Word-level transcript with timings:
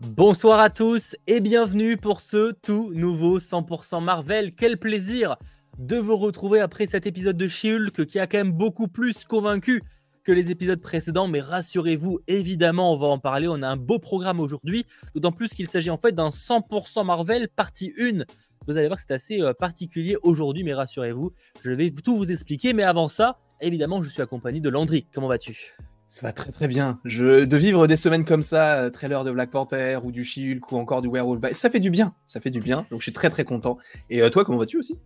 Bonsoir 0.00 0.60
à 0.60 0.70
tous 0.70 1.16
et 1.26 1.40
bienvenue 1.40 1.96
pour 1.96 2.20
ce 2.20 2.52
tout 2.62 2.92
nouveau 2.94 3.40
100% 3.40 4.00
Marvel. 4.00 4.54
Quel 4.54 4.78
plaisir 4.78 5.36
de 5.76 5.96
vous 5.96 6.16
retrouver 6.16 6.60
après 6.60 6.86
cet 6.86 7.04
épisode 7.04 7.36
de 7.36 7.48
She-Hulk 7.48 8.06
qui 8.06 8.20
a 8.20 8.28
quand 8.28 8.38
même 8.38 8.52
beaucoup 8.52 8.86
plus 8.86 9.24
convaincu 9.24 9.82
que 10.22 10.30
les 10.30 10.52
épisodes 10.52 10.80
précédents, 10.80 11.26
mais 11.26 11.40
rassurez-vous, 11.40 12.20
évidemment, 12.28 12.92
on 12.92 12.96
va 12.96 13.08
en 13.08 13.18
parler. 13.18 13.48
On 13.48 13.60
a 13.60 13.68
un 13.68 13.76
beau 13.76 13.98
programme 13.98 14.38
aujourd'hui, 14.38 14.86
d'autant 15.16 15.32
plus 15.32 15.52
qu'il 15.52 15.66
s'agit 15.66 15.90
en 15.90 15.98
fait 15.98 16.12
d'un 16.12 16.28
100% 16.28 17.04
Marvel 17.04 17.48
partie 17.48 17.92
1. 17.98 18.24
Vous 18.68 18.76
allez 18.76 18.86
voir 18.86 18.98
que 18.98 19.04
c'est 19.04 19.14
assez 19.14 19.40
euh, 19.40 19.52
particulier 19.52 20.16
aujourd'hui, 20.22 20.62
mais 20.62 20.74
rassurez-vous, 20.74 21.32
je 21.64 21.72
vais 21.72 21.90
tout 21.90 22.16
vous 22.16 22.30
expliquer. 22.30 22.72
Mais 22.72 22.84
avant 22.84 23.08
ça, 23.08 23.40
évidemment, 23.60 24.00
je 24.04 24.10
suis 24.10 24.22
accompagné 24.22 24.60
de 24.60 24.68
Landry. 24.68 25.08
Comment 25.12 25.26
vas-tu? 25.26 25.74
Ça 26.08 26.26
va 26.26 26.32
très 26.32 26.50
très 26.50 26.68
bien. 26.68 26.98
Je, 27.04 27.44
de 27.44 27.56
vivre 27.58 27.86
des 27.86 27.98
semaines 27.98 28.24
comme 28.24 28.40
ça, 28.40 28.78
euh, 28.78 28.90
trailer 28.90 29.24
de 29.24 29.30
Black 29.30 29.50
Panther 29.50 29.98
ou 30.02 30.10
du 30.10 30.24
She-Hulk 30.24 30.72
ou 30.72 30.78
encore 30.78 31.02
du 31.02 31.08
Werewolf, 31.08 31.52
ça 31.52 31.68
fait 31.68 31.80
du 31.80 31.90
bien. 31.90 32.14
Ça 32.24 32.40
fait 32.40 32.50
du 32.50 32.60
bien. 32.60 32.86
Donc 32.90 33.00
je 33.00 33.04
suis 33.04 33.12
très 33.12 33.28
très 33.28 33.44
content. 33.44 33.76
Et 34.08 34.22
euh, 34.22 34.30
toi, 34.30 34.42
comment 34.42 34.56
vas-tu 34.56 34.78
aussi? 34.78 34.98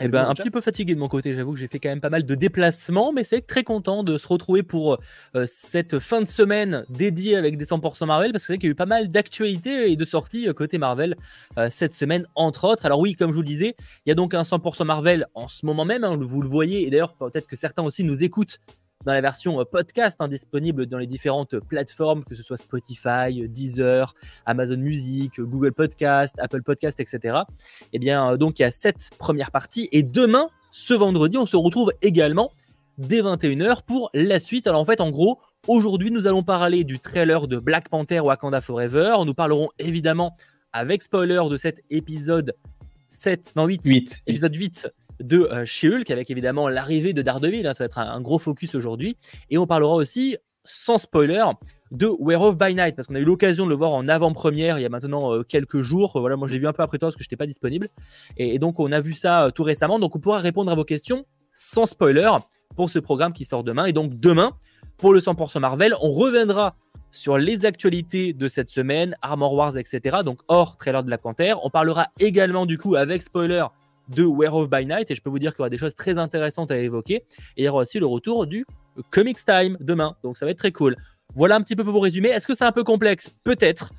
Eh 0.00 0.08
ben, 0.08 0.28
un 0.28 0.34
petit 0.34 0.50
peu 0.50 0.60
fatigué 0.60 0.94
de 0.94 1.00
mon 1.00 1.08
côté. 1.08 1.32
J'avoue 1.32 1.54
que 1.54 1.58
j'ai 1.58 1.66
fait 1.66 1.78
quand 1.78 1.88
même 1.88 2.02
pas 2.02 2.10
mal 2.10 2.26
de 2.26 2.34
déplacements, 2.34 3.10
mais 3.10 3.24
c'est 3.24 3.40
très 3.40 3.64
content 3.64 4.02
de 4.02 4.18
se 4.18 4.28
retrouver 4.28 4.62
pour 4.62 4.98
euh, 5.34 5.44
cette 5.46 5.98
fin 5.98 6.20
de 6.20 6.26
semaine 6.26 6.84
dédiée 6.90 7.36
avec 7.36 7.56
des 7.56 7.64
100% 7.64 8.04
Marvel 8.04 8.30
parce 8.30 8.46
que 8.46 8.52
c'est 8.52 8.58
qu'il 8.58 8.68
y 8.68 8.70
a 8.70 8.72
eu 8.72 8.74
pas 8.74 8.84
mal 8.84 9.10
d'actualités 9.10 9.90
et 9.90 9.96
de 9.96 10.04
sorties 10.04 10.46
côté 10.54 10.76
Marvel 10.76 11.16
cette 11.70 11.94
semaine, 11.94 12.26
entre 12.34 12.66
autres. 12.66 12.84
Alors 12.84 13.00
oui, 13.00 13.14
comme 13.14 13.30
je 13.30 13.36
vous 13.36 13.42
le 13.42 13.46
disais, 13.46 13.76
il 14.04 14.10
y 14.10 14.12
a 14.12 14.14
donc 14.14 14.34
un 14.34 14.42
100% 14.42 14.84
Marvel 14.84 15.26
en 15.34 15.48
ce 15.48 15.64
moment 15.64 15.86
même. 15.86 16.04
Hein, 16.04 16.18
vous 16.20 16.42
le 16.42 16.48
voyez. 16.48 16.86
Et 16.86 16.90
d'ailleurs, 16.90 17.14
peut-être 17.14 17.46
que 17.46 17.56
certains 17.56 17.82
aussi 17.82 18.04
nous 18.04 18.22
écoutent 18.22 18.58
dans 19.04 19.14
la 19.14 19.20
version 19.20 19.60
euh, 19.60 19.64
podcast 19.64 20.20
hein, 20.20 20.28
dans 20.28 20.98
les 20.98 21.06
différentes 21.06 21.58
plateformes, 21.58 22.24
que 22.24 22.34
ce 22.34 22.42
soit 22.42 22.56
Spotify, 22.56 23.48
Deezer, 23.48 24.14
Amazon 24.46 24.76
Music, 24.76 25.40
Google 25.40 25.72
Podcast, 25.72 26.36
Apple 26.38 26.62
Podcast, 26.62 27.00
etc. 27.00 27.38
Eh 27.92 27.98
bien, 27.98 28.32
euh, 28.32 28.36
donc 28.36 28.58
il 28.58 28.62
y 28.62 28.64
a 28.64 28.70
cette 28.70 29.10
première 29.18 29.50
partie. 29.50 29.88
Et 29.92 30.02
demain, 30.02 30.48
ce 30.70 30.94
vendredi, 30.94 31.38
on 31.38 31.46
se 31.46 31.56
retrouve 31.56 31.92
également 32.02 32.52
dès 32.98 33.22
21h 33.22 33.82
pour 33.86 34.10
la 34.12 34.38
suite. 34.38 34.66
Alors 34.66 34.82
en 34.82 34.84
fait, 34.84 35.00
en 35.00 35.10
gros, 35.10 35.40
aujourd'hui, 35.66 36.10
nous 36.10 36.26
allons 36.26 36.42
parler 36.42 36.84
du 36.84 37.00
trailer 37.00 37.48
de 37.48 37.58
Black 37.58 37.88
Panther 37.88 38.20
Wakanda 38.20 38.60
Forever. 38.60 39.16
Nous 39.24 39.34
parlerons 39.34 39.70
évidemment 39.78 40.36
avec 40.72 41.02
spoiler 41.02 41.40
de 41.50 41.56
cet 41.56 41.82
épisode 41.90 42.54
7, 43.08 43.56
non 43.56 43.66
8, 43.66 43.82
8 43.84 44.22
épisode 44.26 44.54
8 44.54 44.88
de 45.20 45.48
euh, 45.52 45.64
She-Hulk, 45.64 46.10
avec 46.10 46.30
évidemment 46.30 46.68
l'arrivée 46.68 47.12
de 47.12 47.22
Daredevil. 47.22 47.66
Hein, 47.66 47.74
ça 47.74 47.84
va 47.84 47.86
être 47.86 47.98
un, 47.98 48.20
gros 48.20 48.38
focus 48.38 48.74
aujourd'hui. 48.74 49.16
Et 49.50 49.58
on 49.58 49.66
parlera 49.66 49.94
aussi, 49.94 50.36
sans 50.64 50.98
spoiler, 50.98 51.44
de 51.90 52.08
Werewolf 52.20 52.56
by 52.56 52.74
Night, 52.74 52.94
parce 52.94 53.08
qu'on 53.08 53.16
a 53.16 53.20
eu 53.20 53.24
l'occasion 53.24 53.64
de 53.64 53.70
le 53.70 53.74
voir 53.74 53.92
en 53.92 54.06
avant-première 54.08 54.78
il 54.78 54.82
y 54.82 54.86
a 54.86 54.88
maintenant 54.88 55.34
euh, 55.34 55.42
quelques 55.42 55.80
jours. 55.80 56.12
Voilà, 56.14 56.36
moi 56.36 56.46
je 56.46 56.52
l'ai 56.52 56.60
vu 56.60 56.66
un 56.66 56.72
peu 56.72 56.82
après 56.82 56.98
toi 56.98 57.08
parce 57.08 57.16
que 57.16 57.22
je 57.24 57.26
n'étais 57.26 57.36
pas 57.36 57.46
disponible. 57.46 57.88
Et, 58.36 58.58
donc 58.58 58.78
on 58.78 58.92
a 58.92 59.00
vu 59.00 59.12
ça 59.12 59.44
euh, 59.44 59.50
tout 59.50 59.64
récemment. 59.64 59.98
Donc 59.98 60.14
on 60.14 60.20
pourra 60.20 60.38
répondre 60.38 60.70
à 60.70 60.74
vos 60.74 60.84
questions 60.84 61.24
sans 61.52 61.86
spoiler 61.86 62.30
pour 62.76 62.90
ce 62.90 62.98
programme 62.98 63.32
qui 63.32 63.44
sort 63.44 63.64
demain. 63.64 63.86
Et 63.86 63.92
donc 63.92 64.18
demain, 64.18 64.52
pour 64.96 65.12
le 65.12 65.20
100% 65.20 65.58
Marvel, 65.58 65.94
on 66.00 66.12
reviendra 66.12 66.76
sur 67.10 67.38
les 67.38 67.66
actualités 67.66 68.32
de 68.32 68.46
cette 68.46 68.70
semaine, 68.70 69.16
Armor 69.20 69.54
Wars, 69.54 69.76
etc. 69.76 70.18
Donc 70.24 70.40
hors 70.46 70.76
trailer 70.76 71.02
de 71.02 71.08
Black 71.08 71.22
Panther. 71.22 71.54
On 71.64 71.70
parlera 71.70 72.06
également 72.20 72.66
du 72.66 72.78
coup 72.78 72.94
avec 72.94 73.20
spoiler 73.20 73.64
de 74.10 74.24
Werewolf 74.24 74.68
by 74.68 74.86
Night 74.86 75.10
et 75.10 75.14
je 75.14 75.22
peux 75.22 75.30
vous 75.30 75.38
dire 75.38 75.52
qu'il 75.52 75.60
y 75.60 75.62
aura 75.62 75.70
des 75.70 75.78
choses 75.78 75.94
très 75.94 76.18
intéressantes 76.18 76.70
à 76.70 76.78
évoquer. 76.78 77.24
Et 77.56 77.62
il 77.62 77.64
y 77.64 77.68
aura 77.68 77.82
aussi 77.82 77.98
le 77.98 78.06
retour 78.06 78.46
du 78.46 78.66
Comics 79.10 79.44
Time 79.44 79.76
demain, 79.80 80.16
donc 80.22 80.36
ça 80.36 80.44
va 80.44 80.50
être 80.50 80.58
très 80.58 80.72
cool. 80.72 80.96
Voilà 81.34 81.56
un 81.56 81.62
petit 81.62 81.76
peu 81.76 81.84
pour 81.84 81.92
vous 81.92 82.00
résumer. 82.00 82.28
Est-ce 82.28 82.46
que 82.46 82.54
c'est 82.54 82.64
un 82.64 82.72
peu 82.72 82.82
complexe? 82.82 83.34
Peut-être. 83.44 83.92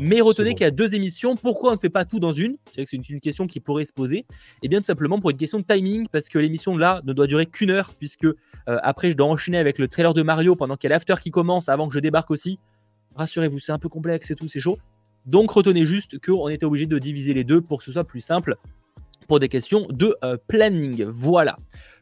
mais 0.00 0.20
retenez 0.20 0.54
qu'il 0.54 0.62
y 0.62 0.66
a 0.66 0.70
deux 0.70 0.94
émissions. 0.94 1.36
Pourquoi 1.36 1.70
on 1.70 1.74
ne 1.74 1.78
fait 1.78 1.90
pas 1.90 2.04
tout 2.04 2.18
dans 2.18 2.32
une? 2.32 2.56
C'est 2.74 2.88
c'est 2.88 3.08
une, 3.08 3.20
question 3.20 3.46
qui 3.46 3.60
pourrait 3.60 3.84
se 3.84 3.92
poser. 3.92 4.18
Et 4.18 4.26
eh 4.62 4.68
bien 4.68 4.80
tout 4.80 4.86
simplement 4.86 5.20
pour 5.20 5.30
une 5.30 5.36
question 5.36 5.58
de 5.58 5.64
timing, 5.64 6.08
parce 6.10 6.28
que 6.28 6.38
l'émission 6.38 6.76
là 6.76 7.02
ne 7.04 7.12
doit 7.12 7.26
durer 7.26 7.46
qu'une 7.46 7.70
heure, 7.70 7.92
puisque 7.98 8.24
euh, 8.24 8.34
après 8.66 9.10
je 9.10 9.16
dois 9.16 9.26
enchaîner 9.26 9.58
avec 9.58 9.78
le 9.78 9.88
trailer 9.88 10.14
de 10.14 10.22
Mario 10.22 10.56
pendant 10.56 10.76
qu'il 10.76 10.88
y 10.88 10.92
a 10.92 10.96
l'after 10.96 11.14
qui 11.20 11.30
commence, 11.30 11.68
avant 11.68 11.86
que 11.86 11.94
je 11.94 12.00
débarque 12.00 12.30
aussi. 12.30 12.58
Rassurez-vous, 13.14 13.58
c'est 13.58 13.72
un 13.72 13.78
peu 13.78 13.88
complexe 13.88 14.30
et 14.30 14.34
tout, 14.34 14.48
c'est 14.48 14.60
chaud. 14.60 14.78
Donc 15.26 15.50
retenez 15.50 15.84
juste 15.84 16.18
qu'on 16.24 16.48
était 16.48 16.64
obligé 16.64 16.86
de 16.86 16.98
diviser 16.98 17.34
les 17.34 17.44
deux 17.44 17.60
pour 17.60 17.78
que 17.78 17.84
ce 17.84 17.92
soit 17.92 18.04
plus 18.04 18.20
simple 18.20 18.56
pour 19.30 19.38
des 19.38 19.48
questions 19.48 19.86
de 19.90 20.16
euh, 20.24 20.36
planning. 20.48 21.04
Voilà. 21.04 21.56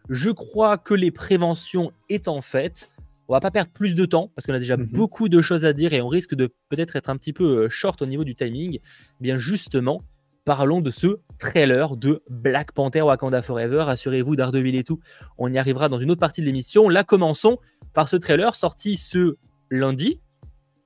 Je 0.08 0.30
crois 0.30 0.78
que 0.78 0.94
les 0.94 1.10
préventions 1.10 1.92
étant 2.08 2.40
faites, 2.40 2.90
on 3.28 3.34
va 3.34 3.40
pas 3.40 3.50
perdre 3.50 3.70
plus 3.70 3.94
de 3.94 4.06
temps 4.06 4.32
parce 4.34 4.46
qu'on 4.46 4.54
a 4.54 4.58
déjà 4.58 4.78
mhm. 4.78 4.86
beaucoup 4.86 5.28
de 5.28 5.42
choses 5.42 5.66
à 5.66 5.74
dire 5.74 5.92
et 5.92 6.00
on 6.00 6.08
risque 6.08 6.34
de 6.34 6.46
peut-être 6.70 6.96
être 6.96 7.10
un 7.10 7.18
petit 7.18 7.34
peu 7.34 7.64
euh, 7.64 7.68
short 7.68 8.00
au 8.00 8.06
niveau 8.06 8.24
du 8.24 8.34
timing. 8.34 8.78
Eh 8.80 8.80
bien 9.20 9.36
justement, 9.36 10.04
parlons 10.46 10.80
de 10.80 10.90
ce 10.90 11.18
trailer 11.38 11.98
de 11.98 12.22
Black 12.30 12.72
Panther 12.72 13.02
Wakanda 13.02 13.42
Forever. 13.42 13.84
Assurez-vous, 13.88 14.34
Daredevil 14.34 14.76
et 14.76 14.82
tout, 14.82 14.98
on 15.36 15.52
y 15.52 15.58
arrivera 15.58 15.90
dans 15.90 15.98
une 15.98 16.10
autre 16.10 16.20
partie 16.20 16.40
de 16.40 16.46
l'émission. 16.46 16.88
Là, 16.88 17.04
commençons 17.04 17.58
par 17.92 18.08
ce 18.08 18.16
trailer 18.16 18.54
sorti 18.54 18.96
ce 18.96 19.36
lundi, 19.70 20.22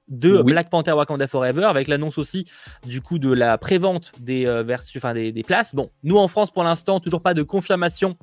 de 0.09 0.43
Black 0.43 0.71
Panther 0.71 0.93
Wakanda 0.93 1.27
Forever, 1.27 1.65
avec 1.65 1.89
l'annonce 1.89 2.19
aussi 2.19 2.47
du 2.87 3.01
coup 3.01 3.19
de 3.19 3.33
la 3.33 3.59
prévente 3.59 4.13
des, 4.21 4.47
euh, 4.47 4.65
enfin, 4.97 5.15
des, 5.15 5.43
places. 5.43 5.75
Bon, 5.75 5.91
nous 6.03 6.19
en 6.19 6.29
France 6.29 6.51
pour 6.51 6.65
l'instant, 6.65 7.01
toujours 7.01 7.23
pas 7.23 7.35
de 7.35 7.43
confirmation 7.43 8.17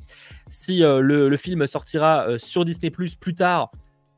si 0.48 0.84
euh, 0.84 1.00
le, 1.00 1.38
film 1.38 1.66
sortira 1.68 2.28
euh, 2.28 2.38
sur 2.38 2.66
Disney 2.66 2.90
Plus 2.90 3.16
plus 3.16 3.34
tard 3.34 3.72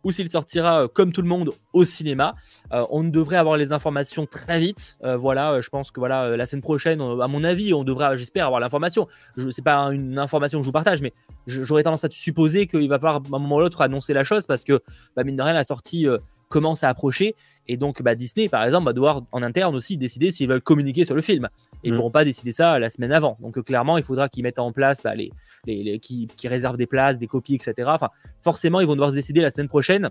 ou 0.03 0.11
s'il 0.11 0.31
sortira 0.31 0.87
comme 0.87 1.11
tout 1.13 1.21
le 1.21 1.27
monde 1.27 1.51
au 1.73 1.85
cinéma. 1.85 2.33
on 2.71 3.03
devrait 3.03 3.37
avoir 3.37 3.55
les 3.55 3.71
informations 3.71 4.25
très 4.25 4.59
vite. 4.59 4.97
voilà, 5.03 5.61
je 5.61 5.69
pense 5.69 5.91
que 5.91 5.99
voilà 5.99 6.35
la 6.35 6.47
semaine 6.47 6.63
prochaine, 6.63 6.99
à 6.99 7.27
mon 7.27 7.43
avis, 7.43 7.71
on 7.71 7.83
devrait, 7.83 8.17
j'espère, 8.17 8.47
avoir 8.47 8.59
l'information. 8.59 9.07
Je 9.37 9.47
sais 9.51 9.61
pas 9.61 9.77
une 9.91 10.17
information 10.17 10.57
que 10.57 10.63
je 10.63 10.69
vous 10.69 10.71
partage, 10.71 11.03
mais 11.03 11.13
j'aurais 11.45 11.83
tendance 11.83 12.03
à 12.03 12.09
supposer 12.09 12.65
qu'il 12.65 12.89
va 12.89 12.97
falloir 12.97 13.17
à 13.17 13.35
un 13.35 13.37
moment 13.37 13.57
ou 13.57 13.59
l'autre 13.59 13.81
annoncer 13.81 14.15
la 14.15 14.23
chose 14.23 14.47
parce 14.47 14.63
que 14.63 14.81
bah, 15.15 15.23
mine 15.23 15.35
de 15.35 15.43
rien, 15.43 15.53
la 15.53 15.63
sortie 15.63 16.07
commence 16.51 16.83
à 16.83 16.89
approcher. 16.89 17.35
Et 17.67 17.77
donc, 17.77 18.01
bah, 18.01 18.13
Disney, 18.15 18.49
par 18.49 18.63
exemple, 18.63 18.85
va 18.85 18.93
devoir 18.93 19.23
en 19.31 19.41
interne 19.41 19.75
aussi 19.75 19.97
décider 19.97 20.31
s'ils 20.31 20.47
veulent 20.47 20.61
communiquer 20.61 21.05
sur 21.05 21.15
le 21.15 21.21
film. 21.21 21.47
Et 21.83 21.87
ils 21.87 21.91
ne 21.91 21.95
mm. 21.95 21.97
pourront 21.97 22.11
pas 22.11 22.25
décider 22.25 22.51
ça 22.51 22.77
la 22.77 22.89
semaine 22.89 23.11
avant. 23.11 23.37
Donc, 23.39 23.57
euh, 23.57 23.63
clairement, 23.63 23.97
il 23.97 24.03
faudra 24.03 24.29
qu'ils 24.29 24.43
mettent 24.43 24.59
en 24.59 24.71
place 24.71 25.01
bah, 25.01 25.15
les, 25.15 25.31
les, 25.65 25.99
qui, 25.99 26.27
réservent 26.43 26.77
des 26.77 26.85
places, 26.85 27.17
des 27.17 27.27
copies, 27.27 27.55
etc. 27.55 27.73
Enfin, 27.87 28.09
forcément, 28.41 28.79
ils 28.81 28.87
vont 28.87 28.93
devoir 28.93 29.09
se 29.09 29.15
décider 29.15 29.41
la 29.41 29.51
semaine 29.51 29.69
prochaine. 29.69 30.09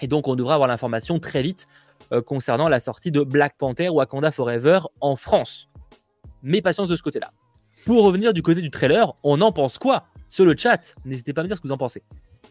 Et 0.00 0.08
donc, 0.08 0.28
on 0.28 0.34
devra 0.34 0.54
avoir 0.54 0.68
l'information 0.68 1.18
très 1.20 1.42
vite 1.42 1.66
euh, 2.12 2.22
concernant 2.22 2.68
la 2.68 2.80
sortie 2.80 3.10
de 3.10 3.22
Black 3.22 3.56
Panther 3.56 3.88
ou 3.88 3.94
Wakanda 3.94 4.30
Forever 4.30 4.80
en 5.00 5.16
France. 5.16 5.68
Mais 6.42 6.60
patience 6.60 6.88
de 6.88 6.96
ce 6.96 7.02
côté-là. 7.02 7.30
Pour 7.84 8.04
revenir 8.04 8.32
du 8.32 8.42
côté 8.42 8.60
du 8.62 8.70
trailer, 8.70 9.14
on 9.22 9.40
en 9.40 9.52
pense 9.52 9.78
quoi? 9.78 10.04
Sur 10.28 10.44
le 10.44 10.54
chat, 10.56 10.94
n'hésitez 11.04 11.32
pas 11.32 11.40
à 11.40 11.44
me 11.44 11.48
dire 11.48 11.56
ce 11.56 11.62
que 11.62 11.66
vous 11.66 11.72
en 11.72 11.78
pensez. 11.78 12.02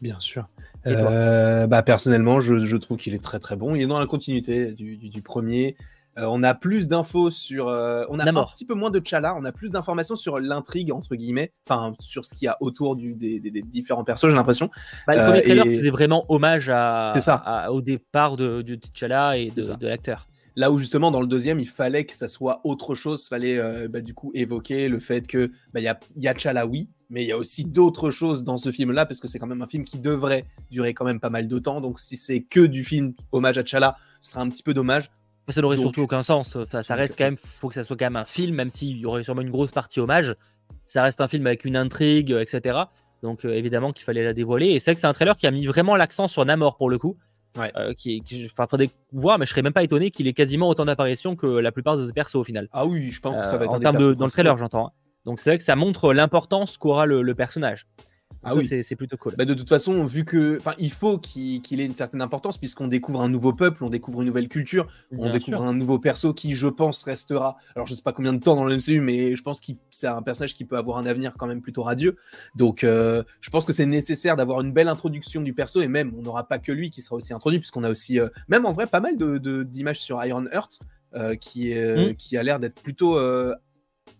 Bien 0.01 0.19
sûr. 0.19 0.47
Euh, 0.87 1.67
bah, 1.67 1.83
personnellement, 1.83 2.39
je, 2.39 2.75
trouve 2.77 2.97
qu'il 2.97 3.13
est 3.13 3.23
très 3.23 3.39
très 3.39 3.55
bon. 3.55 3.75
Il 3.75 3.81
est 3.81 3.87
dans 3.87 3.99
la 3.99 4.05
continuité 4.05 4.73
du, 4.73 5.21
premier. 5.21 5.75
Euh, 6.17 6.25
on 6.29 6.41
a 6.43 6.53
plus 6.53 6.87
d'infos 6.87 7.29
sur. 7.29 7.67
Euh, 7.67 8.05
on 8.09 8.19
a 8.19 8.29
un 8.29 8.45
petit 8.45 8.65
peu 8.65 8.73
moins 8.73 8.89
de 8.89 9.01
Chala. 9.03 9.35
On 9.35 9.45
a 9.45 9.51
plus 9.51 9.71
d'informations 9.71 10.15
sur 10.15 10.39
l'intrigue, 10.39 10.91
entre 10.91 11.15
guillemets. 11.15 11.51
Enfin, 11.67 11.93
sur 11.99 12.25
ce 12.25 12.33
qu'il 12.33 12.45
y 12.45 12.47
a 12.47 12.57
autour 12.61 12.95
du, 12.95 13.13
des, 13.13 13.39
différents 13.65 14.03
persos, 14.03 14.29
j'ai 14.29 14.35
l'impression. 14.35 14.69
Bah, 15.07 15.15
le 15.15 15.23
premier 15.23 15.41
trailer 15.41 15.65
faisait 15.65 15.89
vraiment 15.89 16.25
hommage 16.29 16.69
à, 16.69 17.13
ça. 17.19 17.67
au 17.71 17.81
départ 17.81 18.37
de, 18.37 18.61
de 18.61 18.75
T'Challa 18.75 19.37
et 19.37 19.51
de, 19.51 19.75
de 19.75 19.87
l'acteur. 19.87 20.28
Là 20.59 20.71
où 20.71 20.77
justement 20.77 21.09
dans 21.09 21.21
le 21.21 21.27
deuxième, 21.27 21.61
il 21.61 21.69
fallait 21.69 22.03
que 22.03 22.13
ça 22.13 22.27
soit 22.27 22.59
autre 22.65 22.93
chose, 22.93 23.23
il 23.23 23.29
fallait 23.29 23.87
bah, 23.87 24.01
du 24.01 24.13
coup 24.13 24.29
évoquer 24.33 24.89
le 24.89 24.99
fait 24.99 25.25
que 25.25 25.53
bah, 25.73 25.79
il 25.79 25.83
y, 25.83 25.87
a, 25.87 25.97
y 26.17 26.27
a 26.27 26.33
T'Challa, 26.33 26.67
oui, 26.67 26.89
mais 27.09 27.23
il 27.23 27.27
y 27.29 27.31
a 27.31 27.37
aussi 27.37 27.63
d'autres 27.63 28.11
choses 28.11 28.43
dans 28.43 28.57
ce 28.57 28.69
film-là, 28.69 29.05
parce 29.05 29.21
que 29.21 29.29
c'est 29.29 29.39
quand 29.39 29.47
même 29.47 29.61
un 29.61 29.67
film 29.67 29.85
qui 29.85 29.99
devrait 29.99 30.43
durer 30.69 30.93
quand 30.93 31.05
même 31.05 31.21
pas 31.21 31.29
mal 31.29 31.47
de 31.47 31.59
temps. 31.59 31.79
Donc 31.79 32.01
si 32.01 32.17
c'est 32.17 32.41
que 32.41 32.59
du 32.59 32.83
film 32.83 33.13
hommage 33.31 33.57
à 33.57 33.63
T'Challa, 33.63 33.95
ce 34.19 34.31
sera 34.31 34.41
un 34.41 34.49
petit 34.49 34.61
peu 34.61 34.73
dommage. 34.73 35.09
Ça 35.47 35.61
n'aurait 35.61 35.77
surtout 35.77 36.01
aucun 36.01 36.23
sens. 36.23 36.57
ça 36.69 36.95
reste 36.95 37.17
quand 37.17 37.23
même, 37.23 37.37
faut 37.37 37.69
que 37.69 37.75
ça 37.75 37.83
soit 37.83 37.95
quand 37.95 38.07
même 38.07 38.17
un 38.17 38.25
film, 38.25 38.53
même 38.53 38.69
s'il 38.69 38.97
y 38.97 39.05
aurait 39.05 39.23
sûrement 39.23 39.43
une 39.43 39.51
grosse 39.51 39.71
partie 39.71 40.01
hommage. 40.01 40.35
Ça 40.87 41.03
reste 41.03 41.21
un 41.21 41.29
film 41.29 41.47
avec 41.47 41.63
une 41.63 41.77
intrigue, 41.77 42.31
etc. 42.31 42.79
Donc 43.23 43.45
euh, 43.45 43.55
évidemment 43.55 43.93
qu'il 43.93 44.03
fallait 44.03 44.25
la 44.25 44.33
dévoiler. 44.33 44.67
Et 44.67 44.81
c'est 44.81 44.91
vrai 44.91 44.95
que 44.95 45.01
c'est 45.01 45.07
un 45.07 45.13
trailer 45.13 45.37
qui 45.37 45.47
a 45.47 45.51
mis 45.51 45.65
vraiment 45.67 45.95
l'accent 45.95 46.27
sur 46.27 46.43
Namor 46.43 46.75
pour 46.75 46.89
le 46.89 46.97
coup. 46.97 47.17
Ouais. 47.57 47.71
Euh, 47.75 47.93
qui, 47.93 48.21
enfin, 48.45 48.67
faudrait 48.67 48.89
voir, 49.11 49.39
mais 49.39 49.45
je 49.45 49.51
serais 49.51 49.61
même 49.61 49.73
pas 49.73 49.83
étonné 49.83 50.11
qu'il 50.11 50.27
ait 50.27 50.33
quasiment 50.33 50.69
autant 50.69 50.85
d'apparitions 50.85 51.35
que 51.35 51.47
la 51.47 51.71
plupart 51.71 51.97
des 51.97 52.13
persos 52.13 52.35
au 52.35 52.43
final. 52.43 52.69
Ah 52.71 52.85
oui, 52.85 53.09
je 53.09 53.19
pense 53.19 53.35
que 53.35 53.41
ça 53.41 53.57
va 53.57 53.65
être 53.65 53.73
en 53.73 53.79
termes 53.79 53.97
de 53.97 54.13
dans 54.13 54.25
le 54.25 54.31
trailer, 54.31 54.55
j'entends. 54.57 54.87
Hein. 54.87 54.91
Donc 55.25 55.39
c'est 55.39 55.49
vrai 55.49 55.57
que 55.57 55.63
ça 55.63 55.75
montre 55.75 56.13
l'importance 56.13 56.77
qu'aura 56.77 57.05
le, 57.05 57.35
personnage. 57.35 57.87
Ah 58.43 58.55
oui. 58.55 58.65
c'est 58.65 58.95
plutôt 58.95 59.17
cool. 59.17 59.35
Bah 59.37 59.45
de 59.45 59.53
toute 59.53 59.67
façon, 59.67 60.03
vu 60.03 60.23
que, 60.23 60.57
enfin, 60.57 60.73
il 60.77 60.91
faut 60.91 61.17
qu'il 61.17 61.81
ait 61.81 61.85
une 61.85 61.93
certaine 61.93 62.21
importance 62.21 62.57
puisqu'on 62.57 62.87
découvre 62.87 63.21
un 63.21 63.29
nouveau 63.29 63.53
peuple, 63.53 63.83
on 63.83 63.89
découvre 63.89 64.21
une 64.21 64.27
nouvelle 64.27 64.47
culture, 64.47 64.87
on 65.17 65.31
découvre 65.31 65.61
un 65.61 65.73
nouveau 65.73 65.99
perso 65.99 66.33
qui, 66.33 66.55
je 66.55 66.67
pense, 66.67 67.03
restera. 67.03 67.57
Alors, 67.75 67.87
je 67.87 67.93
sais 67.93 68.01
pas 68.01 68.13
combien 68.13 68.33
de 68.33 68.39
temps 68.39 68.55
dans 68.55 68.63
le 68.63 68.75
MCU, 68.75 69.01
mais 69.01 69.35
je 69.35 69.43
pense 69.43 69.59
que 69.59 69.73
c'est 69.89 70.07
un 70.07 70.21
personnage 70.21 70.53
qui 70.53 70.65
peut 70.65 70.77
avoir 70.77 70.97
un 70.97 71.05
avenir 71.05 71.33
quand 71.37 71.47
même 71.47 71.61
plutôt 71.61 71.83
radieux. 71.83 72.15
Donc, 72.55 72.83
euh, 72.83 73.23
je 73.41 73.49
pense 73.49 73.65
que 73.65 73.73
c'est 73.73 73.85
nécessaire 73.85 74.35
d'avoir 74.35 74.61
une 74.61 74.71
belle 74.71 74.87
introduction 74.87 75.41
du 75.41 75.53
perso 75.53 75.81
et 75.81 75.87
même, 75.87 76.13
on 76.17 76.21
n'aura 76.21 76.47
pas 76.47 76.59
que 76.59 76.71
lui 76.71 76.89
qui 76.89 77.01
sera 77.01 77.15
aussi 77.15 77.33
introduit 77.33 77.59
puisqu'on 77.59 77.83
a 77.83 77.89
aussi, 77.89 78.19
euh, 78.19 78.29
même 78.47 78.65
en 78.65 78.71
vrai, 78.71 78.87
pas 78.87 79.01
mal 79.01 79.17
de 79.17 79.63
d'images 79.63 79.99
sur 79.99 80.23
Iron 80.23 80.45
Heart 80.51 80.79
qui, 81.41 81.71
est, 81.71 82.11
mm. 82.11 82.15
qui 82.15 82.37
a 82.37 82.43
l'air 82.43 82.59
d'être 82.59 82.81
plutôt 82.81 83.17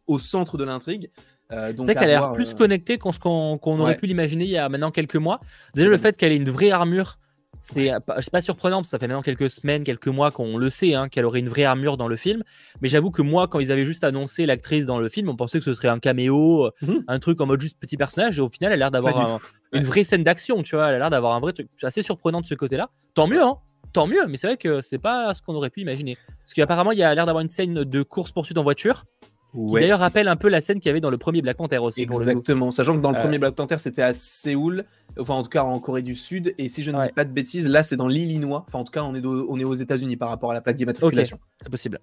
au 0.08 0.20
centre 0.20 0.58
de 0.58 0.64
l'intrigue. 0.64 1.12
Euh, 1.52 1.74
c'est 1.76 1.84
vrai 1.84 1.96
qu'elle 1.96 2.04
a 2.04 2.08
l'air 2.08 2.32
plus 2.34 2.54
connectée 2.54 2.98
qu'on 2.98 3.60
aurait 3.80 3.98
pu 3.98 4.06
l'imaginer 4.06 4.46
il 4.46 4.52
y 4.52 4.58
a 4.58 4.70
maintenant 4.70 4.92
quelques 4.92 5.16
mois. 5.16 5.40
Déjà, 5.74 5.90
le 5.90 5.98
fait 5.98 6.16
qu'elle 6.16 6.32
ait 6.32 6.38
une 6.38 6.50
vraie 6.50 6.72
armure, 6.72 7.18
c'est 7.62 7.92
pas 8.06 8.42
surprenant 8.42 8.78
parce 8.78 8.88
que 8.88 8.92
ça 8.92 9.00
fait 9.00 9.08
maintenant 9.08 9.22
quelques 9.22 9.50
semaines, 9.50 9.84
quelques 9.84 10.08
mois 10.08 10.32
qu'on 10.32 10.58
le 10.58 10.70
sait 10.70 10.94
hein, 10.94 11.10
qu'elle 11.10 11.26
aurait 11.26 11.40
une 11.40 11.50
vraie 11.50 11.66
armure 11.66 11.98
dans 11.98 12.08
le 12.08 12.16
film. 12.16 12.44
Mais 12.82 12.88
j'avoue 12.88 13.12
que 13.12 13.22
moi, 13.22 13.48
quand 13.48 13.60
ils 13.60 13.72
avaient 13.72 13.86
juste 13.86 14.04
annoncé 14.04 14.46
l'actrice 14.46 14.86
dans 14.86 15.00
le 15.00 15.10
film, 15.10 15.30
on 15.30 15.36
pensait 15.36 15.60
que 15.60 15.66
ce 15.66 15.74
serait 15.74 15.90
un 15.90 16.00
caméo, 16.00 16.72
mhm. 16.82 17.04
un 17.08 17.20
truc 17.20 17.42
en 17.42 17.48
mode 17.48 17.62
juste 17.62 17.80
petit 17.80 17.98
personnage. 17.98 18.38
Et 18.38 18.42
au 18.42 18.50
final, 18.50 18.72
elle 18.72 18.82
a 18.82 18.86
l'air 18.86 18.92
d'avoir 18.92 19.42
une 19.74 19.84
vraie 19.84 20.04
scène 20.04 20.24
d'action, 20.24 20.64
tu 20.64 20.76
vois. 20.76 20.90
Elle 20.90 20.96
a 20.96 21.00
l'air 21.00 21.10
d'avoir 21.10 21.34
un 21.34 21.40
vrai 21.40 21.54
truc 21.54 21.68
assez 21.82 22.04
surprenant 22.04 22.42
de 22.42 22.46
ce 22.46 22.56
côté-là. 22.56 22.90
Tant 23.14 23.28
mieux, 23.28 23.42
hein 23.42 23.58
tant 23.92 24.08
mieux, 24.08 24.28
mais 24.28 24.38
c'est 24.38 24.48
vrai 24.48 24.58
que 24.58 24.82
c'est 24.82 25.00
pas 25.00 25.34
ce 25.34 25.42
qu'on 25.42 25.56
aurait 25.56 25.70
pu 25.70 25.82
imaginer. 25.82 26.18
Parce 26.42 26.54
qu'apparemment, 26.54 26.92
il 26.92 27.00
y 27.00 27.04
a 27.04 27.14
l'air 27.16 27.26
d'avoir 27.26 27.42
une 27.42 27.50
scène 27.50 27.84
de 27.84 28.04
course-poursuite 28.04 28.58
en 28.58 28.64
voiture 28.64 29.06
qui 29.54 29.74
d'ailleurs 29.74 30.00
rappelle 30.00 30.28
un 30.28 30.36
peu 30.36 30.50
la 30.50 30.62
scène 30.62 30.80
qu'il 30.80 30.88
y 30.88 30.92
avait 30.92 31.02
dans 31.02 31.10
le 31.10 31.18
premier 31.18 31.42
Black 31.42 31.58
Panther 31.58 31.80
aussi. 31.80 32.02
Exactement, 32.04 32.72
sachant 32.72 32.96
que 32.96 33.02
dans 33.02 33.12
le 33.12 33.18
euh. 33.18 33.22
premier 33.22 33.40
Black 33.40 33.56
Panther 33.56 33.78
c'était 33.78 34.02
à 34.02 34.14
Séoul, 34.14 34.86
enfin 35.20 35.34
en 35.34 35.44
tout 35.44 35.50
cas 35.50 35.64
en 35.64 35.80
Corée 35.80 36.02
du 36.02 36.16
Sud, 36.16 36.54
et 36.58 36.70
si 36.70 36.84
je 36.84 36.92
ne 36.92 37.06
dis 37.06 37.14
pas 37.14 37.26
de 37.26 37.32
bêtises, 37.32 37.70
là 37.70 37.84
c'est 37.84 37.96
dans 37.96 38.08
l'Illinois, 38.08 38.66
enfin 38.68 38.80
en 38.80 38.84
tout 38.84 38.92
cas 38.92 39.04
on 39.04 39.16
est, 39.16 39.26
on 39.26 39.60
est 39.60 39.64
aux 39.64 39.76
États-Unis 39.76 40.18
par 40.18 40.30
rapport 40.30 40.52
à 40.52 40.54
la 40.54 40.62
plaque 40.62 40.76
d'immatriculation. 40.76 41.40
c'est 41.62 41.70
possible. 41.70 42.00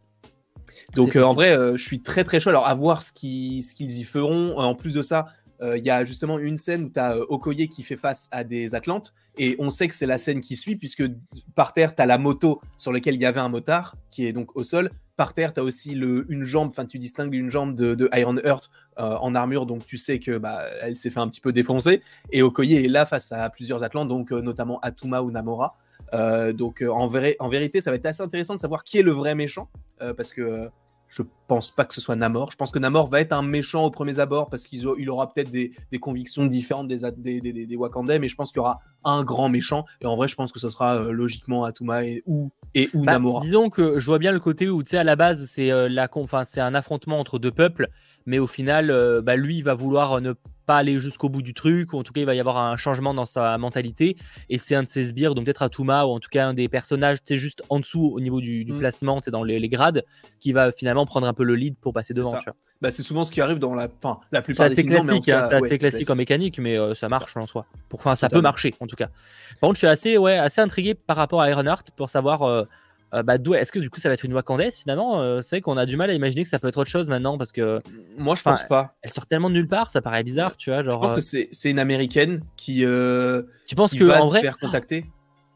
Donc 0.94 1.16
euh, 1.16 1.22
en 1.22 1.34
vrai, 1.34 1.56
euh, 1.56 1.76
je 1.76 1.84
suis 1.84 2.00
très 2.00 2.24
très 2.24 2.40
chaud. 2.40 2.50
Alors 2.50 2.66
à 2.66 2.74
voir 2.74 3.02
ce 3.02 3.12
qu'ils 3.12 3.62
y 3.80 4.04
feront. 4.04 4.56
en 4.58 4.74
plus 4.74 4.94
de 4.94 5.02
ça, 5.02 5.26
il 5.62 5.84
y 5.84 5.90
a 5.90 6.04
justement 6.04 6.38
une 6.38 6.56
scène 6.56 6.84
où 6.84 6.90
tu 6.90 6.98
as 6.98 7.18
Okoye 7.18 7.68
qui 7.68 7.82
fait 7.82 7.96
face 7.96 8.28
à 8.30 8.44
des 8.44 8.74
Atlantes 8.74 9.14
et 9.38 9.56
on 9.58 9.70
sait 9.70 9.88
que 9.88 9.94
c'est 9.94 10.06
la 10.06 10.18
scène 10.18 10.40
qui 10.40 10.56
suit 10.56 10.76
puisque 10.76 11.04
par 11.54 11.72
terre 11.72 11.94
tu 11.94 12.02
as 12.02 12.06
la 12.06 12.18
moto 12.18 12.60
sur 12.76 12.92
laquelle 12.92 13.14
il 13.14 13.20
y 13.20 13.26
avait 13.26 13.40
un 13.40 13.48
motard 13.48 13.96
qui 14.10 14.26
est 14.26 14.32
donc 14.32 14.56
au 14.56 14.64
sol 14.64 14.90
par 15.16 15.32
terre, 15.32 15.54
tu 15.54 15.60
as 15.60 15.64
aussi 15.64 15.92
une 15.92 16.44
jambe, 16.44 16.68
enfin 16.70 16.84
tu 16.84 16.98
distingues 16.98 17.34
une 17.34 17.50
jambe 17.50 17.74
de, 17.74 18.08
Iron 18.14 18.36
Heart 18.36 18.70
euh, 18.98 19.16
en 19.16 19.34
armure, 19.34 19.66
donc 19.66 19.86
tu 19.86 19.96
sais 19.96 20.18
que 20.18 20.38
bah, 20.38 20.64
elle 20.82 20.96
s'est 20.96 21.10
fait 21.10 21.20
un 21.20 21.28
petit 21.28 21.40
peu 21.40 21.52
défoncer. 21.52 22.02
Et 22.30 22.42
Okoye 22.42 22.74
est 22.74 22.88
là 22.88 23.06
face 23.06 23.32
à 23.32 23.48
plusieurs 23.50 23.82
Atlantes, 23.82 24.08
donc 24.08 24.32
euh, 24.32 24.40
notamment 24.42 24.78
Atuma 24.80 25.22
ou 25.22 25.30
Namora. 25.30 25.76
Euh, 26.12 26.52
donc 26.52 26.82
en, 26.82 27.08
en, 27.08 27.48
vérité, 27.48 27.80
ça 27.80 27.90
va 27.90 27.96
être 27.96 28.06
assez 28.06 28.22
intéressant 28.22 28.54
de 28.54 28.60
savoir 28.60 28.84
qui 28.84 28.98
est 28.98 29.02
le 29.02 29.10
vrai 29.10 29.34
méchant, 29.34 29.68
parce 30.16 30.32
que 30.32 30.68
je 31.08 31.22
pense 31.46 31.70
pas 31.70 31.84
que 31.84 31.94
ce 31.94 32.00
soit 32.00 32.16
Namor. 32.16 32.50
Je 32.50 32.56
pense 32.56 32.72
que 32.72 32.78
Namor 32.78 33.08
va 33.08 33.20
être 33.20 33.32
un 33.32 33.42
méchant 33.42 33.84
au 33.84 33.90
premier 33.90 34.18
abord 34.18 34.50
parce 34.50 34.64
qu'il 34.64 34.84
il 34.98 35.10
aura 35.10 35.32
peut-être 35.32 35.50
des, 35.50 35.72
convictions 36.00 36.46
différentes 36.46 36.88
des, 36.88 36.98
des, 37.16 37.40
des, 37.40 37.66
des, 37.66 37.76
Wakandais, 37.76 38.18
mais 38.18 38.28
je 38.28 38.34
pense 38.34 38.50
qu'il 38.50 38.58
y 38.58 38.60
aura 38.60 38.80
un 39.04 39.22
grand 39.24 39.48
méchant. 39.48 39.84
Et 40.00 40.06
en 40.06 40.16
vrai, 40.16 40.28
je 40.28 40.34
pense 40.34 40.52
que 40.52 40.58
ce 40.58 40.70
sera 40.70 40.96
euh, 40.96 41.12
logiquement 41.12 41.64
Atuma 41.64 42.04
et 42.04 42.22
ou, 42.26 42.50
et, 42.74 42.90
ou 42.94 43.04
bah, 43.04 43.12
Namora. 43.12 43.40
Disons 43.40 43.70
que 43.70 43.98
je 43.98 44.06
vois 44.06 44.18
bien 44.18 44.32
le 44.32 44.40
côté 44.40 44.68
où, 44.68 44.82
tu 44.82 44.90
sais, 44.90 44.98
à 44.98 45.04
la 45.04 45.16
base, 45.16 45.46
c'est 45.46 45.70
euh, 45.70 45.88
c'est 46.44 46.60
un 46.60 46.74
affrontement 46.74 47.18
entre 47.18 47.38
deux 47.38 47.52
peuples, 47.52 47.88
mais 48.26 48.38
au 48.38 48.46
final, 48.46 48.90
euh, 48.90 49.22
bah, 49.22 49.36
lui, 49.36 49.58
il 49.58 49.62
va 49.62 49.74
vouloir 49.74 50.20
ne 50.20 50.34
pas 50.66 50.76
aller 50.76 50.98
jusqu'au 50.98 51.28
bout 51.28 51.42
du 51.42 51.54
truc, 51.54 51.92
ou 51.92 51.98
en 51.98 52.02
tout 52.02 52.12
cas 52.12 52.20
il 52.20 52.26
va 52.26 52.34
y 52.34 52.40
avoir 52.40 52.58
un 52.58 52.76
changement 52.76 53.14
dans 53.14 53.24
sa 53.24 53.56
mentalité, 53.56 54.16
et 54.50 54.58
c'est 54.58 54.74
un 54.74 54.82
de 54.82 54.88
ses 54.88 55.04
sbires, 55.04 55.34
donc 55.34 55.44
peut-être 55.44 55.62
Atuma, 55.62 56.04
ou 56.04 56.10
en 56.10 56.18
tout 56.18 56.28
cas 56.28 56.48
un 56.48 56.54
des 56.54 56.68
personnages, 56.68 57.18
c'est 57.24 57.36
juste 57.36 57.62
en 57.70 57.78
dessous 57.78 58.10
au 58.12 58.20
niveau 58.20 58.40
du, 58.40 58.66
mm. 58.68 58.78
placement, 58.78 59.20
c'est 59.22 59.30
dans 59.30 59.44
les, 59.44 59.68
grades, 59.68 60.04
qui 60.40 60.52
va 60.52 60.72
finalement 60.72 61.06
prendre 61.06 61.26
un 61.26 61.32
peu 61.32 61.44
le 61.44 61.54
lead 61.54 61.76
pour 61.78 61.92
passer 61.92 62.14
devant. 62.14 62.36
Bah, 62.82 62.90
c'est 62.90 63.02
souvent 63.02 63.24
ce 63.24 63.32
qui 63.32 63.40
arrive 63.40 63.58
dans 63.58 63.74
la, 63.74 63.88
enfin, 64.02 64.20
la 64.32 64.42
plupart 64.42 64.68
des. 64.68 64.84
Classique, 64.84 65.28
hein, 65.30 65.48
c'est 65.50 65.64
assez 65.64 65.78
classique 65.78 66.10
en 66.10 66.14
mécanique, 66.14 66.58
mais 66.58 66.76
euh, 66.78 66.94
ça 66.94 67.08
marche 67.08 67.34
en 67.36 67.46
soi. 67.46 67.64
Enfin, 67.94 68.14
ça 68.14 68.28
peut 68.28 68.42
marcher 68.42 68.74
en 68.80 68.86
tout 68.86 68.96
cas. 68.96 69.06
Par 69.60 69.68
contre, 69.68 69.76
je 69.76 69.78
suis 69.78 69.86
assez, 69.86 70.18
ouais, 70.18 70.36
assez 70.36 70.60
intrigué 70.60 70.94
par 70.94 71.16
rapport 71.16 71.40
à 71.40 71.50
Ironheart 71.50 71.90
pour 71.96 72.10
savoir. 72.10 72.42
Euh, 72.42 72.64
euh, 73.14 73.22
bah, 73.22 73.36
est-ce 73.36 73.70
que 73.70 73.78
du 73.78 73.88
coup 73.88 74.00
ça 74.00 74.08
va 74.08 74.14
être 74.14 74.24
une 74.24 74.34
Wakandaise 74.34 74.74
finalement 74.74 75.20
euh, 75.20 75.40
C'est 75.40 75.60
qu'on 75.60 75.76
a 75.76 75.86
du 75.86 75.96
mal 75.96 76.10
à 76.10 76.12
imaginer 76.12 76.42
que 76.42 76.48
ça 76.48 76.58
peut 76.58 76.68
être 76.68 76.78
autre 76.78 76.90
chose 76.90 77.08
maintenant 77.08 77.38
parce 77.38 77.52
que. 77.52 77.80
Moi 78.18 78.34
je 78.34 78.42
pense 78.42 78.62
pas. 78.64 78.96
Elle 79.02 79.10
sort 79.10 79.26
tellement 79.26 79.48
de 79.48 79.54
nulle 79.54 79.68
part, 79.68 79.90
ça 79.90 80.02
paraît 80.02 80.24
bizarre, 80.24 80.56
tu 80.56 80.70
vois. 80.70 80.82
Genre, 80.82 80.94
je 80.94 81.14
pense 81.14 81.30
que 81.30 81.36
euh, 81.38 81.46
c'est 81.50 81.70
une 81.70 81.78
américaine 81.78 82.42
qui. 82.56 82.84
tu 83.66 83.74
penses 83.74 83.92
qui 83.92 83.98
que 83.98 84.04
va 84.04 84.22
en 84.22 84.28
vrai. 84.28 84.40
Se 84.40 84.44
faire 84.44 84.58
contacter 84.58 85.06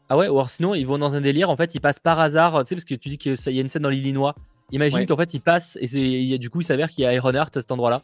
Ah 0.09 0.17
ouais, 0.17 0.27
ou 0.27 0.33
alors 0.33 0.49
sinon 0.49 0.73
ils 0.73 0.87
vont 0.87 0.97
dans 0.97 1.15
un 1.15 1.21
délire, 1.21 1.49
en 1.49 1.57
fait 1.57 1.75
ils 1.75 1.81
passent 1.81 1.99
par 1.99 2.19
hasard, 2.19 2.59
tu 2.63 2.69
sais, 2.69 2.75
parce 2.75 2.85
que 2.85 2.95
tu 2.95 3.09
dis 3.09 3.17
qu'il 3.17 3.37
y 3.47 3.57
a 3.57 3.61
une 3.61 3.69
scène 3.69 3.83
dans 3.83 3.89
l'Illinois. 3.89 4.35
Imagine 4.71 5.05
qu'en 5.05 5.17
fait 5.17 5.33
ils 5.33 5.41
passent 5.41 5.77
et 5.81 6.37
du 6.37 6.49
coup 6.49 6.61
il 6.61 6.65
s'avère 6.65 6.89
qu'il 6.89 7.03
y 7.03 7.07
a 7.07 7.13
Ironheart 7.13 7.55
à 7.57 7.61
cet 7.61 7.71
endroit-là. 7.71 8.01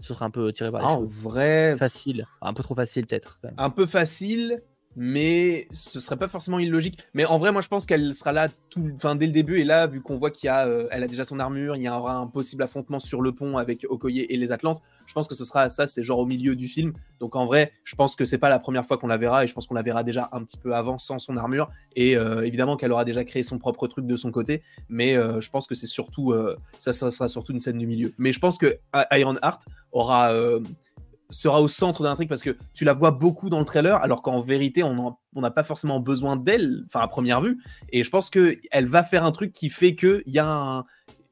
Ce 0.00 0.14
serait 0.14 0.24
un 0.24 0.30
peu 0.30 0.50
tiré 0.52 0.70
par 0.70 0.82
ah, 0.82 0.92
En 0.92 1.04
vrai. 1.04 1.76
Facile. 1.78 2.26
Un 2.40 2.54
peu 2.54 2.62
trop 2.62 2.74
facile 2.74 3.06
peut-être. 3.06 3.38
Un 3.58 3.68
peu 3.68 3.86
facile 3.86 4.62
mais 4.96 5.68
ce 5.72 6.00
serait 6.00 6.16
pas 6.16 6.28
forcément 6.28 6.58
illogique. 6.58 6.98
Mais 7.14 7.24
en 7.24 7.38
vrai, 7.38 7.52
moi, 7.52 7.62
je 7.62 7.68
pense 7.68 7.86
qu'elle 7.86 8.12
sera 8.12 8.32
là 8.32 8.48
tout, 8.70 8.90
enfin, 8.96 9.14
dès 9.14 9.26
le 9.26 9.32
début. 9.32 9.58
Et 9.60 9.64
là, 9.64 9.86
vu 9.86 10.00
qu'on 10.00 10.18
voit 10.18 10.30
qu'il 10.30 10.48
a, 10.48 10.66
euh, 10.66 10.88
elle 10.90 11.02
a 11.02 11.06
déjà 11.06 11.24
son 11.24 11.38
armure, 11.38 11.76
il 11.76 11.82
y 11.82 11.88
aura 11.88 12.16
un 12.16 12.26
possible 12.26 12.62
affrontement 12.62 12.98
sur 12.98 13.22
le 13.22 13.32
pont 13.32 13.56
avec 13.56 13.86
Okoye 13.88 14.20
et 14.28 14.36
les 14.36 14.52
Atlantes. 14.52 14.82
Je 15.06 15.14
pense 15.14 15.28
que 15.28 15.34
ce 15.34 15.44
sera 15.44 15.68
ça, 15.68 15.86
c'est 15.86 16.02
genre 16.02 16.18
au 16.18 16.26
milieu 16.26 16.56
du 16.56 16.66
film. 16.66 16.92
Donc 17.20 17.36
en 17.36 17.46
vrai, 17.46 17.72
je 17.84 17.94
pense 17.94 18.16
que 18.16 18.24
c'est 18.24 18.38
pas 18.38 18.48
la 18.48 18.58
première 18.58 18.84
fois 18.84 18.98
qu'on 18.98 19.06
la 19.06 19.16
verra, 19.16 19.44
et 19.44 19.46
je 19.46 19.54
pense 19.54 19.66
qu'on 19.66 19.74
la 19.74 19.82
verra 19.82 20.02
déjà 20.02 20.28
un 20.32 20.42
petit 20.42 20.56
peu 20.56 20.74
avant 20.74 20.98
sans 20.98 21.18
son 21.18 21.36
armure. 21.36 21.70
Et 21.94 22.16
euh, 22.16 22.42
évidemment 22.42 22.76
qu'elle 22.76 22.92
aura 22.92 23.04
déjà 23.04 23.24
créé 23.24 23.42
son 23.42 23.58
propre 23.58 23.86
truc 23.86 24.06
de 24.06 24.16
son 24.16 24.32
côté. 24.32 24.62
Mais 24.88 25.16
euh, 25.16 25.40
je 25.40 25.50
pense 25.50 25.66
que 25.66 25.74
c'est 25.74 25.86
surtout, 25.86 26.34
ça, 26.78 26.92
ça 26.92 27.10
sera 27.10 27.28
surtout 27.28 27.52
une 27.52 27.60
scène 27.60 27.78
du 27.78 27.86
milieu. 27.86 28.12
Mais 28.18 28.32
je 28.32 28.40
pense 28.40 28.58
que 28.58 28.78
Iron 29.12 29.36
Heart 29.42 29.62
aura 29.92 30.32
sera 31.30 31.60
au 31.60 31.68
centre 31.68 32.02
de 32.02 32.08
l'intrigue 32.08 32.28
parce 32.28 32.42
que 32.42 32.56
tu 32.74 32.84
la 32.84 32.92
vois 32.92 33.10
beaucoup 33.10 33.50
dans 33.50 33.58
le 33.58 33.64
trailer, 33.64 33.96
alors 33.96 34.22
qu'en 34.22 34.40
vérité, 34.40 34.82
on 34.82 35.16
n'a 35.34 35.50
pas 35.50 35.64
forcément 35.64 36.00
besoin 36.00 36.36
d'elle, 36.36 36.82
enfin 36.86 37.00
à 37.00 37.08
première 37.08 37.40
vue. 37.40 37.58
Et 37.90 38.02
je 38.02 38.10
pense 38.10 38.30
qu'elle 38.30 38.86
va 38.86 39.02
faire 39.02 39.24
un 39.24 39.32
truc 39.32 39.52
qui 39.52 39.70
fait 39.70 39.94
qu'il 39.94 40.22
y, 40.26 40.38
a 40.38 40.46
un, 40.46 40.84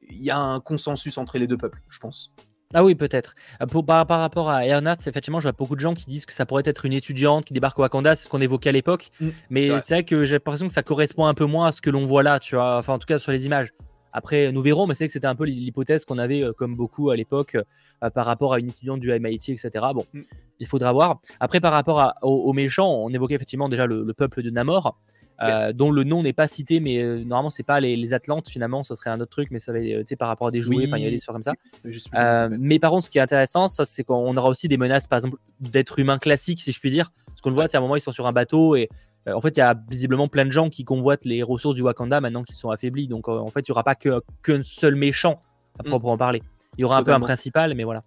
y 0.09 0.29
a 0.29 0.37
un 0.37 0.59
consensus 0.59 1.17
entre 1.17 1.37
les 1.37 1.47
deux 1.47 1.57
peuples, 1.57 1.81
je 1.89 1.99
pense. 1.99 2.33
Ah 2.75 2.83
oui, 2.83 2.93
peut-être. 2.93 3.33
Euh, 3.61 3.65
par, 3.65 4.05
par, 4.05 4.19
rapport 4.19 4.49
à 4.51 4.63
Earnhardt, 4.63 5.07
effectivement, 5.07 5.39
je 5.39 5.45
vois 5.45 5.53
beaucoup 5.53 5.75
de 5.75 5.79
gens 5.79 5.95
qui 5.95 6.05
disent 6.05 6.27
que 6.27 6.33
ça 6.33 6.45
pourrait 6.45 6.61
être 6.65 6.85
une 6.85 6.93
étudiante 6.93 7.45
qui 7.45 7.53
débarque 7.53 7.79
au 7.79 7.81
Wakanda, 7.81 8.15
c'est 8.15 8.25
ce 8.25 8.29
qu'on 8.29 8.41
évoquait 8.41 8.69
à 8.69 8.73
l'époque. 8.73 9.09
Mm, 9.19 9.29
mais 9.49 9.79
c'est 9.79 9.95
vrai 9.95 10.03
que 10.03 10.25
j'ai 10.25 10.35
l'impression 10.35 10.67
que 10.67 10.71
ça 10.71 10.83
correspond 10.83 11.25
un 11.25 11.33
peu 11.33 11.45
moins 11.45 11.67
à 11.67 11.71
ce 11.71 11.81
que 11.81 11.89
l'on 11.89 12.05
voit 12.05 12.21
là, 12.21 12.39
tu 12.39 12.55
vois, 12.55 12.77
enfin 12.77 12.93
en 12.93 12.99
tout 12.99 13.07
cas 13.07 13.17
sur 13.17 13.31
les 13.31 13.47
images. 13.47 13.73
Après, 14.13 14.51
nous 14.51 14.61
verrons, 14.61 14.87
mais 14.87 14.95
c'est 14.95 15.05
que 15.05 15.11
c'était 15.11 15.27
un 15.27 15.35
peu 15.35 15.45
l'hypothèse 15.45 16.05
qu'on 16.05 16.17
avait, 16.17 16.43
euh, 16.43 16.53
comme 16.53 16.75
beaucoup 16.75 17.09
à 17.09 17.15
l'époque, 17.15 17.55
euh, 18.03 18.09
par 18.09 18.25
rapport 18.25 18.53
à 18.53 18.59
une 18.59 18.69
étudiante 18.69 18.99
du 18.99 19.11
MIT, 19.11 19.51
etc. 19.51 19.69
Bon, 19.93 20.05
mm. 20.13 20.21
il 20.59 20.67
faudra 20.67 20.91
voir. 20.91 21.19
Après, 21.39 21.59
par 21.59 21.73
rapport 21.73 22.13
aux, 22.21 22.53
méchants, 22.53 22.91
on 22.91 23.09
évoquait 23.09 23.35
effectivement 23.35 23.69
déjà 23.69 23.85
le, 23.85 24.13
peuple 24.13 24.41
de 24.43 24.49
Namor. 24.49 24.97
Euh, 25.41 25.71
dont 25.71 25.89
le 25.89 26.03
nom 26.03 26.21
n'est 26.21 26.33
pas 26.33 26.47
cité, 26.47 26.81
mais 26.81 27.01
normalement 27.23 27.49
c'est 27.49 27.63
pas 27.63 27.79
les, 27.79 28.13
Atlantes 28.13 28.49
finalement, 28.49 28.83
ce 28.83 28.93
serait 28.93 29.09
un 29.09 29.21
autre 29.21 29.31
truc, 29.31 29.51
mais 29.51 29.59
ça 29.59 29.71
va, 29.71 29.79
sais, 30.03 30.17
par 30.17 30.27
rapport 30.27 30.47
à 30.47 30.51
des 30.51 30.59
jouets, 30.61 30.83
enfin 30.85 30.97
il 30.97 31.03
y 31.05 31.07
a 31.07 31.09
des 31.09 31.15
histoires 31.15 31.33
comme 31.33 31.43
ça. 31.43 32.49
mais 32.49 32.77
par 32.77 32.91
contre, 32.91 33.05
ce 33.05 33.09
qui 33.09 33.19
est 33.19 33.21
intéressant, 33.21 33.69
ça 33.69 33.85
c'est 33.85 34.03
qu'on 34.03 34.35
aura 34.35 34.49
aussi 34.49 34.67
des 34.67 34.75
menaces, 34.75 35.07
par 35.07 35.15
exemple, 35.15 35.37
d'êtres 35.61 35.97
humains 35.99 36.17
classiques, 36.17 36.59
si 36.59 36.73
je 36.73 36.79
puis 36.81 36.91
dire, 36.91 37.09
parce 37.25 37.39
qu'on 37.39 37.51
le 37.51 37.55
voit, 37.55 37.73
à 37.73 37.77
un 37.77 37.79
moment 37.79 37.95
ils 37.95 38.01
sont 38.01 38.11
sur 38.11 38.27
un 38.27 38.33
bateau 38.33 38.75
et 38.75 38.89
en 39.27 39.41
fait, 39.41 39.57
il 39.57 39.59
y 39.59 39.63
a 39.63 39.75
visiblement 39.89 40.27
plein 40.27 40.45
de 40.45 40.51
gens 40.51 40.69
qui 40.69 40.83
convoitent 40.83 41.25
les 41.25 41.43
ressources 41.43 41.75
du 41.75 41.81
Wakanda 41.81 42.21
maintenant 42.21 42.43
qu'ils 42.43 42.55
sont 42.55 42.69
affaiblis. 42.69 43.07
Donc, 43.07 43.27
euh, 43.27 43.37
en 43.37 43.47
fait, 43.47 43.67
il 43.67 43.71
n'y 43.71 43.73
aura 43.73 43.83
pas 43.83 43.95
qu'un 43.95 44.61
seul 44.63 44.95
méchant 44.95 45.41
à 45.77 45.83
mm. 45.83 45.87
proprement 45.87 46.17
parler. 46.17 46.41
Il 46.77 46.81
y 46.81 46.83
aura 46.83 46.97
un 46.97 47.03
peu 47.03 47.13
un 47.13 47.19
principal, 47.19 47.73
mais 47.75 47.83
voilà. 47.83 48.03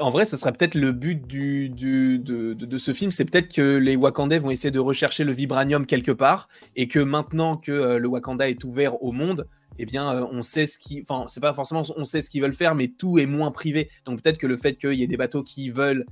En 0.00 0.10
vrai, 0.10 0.24
ce 0.24 0.36
sera 0.36 0.52
peut-être 0.52 0.74
le 0.74 0.92
but 0.92 1.26
du, 1.26 1.68
de, 1.68 2.78
ce 2.78 2.92
film, 2.92 3.10
c'est 3.10 3.24
peut-être 3.24 3.54
que 3.54 3.76
les 3.76 3.96
Wakandais 3.96 4.38
vont 4.38 4.50
essayer 4.50 4.70
de 4.70 4.78
rechercher 4.78 5.24
le 5.24 5.32
vibranium 5.32 5.86
quelque 5.86 6.12
part, 6.12 6.48
et 6.76 6.88
que 6.88 6.98
maintenant 6.98 7.56
que 7.56 7.72
euh, 7.72 7.98
le 7.98 8.08
Wakanda 8.08 8.48
est 8.48 8.64
ouvert 8.64 9.02
au 9.02 9.12
monde, 9.12 9.46
eh 9.78 9.86
bien, 9.86 10.26
on 10.30 10.42
sait 10.42 10.66
ce 10.66 10.78
qui, 10.78 11.00
enfin, 11.02 11.24
c'est 11.28 11.40
pas 11.40 11.54
forcément 11.54 11.82
on 11.96 12.04
sait 12.04 12.20
ce 12.20 12.28
qu'ils 12.28 12.42
veulent 12.42 12.54
faire, 12.54 12.74
mais 12.74 12.88
tout 12.88 13.18
est 13.18 13.26
moins 13.26 13.50
privé. 13.50 13.88
Donc 14.04 14.22
peut-être 14.22 14.36
que 14.36 14.46
le 14.46 14.56
fait 14.56 14.74
qu'il 14.74 14.92
y 14.94 15.02
ait 15.02 15.06
des 15.06 15.16
bateaux 15.16 15.42
qui 15.42 15.70
veulent 15.70 16.04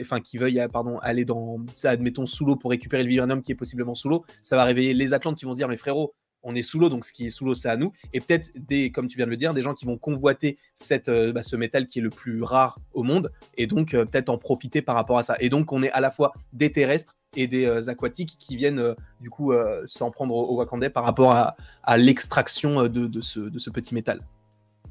enfin 0.00 0.20
qui 0.20 0.38
veuille 0.38 0.60
pardon, 0.72 0.98
aller 0.98 1.24
dans, 1.24 1.58
ça, 1.74 1.90
admettons, 1.90 2.26
sous 2.26 2.44
l'eau 2.44 2.56
pour 2.56 2.70
récupérer 2.70 3.02
le 3.02 3.08
vibranium 3.08 3.42
qui 3.42 3.52
est 3.52 3.56
possiblement 3.56 3.94
sous 3.94 4.08
l'eau, 4.08 4.24
ça 4.42 4.56
va 4.56 4.64
réveiller 4.64 4.94
les 4.94 5.12
Atlantes 5.12 5.36
qui 5.36 5.44
vont 5.44 5.52
se 5.52 5.58
dire, 5.58 5.68
mais 5.68 5.76
frérot, 5.76 6.14
on 6.42 6.54
est 6.54 6.62
sous 6.62 6.78
l'eau, 6.78 6.88
donc 6.88 7.04
ce 7.04 7.12
qui 7.12 7.26
est 7.26 7.30
sous 7.30 7.44
l'eau, 7.44 7.54
c'est 7.54 7.68
à 7.68 7.76
nous. 7.76 7.92
Et 8.12 8.20
peut-être, 8.20 8.50
des, 8.56 8.90
comme 8.90 9.06
tu 9.06 9.16
viens 9.16 9.26
de 9.26 9.30
le 9.30 9.36
dire, 9.36 9.54
des 9.54 9.62
gens 9.62 9.74
qui 9.74 9.84
vont 9.84 9.98
convoiter 9.98 10.58
cette, 10.74 11.08
euh, 11.08 11.32
bah, 11.32 11.42
ce 11.42 11.56
métal 11.56 11.86
qui 11.86 11.98
est 11.98 12.02
le 12.02 12.10
plus 12.10 12.42
rare 12.42 12.78
au 12.92 13.02
monde, 13.02 13.30
et 13.56 13.66
donc 13.66 13.94
euh, 13.94 14.04
peut-être 14.04 14.28
en 14.28 14.38
profiter 14.38 14.82
par 14.82 14.94
rapport 14.94 15.18
à 15.18 15.22
ça. 15.22 15.36
Et 15.40 15.48
donc, 15.48 15.72
on 15.72 15.82
est 15.82 15.90
à 15.92 16.00
la 16.00 16.10
fois 16.10 16.32
des 16.52 16.72
terrestres 16.72 17.16
et 17.36 17.46
des 17.46 17.66
euh, 17.66 17.88
aquatiques 17.88 18.36
qui 18.38 18.56
viennent, 18.56 18.94
du 19.20 19.30
coup, 19.30 19.52
s'en 19.86 20.10
prendre 20.10 20.34
au, 20.34 20.56
Wakandais 20.56 20.90
par 20.90 21.04
rapport 21.04 21.32
à, 21.32 21.96
l'extraction 21.96 22.84
de, 22.84 23.06
de, 23.06 23.20
ce, 23.20 23.40
de 23.40 23.58
ce 23.58 23.70
petit 23.70 23.94
métal. 23.94 24.20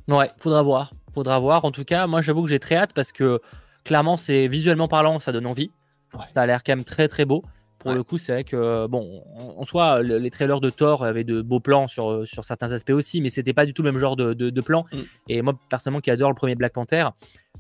Ouais, 0.08 0.29
faudra 0.39 0.63
voir. 0.63 0.93
Faudra 1.13 1.39
voir. 1.39 1.65
En 1.65 1.72
tout 1.72 1.84
cas, 1.84 2.08
moi, 2.08 2.22
j'avoue 2.22 2.43
que 2.43 2.50
j'ai 2.50 2.60
très 2.60 2.75
hâte 2.75 2.93
parce 2.93 3.12
que 3.12 3.39
clairement, 3.84 4.17
c'est 4.17 4.48
visuellement 4.48 4.88
parlant, 4.88 5.20
ça 5.20 5.31
donne 5.31 5.46
envie. 5.46 5.72
Ça 6.34 6.41
a 6.41 6.46
l'air 6.46 6.63
quand 6.63 6.75
même 6.75 6.84
très 6.84 7.08
très 7.08 7.25
beau. 7.25 7.43
Pour 7.81 7.93
le 7.93 8.03
coup, 8.03 8.17
c'est 8.17 8.31
vrai 8.31 8.43
que, 8.43 8.88
bon, 8.88 9.23
en, 9.57 9.63
soi, 9.63 10.01
les 10.01 10.29
trailers 10.29 10.61
de 10.61 10.69
Thor 10.69 11.03
avaient 11.03 11.23
de 11.23 11.41
beaux 11.41 11.59
plans 11.59 11.88
sur, 11.88 12.27
sur 12.27 12.45
certains 12.45 12.71
aspects 12.71 12.91
aussi, 12.91 13.21
mais 13.21 13.29
c'était 13.29 13.53
pas 13.53 13.65
du 13.65 13.73
tout 13.73 13.83
le 13.83 13.91
même 13.91 14.00
genre 14.00 14.15
de, 14.15 14.33
de, 14.33 14.61
plan. 14.61 14.85
Mm. 14.91 14.97
Et 15.29 15.41
moi, 15.41 15.53
personnellement, 15.69 16.01
qui 16.01 16.11
adore 16.11 16.29
le 16.29 16.35
premier 16.35 16.55
Black 16.55 16.73
Panther, 16.73 17.07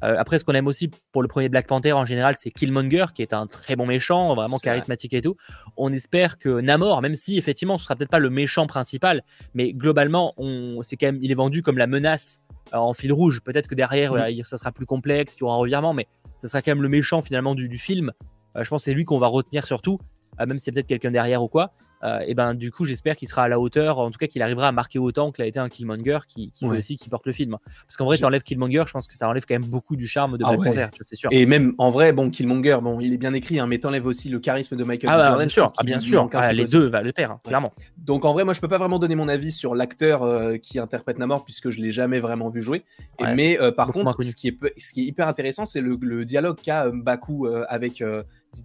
euh, 0.03 0.15
après, 0.17 0.39
ce 0.39 0.45
qu'on 0.45 0.53
aime 0.53 0.67
aussi 0.67 0.89
pour 1.11 1.21
le 1.21 1.27
premier 1.27 1.49
Black 1.49 1.67
Panther 1.67 1.93
en 1.93 2.05
général, 2.05 2.35
c'est 2.37 2.49
Killmonger, 2.49 3.05
qui 3.13 3.21
est 3.21 3.33
un 3.33 3.45
très 3.45 3.75
bon 3.75 3.85
méchant, 3.85 4.33
vraiment 4.35 4.57
charismatique 4.57 5.13
et 5.13 5.21
tout. 5.21 5.35
On 5.77 5.91
espère 5.93 6.37
que 6.37 6.61
Namor, 6.61 7.01
même 7.01 7.15
si 7.15 7.37
effectivement 7.37 7.77
ce 7.77 7.83
sera 7.83 7.95
peut-être 7.95 8.09
pas 8.09 8.19
le 8.19 8.29
méchant 8.29 8.67
principal, 8.67 9.23
mais 9.53 9.73
globalement, 9.73 10.33
on, 10.37 10.81
c'est 10.81 10.97
quand 10.97 11.07
même, 11.07 11.19
il 11.21 11.31
est 11.31 11.35
vendu 11.35 11.61
comme 11.61 11.77
la 11.77 11.87
menace 11.87 12.39
euh, 12.73 12.77
en 12.77 12.93
fil 12.93 13.13
rouge. 13.13 13.41
Peut-être 13.41 13.67
que 13.67 13.75
derrière, 13.75 14.13
mm. 14.13 14.43
ça 14.43 14.57
sera 14.57 14.71
plus 14.71 14.85
complexe, 14.85 15.35
il 15.35 15.41
y 15.41 15.43
aura 15.43 15.55
un 15.55 15.59
revirement, 15.59 15.93
mais 15.93 16.07
ça 16.37 16.47
sera 16.47 16.61
quand 16.61 16.71
même 16.71 16.81
le 16.81 16.89
méchant 16.89 17.21
finalement 17.21 17.53
du, 17.53 17.67
du 17.67 17.77
film. 17.77 18.11
Euh, 18.55 18.63
je 18.63 18.69
pense 18.69 18.81
que 18.81 18.85
c'est 18.85 18.93
lui 18.93 19.05
qu'on 19.05 19.19
va 19.19 19.27
retenir 19.27 19.65
surtout, 19.65 19.99
même 20.39 20.57
si 20.57 20.65
c'est 20.65 20.71
peut-être 20.71 20.87
quelqu'un 20.87 21.11
derrière 21.11 21.43
ou 21.43 21.47
quoi. 21.47 21.73
Euh, 22.03 22.19
et 22.25 22.33
ben 22.33 22.53
du 22.53 22.71
coup 22.71 22.85
j'espère 22.85 23.15
qu'il 23.15 23.27
sera 23.27 23.43
à 23.43 23.47
la 23.47 23.59
hauteur, 23.59 23.99
en 23.99 24.09
tout 24.09 24.17
cas 24.17 24.27
qu'il 24.27 24.41
arrivera 24.41 24.67
à 24.67 24.71
marquer 24.71 24.97
autant 24.97 25.31
qu'il 25.31 25.43
a 25.43 25.47
été 25.47 25.59
un 25.59 25.69
Killmonger 25.69 26.19
qui, 26.27 26.51
qui 26.51 26.65
aussi 26.65 26.95
qui 26.95 27.09
porte 27.09 27.25
le 27.27 27.31
film. 27.31 27.57
Parce 27.85 27.97
qu'en 27.97 28.05
vrai, 28.05 28.17
tu 28.17 28.25
enlèves 28.25 28.41
Killmonger, 28.41 28.83
je 28.87 28.91
pense 28.91 29.07
que 29.07 29.15
ça 29.15 29.29
enlève 29.29 29.45
quand 29.47 29.53
même 29.53 29.69
beaucoup 29.69 29.95
du 29.95 30.07
charme 30.07 30.37
de 30.37 30.43
ah 30.45 30.55
Black 30.55 30.75
Panther, 30.75 30.87
c'est 31.05 31.15
sûr. 31.15 31.29
Et 31.31 31.45
même 31.45 31.73
en 31.77 31.91
vrai, 31.91 32.13
bon 32.13 32.29
Killmonger, 32.29 32.79
bon 32.81 32.99
il 32.99 33.13
est 33.13 33.17
bien 33.17 33.33
écrit, 33.33 33.59
hein, 33.59 33.67
mais 33.67 33.77
t'enlèves 33.77 34.05
aussi 34.05 34.29
le 34.29 34.39
charisme 34.39 34.75
de 34.75 34.83
Michael 34.83 35.11
ah, 35.11 35.17
bah, 35.17 35.23
Jordan. 35.25 35.45
Bien 35.45 35.49
sûr, 35.49 35.73
ah, 35.77 35.83
bien 35.83 35.99
sûr. 35.99 36.29
Ah, 36.33 36.53
les 36.53 36.65
deux 36.65 36.87
va 36.87 37.01
le 37.01 37.11
père, 37.11 37.31
hein, 37.31 37.41
clairement. 37.45 37.71
Donc 37.97 38.25
en 38.25 38.33
vrai, 38.33 38.43
moi 38.45 38.53
je 38.53 38.61
peux 38.61 38.67
pas 38.67 38.79
vraiment 38.79 38.99
donner 38.99 39.15
mon 39.15 39.27
avis 39.27 39.51
sur 39.51 39.75
l'acteur 39.75 40.23
euh, 40.23 40.57
qui 40.57 40.79
interprète 40.79 41.19
Namor 41.19 41.45
puisque 41.45 41.69
je 41.69 41.79
l'ai 41.79 41.91
jamais 41.91 42.19
vraiment 42.19 42.49
vu 42.49 42.61
jouer. 42.61 42.83
mais 43.19 43.59
euh, 43.61 43.71
par 43.71 43.91
contre, 43.91 44.23
ce 44.23 44.35
qui, 44.35 44.47
est, 44.47 44.79
ce 44.79 44.93
qui 44.93 45.01
est 45.01 45.05
hyper 45.05 45.27
intéressant, 45.27 45.65
c'est 45.65 45.81
le, 45.81 46.25
dialogue 46.25 46.57
qu'a 46.61 46.89
Baku 46.91 47.47
avec 47.67 48.03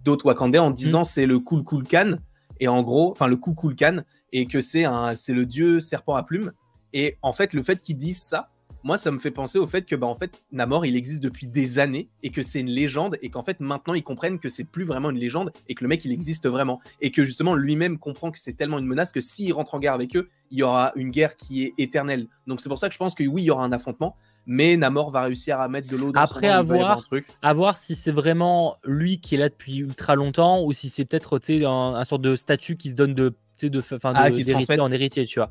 d'autres 0.03 0.25
Wakandais 0.25 0.59
en 0.59 0.71
disant 0.71 1.01
mm. 1.01 1.05
c'est 1.05 1.25
le 1.25 1.39
can 1.39 2.17
et 2.59 2.67
en 2.67 2.81
gros, 2.81 3.11
enfin 3.11 3.27
le 3.27 3.37
Kukulkan, 3.37 4.03
et 4.33 4.45
que 4.47 4.61
c'est 4.61 4.85
un, 4.85 5.15
c'est 5.15 5.33
le 5.33 5.45
dieu 5.45 5.79
serpent 5.79 6.15
à 6.15 6.23
plumes. 6.23 6.51
Et 6.93 7.17
en 7.21 7.33
fait, 7.33 7.53
le 7.53 7.63
fait 7.63 7.79
qu'ils 7.79 7.97
disent 7.97 8.21
ça, 8.21 8.49
moi, 8.83 8.97
ça 8.97 9.11
me 9.11 9.19
fait 9.19 9.31
penser 9.31 9.57
au 9.57 9.67
fait 9.67 9.85
que, 9.85 9.95
bah, 9.95 10.07
en 10.07 10.15
fait, 10.15 10.43
Namor, 10.51 10.85
il 10.85 10.95
existe 10.95 11.21
depuis 11.21 11.47
des 11.47 11.79
années 11.79 12.09
et 12.23 12.29
que 12.29 12.41
c'est 12.41 12.59
une 12.59 12.69
légende 12.69 13.17
et 13.21 13.29
qu'en 13.29 13.43
fait, 13.43 13.59
maintenant, 13.59 13.93
ils 13.95 14.03
comprennent 14.03 14.39
que 14.39 14.49
c'est 14.49 14.63
plus 14.63 14.85
vraiment 14.85 15.09
une 15.09 15.17
légende 15.17 15.51
et 15.67 15.75
que 15.75 15.83
le 15.83 15.89
mec, 15.89 16.05
il 16.05 16.11
existe 16.11 16.47
vraiment 16.47 16.79
et 17.01 17.11
que 17.11 17.25
justement, 17.25 17.55
lui-même 17.55 17.97
comprend 17.97 18.31
que 18.31 18.39
c'est 18.39 18.53
tellement 18.53 18.79
une 18.79 18.85
menace 18.85 19.11
que 19.11 19.19
s'il 19.19 19.51
rentre 19.51 19.75
en 19.75 19.79
guerre 19.79 19.93
avec 19.93 20.15
eux, 20.15 20.29
il 20.51 20.59
y 20.59 20.63
aura 20.63 20.93
une 20.95 21.09
guerre 21.09 21.35
qui 21.35 21.63
est 21.63 21.73
éternelle. 21.77 22.27
Donc, 22.45 22.61
c'est 22.61 22.69
pour 22.69 22.79
ça 22.79 22.87
que 22.87 22.93
je 22.93 22.99
pense 22.99 23.15
que 23.15 23.23
oui, 23.23 23.41
il 23.41 23.45
y 23.45 23.51
aura 23.51 23.65
un 23.65 23.71
affrontement, 23.71 24.15
mais 24.47 24.77
Namor 24.77 25.11
va 25.11 25.23
réussir 25.23 25.59
à 25.59 25.67
mettre 25.67 25.87
de 25.87 25.97
l'eau 25.97 26.11
dans 26.11 26.21
Après, 26.21 26.47
son 26.47 26.53
avoir, 26.53 27.03
à 27.41 27.53
voir 27.53 27.77
si 27.77 27.95
c'est 27.95 28.11
vraiment 28.11 28.77
lui 28.85 29.19
qui 29.19 29.35
est 29.35 29.37
là 29.37 29.49
depuis 29.49 29.77
ultra 29.77 30.15
longtemps 30.15 30.63
ou 30.63 30.73
si 30.73 30.89
c'est 30.89 31.05
peut-être 31.05 31.39
un, 31.65 31.95
un 31.95 32.03
sorte 32.05 32.21
de 32.21 32.35
statut 32.35 32.77
qui 32.77 32.89
se 32.89 32.95
donne 32.95 33.13
de 33.13 33.35
de, 33.63 33.81
fin, 33.81 33.97
ah, 34.13 34.29
de, 34.29 34.79
en 34.79 34.91
héritier, 34.91 35.25
tu 35.25 35.39
vois. 35.39 35.49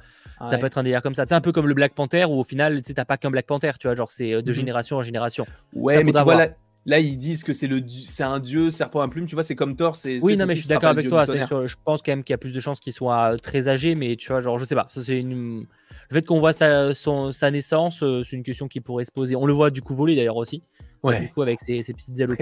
Ça 0.49 0.59
peut 0.59 0.67
être 0.67 0.79
un 0.79 0.85
délire 0.85 1.03
comme 1.03 1.17
ça. 1.17 1.25
C'est 1.27 1.35
un 1.35 1.41
peu 1.41 1.51
comme 1.51 1.67
le 1.67 1.75
Black 1.75 1.93
Panther 1.93 2.25
où 2.25 2.39
au 2.39 2.45
final, 2.45 2.81
tu 2.81 2.95
t'as 2.95 3.05
pas 3.05 3.17
qu'un 3.17 3.31
Black 3.31 3.47
Panther, 3.47 3.73
tu 3.81 3.89
vois, 3.89 3.97
genre 3.97 4.13
c'est 4.13 4.33
euh, 4.33 4.43
de 4.43 4.51
mhm. 4.51 4.57
génération 4.57 4.97
en 4.99 5.03
génération. 5.03 5.45
Ouais, 5.75 6.05
mais 6.05 6.13
tu 6.13 6.23
vois, 6.23 6.47
là, 6.87 7.01
ils 7.01 7.17
disent 7.17 7.43
que 7.43 7.53
c'est 7.53 7.67
le 7.67 7.83
c'est 7.89 8.23
un 8.23 8.39
dieu 8.39 8.71
serpent 8.71 9.01
à 9.01 9.09
plume, 9.09 9.27
tu 9.27 9.35
vois, 9.35 9.43
c'est 9.43 9.57
comme 9.57 9.75
Thor. 9.75 9.97
c'est 9.97 10.21
Oui, 10.23 10.37
non, 10.37 10.47
mais 10.47 10.55
je 10.55 10.61
suis 10.61 10.69
d'accord 10.69 10.91
avec 10.91 11.09
toi. 11.09 11.25
je 11.25 11.75
pense 11.85 12.01
quand 12.03 12.13
même 12.13 12.23
qu'il 12.23 12.33
y 12.33 12.35
a 12.35 12.39
plus 12.39 12.53
de 12.53 12.61
chances 12.61 12.79
qu'il 12.79 12.93
soit 12.93 13.33
euh, 13.33 13.37
très 13.37 13.67
âgé, 13.67 13.97
mais 13.97 14.15
tu 14.15 14.29
vois, 14.29 14.41
genre, 14.41 14.59
je 14.59 14.65
sais 14.65 14.77
pas. 14.77 14.87
Ça, 14.91 15.03
c'est 15.03 15.19
une 15.19 15.67
le 16.11 16.15
fait 16.15 16.27
qu'on 16.27 16.41
voit 16.41 16.53
sa, 16.53 16.95
sa 16.95 17.51
naissance, 17.51 18.03
euh, 18.03 18.23
c'est 18.25 18.37
une 18.37 18.43
question 18.43 18.69
qui 18.69 18.81
pourrait 18.81 19.05
se 19.05 19.13
poser. 19.13 19.37
On 19.37 19.47
le 19.47 19.53
voit 19.53 19.71
du 19.71 19.83
coup 19.83 19.95
voler 19.95 20.17
d'ailleurs 20.17 20.37
aussi. 20.37 20.63
Ouais. 21.03 21.21
Du 21.21 21.29
coup, 21.29 21.43
avec 21.43 21.61
ses, 21.61 21.83
petites 21.83 22.19
ailes 22.19 22.37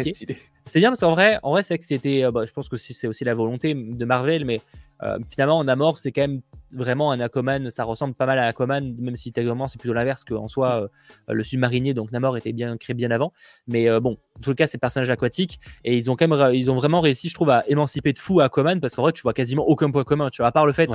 C'est 0.65 0.79
bien 0.79 0.91
parce 0.91 1.01
qu'en 1.01 1.11
vrai, 1.11 1.39
en 1.43 1.51
vrai, 1.51 1.63
c'est 1.63 1.77
que 1.77 1.85
c'était. 1.85 2.25
Euh, 2.25 2.31
bah, 2.31 2.45
je 2.47 2.53
pense 2.53 2.69
que 2.69 2.77
c'est 2.77 3.07
aussi 3.07 3.25
la 3.25 3.35
volonté 3.35 3.75
de 3.75 4.05
Marvel, 4.05 4.45
mais 4.45 4.61
euh, 5.03 5.19
finalement, 5.29 5.59
en 5.59 5.65
Namor, 5.65 5.99
c'est 5.99 6.13
quand 6.13 6.23
même 6.23 6.41
vraiment 6.75 7.11
un 7.11 7.21
Aquaman. 7.21 7.69
Ça 7.71 7.85
ressemble 7.85 8.15
pas 8.15 8.27
mal 8.27 8.39
à 8.39 8.47
Aquaman, 8.47 8.95
même 8.99 9.17
si 9.17 9.33
techniquement, 9.33 9.69
c'est 9.69 9.79
plutôt 9.79 9.93
l'inverse 9.93 10.25
qu'en 10.25 10.49
soi, 10.49 10.89
le 11.29 11.45
submarinier, 11.45 11.95
donc 11.95 12.11
Namor, 12.13 12.37
était 12.37 12.53
bien 12.53 12.77
créé 12.77 12.95
bien 12.95 13.11
avant. 13.11 13.33
Mais 13.67 14.01
bon, 14.01 14.17
en 14.39 14.41
tout 14.41 14.55
cas, 14.55 14.67
c'est 14.67 14.79
personnage 14.79 15.11
aquatique 15.11 15.61
et 15.85 15.97
ils 15.97 16.11
ont 16.11 16.17
quand 16.17 16.29
même, 16.29 16.55
ils 16.55 16.71
ont 16.71 16.77
vraiment 16.77 17.01
réussi, 17.01 17.29
je 17.29 17.35
trouve, 17.35 17.51
à 17.51 17.65
émanciper 17.69 18.13
de 18.13 18.19
fou 18.19 18.41
Aquaman 18.41 18.81
parce 18.81 18.95
qu'en 18.95 19.03
vrai, 19.03 19.13
tu 19.13 19.23
vois 19.23 19.35
quasiment 19.35 19.65
aucun 19.65 19.91
point 19.91 20.05
commun. 20.05 20.31
Tu 20.31 20.41
vois, 20.41 20.49
à 20.49 20.53
part 20.53 20.65
le 20.65 20.73
fait 20.73 20.89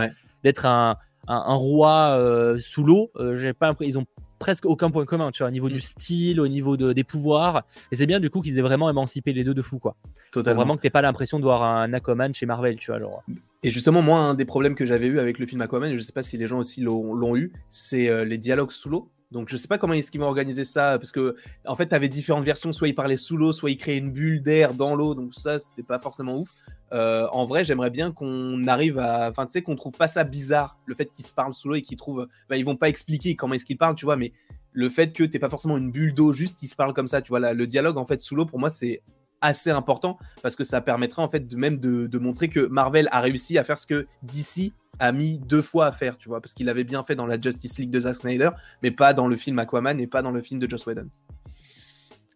d'être 0.44 0.66
un 0.66 0.98
un, 1.28 1.54
roi 1.54 2.16
euh, 2.18 2.58
sous 2.58 2.84
l'eau, 2.84 3.12
euh, 3.18 3.36
j'ai 3.36 3.54
pas 3.54 3.74
ils 3.82 3.98
ont 3.98 4.06
presque 4.40 4.66
aucun 4.66 4.90
point 4.90 5.06
commun, 5.06 5.32
tu 5.32 5.44
vois, 5.44 5.50
au 5.50 5.52
niveau 5.52 5.70
du 5.70 5.78
mm. 5.78 5.82
style, 5.82 6.40
au 6.40 6.48
niveau 6.48 6.78
de, 6.78 6.94
des 6.94 7.04
pouvoirs. 7.04 7.64
Et 7.92 7.98
c'est 7.98 8.06
bien 8.06 8.20
du 8.20 8.30
coup 8.30 8.42
qu'ils 8.42 8.58
aient 8.58 8.64
vraiment 8.64 8.90
émancipé 8.90 9.34
les 9.34 9.44
deux 9.44 9.54
de 9.54 9.62
fou, 9.62 9.78
quoi. 9.78 9.96
Totalement. 10.32 10.62
vraiment 10.62 10.78
que 10.78 10.82
t'aies 10.82 10.90
pas 10.90 11.02
l'impression 11.02 11.38
de 11.38 11.44
voir 11.44 11.64
un 11.64 11.94
Aquaman 11.94 12.34
chez 12.34 12.46
Marvel, 12.46 12.78
tu 12.78 12.92
vois. 12.92 13.00
Genre. 13.00 13.24
Et 13.64 13.72
justement, 13.72 14.02
moi, 14.02 14.20
un 14.20 14.34
des 14.34 14.46
problèmes 14.46 14.76
que 14.76 14.86
j'avais 14.86 15.08
eu 15.08 15.20
avec 15.20 15.38
le 15.38 15.46
film 15.46 15.62
Aquaman, 15.62 15.92
et 15.92 15.98
je 15.98 16.02
sais 16.02 16.14
pas 16.14 16.24
si 16.24 16.38
les 16.38 16.48
gens 16.48 16.60
aussi 16.60 16.82
l'ont 16.82 17.36
eu, 17.36 17.52
c'est 17.68 18.10
euh, 18.10 18.26
les 18.26 18.38
dialogues 18.38 18.72
sous 18.72 18.90
l'eau. 18.90 19.12
Donc 19.32 19.50
je 19.50 19.58
sais 19.58 19.68
pas 19.68 19.78
comment 19.78 19.94
est-ce 19.94 20.10
qu'ils 20.10 20.22
vont 20.22 20.28
organiser 20.28 20.66
ça 20.66 20.98
parce 20.98 21.12
que 21.12 21.36
en 21.68 21.76
fait 21.76 21.88
tu 21.88 21.94
avais 21.94 22.10
différentes 22.10 22.46
versions 22.46 22.72
soit 22.72 22.88
ils 22.88 22.96
parlaient 22.96 23.16
sous 23.16 23.38
l'eau 23.38 23.52
soit 23.52 23.70
ils 23.70 23.78
créaient 23.78 24.00
une 24.00 24.12
bulle 24.12 24.42
d'air 24.42 24.74
dans 24.74 24.96
l'eau 24.96 25.14
donc 25.14 25.36
ça 25.36 25.60
c'était 25.60 25.84
pas 25.84 26.00
forcément 26.00 26.40
ouf. 26.40 26.50
Euh, 26.92 27.28
en 27.32 27.46
vrai, 27.46 27.64
j'aimerais 27.64 27.90
bien 27.90 28.12
qu'on 28.12 28.66
arrive 28.68 28.98
à. 28.98 29.30
Enfin, 29.30 29.46
tu 29.46 29.54
sais, 29.54 29.62
qu'on 29.62 29.76
trouve 29.76 29.94
pas 29.94 30.08
ça 30.08 30.24
bizarre, 30.24 30.78
le 30.86 30.96
fait 30.96 31.06
qu'ils 31.06 31.26
se 31.26 31.34
parlent 31.34 31.54
sous 31.54 31.70
l'eau 31.70 31.76
et 31.76 31.82
qu'ils 31.82 31.98
trouvent. 31.98 32.28
Bah, 32.50 32.58
ils 32.58 32.66
vont 32.66 32.76
pas 32.76 32.90
expliquer 32.90 33.36
comment 33.36 33.54
est-ce 33.54 33.66
qu'ils 33.66 33.78
parlent, 33.78 33.96
tu 33.96 34.06
vois, 34.06 34.18
mais 34.18 34.34
le 34.72 34.90
fait 34.90 35.14
que 35.14 35.24
t'es 35.24 35.40
pas 35.40 35.50
forcément 35.50 35.78
une 35.78 35.92
bulle 35.92 36.14
d'eau, 36.14 36.34
juste 36.34 36.62
ils 36.64 36.68
se 36.68 36.76
parlent 36.76 36.94
comme 36.94 37.08
ça, 37.08 37.22
tu 37.22 37.30
vois. 37.30 37.54
le 37.54 37.68
dialogue, 37.68 37.98
en 37.98 38.06
fait, 38.06 38.22
sous 38.22 38.36
l'eau, 38.36 38.46
pour 38.46 38.60
moi, 38.60 38.70
c'est 38.70 39.02
assez 39.42 39.70
important 39.70 40.18
parce 40.42 40.56
que 40.56 40.64
ça 40.64 40.82
permettrait, 40.82 41.22
en 41.22 41.30
fait, 41.30 41.48
de 41.48 41.56
même 41.56 41.78
de, 41.80 42.20
montrer 42.20 42.50
que 42.50 42.62
Marvel 42.68 43.08
a 43.12 43.20
réussi 43.20 43.58
à 43.58 43.64
faire 43.64 43.80
ce 43.80 43.86
que 43.86 44.08
DC 44.24 44.74
a 45.00 45.12
mis 45.12 45.40
deux 45.40 45.62
fois 45.62 45.88
à 45.88 45.92
faire, 45.92 46.18
tu 46.18 46.28
vois, 46.28 46.42
parce 46.42 46.54
qu'il 46.54 46.68
avait 46.70 46.84
bien 46.84 47.04
fait 47.04 47.16
dans 47.16 47.26
la 47.26 47.40
Justice 47.40 47.80
League 47.80 47.90
de 47.90 48.02
Zack 48.02 48.16
Snyder, 48.16 48.50
mais 48.84 48.92
pas 48.92 49.14
dans 49.14 49.28
le 49.28 49.36
film 49.36 49.58
Aquaman 49.60 50.00
et 50.00 50.08
pas 50.08 50.22
dans 50.22 50.32
le 50.32 50.42
film 50.42 50.60
de 50.60 50.70
Joss 50.70 50.86
Whedon. 50.86 51.10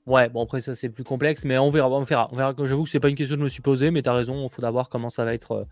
Ouais, 0.06 0.28
bon 0.28 0.44
après 0.44 0.60
ça 0.60 0.76
c'est 0.76 0.90
plus 0.90 1.06
complexe, 1.06 1.46
mais 1.46 1.58
on 1.58 1.72
verra, 1.72 1.90
on 1.90 2.04
verra. 2.04 2.30
On 2.32 2.36
verra. 2.36 2.54
J'avoue 2.66 2.84
que 2.84 2.90
c'est 2.90 3.00
pas 3.00 3.10
une 3.10 3.16
question 3.16 3.36
que 3.36 3.40
je 3.40 3.46
me 3.46 3.50
suis 3.50 3.62
posée, 3.62 3.90
mais 3.90 4.02
tu 4.02 4.10
as 4.10 4.14
raison, 4.14 4.48
il 4.48 4.50
faudra 4.50 4.70
voir 4.70 4.90
comment 4.90 5.10
ça 5.10 5.24
va 5.24 5.34
être 5.34 5.52
euh, 5.54 5.66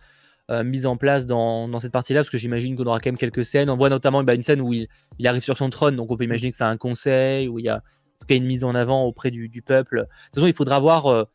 euh, 0.52 0.64
mis 0.64 0.86
en 0.86 0.96
place 0.98 1.26
dans, 1.26 1.68
dans 1.68 1.80
cette 1.80 1.92
partie-là, 1.92 2.22
parce 2.22 2.30
que 2.30 2.38
j'imagine 2.38 2.76
qu'on 2.76 2.86
aura 2.86 3.00
quand 3.00 3.10
même 3.10 3.18
quelques 3.18 3.46
scènes. 3.46 3.70
On 3.70 3.76
voit 3.76 3.90
notamment 3.90 4.24
bah, 4.24 4.34
une 4.34 4.44
scène 4.44 4.62
où 4.62 4.74
il, 4.74 4.88
il, 5.20 5.28
arrive 5.28 5.44
sur 5.44 5.58
son 5.58 5.70
trône, 5.70 5.98
donc 5.98 6.12
on 6.12 6.18
peut 6.18 6.24
imaginer 6.24 6.52
que 6.52 6.58
c'est 6.58 6.64
un 6.64 6.78
conseil, 6.78 7.50
où 7.50 7.60
il 7.60 7.66
y 7.66 7.70
a 7.70 7.78
en 7.78 8.20
tout 8.20 8.28
cas 8.28 8.36
une 8.36 8.46
mise 8.46 8.64
en 8.64 8.74
avant 8.74 9.04
auprès 9.04 9.32
du, 9.32 9.50
du 9.50 9.62
peuple. 9.62 9.98
De 9.98 10.04
toute 10.04 10.36
façon, 10.36 10.48
il 10.48 10.54
faudra 10.54 10.80
voir 10.80 11.08
euh, 11.08 11.26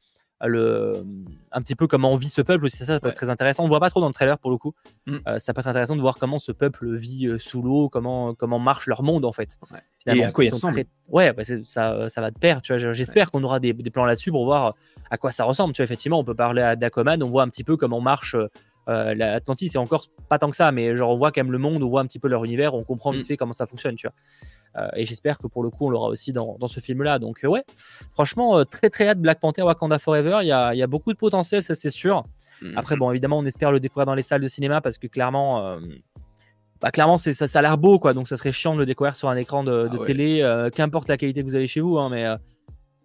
le, 0.45 1.03
un 1.53 1.61
petit 1.61 1.75
peu 1.75 1.87
comment 1.87 2.13
on 2.13 2.17
vit 2.17 2.29
ce 2.29 2.43
peuple 2.43 2.67
aussi. 2.67 2.79
Ça, 2.79 2.85
ça 2.85 3.01
peut 3.01 3.09
être 3.09 3.17
très 3.17 3.31
intéressant. 3.31 3.65
On 3.65 3.69
voit 3.69 3.81
pas 3.81 3.91
trop 3.91 4.01
dans 4.01 4.09
le 4.09 4.15
trailer 4.15 4.39
pour 4.39 4.51
le 4.51 4.59
coup. 4.59 4.73
Mm. 5.07 5.17
Euh, 5.27 5.39
ça 5.39 5.55
peut 5.55 5.61
être 5.61 5.69
intéressant 5.69 5.97
de 5.97 6.01
voir 6.01 6.19
comment 6.19 6.39
ce 6.39 6.53
peuple 6.53 6.95
vit 6.95 7.27
euh, 7.27 7.39
sous 7.39 7.63
l'eau, 7.63 7.89
comment, 7.89 8.35
comment 8.35 8.59
marche 8.59 8.87
leur 8.87 9.03
monde 9.03 9.25
en 9.25 9.33
fait. 9.33 9.57
Et 10.07 10.23
à 10.23 10.31
quoi 10.31 10.45
il 10.45 10.51
ressemble. 10.51 10.85
Ouais, 11.09 11.33
bah, 11.33 11.43
ça, 11.65 12.11
ça 12.11 12.21
va 12.21 12.31
de 12.31 12.39
pair. 12.39 12.61
J'espère 12.63 13.31
qu'on 13.31 13.43
aura 13.45 13.61
des, 13.61 13.73
des 13.73 13.91
plans 13.91 14.05
là-dessus 14.05 14.31
pour 14.31 14.45
voir 14.45 14.75
à 15.11 15.17
quoi 15.17 15.31
ça 15.31 15.45
ressemble. 15.45 15.73
Tu 15.73 15.83
vois, 15.83 15.85
effectivement, 15.85 16.19
on 16.19 16.25
peut 16.25 16.35
parler 16.35 16.63
à 16.63 16.77
Dacoman, 16.77 17.23
on 17.23 17.29
voit 17.29 17.43
un 17.43 17.49
petit 17.49 17.65
peu 17.65 17.77
comment 17.77 18.01
marche. 18.01 18.37
Euh, 18.89 19.15
L'Atlantis, 19.15 19.71
c'est 19.71 19.79
encore 19.79 20.07
pas 20.29 20.39
tant 20.39 20.49
que 20.51 20.57
ça, 20.57 20.71
mais 20.71 20.95
genre 20.95 21.11
on 21.11 21.17
voit 21.17 21.33
quand 21.33 21.43
même 21.43 21.51
le 21.51 21.59
monde, 21.59 21.83
on 21.83 21.89
voit 21.89 22.03
un 22.03 22.07
petit 22.07 22.21
peu 22.21 22.29
leur 22.29 22.45
univers, 22.45 22.75
on 22.75 22.85
comprend 22.85 23.11
vite 23.11 23.23
mm. 23.23 23.25
fait 23.25 23.37
comment 23.37 23.53
ça 23.53 23.67
fonctionne, 23.67 23.97
tu 23.97 24.07
vois. 24.07 24.15
Euh, 24.77 24.89
et 24.95 25.05
j'espère 25.05 25.39
que 25.39 25.47
pour 25.47 25.63
le 25.63 25.71
coup, 25.71 25.87
on 25.87 25.91
l'aura 25.91 26.09
aussi 26.09 26.33
dans, 26.33 26.59
ce 26.67 26.81
film-là. 26.81 27.19
Donc, 27.19 27.45
euh, 27.45 27.49
ouais, 27.49 27.65
franchement, 28.13 28.59
euh, 28.59 28.65
très 28.65 28.91
très 28.91 29.09
hâte 29.09 29.21
Black 29.21 29.41
Panther 29.41 29.63
Wakanda 29.63 29.99
Forever. 29.99 30.39
Il 30.43 30.49
y 30.49 30.53
a, 30.53 30.75
y 30.75 30.83
a 30.83 30.87
beaucoup 30.87 31.13
de 31.13 31.19
potentiel, 31.19 31.63
ça 31.63 31.75
c'est 31.75 31.91
sûr. 31.91 32.25
Mhm. 32.63 32.75
Après, 32.77 32.97
bon, 32.97 33.11
évidemment, 33.11 33.39
on 33.39 33.47
espère 33.47 33.73
le 33.73 33.81
découvrir 33.81 34.07
dans 34.07 34.15
les 34.15 34.23
salles 34.23 34.43
de 34.43 34.49
cinéma 34.49 34.81
parce 34.81 34.99
que 34.99 35.07
clairement. 35.07 35.79
bah, 36.81 36.91
clairement, 36.91 37.17
ça, 37.17 37.33
ça 37.33 37.59
a 37.59 37.63
l'air 37.63 37.79
beau, 37.79 37.99
quoi. 37.99 38.13
Donc, 38.13 38.29
ça 38.29 38.37
serait 38.37 38.53
chiant 38.53 38.75
de 38.75 38.81
le 38.81 38.87
découvrir 38.87 39.17
sur 39.17 39.29
un 39.29 39.37
écran 39.37 39.65
de, 39.65 39.89
ah 39.91 40.05
télé, 40.05 40.69
qu'importe 40.75 41.09
la 41.09 41.17
qualité 41.17 41.43
que 41.43 41.49
vous 41.49 41.55
avez 41.55 41.67
chez 41.67 41.81
vous. 41.81 41.99
Hein, 41.99 42.09
mais 42.11 42.27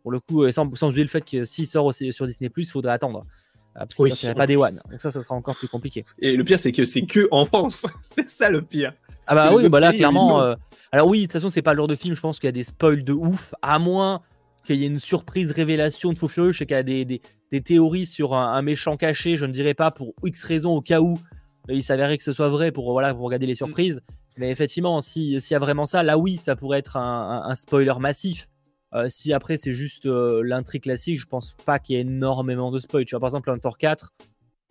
pour 0.02 0.12
le 0.12 0.20
coup, 0.20 0.50
sans, 0.52 0.74
sans 0.76 0.90
oublier 0.90 1.04
le 1.04 1.10
fait 1.10 1.24
que 1.24 1.46
s'il 1.46 1.68
sort 1.68 1.86
aussi 1.86 2.12
sur 2.12 2.26
Disney, 2.26 2.50
il 2.56 2.66
faudrait 2.66 2.94
attendre. 2.94 3.26
parce 3.74 3.96
que 3.96 4.16
ça, 4.16 4.34
pas 4.34 4.48
des 4.48 4.58
One. 4.58 4.82
Donc, 4.90 5.00
ça, 5.00 5.12
ça 5.12 5.22
sera 5.24 5.36
encore 5.36 5.56
plus 5.56 5.70
compliqué. 5.70 6.06
Et 6.20 6.36
le 6.36 6.44
pire, 6.44 6.60
c'est 6.60 6.72
que 6.72 6.84
c'est 6.86 7.04
que 7.04 7.28
en 7.32 7.46
France. 7.46 7.86
c'est 8.02 8.30
ça 8.30 8.50
le 8.50 8.62
pire. 8.62 8.94
Ah 9.28 9.36
bah 9.36 9.52
oui, 9.54 9.70
bah 9.70 9.80
là, 9.80 9.94
clairement. 9.94 10.42
Euh, 10.42 10.56
alors 10.92 11.08
oui, 11.08 11.20
de 11.20 11.24
toute 11.26 11.34
façon, 11.34 11.50
c'est 11.50 11.62
pas 11.62 11.74
le 11.74 11.78
genre 11.78 11.88
de 11.88 11.96
film, 11.96 12.16
je 12.16 12.22
pense 12.22 12.40
qu'il 12.40 12.48
y 12.48 12.50
a 12.50 12.54
des 12.54 12.64
spoils 12.64 13.04
de 13.04 13.14
ouf, 13.14 13.54
à 13.62 13.80
moins 13.80 14.22
qu'il 14.66 14.78
y 14.78 14.84
ait 14.84 14.88
une 14.88 15.00
surprise 15.00 15.52
révélation 15.52 16.14
de 16.14 16.18
Faux 16.18 16.28
Furieux. 16.28 16.52
Je 16.52 16.60
sais 16.60 16.66
qu'il 16.66 16.76
y 16.76 16.80
a 16.80 16.84
des, 16.84 17.06
des, 17.06 17.62
théories 17.62 18.06
sur 18.06 18.34
un, 18.34 18.62
méchant 18.62 18.98
caché, 18.98 19.38
je 19.38 19.46
ne 19.46 19.52
dirais 19.52 19.74
pas 19.74 19.92
pour 19.92 20.14
X 20.24 20.44
raisons, 20.44 20.76
au 20.76 20.82
cas 20.82 21.00
où 21.02 21.20
il 21.70 21.84
s'avérait 21.84 22.18
que 22.18 22.24
ce 22.24 22.34
soit 22.34 22.50
vrai 22.50 22.72
pour, 22.72 22.92
voilà, 22.92 23.14
pour 23.14 23.26
regarder 23.26 23.46
les 23.46 23.56
surprises. 23.56 24.02
Mais 24.38 24.50
effectivement, 24.50 25.02
s'il 25.02 25.34
y 25.40 25.56
a 25.56 25.60
vraiment 25.60 25.86
ça, 25.86 26.04
là 26.04 26.18
oui, 26.18 26.38
ça 26.38 26.56
pourrait 26.56 26.80
être 26.80 26.98
un, 26.98 27.54
spoiler 27.56 27.94
massif. 28.00 28.48
Euh, 28.94 29.08
si 29.08 29.32
après 29.32 29.56
c'est 29.56 29.72
juste 29.72 30.06
euh, 30.06 30.42
l'intrigue 30.44 30.84
classique, 30.84 31.18
je 31.18 31.26
pense 31.26 31.56
pas 31.66 31.80
qu'il 31.80 31.96
y 31.96 32.00
ait 32.00 32.02
énormément 32.02 32.72
de 32.72 32.80
spoil. 32.80 33.06
Tu 33.06 33.16
vois, 33.16 33.22
par 33.22 33.30
exemple, 33.30 33.50
un 33.50 33.58
Thor 33.58 33.78
4, 33.78 34.12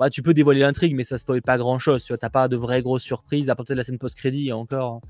bah, 0.01 0.09
tu 0.09 0.23
peux 0.23 0.33
dévoiler 0.33 0.61
l'intrigue, 0.61 0.97
mais 0.97 1.05
ça 1.05 1.19
spoil 1.19 1.43
pas 1.43 1.59
grand 1.59 1.79
chose. 1.79 2.03
Tu 2.03 2.13
vois, 2.13 2.17
t'as 2.17 2.31
pas 2.31 2.49
de 2.49 2.57
vraies 2.57 2.81
grosses 2.81 3.03
surprises, 3.03 3.51
à 3.51 3.55
part 3.55 3.67
peut-être 3.67 3.77
la 3.77 3.85
scène 3.85 3.99
post-crédit 3.99 4.51
encore. 4.51 5.03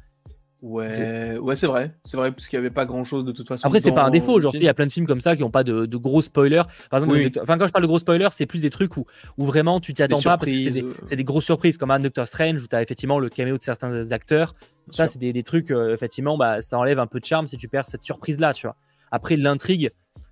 Ouais, 0.63 1.39
ouais, 1.39 1.57
c'est 1.57 1.69
vrai, 1.69 1.95
c'est 2.05 2.19
vrai, 2.19 2.33
parce 2.33 2.47
qu'il 2.49 2.59
n'y 2.59 2.67
avait 2.67 2.75
pas 2.75 2.85
grand 2.85 3.03
chose 3.03 3.25
de 3.25 3.33
toute 3.33 3.49
façon. 3.49 3.67
Après, 3.67 3.81
c'est 3.81 3.93
pas 3.93 4.05
un 4.05 4.11
défaut. 4.11 4.33
Aujourd'hui, 4.33 4.61
il 4.61 4.65
y 4.65 4.69
a 4.69 4.75
plein 4.75 4.87
de 4.87 4.93
films 4.93 5.07
comme 5.07 5.21
ça 5.21 5.37
qui 5.37 5.43
n'ont 5.43 5.51
pas 5.51 5.65
de, 5.65 5.87
gros 5.97 6.21
spoilers. 6.21 6.65
Par 6.91 7.01
exemple, 7.03 7.41
enfin, 7.41 7.57
quand 7.57 7.69
je 7.69 7.73
parle 7.73 7.85
de 7.85 7.89
gros 7.89 8.01
spoilers, 8.01 8.29
c'est 8.33 8.45
plus 8.47 8.61
des 8.61 8.69
trucs 8.69 8.97
où, 8.97 9.07
où 9.39 9.47
vraiment 9.47 9.81
tu 9.81 9.95
t'y 9.95 10.03
attends 10.03 10.21
pas 10.21 10.37
parce 10.37 10.51
que 10.51 10.59
c'est 10.59 10.71
des, 10.71 10.83
euh. 10.83 11.17
des, 11.17 11.25
grosses 11.25 11.47
surprises, 11.47 11.79
comme 11.79 11.93
un 11.93 12.01
Doctor 12.01 12.27
Strange 12.27 12.63
où 12.63 12.67
tu 12.67 12.75
as 12.75 12.83
effectivement 12.83 13.21
le 13.21 13.31
caméo 13.31 13.57
de 13.57 13.63
certains 13.63 14.11
acteurs. 14.11 14.55
ça, 14.91 15.07
c'est 15.07 15.19
des, 15.19 15.33
des, 15.33 15.45
trucs, 15.45 15.71
euh, 15.71 15.95
effectivement, 15.95 16.37
bah, 16.37 16.61
ça 16.61 16.79
enlève 16.79 16.99
un 16.99 17.07
peu 17.07 17.21
de 17.21 17.25
charme 17.25 17.47
si 17.47 17.57
tu 17.57 17.69
perds 17.69 17.87
cette 17.87 18.03
surprise-là, 18.03 18.53
tu 18.53 18.67
vois. 18.67 18.77
Après, 19.13 19.37
l'intrigue, 19.37 19.91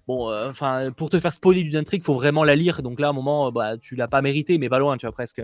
bon, 0.08 0.30
euh, 0.30 0.50
enfin, 0.50 0.90
pour 0.96 1.10
te 1.10 1.20
faire 1.20 1.32
spoiler 1.32 1.62
d'une 1.62 1.76
intrigue, 1.76 2.02
faut 2.02 2.14
vraiment 2.14 2.42
la 2.42 2.56
lire. 2.56 2.82
Donc 2.82 2.98
là, 2.98 3.06
à 3.06 3.10
un 3.10 3.14
moment, 3.14 3.52
bah, 3.52 3.76
tu 3.76 3.94
l'as 3.94 4.08
pas 4.08 4.22
mérité, 4.22 4.58
mais 4.58 4.68
pas 4.68 4.80
loin, 4.80 4.96
tu 4.96 5.06
vois, 5.06 5.12
presque. 5.12 5.40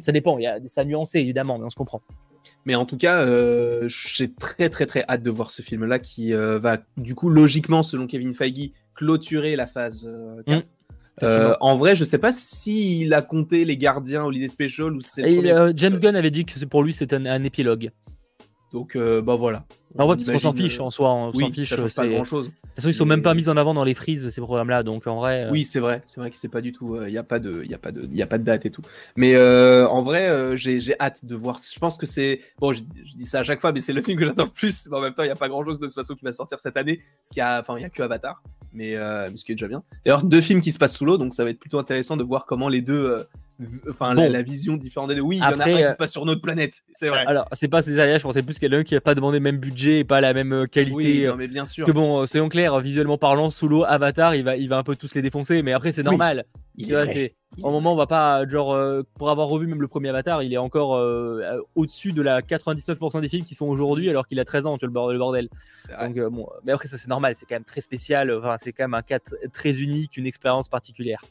Ça 0.00 0.12
dépend, 0.12 0.36
il 0.36 0.42
y 0.42 0.46
a 0.46 0.58
ça 0.66 0.84
nuancé, 0.84 1.20
évidemment, 1.20 1.58
mais 1.58 1.64
on 1.64 1.70
se 1.70 1.76
comprend. 1.76 2.02
Mais 2.64 2.74
en 2.74 2.84
tout 2.84 2.96
cas, 2.96 3.22
euh, 3.22 3.88
j'ai 3.88 4.32
très 4.32 4.68
très 4.68 4.86
très 4.86 5.04
hâte 5.08 5.22
de 5.22 5.30
voir 5.30 5.50
ce 5.50 5.62
film-là 5.62 5.98
qui 5.98 6.34
euh, 6.34 6.58
va 6.58 6.78
du 6.96 7.14
coup 7.14 7.30
logiquement, 7.30 7.82
selon 7.82 8.06
Kevin 8.06 8.34
Feige, 8.34 8.72
clôturer 8.94 9.56
la 9.56 9.66
phase 9.66 10.08
4. 10.46 10.64
Euh, 11.22 11.50
mmh. 11.50 11.56
en 11.60 11.76
vrai, 11.76 11.96
je 11.96 12.04
sais 12.04 12.18
pas 12.18 12.30
s'il 12.30 13.12
a 13.12 13.22
compté 13.22 13.64
les 13.64 13.76
gardiens 13.76 14.30
l'idée 14.30 14.48
special 14.48 14.92
ou 14.92 15.00
c'est. 15.00 15.24
James 15.76 15.98
Gunn 15.98 16.14
avait 16.14 16.30
dit 16.30 16.44
que 16.44 16.64
pour 16.64 16.82
lui 16.82 16.92
c'était 16.92 17.16
un, 17.16 17.44
épilogue. 17.44 17.90
Donc, 18.72 18.96
bah 18.96 19.34
voilà. 19.34 19.64
En 19.96 20.06
vrai, 20.06 20.16
parce 20.16 20.30
qu'on 20.30 20.38
s'en 20.38 20.52
fiche 20.52 20.78
en 20.80 20.90
soi, 20.90 21.12
on 21.12 21.32
s'en 21.32 21.50
fiche. 21.50 21.74
pas 21.96 22.06
grand 22.06 22.24
chose. 22.24 22.48
De 22.48 22.52
toute 22.52 22.74
façon, 22.76 22.88
ils 22.88 22.94
sont 22.94 23.06
même 23.06 23.22
pas 23.22 23.34
mis 23.34 23.48
en 23.48 23.56
avant 23.56 23.74
dans 23.74 23.84
les 23.84 23.94
frises 23.94 24.28
ces 24.28 24.40
programmes-là, 24.40 24.82
donc 24.82 25.06
en 25.06 25.16
vrai. 25.16 25.48
Oui, 25.50 25.64
c'est 25.64 25.80
vrai, 25.80 26.02
c'est 26.06 26.20
vrai 26.20 26.30
que 26.30 26.36
c'est 26.36 26.48
pas 26.48 26.60
du 26.60 26.72
tout. 26.72 26.96
Il 27.06 27.10
n'y 27.10 27.18
a 27.18 27.24
pas 27.24 27.38
de, 27.38 27.62
il 27.64 27.74
a 27.74 27.78
pas 27.78 27.90
de, 27.90 28.08
il 28.12 28.22
a 28.22 28.26
pas 28.26 28.38
de 28.38 28.44
date 28.44 28.66
et 28.66 28.70
tout. 28.70 28.82
Mais 29.16 29.34
euh, 29.34 29.88
en 29.88 30.02
vrai, 30.02 30.56
j'ai 30.56 30.94
hâte 31.00 31.24
de 31.24 31.34
voir. 31.34 31.58
Je 31.58 31.78
pense 31.78 31.96
que 31.96 32.06
c'est 32.06 32.40
bon. 32.58 32.72
Je, 32.72 32.82
dis 33.16 33.26
ça 33.26 33.40
à 33.40 33.42
chaque 33.42 33.60
fois, 33.60 33.72
mais 33.72 33.80
c'est 33.80 33.92
le 33.92 34.02
film 34.02 34.18
que 34.18 34.24
j'attends 34.24 34.44
le 34.44 34.50
plus. 34.50 34.88
Mais 34.90 34.96
en 34.96 35.00
même 35.00 35.14
temps, 35.14 35.22
il 35.22 35.26
n'y 35.26 35.32
a 35.32 35.36
pas 35.36 35.48
grand-chose 35.48 35.78
de 35.78 35.86
toute 35.86 35.94
façon 35.94 36.14
qui 36.14 36.24
va 36.24 36.32
sortir 36.32 36.60
cette 36.60 36.76
année. 36.76 37.00
Ce 37.22 37.32
qui 37.32 37.40
a, 37.40 37.60
enfin, 37.60 37.76
il 37.78 37.82
y 37.82 37.86
a 37.86 37.90
que 37.90 38.02
Avatar, 38.02 38.42
mais, 38.72 38.94
ce 38.94 39.44
qui 39.44 39.52
est 39.52 39.54
déjà 39.54 39.68
bien. 39.68 39.82
D'ailleurs, 40.04 40.22
deux 40.22 40.40
films 40.40 40.60
qui 40.60 40.72
se 40.72 40.78
passent 40.78 40.96
sous 40.96 41.06
l'eau, 41.06 41.18
donc 41.18 41.34
ça 41.34 41.44
va 41.44 41.50
être 41.50 41.58
plutôt 41.58 41.78
intéressant 41.78 42.16
de 42.16 42.24
voir 42.24 42.46
comment 42.46 42.68
les 42.68 42.82
deux 42.82 43.24
enfin 43.90 44.14
la, 44.14 44.42
vision 44.42 44.76
différente 44.76 45.08
des 45.08 45.14
deux. 45.14 45.20
Oui, 45.20 45.36
il 45.36 45.40
y 45.40 45.42
en 45.44 45.60
a 45.60 45.64
un 45.64 45.90
qui 45.92 45.96
passe 45.98 46.12
sur 46.12 46.24
notre 46.24 46.40
planète, 46.40 46.82
c'est 46.92 47.08
vrai. 47.08 47.24
Alors, 47.26 47.48
c'est 47.52 47.68
pas 47.68 47.82
César, 47.82 48.06
je 48.06 48.22
pensais 48.22 48.42
plus 48.42 48.58
qu'il 48.58 48.70
y 48.70 48.74
a 48.74 48.76
l'un 48.76 48.84
qui 48.84 48.96
a 48.96 49.00
pas 49.00 49.14
demandé 49.14 49.38
le 49.38 49.44
même 49.44 49.58
budget 49.58 50.00
et 50.00 50.04
pas 50.04 50.20
la 50.20 50.34
même 50.34 50.66
qualité. 50.70 50.94
Oui, 50.94 51.24
non, 51.26 51.36
mais 51.36 51.48
bien 51.48 51.64
sûr. 51.64 51.84
Parce 51.84 51.92
que 51.92 51.98
bon, 51.98 52.26
soyons 52.26 52.48
clairs, 52.48 52.78
visuellement 52.80 53.18
parlant, 53.18 53.50
sous 53.50 53.68
l'eau, 53.68 53.84
Avatar, 53.84 54.34
il 54.34 54.44
va, 54.44 54.56
il 54.56 54.68
va 54.68 54.78
un 54.78 54.82
peu 54.82 54.96
tous 54.96 55.14
les 55.14 55.22
défoncer, 55.22 55.62
mais 55.62 55.72
après 55.72 55.92
c'est 55.92 56.02
normal. 56.02 56.44
Il 56.80 56.94
en 57.62 57.72
moment, 57.72 57.92
on 57.92 57.96
va 57.96 58.06
pas, 58.06 58.46
genre, 58.46 58.72
euh, 58.72 59.02
pour 59.14 59.30
avoir 59.30 59.48
revu 59.48 59.66
même 59.66 59.80
le 59.80 59.88
premier 59.88 60.10
Avatar, 60.10 60.42
il 60.44 60.52
est 60.52 60.58
encore 60.58 60.94
euh, 60.96 61.58
au-dessus 61.74 62.12
de 62.12 62.22
la 62.22 62.40
99% 62.40 63.20
des 63.20 63.28
films 63.28 63.44
qui 63.44 63.54
sont 63.54 63.66
aujourd'hui, 63.66 64.08
alors 64.08 64.28
qu'il 64.28 64.38
a 64.38 64.44
13 64.44 64.66
ans, 64.66 64.78
tu 64.78 64.86
vois, 64.86 65.12
le 65.12 65.18
bordel. 65.18 65.48
Donc, 66.00 66.18
euh, 66.18 66.30
bon, 66.30 66.48
mais 66.64 66.72
après, 66.72 66.86
ça 66.86 66.96
c'est 66.98 67.08
normal, 67.08 67.34
c'est 67.34 67.46
quand 67.46 67.56
même 67.56 67.64
très 67.64 67.80
spécial, 67.80 68.30
enfin, 68.30 68.56
c'est 68.60 68.72
quand 68.72 68.84
même 68.84 68.94
un 68.94 69.02
cas 69.02 69.18
très 69.52 69.80
unique, 69.80 70.16
une 70.16 70.26
expérience 70.26 70.68
particulière. 70.68 71.24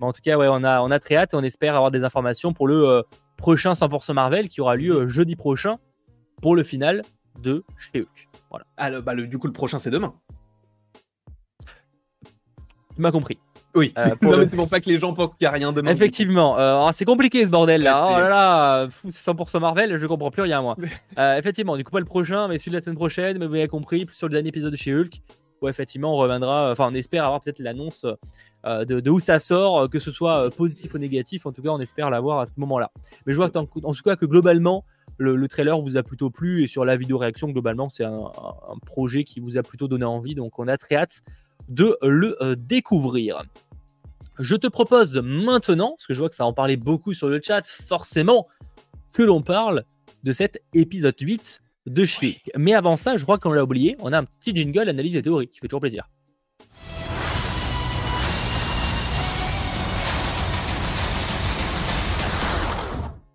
Mais 0.00 0.06
en 0.06 0.12
tout 0.12 0.20
cas, 0.22 0.36
ouais, 0.36 0.48
on 0.50 0.62
a, 0.64 0.80
on 0.80 0.90
a 0.90 0.98
très 0.98 1.16
hâte 1.16 1.34
et 1.34 1.36
on 1.36 1.42
espère 1.42 1.76
avoir 1.76 1.90
des 1.90 2.04
informations 2.04 2.52
pour 2.52 2.68
le 2.68 3.04
prochain 3.36 3.72
100% 3.72 4.12
Marvel 4.12 4.48
qui 4.48 4.60
aura 4.60 4.76
lieu 4.76 5.06
jeudi 5.06 5.36
prochain 5.36 5.78
pour 6.40 6.54
le 6.54 6.62
final 6.62 7.02
de 7.40 7.64
chez 7.76 8.06
Voilà. 8.50 8.66
Ah, 8.76 9.00
bah, 9.00 9.14
du 9.14 9.38
coup, 9.38 9.46
le 9.46 9.52
prochain, 9.52 9.78
c'est 9.78 9.90
demain. 9.90 10.14
Tu 12.94 13.02
m'as 13.02 13.10
compris. 13.10 13.38
Oui, 13.74 13.92
euh, 13.98 14.06
non, 14.22 14.38
mais 14.38 14.46
c'est 14.48 14.56
pour 14.56 14.68
pas 14.68 14.80
que 14.80 14.88
les 14.88 14.98
gens 14.98 15.12
pensent 15.12 15.34
qu'il 15.34 15.44
n'y 15.44 15.48
a 15.48 15.50
rien 15.50 15.70
demain. 15.70 15.90
Effectivement, 15.90 16.58
euh, 16.58 16.90
c'est 16.92 17.04
compliqué 17.04 17.44
ce 17.44 17.50
bordel 17.50 17.82
là. 17.82 18.06
Oh 18.08 18.18
là 18.18 18.28
là, 18.28 18.88
c'est 19.10 19.30
100% 19.30 19.60
Marvel, 19.60 19.98
je 20.00 20.06
comprends 20.06 20.30
plus 20.30 20.42
rien 20.42 20.62
moi. 20.62 20.76
Euh, 21.18 21.38
effectivement, 21.38 21.76
du 21.76 21.84
coup, 21.84 21.92
pas 21.92 22.00
le 22.00 22.04
prochain, 22.04 22.46
mais 22.46 22.58
celui 22.58 22.72
de 22.72 22.76
la 22.76 22.82
semaine 22.82 22.96
prochaine, 22.96 23.38
mais 23.38 23.46
vous 23.46 23.54
avez 23.54 23.68
compris, 23.68 24.06
sur 24.12 24.28
le 24.28 24.32
dernier 24.32 24.48
épisode 24.48 24.72
de 24.72 24.76
chez 24.76 24.94
Hulk, 24.94 25.22
effectivement 25.66 26.14
on 26.14 26.16
reviendra, 26.16 26.70
enfin 26.70 26.88
on 26.90 26.94
espère 26.94 27.24
avoir 27.24 27.40
peut-être 27.40 27.58
l'annonce 27.58 28.06
de, 28.64 29.10
où 29.10 29.20
ça 29.20 29.38
sort, 29.38 29.88
que 29.88 29.98
ce 29.98 30.10
soit 30.10 30.50
positif 30.50 30.94
ou 30.94 30.98
négatif, 30.98 31.46
en 31.46 31.52
tout 31.52 31.62
cas 31.62 31.70
on 31.70 31.78
espère 31.78 32.10
l'avoir 32.10 32.40
à 32.40 32.46
ce 32.46 32.58
moment-là. 32.60 32.90
Mais 33.24 33.32
je 33.32 33.36
vois 33.36 33.50
en, 33.56 33.66
en 33.82 33.92
tout 33.92 34.02
cas 34.02 34.16
que 34.16 34.26
globalement, 34.26 34.84
le, 35.18 35.48
trailer 35.48 35.80
vous 35.80 35.96
a 35.96 36.02
plutôt 36.02 36.30
plu 36.30 36.62
et 36.62 36.68
sur 36.68 36.84
la 36.84 36.96
vidéo 36.96 37.18
réaction, 37.18 37.48
globalement, 37.48 37.88
c'est 37.88 38.04
un, 38.04 38.30
projet 38.84 39.24
qui 39.24 39.40
vous 39.40 39.56
a 39.56 39.62
plutôt 39.62 39.88
donné 39.88 40.04
envie. 40.04 40.34
Donc, 40.34 40.58
on 40.58 40.68
a 40.68 40.76
très 40.76 40.96
hâte 40.96 41.22
de 41.68 41.96
le 42.02 42.40
euh, 42.42 42.54
découvrir. 42.56 43.42
Je 44.38 44.54
te 44.54 44.66
propose 44.66 45.16
maintenant, 45.16 45.94
parce 45.96 46.06
que 46.06 46.14
je 46.14 46.18
vois 46.18 46.28
que 46.28 46.34
ça 46.34 46.44
en 46.44 46.52
parlait 46.52 46.76
beaucoup 46.76 47.14
sur 47.14 47.28
le 47.28 47.40
chat, 47.42 47.66
forcément, 47.66 48.46
que 49.12 49.22
l'on 49.22 49.42
parle 49.42 49.84
de 50.24 50.32
cet 50.32 50.62
épisode 50.74 51.14
8 51.18 51.62
de 51.86 52.04
Schwick. 52.04 52.50
Mais 52.56 52.74
avant 52.74 52.96
ça, 52.96 53.16
je 53.16 53.22
crois 53.22 53.38
qu'on 53.38 53.52
l'a 53.52 53.64
oublié, 53.64 53.96
on 54.00 54.12
a 54.12 54.18
un 54.18 54.24
petit 54.24 54.54
jingle 54.54 54.88
analyse 54.88 55.16
et 55.16 55.22
théorie 55.22 55.48
qui 55.48 55.60
fait 55.60 55.68
toujours 55.68 55.80
plaisir. 55.80 56.08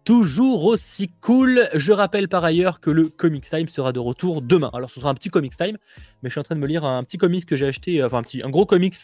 toujours 0.04 0.66
aussi 0.66 1.10
cool. 1.22 1.70
Je 1.74 1.94
rappelle 1.94 2.28
par 2.28 2.44
ailleurs 2.44 2.82
que 2.82 2.90
le 2.90 3.08
Comics 3.08 3.46
Time 3.46 3.70
sera 3.70 3.94
de 3.94 4.00
retour 4.00 4.42
demain. 4.42 4.70
Alors 4.74 4.90
ce 4.90 5.00
sera 5.00 5.10
un 5.10 5.14
petit 5.14 5.30
Comics 5.30 5.56
Time, 5.56 5.78
mais 6.22 6.30
je 6.30 6.32
suis 6.32 6.40
en 6.40 6.44
train 6.44 6.56
de 6.56 6.60
me 6.60 6.68
lire 6.68 6.84
un 6.84 7.02
petit 7.04 7.18
comics 7.18 7.46
que 7.46 7.56
j'ai 7.56 7.68
acheté, 7.68 8.04
enfin 8.04 8.18
un, 8.18 8.24
petit, 8.24 8.44
un 8.44 8.50
gros 8.50 8.66
comics 8.66 8.96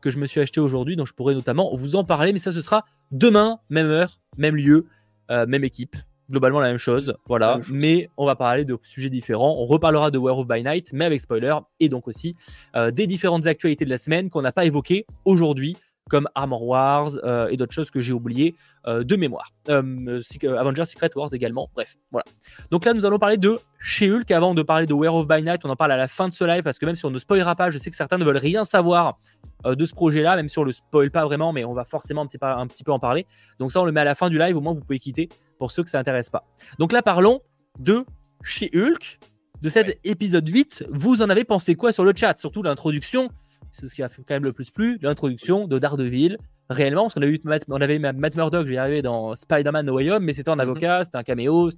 que 0.00 0.08
je 0.08 0.18
me 0.18 0.26
suis 0.26 0.40
acheté 0.40 0.60
aujourd'hui, 0.60 0.96
dont 0.96 1.04
je 1.04 1.12
pourrais 1.12 1.34
notamment 1.34 1.74
vous 1.74 1.96
en 1.96 2.04
parler. 2.04 2.32
Mais 2.32 2.38
ça, 2.38 2.50
ce 2.50 2.62
sera 2.62 2.86
demain, 3.10 3.58
même 3.68 3.88
heure, 3.88 4.20
même 4.38 4.56
lieu, 4.56 4.86
euh, 5.30 5.44
même 5.46 5.64
équipe. 5.64 5.96
Globalement 6.30 6.60
la 6.60 6.68
même 6.68 6.78
chose, 6.78 7.14
voilà. 7.26 7.60
Mais 7.70 8.08
on 8.16 8.24
va 8.24 8.34
parler 8.34 8.64
de 8.64 8.78
sujets 8.82 9.10
différents. 9.10 9.56
On 9.58 9.66
reparlera 9.66 10.10
de 10.10 10.18
Werewolf 10.18 10.48
by 10.48 10.62
Night, 10.62 10.90
mais 10.92 11.04
avec 11.04 11.20
spoiler, 11.20 11.54
et 11.80 11.88
donc 11.88 12.08
aussi 12.08 12.34
euh, 12.76 12.90
des 12.90 13.06
différentes 13.06 13.46
actualités 13.46 13.84
de 13.84 13.90
la 13.90 13.98
semaine 13.98 14.30
qu'on 14.30 14.42
n'a 14.42 14.52
pas 14.52 14.64
évoquées 14.64 15.06
aujourd'hui 15.24 15.76
comme 16.10 16.28
Armor 16.34 16.64
Wars 16.64 17.12
euh, 17.24 17.48
et 17.48 17.56
d'autres 17.56 17.72
choses 17.72 17.90
que 17.90 18.00
j'ai 18.00 18.12
oubliées 18.12 18.54
euh, 18.86 19.04
de 19.04 19.16
mémoire. 19.16 19.52
Euh, 19.68 20.20
Avengers 20.58 20.84
Secret 20.84 21.10
Wars 21.16 21.32
également. 21.32 21.70
Bref, 21.74 21.96
voilà. 22.12 22.24
Donc 22.70 22.84
là, 22.84 22.92
nous 22.92 23.06
allons 23.06 23.18
parler 23.18 23.38
de 23.38 23.58
chez 23.78 24.10
Hulk. 24.10 24.30
Avant 24.30 24.54
de 24.54 24.62
parler 24.62 24.86
de 24.86 24.94
Werewolf 24.94 25.26
by 25.26 25.42
Night, 25.42 25.64
on 25.64 25.70
en 25.70 25.76
parle 25.76 25.92
à 25.92 25.96
la 25.96 26.08
fin 26.08 26.28
de 26.28 26.34
ce 26.34 26.44
live 26.44 26.62
parce 26.62 26.78
que 26.78 26.86
même 26.86 26.96
si 26.96 27.04
on 27.06 27.10
ne 27.10 27.18
spoilera 27.18 27.54
pas, 27.56 27.70
je 27.70 27.78
sais 27.78 27.90
que 27.90 27.96
certains 27.96 28.18
ne 28.18 28.24
veulent 28.24 28.36
rien 28.36 28.64
savoir 28.64 29.18
de 29.64 29.86
ce 29.86 29.94
projet-là, 29.94 30.36
même 30.36 30.48
si 30.48 30.58
on 30.58 30.62
le 30.62 30.72
spoil 30.72 31.10
pas 31.10 31.24
vraiment, 31.24 31.54
mais 31.54 31.64
on 31.64 31.72
va 31.72 31.86
forcément 31.86 32.20
un 32.20 32.26
petit, 32.26 32.36
peu, 32.36 32.46
un 32.46 32.66
petit 32.66 32.84
peu 32.84 32.92
en 32.92 32.98
parler. 32.98 33.26
Donc 33.58 33.72
ça, 33.72 33.80
on 33.80 33.86
le 33.86 33.92
met 33.92 34.00
à 34.02 34.04
la 34.04 34.14
fin 34.14 34.28
du 34.28 34.38
live. 34.38 34.56
Au 34.56 34.60
moins, 34.60 34.74
vous 34.74 34.80
pouvez 34.80 34.98
quitter 34.98 35.30
pour 35.58 35.70
ceux 35.70 35.82
que 35.82 35.88
ça 35.88 35.98
intéresse 35.98 36.28
pas. 36.28 36.44
Donc 36.78 36.92
là, 36.92 37.00
parlons 37.00 37.40
de 37.78 38.04
chez 38.42 38.70
Hulk, 38.74 39.18
de 39.62 39.68
cet 39.70 39.98
épisode 40.04 40.46
8. 40.46 40.84
Vous 40.90 41.22
en 41.22 41.30
avez 41.30 41.44
pensé 41.44 41.74
quoi 41.74 41.92
sur 41.92 42.04
le 42.04 42.12
chat? 42.14 42.36
Surtout 42.36 42.62
l'introduction 42.62 43.30
c'est 43.74 43.88
ce 43.88 43.94
qui 43.94 44.02
a 44.02 44.08
fait 44.08 44.22
quand 44.22 44.34
même 44.34 44.44
le 44.44 44.52
plus 44.52 44.70
plu, 44.70 44.98
l'introduction 45.02 45.66
de 45.66 45.78
Daredevil. 45.78 46.38
Réellement, 46.70 47.02
parce 47.02 47.14
qu'on 47.14 47.22
a 47.22 47.26
eu 47.26 47.40
Matt, 47.44 47.64
on 47.68 47.80
avait 47.80 47.98
Matt 47.98 48.36
Murdock, 48.36 48.64
je 48.64 48.70
vais 48.70 48.76
y 48.76 48.78
arriver 48.78 49.02
dans 49.02 49.34
Spider-Man 49.34 49.84
No 49.84 49.96
Way 49.96 50.10
Home, 50.12 50.24
mais 50.24 50.32
c'était 50.32 50.48
un 50.48 50.54
mhm. 50.54 50.60
avocat, 50.60 51.04
c'était 51.04 51.18
un 51.18 51.22
caméo, 51.22 51.70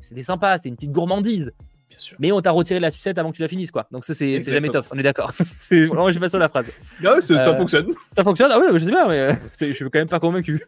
c'était 0.00 0.22
sympa, 0.24 0.56
c'était 0.56 0.70
une 0.70 0.76
petite 0.76 0.90
gourmandise. 0.90 1.52
Bien 1.88 1.98
sûr. 1.98 2.16
Mais 2.18 2.32
on 2.32 2.40
t'a 2.40 2.50
retiré 2.50 2.80
la 2.80 2.90
sucette 2.90 3.18
avant 3.18 3.30
que 3.30 3.36
tu 3.36 3.42
la 3.42 3.48
finisses, 3.48 3.70
quoi. 3.70 3.86
Donc 3.92 4.04
ça, 4.04 4.14
c'est 4.14 4.42
jamais 4.42 4.70
top, 4.70 4.86
on 4.90 4.98
est 4.98 5.02
d'accord. 5.02 5.32
vraiment, 5.70 6.10
j'ai 6.10 6.18
pas 6.18 6.30
ça 6.30 6.38
la 6.38 6.48
phrase. 6.48 6.72
Non, 7.02 7.20
ça 7.20 7.34
euh, 7.34 7.56
fonctionne. 7.56 7.92
Ça 8.16 8.24
fonctionne, 8.24 8.50
ah 8.50 8.58
oui, 8.58 8.66
je 8.72 8.84
sais 8.84 8.90
bien, 8.90 9.06
mais 9.06 9.18
euh, 9.18 9.34
je 9.60 9.72
suis 9.72 9.84
quand 9.84 9.98
même 9.98 10.08
pas 10.08 10.18
convaincu. 10.18 10.64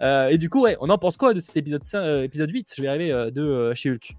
Euh, 0.00 0.28
et 0.28 0.38
du 0.38 0.48
coup, 0.48 0.62
ouais, 0.62 0.76
on 0.80 0.88
en 0.88 0.98
pense 0.98 1.18
quoi 1.18 1.34
de 1.34 1.40
cet 1.40 1.56
épisode, 1.56 1.84
5, 1.84 2.22
épisode 2.22 2.50
8 2.50 2.72
Je 2.76 2.82
vais 2.82 2.88
arriver 2.88 3.30
de 3.30 3.72
chez 3.74 3.90
Hulk. 3.90 4.16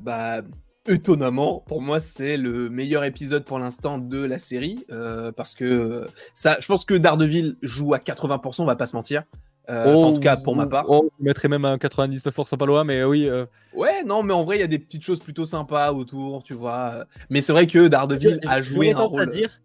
bah, 0.00 0.42
étonnamment, 0.86 1.62
pour 1.66 1.82
moi, 1.82 2.00
c'est 2.00 2.36
le 2.36 2.68
meilleur 2.68 3.04
épisode 3.04 3.44
pour 3.44 3.58
l'instant 3.58 3.98
de 3.98 4.18
la 4.18 4.38
série. 4.38 4.84
Euh, 4.90 5.32
parce 5.32 5.54
que 5.54 5.64
euh, 5.64 6.06
ça, 6.34 6.56
je 6.60 6.66
pense 6.66 6.84
que 6.84 6.94
Daredevil 6.94 7.56
joue 7.62 7.94
à 7.94 7.98
80%, 7.98 8.62
on 8.62 8.64
va 8.64 8.76
pas 8.76 8.86
se 8.86 8.96
mentir. 8.96 9.22
Euh, 9.70 9.94
en 9.94 10.12
tout 10.12 10.20
cas, 10.20 10.36
pour 10.36 10.56
ma 10.56 10.66
part. 10.66 10.86
Oh, 10.88 11.08
je 11.20 11.24
mettrais 11.24 11.48
même 11.48 11.64
un 11.64 11.76
99% 11.76 12.56
pas 12.56 12.66
loin, 12.66 12.82
mais 12.82 13.04
oui. 13.04 13.30
Ouais, 13.74 14.02
non, 14.04 14.22
mais 14.22 14.32
en 14.32 14.44
vrai, 14.44 14.56
il 14.56 14.60
y 14.60 14.64
a 14.64 14.68
des 14.68 14.80
petites 14.80 15.04
choses 15.04 15.20
plutôt 15.20 15.44
sympas 15.44 15.92
autour, 15.92 16.42
tu 16.42 16.52
vois. 16.52 17.04
Mais 17.30 17.42
c'est 17.42 17.52
vrai 17.52 17.66
que 17.66 17.86
Daredevil 17.86 18.40
a 18.48 18.60
joué 18.60 18.92
un 18.92 18.98
rôle. 18.98 19.20
À 19.20 19.26
dire, 19.26 19.60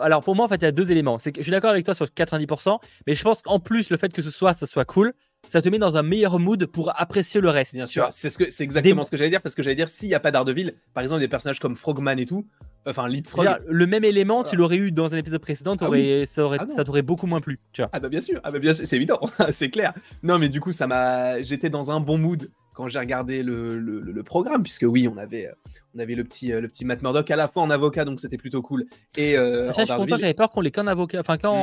alors 0.00 0.22
pour 0.22 0.36
moi, 0.36 0.44
en 0.44 0.48
fait, 0.48 0.56
il 0.56 0.62
y 0.62 0.66
a 0.66 0.72
deux 0.72 0.90
éléments. 0.90 1.18
C'est 1.18 1.32
que 1.32 1.40
je 1.40 1.44
suis 1.44 1.52
d'accord 1.52 1.70
avec 1.70 1.84
toi 1.84 1.94
sur 1.94 2.06
90%, 2.06 2.78
mais 3.06 3.14
je 3.14 3.22
pense 3.22 3.42
qu'en 3.42 3.58
plus, 3.58 3.90
le 3.90 3.96
fait 3.96 4.12
que 4.12 4.22
ce 4.22 4.30
soit, 4.30 4.52
ça 4.52 4.66
soit 4.66 4.84
cool, 4.84 5.12
ça 5.48 5.60
te 5.60 5.68
met 5.68 5.78
dans 5.78 5.96
un 5.96 6.02
meilleur 6.02 6.38
mood 6.38 6.66
pour 6.66 6.98
apprécier 6.98 7.40
le 7.40 7.48
reste. 7.48 7.74
Bien 7.74 7.86
sûr, 7.86 8.08
c'est 8.10 8.30
ce 8.30 8.62
exactement 8.62 9.02
ce 9.02 9.10
que 9.10 9.16
j'allais 9.16 9.30
dire 9.30 9.42
parce 9.42 9.54
que 9.54 9.62
j'allais 9.62 9.76
dire 9.76 9.88
s'il 9.88 10.08
n'y 10.08 10.14
a 10.14 10.20
pas 10.20 10.30
d'Ardeville, 10.30 10.74
par 10.94 11.02
exemple 11.02 11.20
des 11.20 11.28
personnages 11.28 11.60
comme 11.60 11.76
Frogman 11.76 12.16
et 12.18 12.26
tout, 12.26 12.46
enfin 12.86 13.08
Leapfrog. 13.08 13.48
Le 13.66 13.86
même 13.86 14.04
élément, 14.04 14.44
tu 14.44 14.56
l'aurais 14.56 14.76
eu 14.76 14.92
dans 14.92 15.14
un 15.14 15.18
épisode 15.18 15.40
précédent, 15.40 15.76
ah 15.80 15.86
ça 16.26 16.44
aurait, 16.44 16.58
ah 16.60 16.68
ça 16.68 16.84
t'aurait 16.84 17.02
beaucoup 17.02 17.26
moins 17.26 17.40
plu. 17.40 17.60
Tu 17.72 17.82
vois. 17.82 17.90
Ah 17.92 18.00
bah 18.00 18.08
bien 18.08 18.20
sûr, 18.20 18.40
ah 18.44 18.50
bah 18.50 18.58
bien 18.58 18.72
c'est 18.72 18.96
évident, 18.96 19.20
c'est 19.50 19.70
clair. 19.70 19.92
Non 20.22 20.38
mais 20.38 20.48
du 20.48 20.60
coup 20.60 20.72
ça 20.72 20.86
m'a, 20.86 21.42
j'étais 21.42 21.70
dans 21.70 21.90
un 21.90 22.00
bon 22.00 22.18
mood 22.18 22.50
quand 22.74 22.88
j'ai 22.88 22.98
regardé 22.98 23.42
le, 23.42 23.78
le, 23.78 24.22
programme 24.22 24.62
puisque 24.62 24.84
oui 24.84 25.06
on 25.06 25.18
avait 25.18 25.50
on 25.94 25.98
avait 25.98 26.14
le 26.14 26.24
petit 26.24 26.52
le 26.52 26.66
petit 26.68 26.86
Matt 26.86 27.02
Murdock 27.02 27.30
à 27.30 27.36
la 27.36 27.46
fois 27.46 27.62
en 27.62 27.68
avocat 27.68 28.06
donc 28.06 28.18
c'était 28.18 28.38
plutôt 28.38 28.62
cool 28.62 28.86
et 29.18 29.36
euh, 29.36 29.70
je 29.76 29.84
suis 29.84 29.94
content 29.94 30.16
j'avais 30.16 30.32
peur 30.32 30.50
qu'on 30.50 30.62
l'ait 30.62 30.70
qu'un 30.70 30.86
avocat 30.86 31.20
enfin 31.20 31.36
quand 31.36 31.54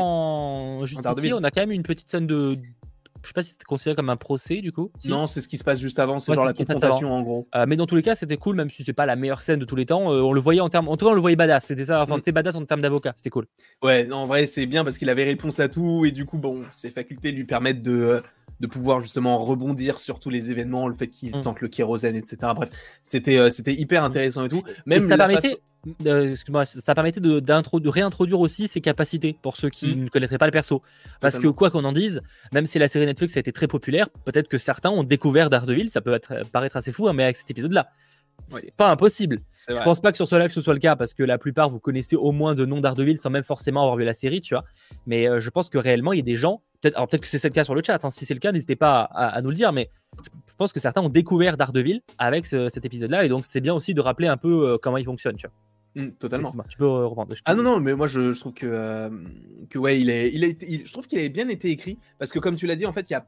mmh. 0.81 1.33
on 1.33 1.43
a 1.43 1.51
quand 1.51 1.61
même 1.61 1.71
eu 1.71 1.75
une 1.75 1.83
petite 1.83 2.09
scène 2.09 2.27
de 2.27 2.59
je 3.21 3.27
sais 3.27 3.33
pas 3.33 3.43
si 3.43 3.51
c'était 3.51 3.65
considéré 3.65 3.95
comme 3.95 4.09
un 4.09 4.17
procès 4.17 4.61
du 4.61 4.71
coup. 4.71 4.91
Non, 5.05 5.27
c'est 5.27 5.41
ce 5.41 5.47
qui 5.47 5.57
se 5.57 5.63
passe 5.63 5.81
juste 5.81 5.99
avant, 5.99 6.19
c'est 6.19 6.33
genre 6.33 6.45
la 6.45 6.53
confrontation 6.53 7.11
en 7.11 7.21
gros. 7.21 7.47
mais 7.67 7.75
dans 7.75 7.85
tous 7.85 7.95
les 7.95 8.03
cas, 8.03 8.15
c'était 8.15 8.37
cool, 8.37 8.55
même 8.55 8.69
si 8.69 8.83
c'est 8.83 8.93
pas 8.93 9.05
la 9.05 9.15
meilleure 9.15 9.41
scène 9.41 9.59
de 9.59 9.65
tous 9.65 9.75
les 9.75 9.85
temps. 9.85 10.07
on 10.07 10.33
le 10.33 10.41
voyait 10.41 10.61
en 10.61 10.69
termes, 10.69 10.87
en 10.87 10.97
tout 10.97 11.05
cas, 11.05 11.11
on 11.11 11.15
le 11.15 11.21
voyait 11.21 11.35
badass. 11.35 11.65
C'était 11.65 11.85
ça, 11.85 12.03
enfin, 12.03 12.17
mm. 12.17 12.31
badass 12.31 12.55
en 12.55 12.65
termes 12.65 12.81
d'avocat, 12.81 13.13
c'était 13.15 13.29
cool. 13.29 13.45
Ouais, 13.83 14.05
non, 14.05 14.17
en 14.17 14.25
vrai, 14.25 14.47
c'est 14.47 14.65
bien 14.65 14.83
parce 14.83 14.97
qu'il 14.97 15.09
avait 15.09 15.23
réponse 15.23 15.59
à 15.59 15.69
tout 15.69 16.05
et 16.05 16.11
du 16.11 16.25
coup, 16.25 16.37
bon, 16.37 16.61
ses 16.69 16.89
facultés 16.89 17.31
lui 17.31 17.45
permettent 17.45 17.81
de 17.81 18.21
de 18.59 18.67
pouvoir 18.67 18.99
justement 18.99 19.37
rebondir 19.37 19.99
sur 19.99 20.19
tous 20.19 20.29
les 20.29 20.51
événements, 20.51 20.87
le 20.87 20.93
fait 20.93 21.07
qu'ils 21.07 21.37
mm. 21.37 21.43
tentent 21.43 21.61
le 21.61 21.67
kérosène, 21.67 22.15
etc. 22.15 22.37
Bref, 22.55 22.69
c'était 23.01 23.37
euh, 23.37 23.49
c'était 23.49 23.73
hyper 23.73 24.03
intéressant 24.03 24.45
et 24.45 24.49
tout. 24.49 24.63
Même 24.85 25.07
ça 25.07 25.17
permettait, 25.17 25.57
euh, 26.05 26.35
moi 26.49 26.65
ça 26.65 26.93
permettait 26.93 27.21
de, 27.21 27.39
de, 27.39 27.89
réintroduire 27.89 28.39
aussi 28.39 28.67
ses 28.67 28.81
capacités 28.81 29.37
pour 29.41 29.55
ceux 29.55 29.69
qui 29.69 29.95
mm. 29.95 30.03
ne 30.03 30.09
connaîtraient 30.09 30.37
pas 30.37 30.45
le 30.45 30.51
perso. 30.51 30.81
Parce 31.21 31.39
que 31.39 31.47
quoi 31.47 31.69
qu'on 31.69 31.85
en 31.85 31.91
dise, 31.91 32.21
même 32.51 32.65
si 32.65 32.79
la 32.79 32.87
série 32.87 33.05
Netflix 33.05 33.37
a 33.37 33.39
été 33.39 33.51
très 33.51 33.67
populaire, 33.67 34.09
peut-être 34.25 34.47
que 34.47 34.57
certains 34.57 34.89
ont 34.89 35.03
découvert 35.03 35.49
Daredevil, 35.49 35.89
ça 35.89 36.01
peut 36.01 36.13
être, 36.13 36.49
paraître 36.51 36.77
assez 36.77 36.91
fou, 36.91 37.07
hein, 37.07 37.13
mais 37.13 37.23
avec 37.23 37.37
cet 37.37 37.49
épisode-là. 37.51 37.89
C'est 38.47 38.73
pas 38.75 38.89
impossible. 38.89 39.41
Je 39.67 39.83
pense 39.83 39.99
pas 39.99 40.11
que 40.11 40.17
sur 40.17 40.27
ce 40.27 40.35
live 40.35 40.49
ce 40.49 40.61
soit 40.61 40.73
le 40.73 40.79
cas 40.79 40.95
parce 40.95 41.13
que 41.13 41.23
la 41.23 41.37
plupart 41.37 41.69
vous 41.69 41.79
connaissez 41.79 42.15
au 42.15 42.31
moins 42.31 42.55
de 42.55 42.65
nom 42.65 42.79
d'Ardeville 42.79 43.17
sans 43.17 43.29
même 43.29 43.43
forcément 43.43 43.81
avoir 43.81 43.97
vu 43.97 44.05
la 44.05 44.13
série, 44.13 44.41
tu 44.41 44.53
vois. 44.53 44.63
Mais 45.05 45.29
euh, 45.29 45.39
je 45.39 45.49
pense 45.49 45.69
que 45.69 45.77
réellement 45.77 46.13
il 46.13 46.17
y 46.17 46.21
a 46.21 46.23
des 46.23 46.35
gens, 46.35 46.63
peut-être, 46.81 46.95
alors 46.95 47.07
peut-être 47.07 47.21
que 47.21 47.27
c'est 47.27 47.43
le 47.43 47.53
cas 47.53 47.63
sur 47.63 47.75
le 47.75 47.81
chat. 47.85 48.03
Hein. 48.03 48.09
si 48.09 48.25
c'est 48.25 48.33
le 48.33 48.39
cas, 48.39 48.51
n'hésitez 48.51 48.75
pas 48.75 49.01
à, 49.01 49.41
nous 49.41 49.49
le 49.49 49.55
dire. 49.55 49.71
Mais 49.73 49.89
je 50.23 50.55
pense 50.57 50.73
que 50.73 50.79
certains 50.79 51.01
ont 51.01 51.09
découvert 51.09 51.57
Daredevil 51.57 52.01
avec 52.17 52.45
cet 52.45 52.85
épisode-là 52.85 53.25
et 53.25 53.29
donc 53.29 53.45
c'est 53.45 53.61
bien 53.61 53.73
aussi 53.73 53.93
de 53.93 54.01
rappeler 54.01 54.27
un 54.27 54.37
peu 54.37 54.71
euh, 54.71 54.77
comment 54.81 54.97
il 54.97 55.05
fonctionne, 55.05 55.35
tu 55.35 55.47
vois. 55.47 55.55
Mmh, 55.95 56.07
totalement. 56.19 56.53
Tu 56.69 56.77
peux 56.77 56.87
reprendre. 56.87 57.33
Ah 57.45 57.55
non 57.55 57.63
non, 57.63 57.79
mais 57.79 57.95
moi 57.95 58.07
je, 58.07 58.37
trouve 58.39 58.53
que 58.53 58.67
euh, 58.67 59.09
que 59.69 59.79
ouais, 59.79 59.99
il 59.99 60.09
est, 60.09 60.31
il 60.33 60.43
est, 60.43 60.85
je 60.85 60.91
trouve 60.91 61.07
qu'il 61.07 61.19
avait 61.19 61.29
bien 61.29 61.49
été 61.49 61.69
écrit 61.69 61.97
parce 62.19 62.31
que 62.31 62.39
comme 62.39 62.55
tu 62.55 62.67
l'as 62.67 62.75
dit, 62.75 62.85
en 62.85 62.93
fait, 62.93 63.09
il 63.09 63.13
y 63.13 63.15
a 63.15 63.27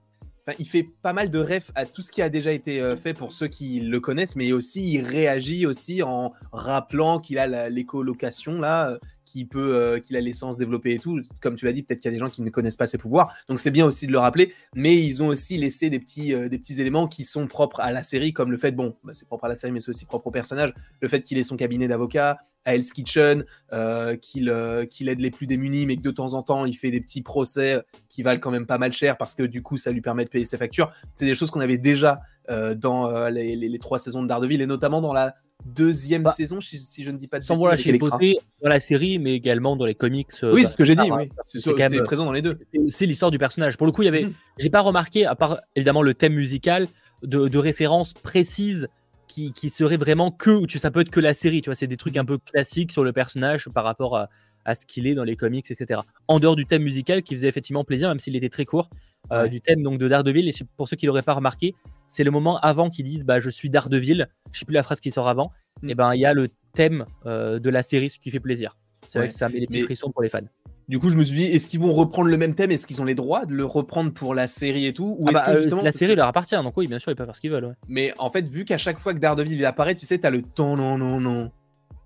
il 0.58 0.68
fait 0.68 0.84
pas 0.84 1.14
mal 1.14 1.30
de 1.30 1.40
refs 1.40 1.72
à 1.76 1.86
tout 1.86 2.02
ce 2.02 2.12
qui 2.12 2.22
a 2.22 2.30
déjà 2.30 2.52
été 2.52 2.82
euh, 2.82 2.98
fait 2.98 3.14
pour 3.14 3.32
ceux 3.32 3.48
qui 3.48 3.80
le 3.80 4.00
connaissent, 4.00 4.36
mais 4.36 4.52
aussi 4.54 4.94
il 4.94 5.06
réagit 5.06 5.66
aussi 5.66 6.02
en 6.02 6.34
rappelant 6.52 7.20
qu'il 7.20 7.38
a 7.38 7.70
l'écolocation 7.70 8.60
là, 8.60 8.98
euh, 9.22 9.26
qu'il 9.26 9.48
peut, 9.48 9.76
euh, 9.76 10.00
l'essence 10.10 10.58
développée 10.58 10.94
et 10.94 11.00
tout. 11.00 11.22
Comme 11.42 11.56
tu 11.56 11.66
l'as 11.66 11.74
dit, 11.74 11.84
peut-être 11.84 12.00
qu'il 12.00 12.10
y 12.10 12.14
a 12.14 12.16
des 12.16 12.20
gens 12.20 12.30
qui 12.30 12.42
ne 12.42 12.50
connaissent 12.50 12.78
pas 12.78 12.88
ses 12.88 12.98
pouvoirs, 12.98 13.34
donc 13.48 13.60
c'est 13.60 13.72
bien 13.72 13.86
aussi 13.86 14.08
de 14.08 14.12
le 14.12 14.20
rappeler. 14.20 14.54
Mais 14.76 14.98
ils 14.98 15.24
ont 15.24 15.28
aussi 15.28 15.58
laissé 15.58 15.90
des 15.90 16.00
petits, 16.00 16.34
des 16.50 16.58
petits 16.58 16.80
éléments 16.82 17.08
qui 17.08 17.24
sont 17.24 17.48
propres 17.48 17.80
à 17.80 17.92
la 17.92 18.04
série, 18.04 18.34
comme 18.34 18.52
le 18.52 18.58
fait, 18.58 18.72
bon, 18.72 18.96
bah, 19.04 19.14
c'est 19.14 19.28
propre 19.28 19.46
à 19.46 19.48
la 19.48 19.56
série, 19.56 19.74
mais 19.74 19.82
c'est 19.82 19.90
aussi 19.90 20.06
propre 20.06 20.28
au 20.28 20.32
personnage, 20.32 20.74
le 21.00 21.08
fait 21.08 21.22
qu'il 21.22 21.38
ait 21.38 21.44
son 21.44 21.58
cabinet 21.58 21.88
d'avocat, 21.88 22.40
à 22.66 22.76
Hell's 22.76 22.94
Kitchen, 22.94 23.46
euh, 23.74 24.16
euh, 24.48 24.86
qu'il 24.86 25.10
aide 25.10 25.20
les 25.20 25.32
plus 25.32 25.48
démunis, 25.48 25.86
mais 25.86 25.96
que 25.96 26.02
de 26.02 26.12
temps 26.12 26.34
en 26.34 26.44
temps, 26.44 26.66
il 26.66 26.74
fait 26.74 26.92
des 26.92 27.02
petits 27.02 27.22
procès 27.22 27.82
qui 28.10 28.24
valent 28.24 28.40
quand 28.40 28.52
même 28.52 28.66
pas 28.66 28.78
mal 28.78 28.94
cher 28.94 29.18
parce 29.18 29.36
que 29.36 29.44
du 29.44 29.62
coup, 29.62 29.78
ça 29.78 29.92
lui 29.92 30.02
permet 30.02 30.26
de 30.26 30.30
payer 30.30 30.46
ses 30.46 30.58
factures. 30.58 30.92
C'est 31.16 31.26
des 31.26 31.36
choses 31.36 31.52
qu'on 31.52 31.60
avait 31.60 31.78
déjà 31.78 32.22
euh, 32.50 32.76
dans 32.76 33.28
les, 33.30 33.80
trois 33.80 34.00
saisons 34.00 34.24
de 34.24 34.28
Daredevil 34.28 34.62
et 34.62 34.68
notamment 34.68 35.02
dans 35.02 35.14
la 35.14 35.36
deuxième 35.66 36.24
bah, 36.24 36.34
saison, 36.36 36.60
si, 36.62 37.04
je 37.04 37.10
ne 37.12 37.18
dis 37.18 37.28
pas 37.28 37.40
de 37.40 37.44
Sans 37.44 37.58
voilà 37.58 37.78
chez 37.78 37.98
dans 37.98 38.70
la 38.70 38.80
série, 38.80 39.20
mais 39.20 39.34
également 39.34 39.76
dans 39.76 39.86
les 39.86 39.96
comics. 39.96 40.30
oui, 40.44 40.64
c'est 40.64 40.72
ce 40.72 40.78
que 40.78 40.86
j'ai 40.86 40.96
dit, 40.96 41.12
oui. 41.12 41.30
C'est 41.44 42.04
présent 42.04 42.26
dans 42.26 42.32
les 42.32 42.42
deux. 42.42 42.58
C'est 42.90 43.06
l'histoire 43.06 43.32
du 43.32 43.38
personnage. 43.38 43.78
Pour 43.78 43.88
le 43.88 43.94
coup, 43.94 44.02
il 44.02 44.06
y 44.06 44.10
avait, 44.10 44.24
mm. 44.24 44.34
j'ai 44.60 44.70
pas 44.70 44.82
remarqué, 44.82 45.26
à 45.26 45.36
part 45.36 45.60
évidemment 45.76 46.02
le 46.02 46.14
thème 46.14 46.34
musical, 46.34 46.88
de, 47.24 47.48
de 47.48 47.58
références 47.58 48.14
précises 48.14 48.88
qui, 49.28 49.70
serait 49.70 49.98
vraiment 49.98 50.32
que, 50.32 50.66
tu, 50.66 50.80
ça 50.80 50.92
peut 50.92 51.02
être 51.02 51.10
que 51.10 51.20
la 51.20 51.34
série, 51.34 51.62
tu 51.62 51.70
vois, 51.70 51.76
c'est 51.76 51.88
des 51.88 51.98
trucs 51.98 52.18
un 52.18 52.26
peu 52.26 52.38
classiques 52.38 52.92
sur 52.92 53.04
le 53.04 53.14
personnage 53.14 53.70
par 53.70 53.84
rapport 53.84 54.18
à, 54.18 54.76
ce 54.76 54.86
qu'il 54.86 55.08
est 55.08 55.16
dans 55.16 55.24
les 55.24 55.36
comics, 55.36 55.70
etc. 55.72 56.02
En 56.28 56.40
dehors 56.40 56.56
du 56.56 56.66
thème 56.66 56.84
musical 56.84 57.24
qui 57.24 57.34
faisait 57.34 57.48
effectivement 57.48 57.84
plaisir, 57.84 58.10
même 58.10 58.20
s'il 58.20 58.36
était 58.36 58.50
très 58.50 58.66
court, 58.66 58.90
euh, 59.32 59.48
du 59.48 59.60
thème 59.60 59.82
donc 59.82 59.98
de 59.98 60.08
Daredevil. 60.08 60.48
Et 60.48 60.54
pour 60.78 60.88
ceux 60.88 60.98
qui 60.98 61.08
l'auraient 61.08 61.24
pas 61.24 61.34
remarqué, 61.34 61.74
c'est 62.12 62.26
le 62.26 62.32
moment 62.32 62.60
avant 62.60 62.90
qu'ils 62.90 63.06
disent 63.06 63.26
bah 63.26 63.40
je 63.40 63.50
suis 63.50 63.70
Daredevil. 63.70 64.28
Je 64.52 64.60
sais 64.60 64.66
plus 64.66 64.74
la 64.74 64.84
phrase 64.84 65.00
qui 65.00 65.12
sort 65.12 65.30
avant. 65.30 65.50
Mm. 65.82 65.90
Et 65.90 65.96
ben 65.96 66.14
il 66.14 66.20
y 66.20 66.26
a 66.26 66.34
le 66.34 66.50
thème 66.74 67.06
euh, 67.26 67.58
de 67.58 67.70
la 67.70 67.84
série, 67.84 68.10
ce 68.10 68.20
qui 68.20 68.30
fait 68.32 68.42
plaisir. 68.42 68.78
C'est 69.08 69.18
vrai 69.18 69.30
que 69.30 69.36
ça 69.36 69.50
met 69.50 69.62
des 69.62 69.68
petits 69.68 69.82
frissons 69.82 70.12
pour 70.12 70.22
les 70.22 70.30
fans. 70.30 70.42
Du 70.90 71.00
coup, 71.00 71.10
je 71.10 71.16
me 71.16 71.24
suis 71.24 71.38
dit, 71.38 71.46
est-ce 71.46 71.70
qu'ils 71.70 71.80
vont 71.80 71.94
reprendre 71.94 72.28
le 72.28 72.38
même 72.38 72.54
thème? 72.54 72.70
Est-ce 72.70 72.86
qu'ils 72.86 73.02
ont 73.02 73.06
les 73.06 73.16
droits 73.16 73.46
de 73.46 73.54
le 73.54 73.64
reprendre 73.64 74.12
pour 74.12 74.36
la 74.36 74.48
série 74.48 74.86
et 74.86 74.94
tout? 74.94 75.16
Ou 75.20 75.26
ah 75.30 75.32
bah, 75.32 75.46
euh, 75.48 75.82
La 75.84 75.94
série 75.94 76.16
leur 76.16 76.28
appartient, 76.28 76.56
donc 76.56 76.76
oui, 76.76 76.88
bien 76.88 77.00
sûr, 77.00 77.12
ils 77.12 77.16
peuvent 77.16 77.28
faire 77.28 77.36
ce 77.36 77.42
qu'ils 77.42 77.50
veulent. 77.50 77.76
Mais 77.88 78.14
en 78.18 78.30
fait, 78.30 78.48
vu 78.48 78.66
qu'à 78.66 78.78
chaque 78.78 79.00
fois 79.00 79.14
que 79.14 79.20
Daredevil 79.20 79.58
il 79.58 79.66
apparaît, 79.66 79.96
tu 79.96 80.06
sais, 80.06 80.18
t'as 80.18 80.30
le 80.30 80.42
ton 80.42 80.76
non 80.76 80.98
non 80.98 81.22
non, 81.22 81.50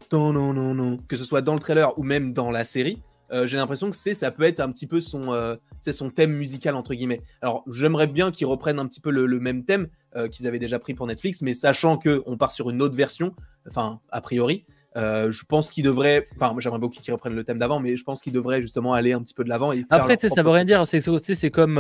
ton 0.10 0.34
non 0.34 0.54
non 0.54 0.76
non, 0.76 0.98
que 1.08 1.18
ce 1.18 1.26
soit 1.26 1.42
dans 1.42 1.56
le 1.56 1.60
trailer 1.60 1.98
ou 1.98 2.04
même 2.04 2.32
dans 2.32 2.52
la 2.52 2.64
série. 2.64 3.02
Euh, 3.32 3.48
j'ai 3.48 3.58
l'impression 3.58 3.90
que 3.90 3.96
c'est 3.96 4.14
ça 4.14 4.32
peut 4.32 4.44
être 4.44 4.60
un 4.60 4.72
petit 4.72 4.88
peu 4.88 5.00
son 5.00 5.34
euh, 5.34 5.56
c'est 5.80 5.92
son 5.92 6.10
thème 6.10 6.34
musical 6.34 6.76
entre 6.76 6.94
guillemets. 6.94 7.22
Alors 7.42 7.64
j'aimerais 7.72 8.08
bien 8.08 8.32
qu'ils 8.32 8.48
reprennent 8.48 8.80
un 8.80 8.88
petit 8.88 9.02
peu 9.02 9.12
le, 9.12 9.40
même 9.40 9.66
thème 9.66 9.88
qu'ils 10.32 10.48
avaient 10.48 10.60
déjà 10.60 10.80
pris 10.80 10.94
pour 10.94 11.08
Netflix, 11.08 11.42
mais 11.42 11.54
sachant 11.54 11.98
que 11.98 12.24
on 12.26 12.38
part 12.38 12.54
sur 12.54 12.70
une 12.70 12.82
autre 12.82 12.96
version, 12.96 13.36
enfin 13.68 14.00
a 14.12 14.22
priori, 14.22 14.66
euh, 14.98 15.30
je 15.32 15.44
pense 15.44 15.70
qu'il 15.70 15.84
devrait, 15.84 16.28
enfin, 16.40 16.56
j'aimerais 16.60 16.80
beaucoup 16.80 16.96
qu'il 16.96 17.14
reprenne 17.14 17.36
le 17.36 17.44
thème 17.44 17.60
d'avant, 17.60 17.82
mais 17.82 17.98
je 17.98 18.04
pense 18.04 18.22
qu'il 18.22 18.32
devrait 18.32 18.62
justement 18.62 18.94
aller 18.94 19.12
un 19.12 19.22
petit 19.22 19.34
peu 19.34 19.44
de 19.44 19.50
l'avant. 19.50 19.74
Après, 19.90 20.18
ça 20.18 20.42
veut 20.42 20.50
rien 20.50 20.66
dire. 20.66 20.88
C'est 20.88 21.52
comme 21.52 21.78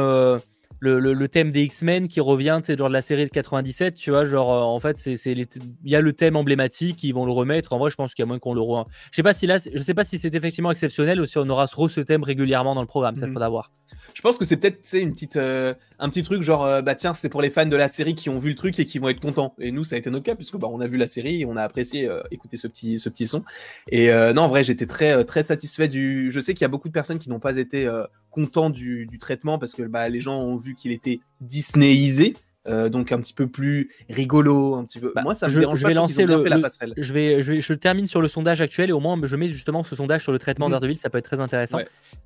euh, 0.84 1.00
le, 1.00 1.28
thème 1.28 1.52
des 1.52 1.64
X-Men 1.64 2.08
qui 2.08 2.20
revient, 2.20 2.60
c'est 2.64 2.78
genre 2.78 2.90
de 2.90 2.94
la 2.94 3.02
série 3.02 3.26
de 3.26 3.30
97, 3.30 3.96
tu 3.96 4.12
vois, 4.12 4.26
genre 4.26 4.54
euh, 4.54 4.62
en 4.62 4.80
fait, 4.80 4.98
c'est 4.98 5.16
il 5.26 5.66
y 5.84 5.96
a 5.96 6.02
le 6.02 6.14
thème 6.14 6.36
emblématique, 6.36 7.04
ils 7.04 7.14
vont 7.14 7.26
le 7.26 7.32
remettre. 7.32 7.74
En 7.74 7.80
vrai, 7.80 7.90
je 7.90 7.96
pense 7.96 8.14
qu'il 8.14 8.24
y 8.24 8.26
a 8.26 8.28
moins 8.28 8.40
qu'on 8.40 8.54
le 8.54 8.62
re... 8.62 8.88
Je 9.12 9.16
sais 9.16 9.24
pas 9.24 9.34
si 9.34 9.48
là, 9.48 9.58
je 9.58 9.82
sais 9.82 9.94
pas 9.94 10.04
si 10.04 10.18
c'est 10.18 10.34
effectivement 10.34 10.72
exceptionnel 10.72 11.22
ou 11.22 11.26
si 11.26 11.38
on 11.38 11.50
aura 11.50 11.68
ce 11.68 12.02
thème 12.02 12.24
régulièrement 12.24 12.76
dans 12.76 12.82
le 12.82 12.88
programme, 12.88 13.16
ça 13.16 13.28
mhm. 13.28 13.34
faudra 13.34 13.50
voir. 13.50 13.72
Je 14.14 14.22
pense 14.22 14.38
que 14.38 14.46
c'est 14.46 14.58
peut-être 14.58 14.80
une 14.94 15.14
petite, 15.14 15.36
euh, 15.36 15.74
un 16.00 16.10
petit 16.10 16.24
truc 16.24 16.42
genre, 16.42 16.66
euh, 16.66 16.82
bah 16.82 16.96
tiens, 16.96 17.14
c'est 17.14 17.30
pour 17.30 17.42
les 17.42 17.50
fans 17.50 17.66
de 17.66 17.76
la 17.76 17.88
série 17.88 18.16
qui 18.16 18.30
ont 18.30 18.40
vu 18.40 18.50
le 18.50 18.56
truc 18.56 18.80
et 18.80 18.86
qui 18.86 19.00
vont 19.00 19.10
être 19.10 19.20
contents. 19.20 19.56
Et 19.60 19.72
nous, 19.72 19.84
ça 19.84 19.96
a 19.96 20.00
été 20.00 20.10
notre 20.10 20.26
cas 20.26 20.36
puisque 20.36 20.58
bah, 20.58 20.68
on 20.72 20.82
a 20.82 20.88
vu 20.88 20.98
la 20.98 21.08
série, 21.08 21.42
et 21.42 21.46
on 21.46 21.56
a 21.56 21.64
apprécié 21.64 22.10
écouter 22.32 22.58
ce 22.58 22.68
petit, 22.68 23.00
ce 23.00 23.10
petit 23.10 23.28
son. 23.28 23.44
Et 23.92 24.10
non, 24.34 24.44
en 24.44 24.48
vrai, 24.48 24.64
j'étais 24.64 24.86
très, 24.86 25.24
très 25.26 25.44
satisfait 25.44 25.88
du. 25.88 26.32
Je 26.32 26.40
sais 26.40 26.54
qu'il 26.54 26.62
y 26.62 26.66
a 26.66 26.70
beaucoup 26.70 26.88
de 26.88 26.94
personnes 26.94 27.20
qui 27.20 27.30
n'ont 27.30 27.40
pas 27.40 27.58
été 27.58 27.90
content 28.36 28.70
du, 28.70 29.08
traitement 29.20 29.58
parce 29.58 29.74
que 29.74 29.84
bah, 29.84 30.10
les 30.10 30.20
gens 30.20 30.38
ont 30.38 30.58
vu 30.58 30.76
qu'il 30.76 30.92
était 30.92 31.20
Disneyisé. 31.42 32.36
Euh, 32.68 32.90
donc 32.90 33.12
un 33.12 33.20
petit 33.20 33.34
peu 33.34 33.46
plus 33.46 33.92
rigolo, 34.10 34.74
un 34.74 34.86
petit 34.86 35.00
peu. 35.00 35.12
Bah, 35.16 35.22
Moi, 35.22 35.36
ça 35.36 35.48
me 35.48 35.54
je, 35.54 35.60
dérange 35.60 35.80
je 35.80 35.88
vais 35.88 35.94
lancer 35.94 36.26
le, 36.26 36.44
la 36.44 36.58
passerelle. 36.60 36.96
Je 36.98 37.14
vais, 37.14 37.40
je 37.40 37.54
vais, 37.54 37.62
je 37.62 37.74
termine 37.74 38.08
sur 38.08 38.24
le 38.24 38.28
sondage 38.28 38.60
actuel 38.60 38.90
et 38.90 38.92
au 38.92 39.00
moins 39.00 39.20
je 39.24 39.36
mets 39.36 39.50
justement 39.50 39.84
ce 39.84 39.96
sondage 39.96 40.24
sur 40.24 40.32
le 40.32 40.40
traitement 40.40 40.68
mmh. 40.68 40.96
ça 40.96 41.12
peut 41.12 41.20
être 41.20 41.26
très 41.26 41.40
intéressant. 41.40 41.78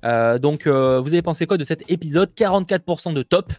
Euh, 0.06 0.38
donc, 0.38 0.66
euh, 0.66 0.98
vous 0.98 1.12
avez 1.12 1.20
pensé 1.20 1.46
quoi 1.46 1.58
de 1.58 1.64
cet 1.64 1.88
épisode? 1.90 2.30
44% 2.30 3.12
de 3.12 3.22
top, 3.22 3.52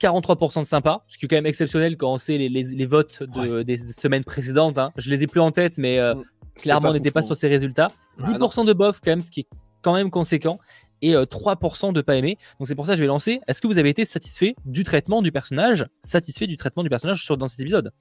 43% 0.00 0.58
de 0.58 0.64
sympa, 0.64 1.04
ce 1.06 1.16
qui 1.18 1.26
est 1.26 1.28
quand 1.28 1.36
même 1.36 1.46
exceptionnel 1.46 1.96
quand 1.96 2.12
on 2.12 2.18
sait 2.18 2.36
les, 2.36 2.48
les, 2.48 2.86
votes 2.86 3.22
de, 3.22 3.62
des 3.62 3.78
semaines 3.78 4.24
précédentes. 4.24 4.78
Hein. 4.78 4.90
Je 4.96 5.08
les 5.08 5.22
ai 5.22 5.28
plus 5.28 5.40
en 5.40 5.52
tête, 5.52 5.78
mais 5.78 6.00
mmh. 6.00 6.22
clairement, 6.56 6.88
on 6.88 6.94
n'était 6.94 7.12
pas 7.12 7.22
sur 7.22 7.36
ces 7.36 7.46
résultats. 7.46 7.92
10% 8.20 8.66
de 8.66 8.72
bof, 8.72 9.00
quand 9.04 9.12
même, 9.12 9.22
ce 9.22 9.30
qui 9.30 9.40
est 9.40 9.48
quand 9.82 9.94
même 9.94 10.10
conséquent 10.10 10.58
et 11.02 11.14
3% 11.14 11.88
euh, 11.88 11.92
de 11.92 12.00
pas 12.00 12.16
aimé. 12.16 12.38
Donc 12.58 12.68
c'est 12.68 12.74
pour 12.74 12.86
ça 12.86 12.92
que 12.92 12.96
je 12.96 13.02
vais 13.02 13.08
lancer. 13.08 13.40
Est-ce 13.46 13.60
que 13.60 13.66
vous 13.66 13.78
avez 13.78 13.90
été 13.90 14.04
satisfait 14.04 14.54
du 14.64 14.84
traitement 14.84 15.20
du 15.20 15.32
personnage? 15.32 15.86
Satisfait 16.02 16.46
du 16.46 16.56
traitement 16.56 16.82
du 16.82 16.88
personnage 16.88 17.24
sur, 17.24 17.36
dans 17.36 17.48
cet 17.48 17.60
épisode? 17.60 17.92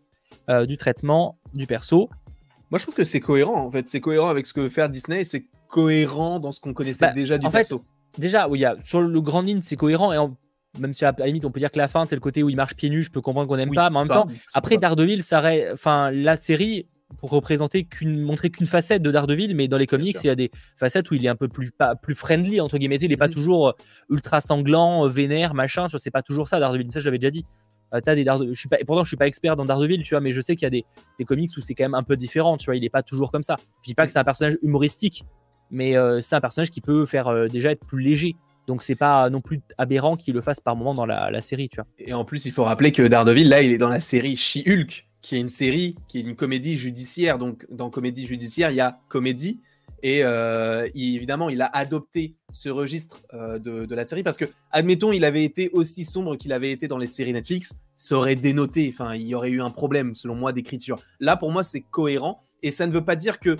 Euh, 0.49 0.65
Du 0.65 0.77
traitement 0.77 1.37
du 1.53 1.67
perso? 1.67 2.09
Moi 2.69 2.77
je 2.77 2.83
trouve 2.83 2.95
que 2.95 3.03
c'est 3.03 3.19
cohérent 3.19 3.65
en 3.65 3.71
fait. 3.71 3.89
C'est 3.89 3.99
cohérent 3.99 4.29
avec 4.29 4.47
ce 4.47 4.53
que 4.53 4.61
veut 4.61 4.69
faire 4.69 4.89
Disney 4.89 5.25
c'est 5.25 5.45
cohérent 5.67 6.39
dans 6.39 6.51
ce 6.51 6.61
qu'on 6.61 6.73
connaissait 6.73 7.07
bah, 7.07 7.13
déjà 7.13 7.37
du 7.37 7.49
perso. 7.49 7.83
déjà, 8.17 8.47
oui, 8.47 8.63
sur 8.81 9.01
le 9.01 9.21
grand 9.21 9.41
ligne 9.41 9.61
c'est 9.61 9.75
cohérent 9.75 10.13
et 10.13 10.17
même 10.79 10.93
si 10.93 11.03
à 11.03 11.13
la 11.17 11.27
limite 11.27 11.43
on 11.43 11.51
peut 11.51 11.59
dire 11.59 11.71
que 11.71 11.77
la 11.77 11.87
fin 11.89 12.05
c'est 12.05 12.15
le 12.15 12.21
côté 12.21 12.43
où 12.43 12.49
il 12.49 12.55
marche 12.55 12.75
pieds 12.75 12.89
nus, 12.89 13.03
je 13.03 13.11
peux 13.11 13.21
comprendre 13.21 13.47
qu'on 13.47 13.57
n'aime 13.57 13.73
pas, 13.73 13.89
mais 13.89 13.97
en 13.97 14.05
même 14.05 14.07
temps, 14.07 14.27
après 14.53 14.77
Daredevil, 14.77 15.21
ça 15.21 15.43
enfin 15.73 16.11
la 16.11 16.37
série 16.37 16.87
pour 17.17 17.31
représenter 17.31 17.83
qu'une 17.83 18.21
montrer 18.21 18.49
qu'une 18.49 18.67
facette 18.67 19.01
de 19.01 19.11
Daredevil 19.11 19.55
mais 19.55 19.67
dans 19.67 19.77
les 19.77 19.87
comics 19.87 20.17
il 20.23 20.27
y 20.27 20.29
a 20.29 20.35
des 20.35 20.51
facettes 20.75 21.09
où 21.11 21.13
il 21.13 21.25
est 21.25 21.29
un 21.29 21.35
peu 21.35 21.47
plus 21.47 21.71
pas, 21.71 21.95
plus 21.95 22.15
friendly 22.15 22.61
entre 22.61 22.77
guillemets. 22.77 22.97
Il 22.97 23.11
est 23.11 23.17
pas 23.17 23.27
mhm. 23.27 23.33
toujours 23.33 23.69
euh, 23.69 23.73
ultra 24.09 24.41
sanglant 24.41 25.05
euh, 25.05 25.09
vénère 25.09 25.53
machin 25.53 25.85
tu 25.87 25.91
vois 25.91 25.99
c'est 25.99 26.11
pas 26.11 26.21
toujours 26.21 26.47
ça 26.47 26.59
Daredevil. 26.59 26.91
Ça 26.91 26.99
je 26.99 27.05
l'avais 27.05 27.19
déjà 27.19 27.31
dit. 27.31 27.45
Euh, 27.93 27.99
as 28.05 28.15
des 28.15 28.25
je 28.25 28.59
suis 28.59 28.69
pas 28.69 28.77
pourtant 28.85 29.03
je 29.03 29.09
suis 29.09 29.17
pas 29.17 29.27
expert 29.27 29.55
dans 29.55 29.65
Daredevil 29.65 30.01
tu 30.03 30.13
vois 30.13 30.21
mais 30.21 30.31
je 30.31 30.41
sais 30.41 30.55
qu'il 30.55 30.63
y 30.63 30.67
a 30.67 30.71
des, 30.71 30.85
des 31.19 31.25
comics 31.25 31.51
où 31.57 31.61
c'est 31.61 31.73
quand 31.73 31.83
même 31.83 31.95
un 31.95 32.03
peu 32.03 32.15
différent 32.15 32.57
tu 32.57 32.65
vois 32.65 32.75
il 32.75 32.83
est 32.83 32.89
pas 32.89 33.03
toujours 33.03 33.31
comme 33.31 33.43
ça. 33.43 33.55
Je 33.83 33.89
dis 33.89 33.95
pas 33.95 34.05
que 34.05 34.11
c'est 34.11 34.19
un 34.19 34.23
personnage 34.23 34.57
humoristique 34.61 35.23
mais 35.69 35.95
c'est 36.21 36.35
un 36.35 36.41
personnage 36.41 36.69
qui 36.69 36.81
peut 36.81 37.05
faire 37.05 37.47
déjà 37.49 37.71
être 37.71 37.85
plus 37.85 38.01
léger. 38.01 38.35
Donc 38.67 38.83
c'est 38.83 38.95
pas 38.95 39.29
non 39.29 39.41
plus 39.41 39.59
aberrant 39.77 40.15
qu'il 40.15 40.33
le 40.33 40.41
fasse 40.41 40.59
par 40.59 40.75
moment 40.75 40.93
dans 40.93 41.05
la, 41.05 41.31
la, 41.31 41.41
série 41.41 41.69
tu 41.69 41.77
vois. 41.77 41.85
Et 41.97 42.13
en 42.13 42.25
plus 42.25 42.45
il 42.45 42.51
faut 42.51 42.63
rappeler 42.63 42.91
que 42.91 43.01
Daredevil 43.01 43.47
là 43.47 43.61
il 43.61 43.71
est 43.71 43.77
dans 43.77 43.89
la 43.89 43.99
série 43.99 44.35
She-Hulk 44.35 45.07
qui 45.21 45.35
est 45.35 45.39
une 45.39 45.49
série, 45.49 45.95
qui 46.07 46.19
est 46.19 46.21
une 46.21 46.35
comédie 46.35 46.77
judiciaire. 46.77 47.37
Donc, 47.37 47.65
dans 47.69 47.89
comédie 47.89 48.25
judiciaire, 48.25 48.71
il 48.71 48.75
y 48.75 48.81
a 48.81 48.99
comédie. 49.07 49.59
Et 50.03 50.23
euh, 50.23 50.87
évidemment, 50.95 51.49
il 51.49 51.61
a 51.61 51.67
adopté 51.67 52.35
ce 52.51 52.69
registre 52.69 53.21
euh, 53.33 53.59
de, 53.59 53.93
la 53.93 54.03
série 54.03 54.23
parce 54.23 54.37
que, 54.37 54.45
admettons, 54.71 55.11
il 55.11 55.23
avait 55.23 55.43
été 55.43 55.69
aussi 55.73 56.05
sombre 56.05 56.35
qu'il 56.37 56.53
avait 56.53 56.71
été 56.71 56.87
dans 56.87 56.97
les 56.97 57.07
séries 57.07 57.33
Netflix, 57.33 57.75
ça 57.95 58.15
aurait 58.15 58.35
dénoté. 58.35 58.89
Enfin, 58.91 59.13
il 59.13 59.23
y 59.27 59.35
aurait 59.35 59.51
eu 59.51 59.61
un 59.61 59.69
problème, 59.69 60.15
selon 60.15 60.35
moi, 60.35 60.53
d'écriture. 60.53 60.99
Là, 61.19 61.37
pour 61.37 61.51
moi, 61.51 61.63
c'est 61.63 61.81
cohérent. 61.81 62.41
Et 62.63 62.71
ça 62.71 62.87
ne 62.87 62.91
veut 62.91 63.05
pas 63.05 63.15
dire 63.15 63.39
que 63.39 63.57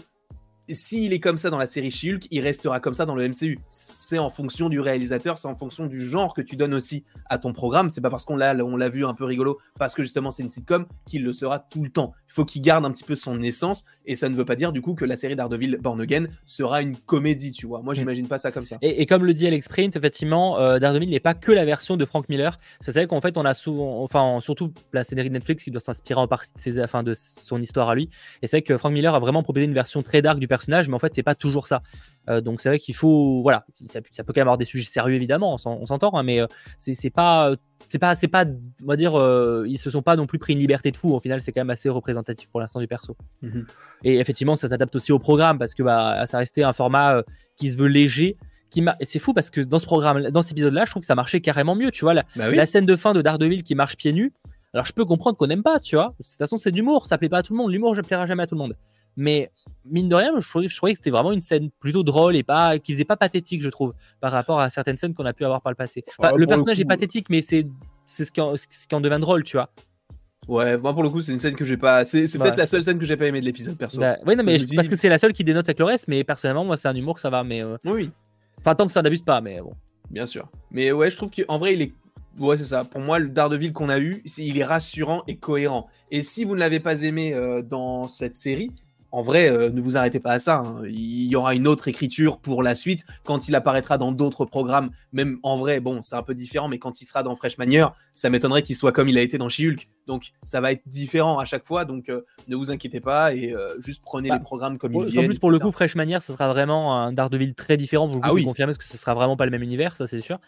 s'il 0.73 1.13
est 1.13 1.19
comme 1.19 1.37
ça 1.37 1.49
dans 1.49 1.57
la 1.57 1.65
série 1.65 1.91
She-Hulk, 1.91 2.27
il 2.31 2.41
restera 2.41 2.79
comme 2.79 2.93
ça 2.93 3.05
dans 3.05 3.15
le 3.15 3.27
MCU. 3.27 3.59
C'est 3.69 4.19
en 4.19 4.29
fonction 4.29 4.69
du 4.69 4.79
réalisateur, 4.79 5.37
c'est 5.37 5.47
en 5.47 5.55
fonction 5.55 5.85
du 5.85 5.99
genre 5.99 6.33
que 6.33 6.41
tu 6.41 6.55
donnes 6.55 6.73
aussi 6.73 7.03
à 7.29 7.37
ton 7.37 7.53
programme. 7.53 7.89
C'est 7.89 8.01
pas 8.01 8.09
parce 8.09 8.25
qu'on 8.25 8.35
l'a, 8.35 8.55
on 8.55 8.77
l'a 8.77 8.89
vu 8.89 9.05
un 9.05 9.13
peu 9.13 9.25
rigolo, 9.25 9.59
parce 9.77 9.93
que 9.93 10.03
justement 10.03 10.31
c'est 10.31 10.43
une 10.43 10.49
sitcom, 10.49 10.85
qu'il 11.05 11.23
le 11.23 11.33
sera 11.33 11.59
tout 11.59 11.83
le 11.83 11.89
temps. 11.89 12.13
Il 12.27 12.33
faut 12.33 12.45
qu'il 12.45 12.61
garde 12.61 12.85
un 12.85 12.91
petit 12.91 13.03
peu 13.03 13.15
son 13.15 13.41
essence, 13.41 13.85
et 14.05 14.15
ça 14.15 14.29
ne 14.29 14.35
veut 14.35 14.45
pas 14.45 14.55
dire 14.55 14.71
du 14.71 14.81
coup 14.81 14.95
que 14.95 15.05
la 15.05 15.15
série 15.15 15.35
Daredevil 15.35 15.77
Born 15.81 16.01
Again 16.01 16.27
sera 16.45 16.81
une 16.81 16.95
comédie, 16.95 17.51
tu 17.51 17.67
vois. 17.67 17.81
Moi, 17.81 17.93
mm. 17.93 17.97
j'imagine 17.97 18.27
pas 18.27 18.37
ça 18.37 18.51
comme 18.51 18.65
ça. 18.65 18.77
Et, 18.81 19.05
comme 19.05 19.25
le 19.25 19.33
dit 19.33 19.47
Alex 19.47 19.67
Print, 19.67 19.95
effectivement, 19.95 20.59
euh, 20.59 20.79
Daredevil 20.79 21.09
n'est 21.09 21.19
pas 21.19 21.33
que 21.33 21.51
la 21.51 21.65
version 21.65 21.97
de 21.97 22.05
Frank 22.05 22.29
Miller. 22.29 22.59
C'est 22.81 22.91
vrai 22.91 23.07
qu'en 23.07 23.21
fait, 23.21 23.37
on 23.37 23.45
a 23.45 23.53
souvent, 23.53 24.03
enfin, 24.03 24.39
surtout 24.41 24.73
la 24.93 25.03
série 25.03 25.29
Netflix 25.29 25.63
qui 25.63 25.71
doit 25.71 25.81
s'inspirer 25.81 26.19
en 26.19 26.27
partie 26.27 26.51
de, 26.53 26.59
ses, 26.59 26.81
enfin, 26.81 27.03
de 27.03 27.13
son 27.13 27.61
histoire 27.61 27.89
à 27.89 27.95
lui. 27.95 28.09
Et 28.41 28.47
c'est 28.47 28.57
vrai 28.57 28.61
que 28.61 28.77
Frank 28.77 28.93
Miller 28.93 29.13
a 29.13 29.19
vraiment 29.19 29.43
proposé 29.43 29.65
une 29.65 29.73
version 29.73 30.01
très 30.01 30.21
dark 30.21 30.39
du 30.39 30.47
personnage, 30.47 30.60
mais 30.67 30.93
en 30.93 30.99
fait, 30.99 31.13
c'est 31.13 31.23
pas 31.23 31.35
toujours 31.35 31.67
ça. 31.67 31.81
Euh, 32.29 32.41
donc 32.41 32.61
c'est 32.61 32.69
vrai 32.69 32.77
qu'il 32.77 32.95
faut, 32.95 33.41
voilà, 33.41 33.65
ça, 33.87 34.01
peut 34.01 34.09
quand 34.27 34.37
même 34.37 34.47
avoir 34.47 34.57
des 34.57 34.65
sujets 34.65 34.87
sérieux 34.87 35.15
évidemment, 35.15 35.57
on 35.65 35.85
s'entend, 35.85 36.15
hein, 36.15 36.23
mais 36.23 36.39
euh, 36.39 36.47
c'est 36.77 37.09
pas, 37.09 37.55
c'est 37.89 37.97
pas, 37.97 38.13
c'est 38.13 38.27
pas, 38.27 38.45
on 38.83 38.87
va 38.87 38.95
dire, 38.95 39.19
euh, 39.19 39.65
ils 39.67 39.79
se 39.79 39.89
sont 39.89 40.03
pas 40.03 40.15
non 40.15 40.27
plus 40.27 40.37
pris 40.37 40.53
une 40.53 40.59
liberté 40.59 40.91
de 40.91 40.97
fou. 40.97 41.13
Au 41.13 41.19
final, 41.19 41.41
c'est 41.41 41.51
quand 41.51 41.61
même 41.61 41.71
assez 41.71 41.89
représentatif 41.89 42.49
pour 42.49 42.59
l'instant 42.59 42.79
du 42.79 42.87
perso. 42.87 43.17
Mhm. 43.41 43.65
Et 44.03 44.19
effectivement, 44.19 44.55
ça 44.55 44.69
s'adapte 44.69 44.95
aussi 44.95 45.11
au 45.11 45.19
programme 45.19 45.57
parce 45.57 45.73
que 45.73 45.81
bah, 45.81 46.25
ça 46.27 46.37
restait 46.37 46.63
un 46.63 46.73
format 46.73 47.23
qui 47.57 47.71
se 47.71 47.77
veut 47.77 47.87
léger. 47.87 48.37
Qui 48.69 48.85
c'est 49.01 49.19
fou 49.19 49.33
parce 49.33 49.49
que 49.49 49.59
dans 49.59 49.79
ce 49.79 49.85
programme, 49.85 50.29
dans 50.29 50.41
cet 50.41 50.53
épisode-là, 50.53 50.85
je 50.85 50.91
trouve 50.91 51.01
que 51.01 51.07
ça 51.07 51.15
marchait 51.15 51.41
carrément 51.41 51.75
mieux. 51.75 51.91
Tu 51.91 52.05
vois, 52.05 52.13
la, 52.13 52.23
bah 52.37 52.49
la 52.49 52.65
scène 52.65 52.85
de 52.85 52.95
fin 52.95 53.11
de 53.13 53.21
Daredevil 53.21 53.63
qui 53.63 53.75
marche 53.75 53.97
pieds 53.97 54.13
nus. 54.13 54.31
Alors 54.73 54.85
je 54.85 54.93
peux 54.93 55.05
comprendre 55.05 55.37
qu'on 55.37 55.47
n'aime 55.47 55.63
pas, 55.63 55.79
tu 55.79 55.95
vois. 55.95 56.15
De 56.19 56.23
toute 56.23 56.37
façon, 56.37 56.57
c'est 56.57 56.71
de 56.71 56.77
l'humour, 56.77 57.05
ça 57.05 57.17
plaît 57.17 57.29
pas 57.29 57.39
à 57.39 57.43
tout 57.43 57.53
le 57.53 57.57
monde. 57.57 57.71
L'humour, 57.71 57.95
je 57.95 58.01
plaira 58.01 58.25
jamais 58.25 58.43
à 58.43 58.47
tout 58.47 58.55
le 58.55 58.59
monde. 58.59 58.77
Mais 59.17 59.51
mine 59.85 60.09
de 60.09 60.15
rien, 60.15 60.33
je 60.39 60.47
trouvais, 60.47 60.67
je 60.67 60.75
trouvais 60.75 60.93
que 60.93 60.97
c'était 60.97 61.11
vraiment 61.11 61.31
une 61.31 61.41
scène 61.41 61.69
plutôt 61.79 62.03
drôle 62.03 62.35
et 62.35 62.43
pas 62.43 62.79
qui 62.79 62.93
faisait 62.93 63.05
pas 63.05 63.17
pathétique, 63.17 63.61
je 63.61 63.69
trouve, 63.69 63.93
par 64.19 64.31
rapport 64.31 64.59
à 64.59 64.69
certaines 64.69 64.97
scènes 64.97 65.13
qu'on 65.13 65.25
a 65.25 65.33
pu 65.33 65.45
avoir 65.45 65.61
par 65.61 65.71
le 65.71 65.75
passé. 65.75 66.03
le 66.35 66.45
personnage 66.45 66.79
est 66.79 66.85
pathétique, 66.85 67.27
mais 67.29 67.41
c'est 67.41 67.67
c'est 68.05 68.25
ce 68.25 68.31
qui 68.31 68.41
en, 68.41 68.55
ce 68.57 68.87
qui 68.87 68.95
en 68.95 69.01
devient 69.01 69.19
drôle, 69.19 69.43
tu 69.43 69.57
vois. 69.57 69.69
Ouais, 70.47 70.77
moi 70.77 70.93
pour 70.93 71.03
le 71.03 71.09
coup, 71.09 71.21
c'est 71.21 71.31
une 71.31 71.39
scène 71.39 71.55
que 71.55 71.65
j'ai 71.65 71.77
pas. 71.77 72.03
C'est 72.03 72.25
peut-être 72.37 72.57
la 72.57 72.65
seule 72.65 72.83
scène 72.83 72.99
que 72.99 73.05
j'ai 73.05 73.17
pas 73.17 73.27
aimé 73.27 73.39
de 73.39 73.45
l'épisode 73.45 73.77
perso. 73.77 73.99
Bah, 73.99 74.17
oui, 74.25 74.35
non, 74.35 74.43
mais 74.43 74.59
parce 74.75 74.89
que 74.89 74.95
c'est 74.95 75.09
la 75.09 75.17
seule 75.17 75.33
qui 75.33 75.43
dénote 75.43 75.67
avec 75.67 75.79
le 75.79 75.85
reste, 75.85 76.07
mais 76.07 76.23
personnellement, 76.23 76.65
moi, 76.65 76.77
c'est 76.77 76.87
un 76.87 76.95
humour 76.95 77.15
que 77.15 77.21
ça 77.21 77.29
va. 77.29 77.43
Mais 77.43 77.63
euh, 77.63 77.77
oui. 77.85 78.11
Enfin, 78.59 78.75
tant 78.75 78.85
que 78.85 78.91
ça 78.91 79.01
n'abuse 79.01 79.21
pas, 79.21 79.41
mais 79.41 79.61
bon. 79.61 79.73
Bien 80.09 80.25
sûr. 80.25 80.49
Mais 80.71 80.91
ouais, 80.91 81.09
je 81.09 81.15
trouve 81.15 81.31
qu'en 81.31 81.57
vrai, 81.57 81.73
il 81.73 81.81
est. 81.81 81.93
Ouais, 82.39 82.57
c'est 82.57 82.65
ça. 82.65 82.83
Pour 82.83 83.01
moi, 83.01 83.19
le 83.19 83.29
Daredevil 83.29 83.73
qu'on 83.73 83.89
a 83.89 83.99
eu, 83.99 84.23
il 84.37 84.57
est 84.57 84.63
rassurant 84.63 85.23
et 85.27 85.37
cohérent. 85.37 85.87
Et 86.11 86.21
si 86.21 86.43
vous 86.43 86.55
ne 86.55 86.59
l'avez 86.59 86.79
pas 86.79 87.03
aimé 87.03 87.33
euh, 87.33 87.61
dans 87.61 88.07
cette 88.07 88.35
série, 88.35 88.71
en 89.11 89.21
vrai, 89.21 89.49
euh, 89.49 89.69
ne 89.69 89.81
vous 89.81 89.97
arrêtez 89.97 90.19
pas 90.19 90.31
à 90.31 90.39
ça. 90.39 90.59
Hein. 90.59 90.81
Il 90.85 91.27
y 91.27 91.35
aura 91.35 91.53
une 91.53 91.67
autre 91.67 91.87
écriture 91.87 92.39
pour 92.39 92.63
la 92.63 92.75
suite 92.75 93.05
quand 93.23 93.47
il 93.47 93.55
apparaîtra 93.55 93.97
dans 93.97 94.11
d'autres 94.11 94.45
programmes. 94.45 94.91
Même 95.11 95.37
en 95.43 95.57
vrai, 95.57 95.79
bon, 95.79 96.01
c'est 96.01 96.15
un 96.15 96.23
peu 96.23 96.33
différent, 96.33 96.67
mais 96.67 96.79
quand 96.79 97.01
il 97.01 97.05
sera 97.05 97.23
dans 97.23 97.35
Fresh 97.35 97.57
Manière, 97.57 97.93
ça 98.11 98.29
m'étonnerait 98.29 98.63
qu'il 98.63 98.75
soit 98.75 98.91
comme 98.91 99.09
il 99.09 99.17
a 99.17 99.21
été 99.21 99.37
dans 99.37 99.49
She-Hulk. 99.49 99.89
Donc 100.11 100.31
ça 100.43 100.59
va 100.59 100.71
être 100.71 100.81
différent 100.87 101.39
à 101.39 101.45
chaque 101.45 101.65
fois. 101.65 101.85
Donc 101.85 102.09
euh, 102.09 102.21
ne 102.47 102.55
vous 102.55 102.69
inquiétez 102.69 102.99
pas 102.99 103.33
et 103.33 103.53
euh, 103.53 103.79
juste 103.79 104.01
prenez 104.03 104.29
bah, 104.29 104.35
les 104.35 104.43
programmes 104.43 104.77
comme 104.77 104.93
ils 104.93 105.05
viennent. 105.05 105.25
En 105.25 105.27
plus, 105.27 105.39
pour 105.39 105.51
le 105.51 105.59
coup, 105.59 105.71
Fresh 105.71 105.95
Manière, 105.95 106.21
ce 106.21 106.33
sera 106.33 106.47
vraiment 106.49 106.97
un 106.97 107.13
Daredevil 107.13 107.53
très 107.55 107.77
différent. 107.77 108.07
Vous 108.07 108.19
ah 108.21 108.33
oui. 108.33 108.43
confirmez 108.43 108.73
parce 108.73 108.77
que 108.77 108.91
ce 108.91 108.97
sera 108.97 109.13
vraiment 109.13 109.37
pas 109.37 109.45
le 109.45 109.51
même 109.51 109.63
univers, 109.63 109.95
ça 109.95 110.07
c'est 110.07 110.21
sûr. 110.21 110.39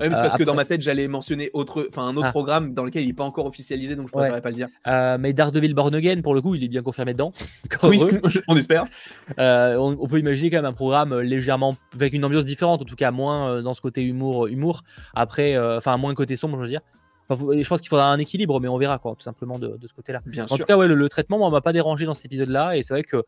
Oui, 0.00 0.08
mais 0.08 0.14
c'est 0.14 0.22
parce 0.22 0.36
que 0.36 0.42
dans 0.42 0.54
ma 0.54 0.64
tête, 0.64 0.82
j'allais 0.82 1.06
mentionner 1.06 1.50
autre, 1.52 1.88
un 1.96 2.16
autre 2.16 2.26
ah. 2.26 2.30
programme 2.30 2.74
dans 2.74 2.84
lequel 2.84 3.02
il 3.02 3.08
n'est 3.08 3.12
pas 3.12 3.24
encore 3.24 3.46
officialisé, 3.46 3.94
donc 3.94 4.08
je 4.08 4.16
ne 4.16 4.18
préférerais 4.18 4.40
pas 4.40 4.50
le 4.50 4.56
dire. 4.56 4.68
mais 5.18 5.32
Daredevil 5.32 5.74
Born 5.74 5.94
Again, 5.94 6.20
pour 6.22 6.34
le 6.34 6.42
coup, 6.42 6.54
il 6.54 6.64
est 6.64 6.68
bien 6.68 6.82
confirmé 6.82 7.12
dedans. 7.12 7.32
oui, 7.84 8.00
on 8.48 8.56
espère. 8.56 8.86
Euh, 9.38 9.76
on, 9.76 10.06
peut 10.08 10.18
imaginer 10.18 10.50
quand 10.50 10.58
même 10.58 10.64
un 10.64 10.72
programme 10.72 11.12
euh, 11.12 11.22
légèrement 11.22 11.76
avec 11.94 12.12
une 12.12 12.24
ambiance 12.24 12.44
différente, 12.44 12.82
en 12.82 12.84
tout 12.84 12.96
cas 12.96 13.10
moins 13.10 13.48
euh, 13.48 13.62
dans 13.62 13.74
ce 13.74 13.80
côté 13.80 14.02
humour, 14.02 14.46
humour. 14.48 14.82
Après, 15.14 15.58
enfin 15.58 15.96
moins 15.96 16.14
côté 16.14 16.36
sombre, 16.36 16.56
je 16.58 16.62
veux 16.62 16.68
dire. 16.68 16.80
Je 17.36 17.68
pense 17.68 17.80
qu'il 17.80 17.88
faudra 17.88 18.10
un 18.10 18.18
équilibre, 18.18 18.60
mais 18.60 18.68
on 18.68 18.78
verra 18.78 18.98
quoi, 18.98 19.14
tout 19.16 19.22
simplement 19.22 19.58
de, 19.58 19.78
ce 19.86 19.92
côté-là. 19.92 20.20
En 20.50 20.56
tout 20.56 20.64
cas, 20.64 20.76
ouais, 20.76 20.88
le, 20.88 21.08
traitement, 21.08 21.38
moi, 21.38 21.50
m'a 21.50 21.60
pas 21.60 21.72
dérangé 21.72 22.06
dans 22.06 22.14
cet 22.14 22.26
épisode-là, 22.26 22.76
et 22.76 22.82
c'est 22.82 22.94
vrai 22.94 23.02
que 23.02 23.22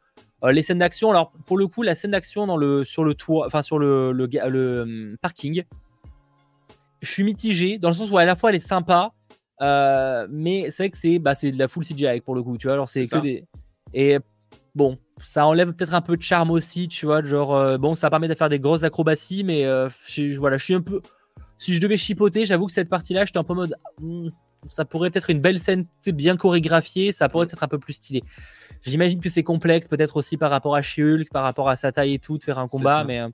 les 0.50 0.62
scènes 0.62 0.78
d'action, 0.78 1.10
alors 1.10 1.32
pour 1.46 1.56
le 1.56 1.66
coup, 1.66 1.82
la 1.82 1.94
scène 1.94 2.12
d'action 2.12 2.46
dans 2.46 2.56
le 2.56 2.84
sur 2.84 3.04
le 3.04 3.14
toit, 3.14 3.46
enfin 3.46 3.62
sur 3.62 3.78
le, 3.78 4.12
le, 4.12 4.28
le, 4.48 5.16
parking, 5.20 5.64
je 7.00 7.10
suis 7.10 7.24
mitigé 7.24 7.78
dans 7.78 7.88
le 7.88 7.94
sens 7.94 8.10
où 8.10 8.18
à 8.18 8.24
la 8.24 8.36
fois 8.36 8.50
elle 8.50 8.56
est 8.56 8.60
sympa, 8.60 9.12
mais 9.60 10.70
c'est 10.70 10.84
vrai 10.84 10.90
que 10.90 10.96
c'est 10.96 11.18
bah, 11.18 11.34
de 11.34 11.58
la 11.58 11.68
full 11.68 11.84
CGI 11.84 12.20
pour 12.20 12.34
le 12.34 12.42
coup, 12.42 12.56
tu 12.58 12.66
vois. 12.66 12.74
Alors 12.74 12.88
c'est 12.88 13.06
que 13.06 13.18
des 13.18 13.46
et 13.94 14.18
bon, 14.74 14.98
ça 15.22 15.46
enlève 15.46 15.72
peut-être 15.72 15.94
un 15.94 16.00
peu 16.00 16.16
de 16.16 16.22
charme 16.22 16.50
aussi, 16.50 16.88
tu 16.88 17.06
vois. 17.06 17.22
Genre, 17.22 17.54
euh, 17.54 17.78
bon, 17.78 17.94
ça 17.94 18.10
permet 18.10 18.28
de 18.28 18.34
faire 18.34 18.48
des 18.48 18.58
grosses 18.58 18.82
acrobaties, 18.82 19.44
mais 19.44 19.64
euh, 19.64 19.88
je, 20.06 20.36
voilà, 20.38 20.56
je 20.56 20.64
suis 20.64 20.74
un 20.74 20.80
peu. 20.80 21.00
Si 21.58 21.74
je 21.74 21.80
devais 21.80 21.96
chipoter, 21.96 22.46
j'avoue 22.46 22.66
que 22.66 22.72
cette 22.72 22.88
partie-là, 22.88 23.24
j'étais 23.24 23.38
un 23.38 23.44
peu 23.44 23.54
mode. 23.54 23.74
Hmm, 24.00 24.28
ça 24.66 24.84
pourrait 24.84 25.10
peut-être 25.10 25.30
une 25.30 25.40
belle 25.40 25.58
scène 25.58 25.86
bien 26.06 26.36
chorégraphiée, 26.36 27.12
ça 27.12 27.28
pourrait 27.28 27.46
être 27.50 27.62
un 27.62 27.68
peu 27.68 27.78
plus 27.78 27.94
stylé. 27.94 28.22
J'imagine 28.82 29.20
que 29.20 29.28
c'est 29.28 29.42
complexe, 29.42 29.88
peut-être 29.88 30.16
aussi 30.16 30.36
par 30.36 30.50
rapport 30.50 30.74
à 30.74 30.82
Shulk, 30.82 31.30
par 31.30 31.42
rapport 31.42 31.68
à 31.68 31.76
sa 31.76 31.92
taille 31.92 32.14
et 32.14 32.18
tout, 32.18 32.38
de 32.38 32.44
faire 32.44 32.58
un 32.58 32.68
combat, 32.68 33.04
mais. 33.04 33.20
Euh, 33.20 33.28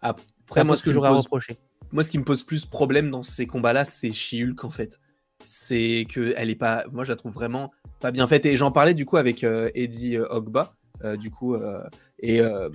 Après, 0.00 0.64
moi, 0.64 0.76
ce 0.76 0.84
que, 0.84 0.92
j'aurais 0.92 1.08
à 1.08 1.12
reprocher. 1.12 1.56
Moi, 1.92 2.02
ce 2.02 2.10
qui 2.10 2.18
me 2.18 2.24
pose 2.24 2.42
plus 2.42 2.66
problème 2.66 3.10
dans 3.10 3.22
ces 3.22 3.46
combats-là, 3.46 3.84
c'est 3.84 4.12
Shulk, 4.12 4.64
en 4.64 4.70
fait. 4.70 5.00
C'est 5.44 6.06
que 6.08 6.32
elle 6.36 6.50
est 6.50 6.54
pas. 6.56 6.84
Moi, 6.92 7.04
je 7.04 7.10
la 7.10 7.16
trouve 7.16 7.32
vraiment 7.32 7.72
pas 8.00 8.10
bien 8.10 8.26
faite. 8.26 8.46
Et 8.46 8.56
j'en 8.56 8.70
parlais 8.70 8.94
du 8.94 9.04
coup 9.04 9.16
avec 9.16 9.44
Eddie 9.74 10.18
Ogba 10.18 10.60
euh, 10.60 10.83
du 11.16 11.30
coup, 11.30 11.54
euh, 11.54 11.82
et 12.18 12.40
euh, 12.40 12.68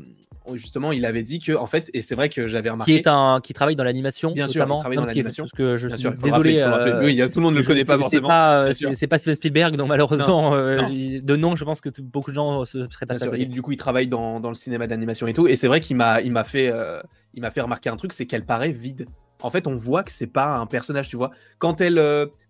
justement, 0.53 0.91
il 0.91 1.05
avait 1.05 1.23
dit 1.23 1.39
que, 1.39 1.53
en 1.53 1.67
fait, 1.67 1.89
et 1.93 2.01
c'est 2.01 2.15
vrai 2.15 2.29
que 2.29 2.47
j'avais 2.47 2.69
remarqué. 2.69 2.93
Qui, 2.93 2.97
est 2.97 3.07
un, 3.07 3.39
qui 3.41 3.53
travaille 3.53 3.75
dans 3.75 3.83
l'animation, 3.83 4.31
bien 4.31 4.47
sûr, 4.47 4.65
travaille 4.65 4.97
dans 4.97 5.05
l'animation. 5.05 5.43
Parce 5.45 5.51
que 5.51 5.77
je 5.77 5.87
suis 5.87 6.09
désolé. 6.23 6.65
oui, 7.01 7.21
tout 7.31 7.39
le 7.39 7.43
monde 7.43 7.55
ne 7.55 7.59
le 7.59 7.65
connaît 7.65 7.85
pas 7.85 7.97
forcément. 7.97 8.29
C'est 8.73 9.07
pas 9.07 9.17
Steven 9.17 9.35
Spielberg, 9.35 9.75
donc 9.75 9.89
malheureusement, 9.89 10.51
de 10.51 11.35
nom, 11.35 11.55
je 11.55 11.65
pense 11.65 11.81
que 11.81 11.89
beaucoup 12.01 12.31
de 12.31 12.35
gens 12.35 12.65
se 12.65 12.87
seraient 12.89 13.05
pas 13.05 13.19
sûr. 13.19 13.31
du 13.31 13.61
coup, 13.61 13.71
il 13.71 13.77
travaille 13.77 14.07
dans, 14.07 14.39
dans 14.39 14.49
le 14.49 14.55
cinéma 14.55 14.87
d'animation 14.87 15.27
et 15.27 15.33
tout. 15.33 15.47
Et 15.47 15.55
c'est 15.55 15.67
vrai 15.67 15.79
qu'il 15.79 15.97
m'a 15.97 16.43
fait, 16.43 16.73
il 17.33 17.41
m'a 17.41 17.51
fait 17.51 17.61
remarquer 17.61 17.89
un 17.89 17.95
truc, 17.95 18.13
c'est 18.13 18.25
qu'elle 18.25 18.45
paraît 18.45 18.71
vide 18.71 19.07
en 19.41 19.49
fait, 19.49 19.67
on 19.67 19.77
voit 19.77 20.03
que 20.03 20.11
c'est 20.11 20.27
pas 20.27 20.57
un 20.57 20.65
personnage, 20.65 21.07
tu 21.07 21.15
vois. 21.15 21.31
Quand 21.59 21.79
elle, 21.79 22.03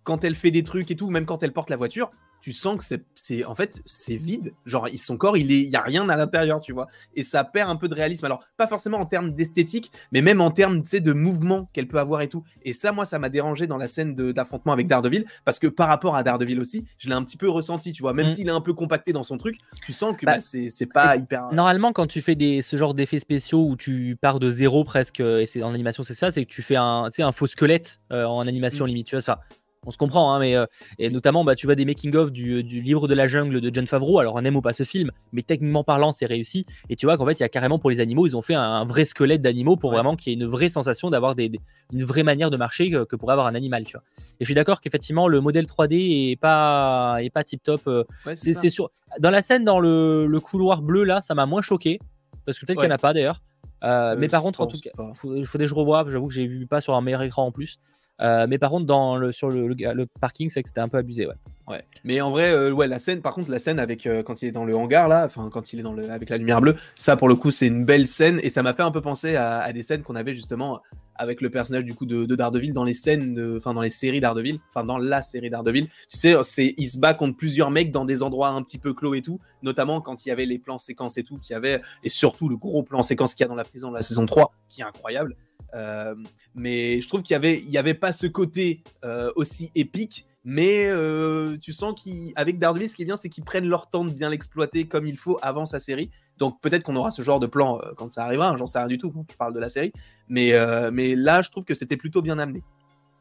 quand 0.03 0.23
elle 0.23 0.33
fait 0.33 0.49
des 0.49 0.63
trucs 0.63 0.89
et 0.89 0.95
tout, 0.95 1.11
même 1.11 1.25
quand 1.25 1.43
elle 1.43 1.51
porte 1.51 1.69
la 1.69 1.77
voiture, 1.77 2.09
tu 2.41 2.53
sens 2.53 2.77
que 2.77 2.97
c'est 3.15 3.45
en 3.45 3.55
fait 3.55 3.81
c'est 3.85 4.15
vide. 4.15 4.53
Genre 4.65 4.87
son 4.99 5.17
corps 5.17 5.37
il 5.37 5.51
est 5.51 5.61
il 5.61 5.69
y 5.69 5.75
a 5.75 5.81
rien 5.81 6.07
à 6.09 6.15
l'intérieur 6.15 6.59
tu 6.61 6.73
vois. 6.73 6.87
Et 7.15 7.23
ça 7.23 7.43
perd 7.43 7.69
un 7.69 7.75
peu 7.75 7.87
de 7.87 7.95
réalisme. 7.95 8.25
Alors 8.25 8.43
pas 8.57 8.67
forcément 8.67 8.99
en 8.99 9.05
termes 9.05 9.33
d'esthétique 9.33 9.91
mais 10.11 10.21
même 10.21 10.41
en 10.41 10.51
termes 10.51 10.81
de 10.81 11.13
mouvement 11.13 11.69
qu'elle 11.73 11.87
peut 11.87 11.99
avoir 11.99 12.21
et 12.21 12.27
tout. 12.27 12.43
Et 12.63 12.73
ça 12.73 12.91
moi 12.91 13.05
ça 13.05 13.19
m'a 13.19 13.29
dérangé 13.29 13.67
dans 13.67 13.77
la 13.77 13.87
scène 13.87 14.13
d'affrontement 14.15 14.73
avec 14.73 14.87
Daredevil 14.87 15.25
parce 15.45 15.59
que 15.59 15.67
par 15.67 15.87
rapport 15.87 16.15
à 16.15 16.23
Daredevil 16.23 16.59
aussi 16.59 16.85
je 16.97 17.09
l'ai 17.09 17.15
un 17.15 17.23
petit 17.23 17.37
peu 17.37 17.49
ressenti 17.49 17.91
tu 17.91 18.01
vois. 18.01 18.13
Même 18.13 18.27
mm. 18.27 18.29
s'il 18.29 18.47
est 18.47 18.51
un 18.51 18.61
peu 18.61 18.73
compacté 18.73 19.13
dans 19.13 19.23
son 19.23 19.37
truc 19.37 19.57
tu 19.83 19.93
sens 19.93 20.15
que 20.15 20.25
bah, 20.25 20.37
bah, 20.37 20.41
c'est 20.41 20.85
pas 20.91 21.15
hyper 21.17 21.51
normalement 21.51 21.91
quand 21.91 22.07
tu 22.07 22.21
fais 22.21 22.35
des 22.35 22.61
ce 22.61 22.75
genre 22.75 22.93
d'effets 22.93 23.19
spéciaux 23.19 23.65
où 23.65 23.75
tu 23.75 24.17
pars 24.19 24.39
de 24.39 24.51
zéro 24.51 24.83
presque 24.83 25.19
et 25.19 25.45
c'est 25.45 25.63
en 25.63 25.73
animation 25.73 26.03
c'est 26.03 26.13
ça 26.13 26.31
c'est 26.31 26.45
que 26.45 26.49
tu 26.49 26.61
fais 26.61 26.75
un 26.75 27.09
un 27.19 27.31
faux 27.31 27.47
squelette 27.47 27.99
euh, 28.11 28.25
en 28.25 28.47
animation 28.47 28.85
mm. 28.85 28.87
limite 28.87 29.07
tu 29.07 29.15
vois 29.15 29.21
ça 29.21 29.41
on 29.85 29.91
se 29.91 29.97
comprend, 29.97 30.33
hein, 30.33 30.39
mais 30.39 30.55
euh, 30.55 30.65
et 30.97 31.09
notamment, 31.09 31.43
bah, 31.43 31.55
tu 31.55 31.65
vois 31.65 31.75
des 31.75 31.85
making-of 31.85 32.31
du, 32.31 32.61
livre 32.61 33.07
de 33.07 33.13
la 33.13 33.27
jungle 33.27 33.61
de 33.61 33.73
John 33.73 33.87
Favreau. 33.87 34.19
Alors, 34.19 34.35
on 34.35 34.43
aime 34.43 34.57
ou 34.57 34.61
pas 34.61 34.73
ce 34.73 34.83
film, 34.83 35.11
mais 35.31 35.41
techniquement 35.41 35.83
parlant, 35.83 36.11
c'est 36.11 36.25
réussi. 36.25 36.65
Et 36.89 36.95
tu 36.95 37.05
vois 37.05 37.17
qu'en 37.17 37.25
fait, 37.25 37.33
il 37.33 37.41
y 37.41 37.43
a 37.43 37.49
carrément 37.49 37.79
pour 37.79 37.89
les 37.89 38.01
animaux, 38.01 38.27
ils 38.27 38.35
ont 38.35 38.41
fait 38.41 38.55
un, 38.55 38.83
vrai 38.85 39.05
squelette 39.05 39.41
d'animaux 39.41 39.77
pour 39.77 39.91
vraiment 39.91 40.15
qu'il 40.15 40.33
y 40.33 40.35
ait 40.35 40.39
une 40.39 40.49
vraie 40.49 40.69
sensation 40.69 41.09
d'avoir 41.09 41.35
des, 41.35 41.51
une 41.93 42.03
vraie 42.03 42.23
manière 42.23 42.49
de 42.49 42.57
marcher 42.57 42.91
que, 42.91 43.15
pourrait 43.15 43.33
avoir 43.33 43.47
un 43.47 43.55
animal. 43.55 43.85
Tu 43.85 43.93
vois. 43.93 44.03
Et 44.39 44.41
je 44.41 44.45
suis 44.45 44.55
d'accord 44.55 44.81
qu'effectivement, 44.81 45.27
le 45.27 45.39
modèle 45.39 45.65
3D 45.65 46.31
est 46.31 46.35
pas, 46.35 47.17
est 47.21 47.29
pas 47.29 47.43
tip 47.43 47.63
top. 47.63 47.81
Euh, 47.87 48.03
c'est 48.33 48.69
sûr. 48.69 48.91
Dans 49.19 49.31
la 49.31 49.41
scène, 49.41 49.63
dans 49.63 49.79
le, 49.79 50.39
couloir 50.41 50.81
bleu, 50.81 51.03
là, 51.03 51.21
ça 51.21 51.35
m'a 51.35 51.45
moins 51.45 51.61
choqué. 51.61 51.99
Parce 52.45 52.59
que 52.59 52.65
peut-être 52.65 52.79
qu'il 52.79 52.87
n'y 52.87 52.93
en 52.93 52.95
a 52.95 52.99
pas 52.99 53.13
d'ailleurs. 53.13 53.41
Euh, 53.83 54.15
mais 54.17 54.27
par 54.27 54.41
contre, 54.41 54.59
en 54.61 54.67
tout 54.67 54.77
cas, 54.77 54.89
il 55.23 55.45
faudrait 55.45 55.65
que 55.65 55.69
je 55.69 55.73
revoie. 55.73 56.03
J'avoue 56.09 56.27
que 56.27 56.33
j'ai 56.33 56.45
vu 56.45 56.67
pas 56.67 56.81
sur 56.81 56.95
un 56.95 57.01
meilleur 57.01 57.21
écran 57.21 57.45
en 57.45 57.51
plus. 57.51 57.79
Euh, 58.21 58.47
mais 58.49 58.57
par 58.57 58.69
contre, 58.69 58.85
dans 58.85 59.15
le, 59.15 59.31
sur 59.31 59.49
le, 59.49 60.05
parking, 60.19 60.49
c'est 60.49 60.61
que 60.61 60.69
c'était 60.69 60.81
un 60.81 60.89
peu 60.89 60.97
abusé, 60.97 61.27
ouais. 61.27 61.35
Ouais. 61.67 61.83
Mais 62.03 62.19
en 62.19 62.31
vrai, 62.31 62.51
euh, 62.51 62.71
ouais, 62.71 62.87
la 62.87 62.97
scène, 62.97 63.21
par 63.21 63.33
contre, 63.35 63.51
la 63.51 63.59
scène 63.59 63.79
avec 63.79 64.07
euh, 64.07 64.23
quand 64.23 64.41
il 64.41 64.47
est 64.47 64.51
dans 64.51 64.65
le 64.65 64.75
hangar 64.75 65.07
là, 65.07 65.25
enfin 65.25 65.49
quand 65.53 65.71
il 65.71 65.79
est 65.79 65.83
dans 65.83 65.93
le 65.93 66.09
avec 66.09 66.29
la 66.29 66.37
lumière 66.37 66.61
bleue, 66.61 66.75
ça 66.95 67.15
pour 67.15 67.27
le 67.27 67.35
coup, 67.35 67.51
c'est 67.51 67.67
une 67.67 67.85
belle 67.85 68.07
scène 68.07 68.39
et 68.41 68.49
ça 68.49 68.63
m'a 68.63 68.73
fait 68.73 68.81
un 68.81 68.89
peu 68.89 69.01
penser 69.01 69.35
à, 69.35 69.71
des 69.71 69.83
scènes 69.83 70.01
qu'on 70.01 70.15
avait 70.15 70.33
justement 70.33 70.81
avec 71.19 71.41
le 71.41 71.51
personnage 71.51 71.85
du 71.85 71.93
coup 71.93 72.07
de, 72.07 72.25
de 72.25 72.35
Daredevil 72.35 72.73
dans 72.73 72.83
les 72.83 72.95
scènes, 72.95 73.57
enfin 73.57 73.75
dans 73.75 73.81
les 73.81 73.91
séries 73.91 74.21
Daredevil, 74.21 74.59
enfin 74.69 74.83
dans 74.83 74.97
la 74.97 75.21
série 75.21 75.51
Daredevil. 75.51 75.87
Tu 76.09 76.17
sais, 76.17 76.35
c'est 76.43 76.73
il 76.77 76.87
se 76.87 76.97
bat 76.97 77.13
contre 77.13 77.37
plusieurs 77.37 77.69
mecs 77.69 77.91
dans 77.91 78.05
des 78.05 78.23
endroits 78.23 78.49
un 78.49 78.63
petit 78.63 78.79
peu 78.79 78.93
clos 78.93 79.13
et 79.13 79.21
tout, 79.21 79.39
notamment 79.61 80.01
quand 80.01 80.25
il 80.25 80.29
y 80.29 80.31
avait 80.31 80.45
les 80.45 80.57
plans 80.57 80.79
séquences 80.79 81.17
et 81.17 81.23
tout, 81.23 81.37
qui 81.37 81.53
avait 81.53 81.81
et 82.03 82.09
surtout 82.09 82.49
le 82.49 82.57
gros 82.57 82.83
plan 82.83 83.03
séquence 83.03 83.35
qu'il 83.35 83.43
y 83.43 83.45
a 83.45 83.49
dans 83.49 83.55
la 83.55 83.65
prison 83.65 83.89
de 83.89 83.95
la 83.95 84.01
saison 84.01 84.25
3, 84.25 84.53
qui 84.69 84.81
est 84.81 84.85
incroyable. 84.85 85.35
Euh, 85.75 86.15
mais 86.55 87.01
je 87.01 87.07
trouve 87.07 87.21
qu'il 87.21 87.33
y 87.33 87.35
avait, 87.35 87.59
il 87.59 87.69
y 87.69 87.77
avait 87.77 87.93
pas 87.93 88.11
ce 88.11 88.27
côté 88.27 88.83
euh, 89.03 89.31
aussi 89.35 89.71
épique, 89.75 90.25
mais 90.43 90.87
euh, 90.87 91.57
tu 91.57 91.73
sens 91.73 92.01
qu'avec 92.01 92.57
Daredevil, 92.59 92.89
ce 92.89 92.95
qui 92.95 93.03
est 93.03 93.05
bien, 93.05 93.17
c'est 93.17 93.29
qu'ils 93.29 93.43
prennent 93.43 93.67
leur 93.67 93.89
temps 93.89 94.05
de 94.05 94.11
bien 94.11 94.29
l'exploiter 94.29 94.87
comme 94.87 95.05
il 95.05 95.17
faut 95.17 95.37
avant 95.41 95.65
sa 95.65 95.79
série. 95.79 96.09
Donc 96.39 96.59
peut-être 96.61 96.83
qu'on 96.83 96.95
aura 96.95 97.11
ce 97.11 97.21
genre 97.21 97.39
de 97.39 97.47
plan 97.47 97.79
euh, 97.79 97.91
quand 97.95 98.09
ça 98.09 98.23
arrivera, 98.23 98.49
hein, 98.49 98.57
j'en 98.57 98.65
sais 98.65 98.79
rien 98.79 98.87
du 98.87 98.97
tout 98.97 99.13
je 99.29 99.35
parle 99.35 99.53
de 99.53 99.59
la 99.59 99.69
série. 99.69 99.91
Mais, 100.29 100.53
euh, 100.53 100.89
mais 100.91 101.15
là, 101.15 101.41
je 101.41 101.51
trouve 101.51 101.65
que 101.65 101.73
c'était 101.73 101.97
plutôt 101.97 102.21
bien 102.21 102.39
amené. 102.39 102.63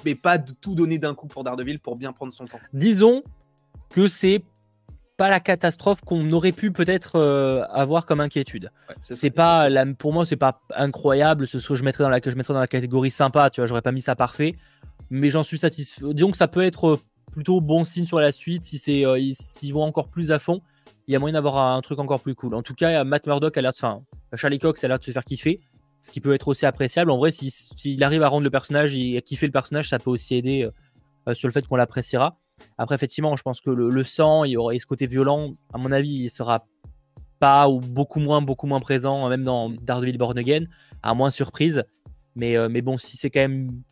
Mais 0.04 0.14
pas 0.14 0.38
de 0.38 0.52
tout 0.52 0.74
donner 0.74 0.98
d'un 0.98 1.14
coup 1.14 1.26
pour 1.26 1.42
Daredevil 1.44 1.80
pour 1.80 1.96
bien 1.96 2.12
prendre 2.12 2.32
son 2.32 2.46
temps. 2.46 2.60
Disons 2.72 3.22
que 3.90 4.06
c'est 4.06 4.44
pas 5.16 5.28
la 5.28 5.40
catastrophe 5.40 6.02
qu'on 6.02 6.30
aurait 6.30 6.52
pu 6.52 6.70
peut-être 6.70 7.18
avoir 7.72 8.06
comme 8.06 8.20
inquiétude. 8.20 8.70
c'est 9.00 9.30
pas 9.30 9.68
la, 9.68 9.84
pour 9.84 10.12
moi 10.12 10.24
c'est 10.24 10.36
pas 10.36 10.60
incroyable 10.76 11.48
ce 11.48 11.58
que 11.58 11.74
je 11.74 11.82
mettrais 11.82 12.04
dans 12.04 12.10
la 12.10 12.20
que 12.20 12.30
je 12.30 12.36
mettrais 12.36 12.54
dans 12.54 12.60
la 12.60 12.68
catégorie 12.68 13.10
sympa, 13.10 13.50
tu 13.50 13.60
vois, 13.60 13.66
j'aurais 13.66 13.82
pas 13.82 13.90
mis 13.90 14.00
ça 14.00 14.14
parfait, 14.14 14.54
mais 15.10 15.30
j'en 15.30 15.42
suis 15.42 15.58
satisfait. 15.58 16.04
Disons 16.14 16.30
que 16.30 16.36
ça 16.36 16.46
peut 16.46 16.62
être 16.62 17.00
plutôt 17.32 17.60
bon 17.60 17.84
signe 17.84 18.06
sur 18.06 18.20
la 18.20 18.30
suite 18.30 18.62
si 18.62 18.78
c'est 18.78 19.04
s'ils 19.32 19.74
vont 19.74 19.82
encore 19.82 20.06
plus 20.06 20.30
à 20.30 20.38
fond 20.38 20.62
il 21.08 21.12
y 21.12 21.16
a 21.16 21.18
moyen 21.18 21.32
d'avoir 21.32 21.56
un 21.58 21.80
truc 21.80 21.98
encore 21.98 22.20
plus 22.20 22.34
cool. 22.34 22.54
En 22.54 22.62
tout 22.62 22.74
cas, 22.74 23.02
Matt 23.02 23.26
Murdock 23.26 23.56
a 23.56 23.62
l'air 23.62 23.72
de. 23.72 24.36
Charlie 24.36 24.58
Cox 24.58 24.84
a 24.84 24.88
l'air 24.88 24.98
de 24.98 25.04
se 25.04 25.10
faire 25.10 25.24
kiffer, 25.24 25.62
ce 26.02 26.10
qui 26.10 26.20
peut 26.20 26.34
être 26.34 26.48
aussi 26.48 26.66
appréciable. 26.66 27.10
En 27.10 27.16
vrai, 27.16 27.30
s'il 27.30 28.04
arrive 28.04 28.22
à 28.22 28.28
rendre 28.28 28.44
le 28.44 28.50
personnage 28.50 28.94
et 28.94 29.16
à 29.16 29.22
kiffer 29.22 29.46
le 29.46 29.52
personnage, 29.52 29.88
ça 29.88 29.98
peut 29.98 30.10
aussi 30.10 30.34
aider 30.34 30.68
euh, 31.26 31.34
sur 31.34 31.48
le 31.48 31.52
fait 31.52 31.66
qu'on 31.66 31.76
l'appréciera. 31.76 32.38
Après, 32.76 32.94
effectivement, 32.94 33.36
je 33.36 33.42
pense 33.42 33.62
que 33.62 33.70
le, 33.70 34.04
sang, 34.04 34.44
il 34.44 34.52
y 34.52 34.56
aurait 34.58 34.78
ce 34.78 34.84
côté 34.84 35.06
violent, 35.06 35.54
à 35.72 35.78
mon 35.78 35.92
avis, 35.92 36.10
il 36.10 36.28
sera 36.28 36.66
pas 37.38 37.70
ou 37.70 37.80
beaucoup 37.80 38.20
moins, 38.20 38.42
beaucoup 38.42 38.66
moins 38.66 38.80
présent, 38.80 39.30
même 39.30 39.44
dans 39.44 39.70
Daredevil 39.70 40.18
Born 40.18 40.36
Again, 40.36 40.64
à 41.02 41.14
moins 41.14 41.30
surprise. 41.30 41.84
Mais, 42.34 42.56
euh, 42.56 42.68
mais 42.68 42.82
bon, 42.82 42.98
si 42.98 43.16
c'est 43.16 43.30
quand 43.30 43.40
même. 43.40 43.82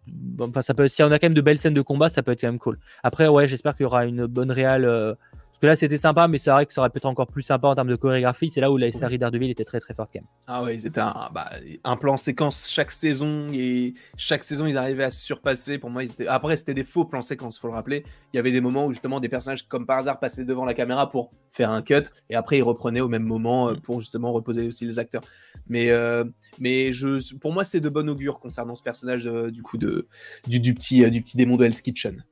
Enfin, 0.40 0.60
ça 0.60 0.74
peut, 0.74 0.86
si 0.86 1.02
on 1.02 1.10
a 1.10 1.18
quand 1.18 1.26
même 1.26 1.34
de 1.34 1.40
belles 1.40 1.58
scènes 1.58 1.74
de 1.74 1.80
combat, 1.80 2.10
ça 2.10 2.22
peut 2.22 2.32
être 2.32 2.42
quand 2.42 2.48
même 2.48 2.58
cool. 2.58 2.78
Après, 3.02 3.26
ouais, 3.26 3.48
j'espère 3.48 3.74
qu'il 3.74 3.84
y 3.84 3.86
aura 3.86 4.04
une 4.04 4.26
bonne 4.26 4.52
réale 4.52 4.84
euh, 4.84 5.14
parce 5.56 5.62
que 5.62 5.66
là, 5.68 5.76
c'était 5.76 5.96
sympa, 5.96 6.28
mais 6.28 6.36
c'est 6.36 6.50
vrai 6.50 6.66
que 6.66 6.74
ça 6.74 6.82
aurait 6.82 6.90
pu 6.90 6.98
être 6.98 7.06
encore 7.06 7.28
plus 7.28 7.40
sympa 7.40 7.66
en 7.68 7.74
termes 7.74 7.88
de 7.88 7.96
chorégraphie. 7.96 8.50
C'est 8.50 8.60
là 8.60 8.70
où 8.70 8.76
la 8.76 8.92
série 8.92 9.16
d'Ardeville 9.16 9.50
était 9.50 9.64
très 9.64 9.80
très 9.80 9.94
forte 9.94 10.10
quand 10.12 10.20
même. 10.20 10.28
Ah 10.46 10.62
ouais, 10.62 10.78
c'était 10.78 11.00
un, 11.00 11.30
bah, 11.32 11.48
un, 11.82 11.96
plan 11.96 12.18
séquence 12.18 12.68
chaque 12.70 12.90
saison 12.90 13.46
et 13.54 13.94
chaque 14.18 14.44
saison 14.44 14.66
ils 14.66 14.76
arrivaient 14.76 15.04
à 15.04 15.10
se 15.10 15.24
surpasser. 15.24 15.78
Pour 15.78 15.88
moi, 15.88 16.04
ils 16.04 16.10
étaient... 16.10 16.26
après 16.26 16.56
c'était 16.56 16.74
des 16.74 16.84
faux 16.84 17.06
plans 17.06 17.22
séquences, 17.22 17.58
faut 17.58 17.68
le 17.68 17.72
rappeler. 17.72 18.04
Il 18.34 18.36
y 18.36 18.38
avait 18.38 18.52
des 18.52 18.60
moments 18.60 18.84
où 18.84 18.92
justement 18.92 19.18
des 19.18 19.30
personnages 19.30 19.66
comme 19.66 19.86
par 19.86 19.96
hasard 19.96 20.20
passaient 20.20 20.44
devant 20.44 20.66
la 20.66 20.74
caméra 20.74 21.10
pour 21.10 21.32
faire 21.52 21.70
un 21.70 21.80
cut 21.80 22.02
et 22.28 22.34
après 22.34 22.58
ils 22.58 22.62
reprenaient 22.62 23.00
au 23.00 23.08
même 23.08 23.24
moment 23.24 23.70
euh, 23.70 23.72
mm. 23.72 23.80
pour 23.80 24.00
justement 24.00 24.32
reposer 24.32 24.66
aussi 24.66 24.84
les 24.84 24.98
acteurs. 24.98 25.22
Mais 25.70 25.88
euh, 25.88 26.24
mais 26.58 26.92
je, 26.92 27.34
pour 27.38 27.54
moi, 27.54 27.64
c'est 27.64 27.80
de 27.80 27.88
bon 27.88 28.10
augure 28.10 28.40
concernant 28.40 28.74
ce 28.74 28.82
personnage 28.82 29.26
euh, 29.26 29.50
du 29.50 29.62
coup 29.62 29.78
de 29.78 30.06
du, 30.46 30.60
du 30.60 30.74
petit 30.74 31.10
du 31.10 31.22
petit 31.22 31.38
démon 31.38 31.56
de 31.56 31.64
Hell's 31.64 31.80
Kitchen. 31.80 32.22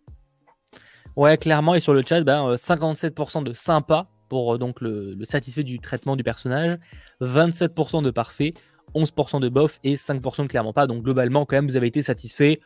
Ouais, 1.17 1.39
clairement, 1.39 1.77
et 1.77 1.81
sur 1.81 1.95
le 1.95 2.03
chat, 2.03 2.23
ben, 2.25 2.55
57% 2.55 3.39
euh, 3.39 3.43
de 3.45 3.53
sympa 3.53 4.09
pour 4.29 4.55
euh, 4.55 4.59
donc 4.59 4.81
le, 4.81 5.15
satisfait 5.23 5.63
du 5.63 5.79
traitement 5.79 6.17
du 6.17 6.25
personnage, 6.25 6.77
27% 7.21 8.03
de 8.03 8.11
parfait, 8.11 8.53
11% 8.97 9.39
de 9.41 9.49
bof 9.49 9.79
et 9.85 9.95
5% 9.95 10.43
de 10.43 10.49
clairement 10.49 10.73
pas. 10.73 10.89
Donc 10.89 11.05
globalement, 11.05 11.45
quand 11.45 11.55
même, 11.55 11.69
vous 11.69 11.77
avez 11.77 11.87
été 11.87 12.03
satisfait. 12.03 12.61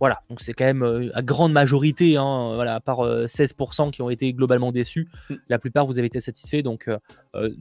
Voilà, 0.00 0.22
donc 0.28 0.40
c'est 0.40 0.54
quand 0.54 0.64
même 0.64 0.82
euh, 0.82 1.08
à 1.14 1.22
grande 1.22 1.52
majorité, 1.52 2.16
hein, 2.16 2.54
voilà, 2.56 2.74
à 2.74 2.80
part 2.80 2.98
16% 2.98 3.92
qui 3.92 4.02
ont 4.02 4.10
été 4.10 4.32
globalement 4.32 4.72
déçus, 4.72 5.08
mm. 5.30 5.34
la 5.48 5.60
plupart 5.60 5.86
vous 5.86 5.98
avez 5.98 6.08
été 6.08 6.20
satisfait. 6.20 6.62
Donc 6.62 6.90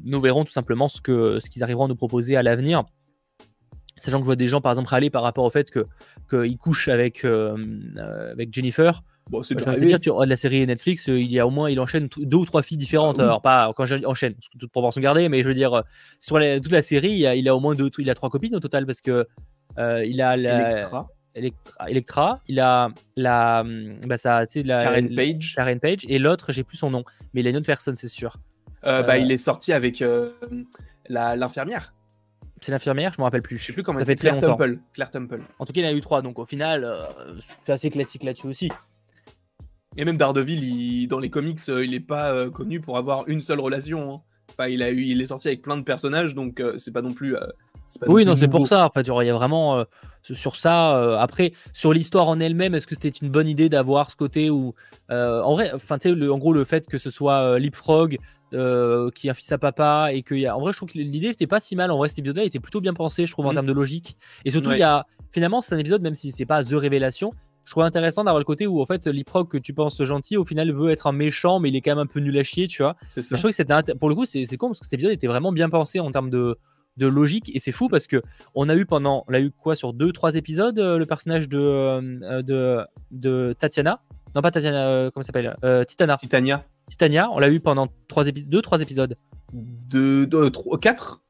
nous 0.04 0.20
verrons 0.20 0.46
tout 0.46 0.52
simplement 0.52 0.88
ce 0.88 1.00
qu'ils 1.00 1.42
ce 1.42 1.50
qu'ils 1.52 1.62
arriveront 1.62 1.86
à 1.86 1.88
nous 1.90 1.96
proposer 1.96 2.36
à 2.36 2.42
l'avenir. 2.42 2.86
Sachant 3.98 4.18
que 4.18 4.24
je 4.24 4.26
vois 4.26 4.36
des 4.36 4.48
gens 4.48 4.62
par 4.62 4.72
exemple 4.72 4.90
râler 4.90 5.12
par 5.12 5.22
rapport 5.22 5.44
au 5.44 5.52
fait 5.52 5.70
qu'ils 5.70 6.58
couchent 6.58 6.88
avec, 6.88 7.24
avec 7.24 8.52
Jennifer. 8.52 9.04
Bon, 9.30 9.42
c'est 9.42 9.56
bah, 9.56 9.76
dire, 9.78 10.00
tu 10.00 10.12
la 10.26 10.36
série 10.36 10.66
Netflix, 10.66 11.08
euh, 11.08 11.20
il 11.20 11.32
y 11.32 11.40
a 11.40 11.48
au 11.48 11.50
moins, 11.50 11.70
il 11.70 11.80
enchaîne 11.80 12.10
deux 12.18 12.38
ou 12.38 12.46
trois 12.46 12.62
filles 12.62 12.78
différentes. 12.78 13.20
Ah 13.20 13.24
Alors, 13.24 13.42
pas 13.42 13.72
quand 13.76 13.86
j'enchaîne, 13.86 14.36
toute 14.60 14.72
proportion 14.72 15.02
gardée, 15.02 15.30
mais 15.30 15.44
je 15.44 15.48
veux 15.48 15.54
dire, 15.54 15.74
euh, 15.74 15.82
sur 16.20 16.38
toute 16.38 16.72
la 16.72 16.82
série, 16.82 17.12
il, 17.12 17.50
a, 17.50 17.56
au 17.56 17.60
moins 17.60 17.74
deux, 17.74 17.90
il 17.98 18.10
a 18.10 18.16
trois 18.16 18.30
copines 18.30 18.56
au 18.56 18.60
total 18.60 18.86
parce 18.86 19.02
que 19.02 19.28
euh, 19.78 20.06
il 20.06 20.22
a 20.22 20.36
la. 20.36 20.70
Electra. 20.70 21.08
Electra, 21.88 22.42
il 22.48 22.60
a 22.60 22.90
la, 23.16 23.62
hum, 23.62 23.96
bah 24.08 24.18
ça, 24.18 24.46
la 24.56 24.84
Karen 24.84 25.16
Page, 25.16 25.54
Karen 25.56 25.80
Page, 25.80 26.02
et 26.08 26.20
l'autre, 26.20 26.52
j'ai 26.52 26.64
plus 26.64 26.78
son 26.78 26.92
nom, 26.92 27.04
mais 27.34 27.42
il 27.42 27.48
a 27.48 27.50
une 27.50 27.58
autre 27.58 27.66
personne, 27.66 27.96
c'est 27.96 28.08
sûr. 28.08 28.38
bah, 28.84 29.18
il 29.18 29.32
est 29.32 29.38
sorti 29.38 29.74
avec 29.74 30.04
l'infirmière. 31.10 31.94
C'est 32.62 32.72
l'infirmière, 32.72 33.14
je 33.14 33.20
me 33.20 33.24
rappelle 33.24 33.42
plus. 33.42 33.58
Je 33.58 33.66
sais 33.66 33.74
plus 33.74 33.84
comment 33.84 34.00
ça 34.00 34.06
fait 34.06 34.16
très 34.16 34.30
longtemps. 34.30 34.56
Temple. 34.56 34.80
Claire 34.94 35.12
Temple. 35.12 35.42
En 35.60 35.66
tout 35.66 35.74
cas, 35.74 35.82
il 35.82 35.86
a 35.86 35.94
eu 35.94 36.02
trois, 36.02 36.22
donc 36.22 36.38
au 36.38 36.46
final, 36.46 36.88
c'est 37.66 37.72
assez 37.72 37.90
classique 37.90 38.24
là-dessus 38.24 38.48
aussi. 38.48 38.70
Et 39.98 40.06
même 40.06 40.18
Daredevil, 40.18 41.08
dans 41.08 41.20
les 41.20 41.30
comics, 41.30 41.60
euh, 41.70 41.86
il 41.86 41.92
n'est 41.92 42.00
pas 42.00 42.32
euh, 42.32 42.50
connu 42.50 42.80
pour 42.80 42.98
avoir 42.98 43.28
une 43.28 43.42
seule 43.42 43.60
relation. 43.60 44.14
Hein. 44.14 44.22
Enfin, 44.50 44.68
il, 44.68 44.82
a 44.82 44.92
eu, 44.92 45.02
il 45.02 45.22
est 45.22 45.28
sorti 45.28 45.48
avec 45.48 45.62
plein 45.62 45.78
de 45.78 45.84
personnages, 45.84 46.34
donc 46.34 46.60
euh, 46.60 46.74
c'est 46.78 46.92
pas 46.92 47.02
non 47.02 47.14
plus. 47.14 47.36
oui, 48.08 48.26
non, 48.26 48.36
c'est 48.36 48.48
pour 48.48 48.68
ça. 48.68 48.84
Après, 48.84 49.02
il 49.02 49.26
y 49.26 49.30
a 49.30 49.34
vraiment 49.34 49.86
sur 50.22 50.56
ça. 50.56 51.20
après, 51.20 51.54
sur 51.74 51.94
l'histoire 51.94 52.28
en 52.28 52.40
elle-même, 52.40 52.76
est-ce 52.76 52.88
que 52.88 52.96
c'était 52.96 53.10
une 53.10 53.30
bonne 53.30 53.48
idée 53.48 53.70
d'avoir 53.70 54.12
ce 54.12 54.16
côté 54.16 54.50
où, 54.50 54.74
en 55.10 55.54
vrai, 55.54 55.72
enfin, 55.74 55.98
en 56.06 56.38
gros, 56.38 56.54
le 56.54 56.66
fait 56.66 56.88
que 56.88 56.98
ce 56.98 57.10
soit 57.10 57.58
Leapfrog 57.60 58.18
qui 58.52 59.28
est 59.28 59.30
un 59.30 59.34
fils 59.34 59.52
à 59.52 59.58
papa 59.58 60.10
et 60.12 60.22
que, 60.22 60.36
y 60.36 60.46
a... 60.46 60.56
en 60.56 60.60
vrai, 60.60 60.72
je 60.72 60.78
trouve 60.78 60.90
que 60.90 61.00
l'idée 61.00 61.30
n'était 61.30 61.48
pas 61.48 61.60
si 61.60 61.76
mal. 61.76 61.90
En 61.90 61.98
vrai, 61.98 62.10
cet 62.10 62.20
épisode-là 62.20 62.44
était 62.44 62.60
plutôt 62.60 62.82
bien 62.82 62.94
pensé, 62.94 63.26
je 63.26 63.32
trouve, 63.32 63.48
en 63.48 63.52
mm. 63.52 63.56
termes 63.56 63.68
de 63.68 63.74
logique. 63.74 64.18
Et 64.46 64.52
surtout, 64.52 64.72
il 64.72 64.80
y 64.80 64.84
a 64.84 65.08
finalement, 65.32 65.62
c'est 65.62 65.76
un 65.76 65.80
épisode, 65.80 66.02
même 66.02 66.16
si 66.16 66.32
c'est 66.32 66.46
pas 66.46 66.64
The 66.64 66.74
Révélation, 66.74 67.34
je 67.66 67.72
trouve 67.72 67.84
intéressant 67.84 68.24
d'avoir 68.24 68.40
le 68.40 68.46
côté 68.46 68.68
où 68.68 68.82
en 68.82 68.86
fait 68.86 69.08
l'Iprog 69.08 69.48
que 69.48 69.58
tu 69.58 69.74
penses 69.74 70.02
gentil 70.04 70.38
au 70.38 70.46
final 70.46 70.72
veut 70.72 70.92
être 70.92 71.08
un 71.08 71.12
méchant 71.14 71.60
mais 71.60 71.70
il 71.70 71.76
est 71.76 71.82
quand 71.82 71.92
même 71.92 72.00
un 72.00 72.06
peu 72.06 72.20
nul 72.20 72.38
à 72.38 72.44
chier 72.44 72.68
tu 72.68 72.82
vois. 72.84 72.96
Ça. 73.08 73.22
je 73.22 73.28
trouve 73.36 73.52
que 73.52 73.56
c'était 73.56 73.96
pour 73.96 74.10
le 74.10 74.16
coup 74.16 74.26
c'est 74.26 74.46
con 74.58 74.68
parce 74.68 74.80
que 74.80 74.86
cet 74.86 74.94
épisode 74.94 75.14
était 75.14 75.28
vraiment 75.28 75.52
bien 75.52 75.70
pensé 75.70 76.00
en 76.00 76.12
termes 76.12 76.30
de, 76.30 76.58
de 76.98 77.08
logique 77.08 77.50
et 77.56 77.60
c'est 77.60 77.72
fou 77.72 77.90
parce 77.90 78.06
que 78.08 78.22
on 78.54 78.70
a 78.70 78.76
eu 78.76 78.86
pendant 78.86 79.24
on 79.28 79.34
a 79.34 79.40
eu 79.40 79.50
quoi 79.52 79.76
sur 79.76 79.94
deux 79.94 80.12
trois 80.12 80.36
épisodes 80.36 80.78
euh, 80.78 80.98
le 80.98 81.06
personnage 81.06 81.50
de, 81.50 81.58
euh, 81.58 82.42
de 82.42 82.82
de 83.12 83.56
Tatiana? 83.58 84.02
Non 84.36 84.42
pas 84.42 84.52
Tatiana 84.52 84.88
euh, 84.90 85.10
comment 85.12 85.24
s'appelle? 85.24 85.56
Titana. 85.88 86.18
Titania. 86.18 86.66
Titania 86.90 87.30
on 87.32 87.40
l'a 87.40 87.50
eu 87.50 87.60
pendant 87.60 87.88
trois 88.08 88.28
épisodes 88.28 88.50
deux 88.50 88.62
trois 88.62 88.82
épisodes. 88.82 89.16
Deux, 89.54 90.26
deux 90.28 90.50
trois 90.50 90.78
quatre? 90.80 91.23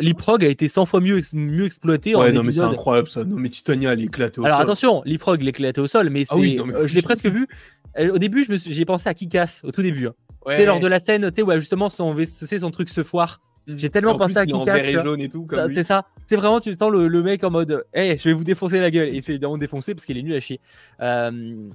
L'Iprog 0.00 0.44
a 0.44 0.48
été 0.48 0.66
100 0.66 0.86
fois 0.86 1.00
mieux, 1.00 1.20
mieux 1.34 1.66
exploité. 1.66 2.14
Ouais, 2.14 2.32
non, 2.32 2.42
mais 2.42 2.52
c'est 2.52 2.62
incroyable 2.62 3.08
ça. 3.08 3.24
Non, 3.24 3.36
mais 3.36 3.48
Titania, 3.48 3.92
elle 3.92 4.00
est 4.00 4.04
éclatée 4.04 4.40
au 4.40 4.44
Alors 4.44 4.60
attention, 4.60 5.02
l'Iprog, 5.04 5.44
éclaté 5.44 5.80
au 5.80 5.86
sol, 5.86 6.08
mais, 6.10 6.24
ah 6.30 6.36
euh, 6.36 6.86
je 6.86 6.94
l'ai 6.94 7.02
presque 7.02 7.26
vu. 7.26 7.46
Au 7.98 8.18
début, 8.18 8.46
j'ai 8.48 8.84
pensé 8.84 9.08
à 9.08 9.14
Kikas, 9.14 9.60
au 9.64 9.70
tout 9.70 9.82
début. 9.82 10.06
Hein. 10.06 10.14
Tu 10.48 10.56
sais, 10.56 10.64
lors 10.64 10.80
de 10.80 10.88
la 10.88 10.98
scène, 10.98 11.30
tu 11.30 11.36
sais, 11.36 11.42
où 11.42 11.52
justement 11.52 11.90
son, 11.90 12.16
son 12.26 12.70
truc 12.70 12.88
se 12.88 13.02
foire. 13.02 13.40
Mm. 13.66 13.74
J'ai 13.76 13.90
tellement 13.90 14.16
pensé 14.16 14.38
à 14.38 14.46
Kikas. 14.46 15.68
C'est 15.74 15.82
ça. 15.82 16.06
C'est 16.24 16.36
vraiment, 16.36 16.58
tu 16.60 16.72
sens 16.74 16.90
le, 16.90 17.22
mec 17.22 17.44
en 17.44 17.50
mode, 17.50 17.84
hey, 17.92 18.16
je 18.16 18.24
vais 18.24 18.32
vous 18.32 18.44
défoncer 18.44 18.80
la 18.80 18.90
gueule. 18.90 19.14
Et 19.14 19.20
c'est 19.20 19.32
évidemment 19.32 19.58
défoncé 19.58 19.94
parce 19.94 20.06
qu'il 20.06 20.16
est 20.16 20.22
nul 20.22 20.34
à 20.34 20.40
chier. 20.40 20.60
Euh, 21.00 21.30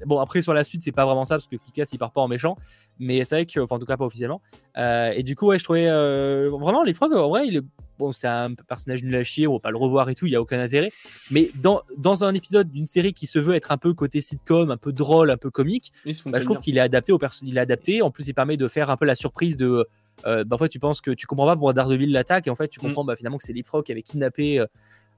bon, 0.06 0.20
après, 0.20 0.42
sur 0.42 0.54
la 0.54 0.64
suite, 0.64 0.82
c'est 0.82 0.92
pas 0.92 1.06
vraiment 1.06 1.26
ça 1.26 1.36
parce 1.36 1.48
que 1.48 1.56
Kikas, 1.56 1.90
il 1.94 2.00
part 2.00 2.12
pas 2.12 2.22
en 2.22 2.28
méchant. 2.28 2.58
Mais 3.00 3.24
c'est 3.24 3.36
vrai 3.36 3.46
que, 3.46 3.60
enfin, 3.60 3.76
en 3.76 3.80
tout 3.80 3.86
cas, 3.86 3.98
pas 3.98 4.06
officiellement. 4.06 4.42
Euh, 4.78 5.12
et 5.16 5.24
du 5.24 5.36
coup, 5.36 5.48
ouais, 5.48 5.60
je 5.60 5.64
trouvais 5.64 5.88
euh, 5.88 6.50
vraiment 6.50 6.84
les 6.84 6.94
preuves, 6.94 7.14
en 7.14 7.30
vrai, 7.30 7.48
il 7.48 7.58
est 7.58 7.62
bon, 7.98 8.12
c'est 8.14 8.28
un 8.28 8.54
personnage 8.54 9.04
nul 9.04 9.16
à 9.16 9.24
chier, 9.24 9.48
on 9.48 9.54
va 9.54 9.60
pas 9.60 9.72
le 9.72 9.78
revoir 9.78 10.10
et 10.10 10.16
tout, 10.16 10.26
il 10.26 10.32
y 10.32 10.36
a 10.36 10.42
aucun 10.42 10.60
intérêt. 10.60 10.92
Mais 11.32 11.52
dans, 11.56 11.82
dans 11.98 12.24
un 12.24 12.34
épisode 12.34 12.72
d'une 12.72 12.86
série 12.86 13.14
qui 13.14 13.28
se 13.28 13.40
veut 13.40 13.56
être 13.56 13.72
un 13.72 13.78
peu 13.78 13.94
côté 13.94 14.22
sitcom, 14.22 14.72
un 14.72 14.78
peu 14.78 14.92
drôle, 14.92 15.32
un 15.32 15.38
peu 15.38 15.50
comique, 15.50 15.92
bah, 16.06 16.40
je 16.40 16.46
trouve 16.46 16.60
qu'il 16.60 16.78
est 16.78 16.82
adapté 16.82 17.12
au 17.12 17.20
il 17.44 17.58
est 17.58 17.62
adapté. 17.62 18.02
En 18.02 18.12
plus, 18.12 18.28
il 18.28 18.34
permet 18.34 18.58
de 18.58 18.68
faire 18.68 18.90
un 18.90 18.98
peu 18.98 19.06
la 19.06 19.16
surprise 19.16 19.58
de. 19.58 19.88
Euh, 20.26 20.44
bah, 20.44 20.56
en 20.56 20.58
fait, 20.60 20.70
tu 20.70 20.80
penses 20.80 21.02
que 21.02 21.12
tu 21.12 21.28
comprends 21.28 21.46
pas 21.46 21.56
pourquoi 21.56 21.74
Daredevil 21.74 22.12
l'attaque, 22.12 22.48
et 22.48 22.50
en 22.50 22.56
fait, 22.56 22.68
tu 22.68 22.80
mm. 22.80 22.84
comprends 22.84 23.04
bah, 23.04 23.16
finalement 23.16 23.38
que 23.38 23.44
c'est 23.44 23.54
Leapfrog 23.54 23.84
qui 23.84 23.92
avait 23.92 24.04
kidnappé. 24.04 24.64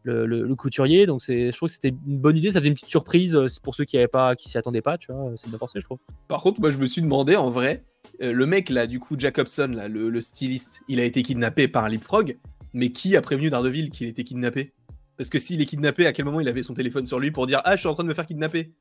Le, 0.04 0.56
couturier. 0.56 1.06
Donc 1.06 1.22
c'est, 1.22 1.52
je 1.52 1.58
trouve 1.58 1.68
que 1.68 1.74
c'était 1.74 1.90
une 1.90 2.20
bonne 2.20 2.38
idée. 2.38 2.52
Ça 2.52 2.60
faisait 2.60 2.70
une 2.70 2.76
petite 2.76 2.88
surprise 2.88 3.38
pour 3.64 3.76
ceux 3.76 3.86
qui 3.86 3.98
avaient 3.98 4.08
pas, 4.08 4.36
qui 4.36 4.50
s'y 4.50 4.58
attendaient 4.58 4.82
pas. 4.82 4.98
Tu 4.98 5.12
vois, 5.12 5.32
c'est 5.36 5.50
bien 5.50 5.58
pensé, 5.58 5.80
je 5.80 5.86
trouve. 5.86 6.00
Par 6.28 6.42
contre, 6.42 6.60
moi, 6.60 6.70
je 6.72 6.78
me 6.78 6.86
suis 6.86 7.02
demandé 7.02 7.36
en 7.36 7.50
vrai, 7.50 7.84
euh, 8.22 8.32
le 8.32 8.46
mec 8.46 8.70
là, 8.70 8.88
du 8.88 9.00
coup, 9.00 9.16
Jacobson, 9.18 9.72
là, 9.74 9.88
le, 9.88 10.22
styliste, 10.22 10.82
il 10.88 11.00
a 11.00 11.04
été 11.04 11.22
kidnappé 11.22 11.68
par 11.68 11.90
Leapfrog, 11.90 12.38
mais 12.74 12.92
qui 12.92 13.16
a 13.16 13.22
prévenu 13.22 13.50
Daredevil 13.50 13.90
qu'il 13.90 14.08
était 14.08 14.24
kidnappé? 14.24 14.74
Parce 15.18 15.30
que 15.30 15.40
s'il 15.40 15.62
est 15.62 15.66
kidnappé, 15.66 16.06
à 16.06 16.14
quel 16.14 16.26
moment 16.26 16.40
il 16.40 16.48
avait 16.48 16.64
son 16.64 16.74
téléphone 16.74 17.06
sur 17.06 17.20
lui 17.20 17.32
pour 17.32 17.46
dire 17.46 17.62
Ah, 17.66 17.76
je 17.76 17.82
suis 17.82 17.90
en 17.90 17.94
train 17.94 18.04
de 18.04 18.10
me 18.10 18.14
faire 18.14 18.26
kidnapper? 18.26 18.72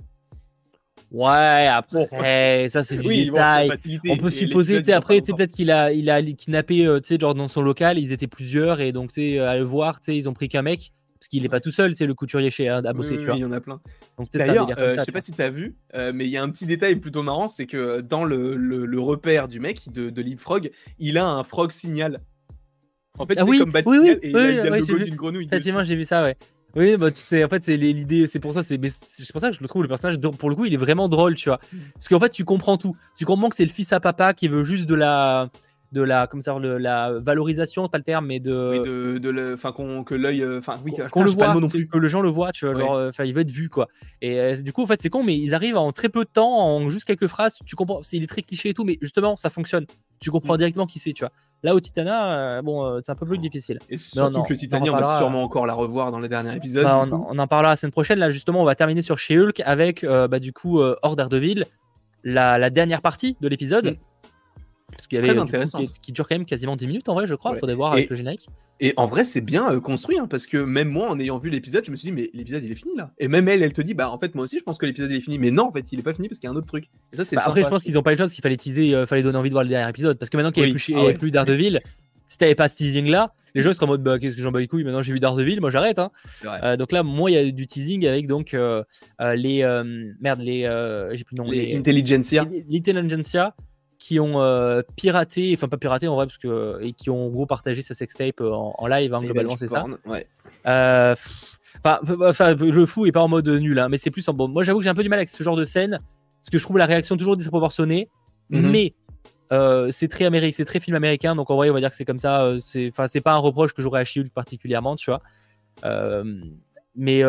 Ouais, 1.10 1.66
après, 1.68 2.68
ça 2.68 2.82
c'est 2.82 2.98
du 2.98 3.08
détail. 3.08 3.70
On 4.08 4.16
peut 4.18 4.30
supposer, 4.30 4.78
tu 4.78 4.84
sais, 4.84 4.92
après, 4.92 5.20
peut-être 5.20 5.52
qu'il 5.52 5.70
a, 5.70 5.92
il 5.92 6.10
a 6.10 6.22
kidnappé, 6.22 6.86
euh, 6.86 7.00
tu 7.00 7.08
sais, 7.08 7.18
genre 7.18 7.34
dans 7.34 7.48
son 7.48 7.62
local, 7.62 7.98
ils 7.98 8.12
étaient 8.12 8.26
plusieurs, 8.26 8.80
et 8.80 8.92
donc, 8.92 9.12
tu 9.12 9.20
sais, 9.20 9.38
à 9.38 9.56
le 9.56 9.64
voir, 9.64 10.00
tu 10.00 10.06
sais, 10.06 10.16
ils 10.16 10.28
ont 10.28 10.34
pris 10.34 10.48
qu'un 10.48 10.62
mec 10.62 10.92
parce 11.18 11.28
qu'il 11.28 11.42
n'est 11.42 11.48
pas 11.48 11.60
tout 11.60 11.72
seul, 11.72 11.94
c'est 11.96 12.06
le 12.06 12.14
couturier 12.14 12.50
chez 12.50 12.68
à 12.68 12.80
bosser, 12.92 13.16
tu 13.16 13.24
vois. 13.24 13.34
il 13.34 13.40
y 13.40 13.44
en 13.44 13.52
a 13.52 13.60
plein. 13.60 13.80
D'ailleurs, 14.32 14.68
euh, 14.78 14.96
je 14.98 15.04
sais 15.04 15.12
pas 15.12 15.20
si 15.20 15.32
tu 15.32 15.42
as 15.42 15.50
vu, 15.50 15.76
euh, 15.94 16.12
mais 16.14 16.26
il 16.26 16.30
y 16.30 16.36
a 16.36 16.42
un 16.42 16.50
petit 16.50 16.66
détail 16.66 16.96
plutôt 16.96 17.22
marrant, 17.22 17.48
c'est 17.48 17.66
que 17.66 18.00
dans 18.00 18.24
le, 18.24 18.54
le, 18.54 19.00
repère 19.00 19.48
du 19.48 19.58
mec 19.58 19.90
de, 19.92 20.10
de 20.10 20.22
Leapfrog, 20.22 20.70
il 20.98 21.18
a 21.18 21.28
un 21.28 21.44
frog 21.44 21.72
signal. 21.72 22.20
En 23.18 23.26
fait, 23.26 23.34
ah 23.36 23.44
c'est 23.44 23.58
comme 23.58 23.72
Bat 23.72 23.82
oui, 23.86 23.98
oui, 24.00 24.10
et 24.22 24.30
il 24.30 24.36
a, 24.36 24.70
le 24.70 24.78
logo 24.78 24.98
d'une 24.98 25.16
grenouille. 25.16 25.46
Effectivement, 25.46 25.82
j'ai 25.82 25.96
vu 25.96 26.04
ça, 26.04 26.22
ouais. 26.22 26.36
Oui, 26.76 26.96
bah 26.96 27.10
tu 27.10 27.20
sais, 27.20 27.42
en 27.42 27.48
fait, 27.48 27.64
c'est 27.64 27.76
l'idée, 27.76 28.26
c'est 28.26 28.38
pour 28.38 28.52
ça, 28.52 28.62
c'est 28.62 28.78
pour 28.78 29.40
ça 29.40 29.50
que 29.50 29.56
je 29.56 29.60
le 29.60 29.66
trouve 29.66 29.82
le 29.82 29.88
personnage, 29.88 30.18
pour 30.20 30.50
le 30.50 30.54
coup, 30.54 30.66
il 30.66 30.74
est 30.74 30.78
vraiment 30.78 31.08
drôle, 31.08 31.34
tu 31.34 31.48
vois. 31.48 31.58
Mm. 31.72 31.78
Parce 31.94 32.08
qu'en 32.08 32.20
fait, 32.20 32.28
tu 32.28 32.44
comprends 32.44 32.76
tout. 32.76 32.94
Tu 33.16 33.24
comprends 33.24 33.48
que 33.48 33.56
c'est 33.56 33.64
le 33.64 33.72
fils 33.72 33.92
à 33.92 34.00
papa 34.00 34.34
qui 34.34 34.48
veut 34.48 34.64
juste 34.64 34.86
de 34.86 34.94
la, 34.94 35.50
de 35.92 36.02
la 36.02 36.26
comme 36.26 36.42
ça 36.42 36.58
le, 36.58 36.76
la 36.78 37.12
valorisation 37.18 37.88
pas 37.88 37.98
le 37.98 38.04
terme 38.04 38.26
mais 38.26 38.40
de 38.40 38.70
oui, 38.72 39.20
de, 39.20 39.54
enfin 39.54 39.72
que 40.04 40.14
l'œil 40.14 40.42
euh, 40.42 40.58
enfin 40.58 40.76
oui 40.84 40.92
qu'on 41.10 41.22
le 41.22 41.30
voit 41.30 41.54
que 41.54 41.98
le 41.98 42.08
gens 42.08 42.20
le 42.20 42.28
voient 42.28 42.52
tu 42.52 42.66
vois 42.66 42.78
genre 42.78 42.94
euh, 42.94 43.10
il 43.24 43.32
veut 43.32 43.40
être 43.40 43.50
vu 43.50 43.68
quoi. 43.68 43.88
Et 44.20 44.38
euh, 44.38 44.54
du 44.56 44.72
coup 44.72 44.82
en 44.82 44.86
fait 44.86 45.00
c'est 45.00 45.08
con 45.08 45.22
mais 45.22 45.36
ils 45.36 45.54
arrivent 45.54 45.78
en 45.78 45.92
très 45.92 46.08
peu 46.08 46.24
de 46.24 46.30
temps 46.30 46.58
en 46.58 46.88
juste 46.88 47.06
quelques 47.06 47.26
phrases 47.26 47.58
tu 47.64 47.74
comprends 47.74 48.02
c'est 48.02 48.18
il 48.18 48.22
est 48.22 48.26
très 48.26 48.42
cliché 48.42 48.70
et 48.70 48.74
tout 48.74 48.84
mais 48.84 48.98
justement 49.00 49.36
ça 49.36 49.50
fonctionne. 49.50 49.86
Tu 50.20 50.30
comprends 50.30 50.54
mm. 50.54 50.58
directement 50.58 50.86
qui 50.86 50.98
c'est 50.98 51.12
tu 51.12 51.22
vois. 51.22 51.32
Là 51.62 51.74
au 51.74 51.80
Titana 51.80 52.60
bon 52.62 53.00
c'est 53.02 53.12
un 53.12 53.14
peu 53.14 53.26
plus 53.26 53.38
difficile. 53.38 53.78
Et 53.88 53.96
surtout 53.96 54.42
que 54.42 54.54
Titania 54.54 54.92
on, 54.92 54.96
va 54.96 55.18
sûrement 55.18 55.42
encore 55.42 55.64
la 55.64 55.74
revoir 55.74 56.12
dans 56.12 56.18
les 56.18 56.28
derniers 56.28 56.54
épisodes 56.54 56.84
bah, 56.84 57.06
on, 57.10 57.38
en 57.38 57.46
parlera 57.46 57.72
la 57.72 57.76
semaine 57.76 57.92
prochaine. 57.92 58.18
Là 58.18 58.30
justement 58.30 58.60
on 58.60 58.64
va 58.64 58.74
terminer 58.74 59.00
sur 59.00 59.18
chez 59.18 59.38
Hulk 59.38 59.62
avec 59.64 60.04
bah, 60.04 60.38
du 60.38 60.52
coup 60.52 60.80
hors 60.80 61.16
d'Ardeville 61.16 61.64
la, 62.24 62.58
la 62.58 62.68
dernière 62.68 63.00
partie 63.00 63.36
de 63.40 63.48
l'épisode. 63.48 63.92
Mm. 63.92 63.96
Parce 64.90 65.06
qu'il 65.06 65.18
y 65.20 65.22
avait 65.22 65.38
intéressant. 65.38 65.84
Qui, 66.02 66.12
dure 66.12 66.26
quand 66.26 66.34
même 66.34 66.46
quasiment 66.46 66.76
10 66.76 66.86
minutes 66.86 67.08
en 67.08 67.14
vrai, 67.14 67.26
je 67.26 67.34
crois. 67.34 67.52
Il 67.54 67.60
faudrait 67.60 67.74
voir 67.74 67.92
avec 67.92 68.10
le 68.10 68.16
générique. 68.16 68.48
Et 68.80 68.94
en 68.96 69.06
vrai, 69.06 69.24
c'est 69.24 69.40
bien 69.40 69.72
euh, 69.72 69.80
construit, 69.80 70.18
hein, 70.18 70.28
parce 70.28 70.46
que 70.46 70.56
même 70.56 70.88
moi, 70.88 71.10
en 71.10 71.18
ayant 71.18 71.38
vu 71.38 71.50
l'épisode, 71.50 71.84
je 71.84 71.90
me 71.90 71.96
suis 71.96 72.08
dit, 72.10 72.14
mais 72.14 72.30
l'épisode 72.32 72.64
il 72.64 72.70
est 72.70 72.76
fini 72.76 72.94
là. 72.96 73.10
Et 73.18 73.26
même 73.26 73.48
elle, 73.48 73.62
elle 73.62 73.72
te 73.72 73.82
dit, 73.82 73.94
bah 73.94 74.08
en 74.10 74.18
fait, 74.18 74.34
moi 74.34 74.44
aussi, 74.44 74.58
je 74.58 74.62
pense 74.62 74.78
que 74.78 74.86
l'épisode 74.86 75.10
est 75.10 75.20
fini. 75.20 75.38
Mais 75.38 75.50
non, 75.50 75.64
en 75.64 75.72
fait, 75.72 75.90
il 75.92 75.98
est 75.98 76.02
pas 76.02 76.14
fini 76.14 76.28
parce 76.28 76.38
qu'il 76.38 76.48
y 76.48 76.50
a 76.50 76.54
un 76.54 76.56
autre 76.56 76.66
truc. 76.66 76.84
Et 77.12 77.16
ça, 77.16 77.24
c'est 77.24 77.36
bah, 77.36 77.42
après, 77.46 77.62
je 77.62 77.68
pense 77.68 77.82
qu'ils 77.82 77.98
ont 77.98 78.02
pas 78.02 78.12
eu 78.12 78.14
le 78.14 78.18
choix 78.18 78.26
parce 78.26 78.34
qu'il 78.34 78.42
fallait 78.42 78.56
teaser, 78.56 78.94
euh, 78.94 79.06
fallait 79.06 79.22
donner 79.22 79.38
envie 79.38 79.50
de 79.50 79.54
voir 79.54 79.64
le 79.64 79.70
dernier 79.70 79.88
épisode. 79.88 80.16
Parce 80.16 80.30
que 80.30 80.36
maintenant 80.36 80.52
qu'il 80.52 80.62
n'y 80.62 80.70
avait, 80.70 81.14
ah 81.14 81.18
plus, 81.18 81.30
d'Ardeville, 81.32 81.80
si 82.28 82.38
t'avais 82.38 82.54
pas 82.54 82.68
ce 82.68 82.76
teasing 82.76 83.08
là, 83.08 83.32
les 83.54 83.62
gens 83.62 83.74
seraient 83.74 83.86
en 83.86 83.88
mode, 83.88 84.02
bah 84.02 84.18
qu'est-ce 84.20 84.36
que 84.36 84.42
j'en 84.42 84.52
bats 84.52 84.60
les 84.60 84.68
couilles, 84.68 84.84
maintenant 84.84 85.02
j'ai 85.02 85.12
vu 85.12 85.18
d'Ardeville, 85.18 85.60
moi 85.60 85.70
j'arrête. 85.70 85.98
Hein. 85.98 86.10
Euh, 86.44 86.76
donc 86.76 86.92
là, 86.92 87.02
moi, 87.02 87.30
il 87.30 87.34
y 87.34 87.38
a 87.38 87.50
du 87.50 87.66
teasing 87.66 88.06
avec 88.06 88.28
donc 88.28 88.52
les. 88.52 89.62
merde, 90.20 90.40
les. 90.40 91.10
j'ai 91.14 91.24
plus 91.24 91.34
le 91.36 91.42
nom. 91.42 91.50
Les, 91.50 91.66
les 91.66 91.76
Intelligentsia. 91.76 92.46
L'intelligentsia 92.68 93.54
qui 93.98 94.20
ont 94.20 94.40
euh, 94.40 94.82
piraté, 94.96 95.52
enfin 95.54 95.68
pas 95.68 95.76
piraté 95.76 96.06
en 96.06 96.14
vrai, 96.14 96.26
parce 96.26 96.38
que, 96.38 96.78
et 96.80 96.92
qui 96.92 97.10
ont 97.10 97.26
en 97.26 97.30
gros 97.30 97.46
partagé 97.46 97.82
sa 97.82 97.94
sextape 97.94 98.40
en, 98.40 98.74
en 98.78 98.86
live, 98.86 99.12
hein, 99.12 99.20
globalement, 99.20 99.56
c'est 99.56 99.66
ça. 99.66 99.84
Ouais. 100.06 100.26
Euh, 100.66 101.16
enfin, 101.84 102.54
le 102.54 102.86
fou 102.86 103.06
est 103.06 103.12
pas 103.12 103.22
en 103.22 103.28
mode 103.28 103.48
nul, 103.48 103.78
hein, 103.78 103.88
mais 103.88 103.98
c'est 103.98 104.10
plus 104.10 104.26
en 104.28 104.34
bon. 104.34 104.48
Moi, 104.48 104.62
j'avoue 104.62 104.78
que 104.78 104.84
j'ai 104.84 104.90
un 104.90 104.94
peu 104.94 105.02
du 105.02 105.08
mal 105.08 105.18
avec 105.18 105.28
ce 105.28 105.42
genre 105.42 105.56
de 105.56 105.64
scène, 105.64 106.00
parce 106.40 106.50
que 106.50 106.58
je 106.58 106.62
trouve 106.62 106.78
la 106.78 106.86
réaction 106.86 107.16
toujours 107.16 107.36
disproportionnée, 107.36 108.08
mhm. 108.50 108.70
mais 108.70 108.94
euh, 109.52 109.90
c'est 109.90 110.08
très 110.08 110.26
américain, 110.26 110.54
c'est 110.56 110.64
très 110.64 110.78
film 110.78 110.96
américain, 110.96 111.34
donc 111.34 111.50
en 111.50 111.56
vrai, 111.56 111.68
on 111.68 111.74
va 111.74 111.80
dire 111.80 111.90
que 111.90 111.96
c'est 111.96 112.04
comme 112.04 112.18
ça. 112.18 112.52
c'est, 112.60 112.90
enfin, 112.90 113.08
c'est 113.08 113.20
pas 113.20 113.32
un 113.32 113.38
reproche 113.38 113.74
que 113.74 113.82
j'aurais 113.82 114.00
à 114.00 114.04
Shield 114.04 114.30
particulièrement, 114.30 114.94
tu 114.94 115.10
vois. 115.10 115.22
mais 116.94 117.22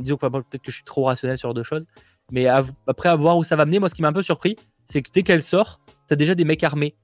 disons 0.00 0.16
que 0.16 0.26
peut-être 0.26 0.62
que 0.62 0.72
je 0.72 0.76
suis 0.76 0.84
trop 0.84 1.04
rationnel 1.04 1.38
sur 1.38 1.54
deux 1.54 1.62
choses. 1.62 1.86
Mais 2.32 2.48
après, 2.48 3.08
à 3.08 3.14
voir 3.14 3.36
où 3.36 3.44
ça 3.44 3.54
va 3.54 3.64
mener, 3.64 3.78
moi, 3.78 3.88
ce 3.88 3.94
qui 3.94 4.02
m'a 4.02 4.08
un 4.08 4.12
peu 4.12 4.24
surpris, 4.24 4.56
c'est 4.84 5.00
que 5.02 5.10
dès 5.12 5.22
qu'elle 5.22 5.42
sort, 5.42 5.80
t'as 6.06 6.16
déjà 6.16 6.34
des 6.34 6.44
mecs 6.44 6.64
armés. 6.64 6.96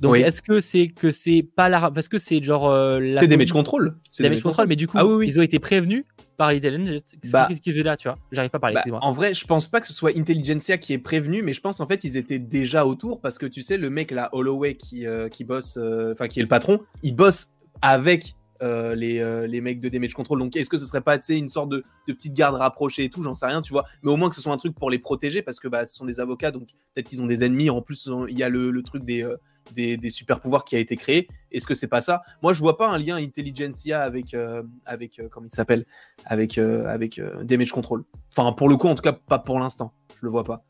Donc 0.00 0.16
est-ce 0.16 0.42
que 0.42 0.60
c'est 0.60 0.88
que 0.88 1.10
c'est 1.12 1.46
pas 1.54 1.68
la 1.68 1.90
parce 1.90 2.08
que 2.08 2.18
c'est 2.18 2.42
genre 2.42 2.68
euh, 2.68 3.14
c'est 3.16 3.28
des 3.28 3.36
match 3.36 3.52
control 3.52 3.96
c'est 4.10 4.24
des 4.24 4.30
match 4.30 4.42
control 4.42 4.66
mais 4.66 4.74
du 4.74 4.88
coup 4.88 4.98
ah 4.98 5.06
ils 5.22 5.38
ont 5.38 5.42
été 5.42 5.60
prévenus 5.60 6.04
par 6.36 6.52
l'intelligence 6.52 7.00
bah, 7.32 7.46
qu'est-ce 7.48 7.60
qu'ils 7.60 7.80
là 7.82 7.96
tu 7.96 8.08
vois? 8.08 8.18
J'arrive 8.32 8.50
pas 8.50 8.56
à 8.56 8.60
parler 8.60 8.76
bah, 8.86 8.98
en 9.02 9.12
vrai 9.12 9.34
je 9.34 9.46
pense 9.46 9.68
pas 9.68 9.80
que 9.80 9.86
ce 9.86 9.92
soit 9.92 10.10
Intelligentsia 10.16 10.78
qui 10.78 10.94
est 10.94 10.98
prévenu 10.98 11.42
mais 11.42 11.52
je 11.52 11.60
pense 11.60 11.78
en 11.78 11.86
fait 11.86 12.02
ils 12.02 12.16
étaient 12.16 12.40
déjà 12.40 12.86
autour 12.86 13.20
parce 13.20 13.38
que 13.38 13.46
tu 13.46 13.62
sais 13.62 13.76
le 13.76 13.88
mec 13.88 14.10
là 14.10 14.30
Holloway 14.32 14.74
qui 14.74 15.06
euh, 15.06 15.28
qui 15.28 15.44
bosse 15.44 15.78
euh, 15.80 16.12
enfin 16.12 16.26
qui 16.26 16.40
est 16.40 16.42
le 16.42 16.48
patron 16.48 16.80
il 17.04 17.14
bosse 17.14 17.50
avec 17.80 18.34
euh, 18.62 18.94
les, 18.94 19.18
euh, 19.18 19.46
les, 19.46 19.60
mecs 19.60 19.80
de 19.80 19.88
Damage 19.88 20.14
Control. 20.14 20.38
Donc, 20.38 20.56
est-ce 20.56 20.70
que 20.70 20.78
ce 20.78 20.86
serait 20.86 21.00
pas 21.00 21.18
une 21.28 21.48
sorte 21.48 21.70
de, 21.70 21.84
petite 22.06 22.34
garde 22.34 22.54
rapprochée 22.54 23.04
et 23.04 23.10
tout? 23.10 23.22
J'en 23.22 23.34
sais 23.34 23.46
rien, 23.46 23.62
tu 23.62 23.72
vois. 23.72 23.84
Mais 24.02 24.12
au 24.12 24.16
moins 24.16 24.28
que 24.28 24.34
ce 24.36 24.40
soit 24.40 24.52
un 24.52 24.56
truc 24.56 24.74
pour 24.74 24.90
les 24.90 24.98
protéger 24.98 25.42
parce 25.42 25.58
que 25.58 25.66
bah, 25.66 25.84
ce 25.84 25.94
sont 25.94 26.04
des 26.04 26.20
avocats, 26.20 26.52
donc 26.52 26.68
peut-être 26.94 27.08
qu'ils 27.08 27.20
ont 27.20 27.26
des 27.26 27.42
ennemis. 27.42 27.68
En 27.68 27.82
plus, 27.82 28.08
il 28.28 28.38
y 28.38 28.42
a 28.42 28.48
le, 28.48 28.82
truc 28.82 29.04
des, 29.04 29.24
euh, 29.24 29.36
des, 29.74 29.96
des, 29.96 30.10
super 30.10 30.40
pouvoirs 30.40 30.64
qui 30.64 30.76
a 30.76 30.78
été 30.78 30.96
créé. 30.96 31.28
Est-ce 31.50 31.66
que 31.66 31.74
c'est 31.74 31.88
pas 31.88 32.00
ça? 32.00 32.22
Moi, 32.42 32.52
je 32.52 32.60
vois 32.60 32.76
pas 32.76 32.88
un 32.88 32.98
lien 32.98 33.16
Intelligentsia 33.16 34.02
avec, 34.02 34.36
avec 34.84 35.20
comment 35.30 35.46
il 35.46 35.54
s'appelle? 35.54 35.84
Avec, 36.24 36.58
avec 36.58 37.20
Damage 37.42 37.72
Control. 37.72 38.04
Enfin, 38.36 38.52
pour 38.52 38.68
le 38.68 38.76
coup, 38.76 38.88
en 38.88 38.94
tout 38.94 39.02
cas, 39.02 39.12
pas 39.12 39.38
pour 39.38 39.58
l'instant. 39.58 39.92
Je 40.10 40.26
le 40.26 40.30
vois 40.30 40.44
pas. 40.44 40.64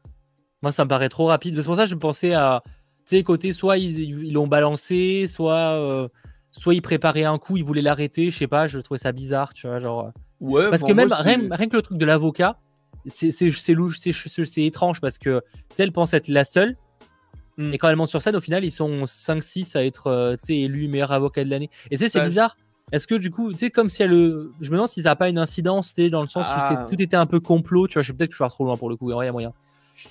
Moi, 0.62 0.72
ça 0.72 0.84
me 0.84 0.88
paraît 0.88 1.10
trop 1.10 1.26
rapide. 1.26 1.56
C'est 1.58 1.66
pour 1.66 1.76
ça 1.76 1.84
que 1.84 1.90
je 1.90 1.94
pensais 1.94 2.32
à. 2.32 2.62
Tu 3.06 3.16
sais, 3.16 3.22
côté, 3.22 3.52
soit 3.52 3.76
ils 3.76 4.32
l'ont 4.32 4.46
balancé, 4.46 5.26
soit 5.26 6.08
soit 6.56 6.74
il 6.74 6.82
préparait 6.82 7.24
un 7.24 7.38
coup, 7.38 7.56
il 7.56 7.64
voulait 7.64 7.82
l'arrêter, 7.82 8.30
je 8.30 8.38
sais 8.38 8.46
pas, 8.46 8.66
je 8.66 8.78
trouvais 8.78 8.98
ça 8.98 9.12
bizarre, 9.12 9.54
tu 9.54 9.66
vois, 9.66 9.80
genre. 9.80 10.10
Ouais, 10.40 10.70
parce 10.70 10.82
que 10.82 10.92
même 10.92 11.12
rien, 11.12 11.68
que 11.68 11.76
le 11.76 11.82
truc 11.82 11.98
de 11.98 12.04
l'avocat, 12.04 12.58
c'est 13.06 13.74
louche, 13.74 13.98
c'est 14.00 14.64
étrange 14.64 15.00
parce 15.00 15.18
que 15.18 15.42
tu 15.70 15.76
sais, 15.76 15.82
elle 15.82 15.92
pense 15.92 16.14
être 16.14 16.28
la 16.28 16.44
seule. 16.44 16.76
Hmm. 17.56 17.72
Et 17.72 17.78
quand 17.78 17.88
elle 17.88 17.96
monte 17.96 18.10
sur 18.10 18.20
scène, 18.20 18.34
au 18.34 18.40
final, 18.40 18.64
ils 18.64 18.72
sont 18.72 19.04
5-6 19.04 19.76
à 19.76 19.84
être 19.84 20.08
euh, 20.08 20.36
élus 20.48 20.88
meilleur 20.88 21.12
avocat 21.12 21.44
de 21.44 21.50
l'année. 21.50 21.70
Et 21.90 21.96
tu 21.96 22.02
sais, 22.02 22.08
c'est 22.08 22.18
bah, 22.18 22.28
bizarre. 22.28 22.56
Est-ce 22.90 23.06
que 23.06 23.14
du 23.14 23.30
coup, 23.30 23.52
tu 23.52 23.58
sais, 23.58 23.70
comme 23.70 23.88
si 23.90 24.02
elle. 24.02 24.10
Je 24.10 24.70
me 24.70 24.72
demande 24.72 24.88
si 24.88 25.02
ça 25.02 25.10
n'a 25.10 25.16
pas 25.16 25.28
une 25.28 25.38
incidence, 25.38 25.94
tu 25.94 26.10
dans 26.10 26.22
le 26.22 26.28
sens 26.28 26.46
où 26.46 26.50
ah. 26.50 26.86
tout 26.88 27.00
était 27.00 27.16
un 27.16 27.26
peu 27.26 27.40
complot, 27.40 27.86
tu 27.86 27.94
vois, 27.94 28.02
je 28.02 28.08
sais 28.08 28.12
peut-être 28.12 28.30
que 28.30 28.36
je 28.36 28.42
suis 28.42 28.50
trop 28.50 28.64
loin 28.64 28.76
pour 28.76 28.90
le 28.90 28.96
coup, 28.96 29.10
il 29.10 29.24
y 29.24 29.28
a 29.28 29.32
moyen. 29.32 29.52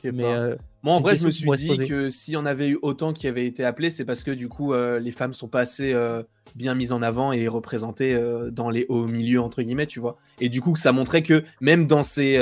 Mais, 0.04 0.24
euh, 0.24 0.56
Moi, 0.84 0.96
en 0.96 1.02
vrai, 1.02 1.18
je 1.18 1.26
me 1.26 1.32
suis 1.32 1.50
dit 1.52 1.78
que 1.88 2.10
s'il 2.10 2.34
y 2.34 2.38
en 2.38 2.46
avait 2.46 2.70
eu 2.70 2.80
autant 2.82 3.14
qui 3.14 3.28
avaient 3.28 3.46
été 3.46 3.64
appelés, 3.64 3.90
c'est 3.90 4.06
parce 4.06 4.24
que 4.24 4.32
du 4.32 4.50
coup, 4.50 4.74
euh, 4.74 5.00
les 5.00 5.12
femmes 5.12 5.34
sont 5.34 5.48
pas 5.48 5.62
assez 5.62 5.94
euh, 5.94 6.24
bien 6.56 6.76
mises 6.76 6.92
en 6.92 7.02
avant 7.02 7.32
et 7.32 7.48
représentées 7.48 8.20
dans 8.52 8.70
les 8.70 8.86
hauts 8.90 9.08
milieux, 9.08 9.42
entre 9.42 9.62
guillemets, 9.62 9.88
tu 9.88 10.00
vois. 10.00 10.18
Et 10.40 10.50
du 10.50 10.62
coup, 10.62 10.76
ça 10.76 10.92
montrait 10.92 11.22
que 11.22 11.44
même 11.62 11.88
dans 11.88 12.04
ces. 12.04 12.38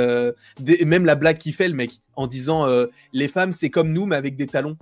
même 0.86 1.06
la 1.06 1.16
blague 1.16 1.38
qu'il 1.38 1.54
fait, 1.54 1.68
le 1.68 1.76
mec, 1.76 2.02
en 2.16 2.28
disant 2.28 2.68
les 3.14 3.28
femmes, 3.28 3.52
c'est 3.52 3.70
comme 3.70 3.92
nous, 3.92 4.06
mais 4.06 4.16
avec 4.16 4.36
des 4.36 4.48
talons. 4.48 4.78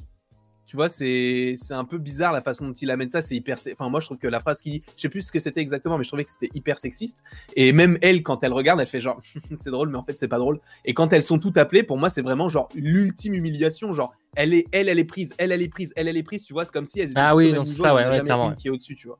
Tu 0.69 0.75
vois, 0.75 0.87
c'est 0.87 1.55
un 1.71 1.83
peu 1.83 1.97
bizarre 1.97 2.31
la 2.31 2.43
façon 2.43 2.67
dont 2.67 2.73
il 2.73 2.91
amène 2.91 3.09
ça. 3.09 3.23
C'est 3.23 3.35
hyper. 3.35 3.57
Enfin, 3.71 3.89
moi, 3.89 3.99
je 4.01 4.05
trouve 4.05 4.19
que 4.19 4.27
la 4.27 4.39
phrase 4.39 4.61
qu'il 4.61 4.73
dit, 4.73 4.83
je 4.95 5.01
sais 5.01 5.09
plus 5.09 5.21
ce 5.21 5.31
que 5.31 5.39
c'était 5.39 5.61
exactement, 5.61 5.97
mais 5.97 6.03
je 6.03 6.09
trouvais 6.09 6.23
que 6.23 6.29
c'était 6.29 6.51
hyper 6.53 6.77
sexiste. 6.77 7.23
Et 7.55 7.73
même 7.73 7.97
elle, 8.03 8.21
quand 8.21 8.43
elle 8.43 8.53
regarde, 8.53 8.79
elle 8.79 8.85
fait 8.85 9.01
genre, 9.01 9.19
c'est 9.55 9.71
drôle, 9.71 9.89
mais 9.89 9.97
en 9.97 10.03
fait, 10.03 10.19
c'est 10.19 10.27
pas 10.27 10.37
drôle. 10.37 10.59
Et 10.85 10.93
quand 10.93 11.11
elles 11.11 11.23
sont 11.23 11.39
toutes 11.39 11.57
appelées, 11.57 11.81
pour 11.81 11.97
moi, 11.97 12.11
c'est 12.11 12.21
vraiment 12.21 12.49
genre 12.49 12.69
l'ultime 12.75 13.33
humiliation. 13.33 13.93
Genre, 13.93 14.13
elle 14.35 14.53
est, 14.53 14.67
elle, 14.71 14.89
elle 14.89 14.99
est 14.99 15.05
prise, 15.05 15.33
elle, 15.39 15.51
elle 15.51 15.63
est 15.63 15.69
prise, 15.69 15.91
elle, 15.95 16.07
elle 16.07 16.17
est 16.17 16.21
prise. 16.21 16.43
Tu 16.43 16.53
vois, 16.53 16.65
c'est 16.65 16.71
comme 16.71 16.85
si 16.85 16.99
elles 16.99 17.09
étaient 17.09 17.19
ah 17.19 17.35
oui, 17.35 17.51
donc 17.51 17.65
ça, 17.65 17.95
ouais, 17.95 18.07
ouais, 18.07 18.55
qui 18.55 18.67
est 18.67 18.69
au-dessus, 18.69 18.95
tu 18.95 19.07
vois. 19.07 19.17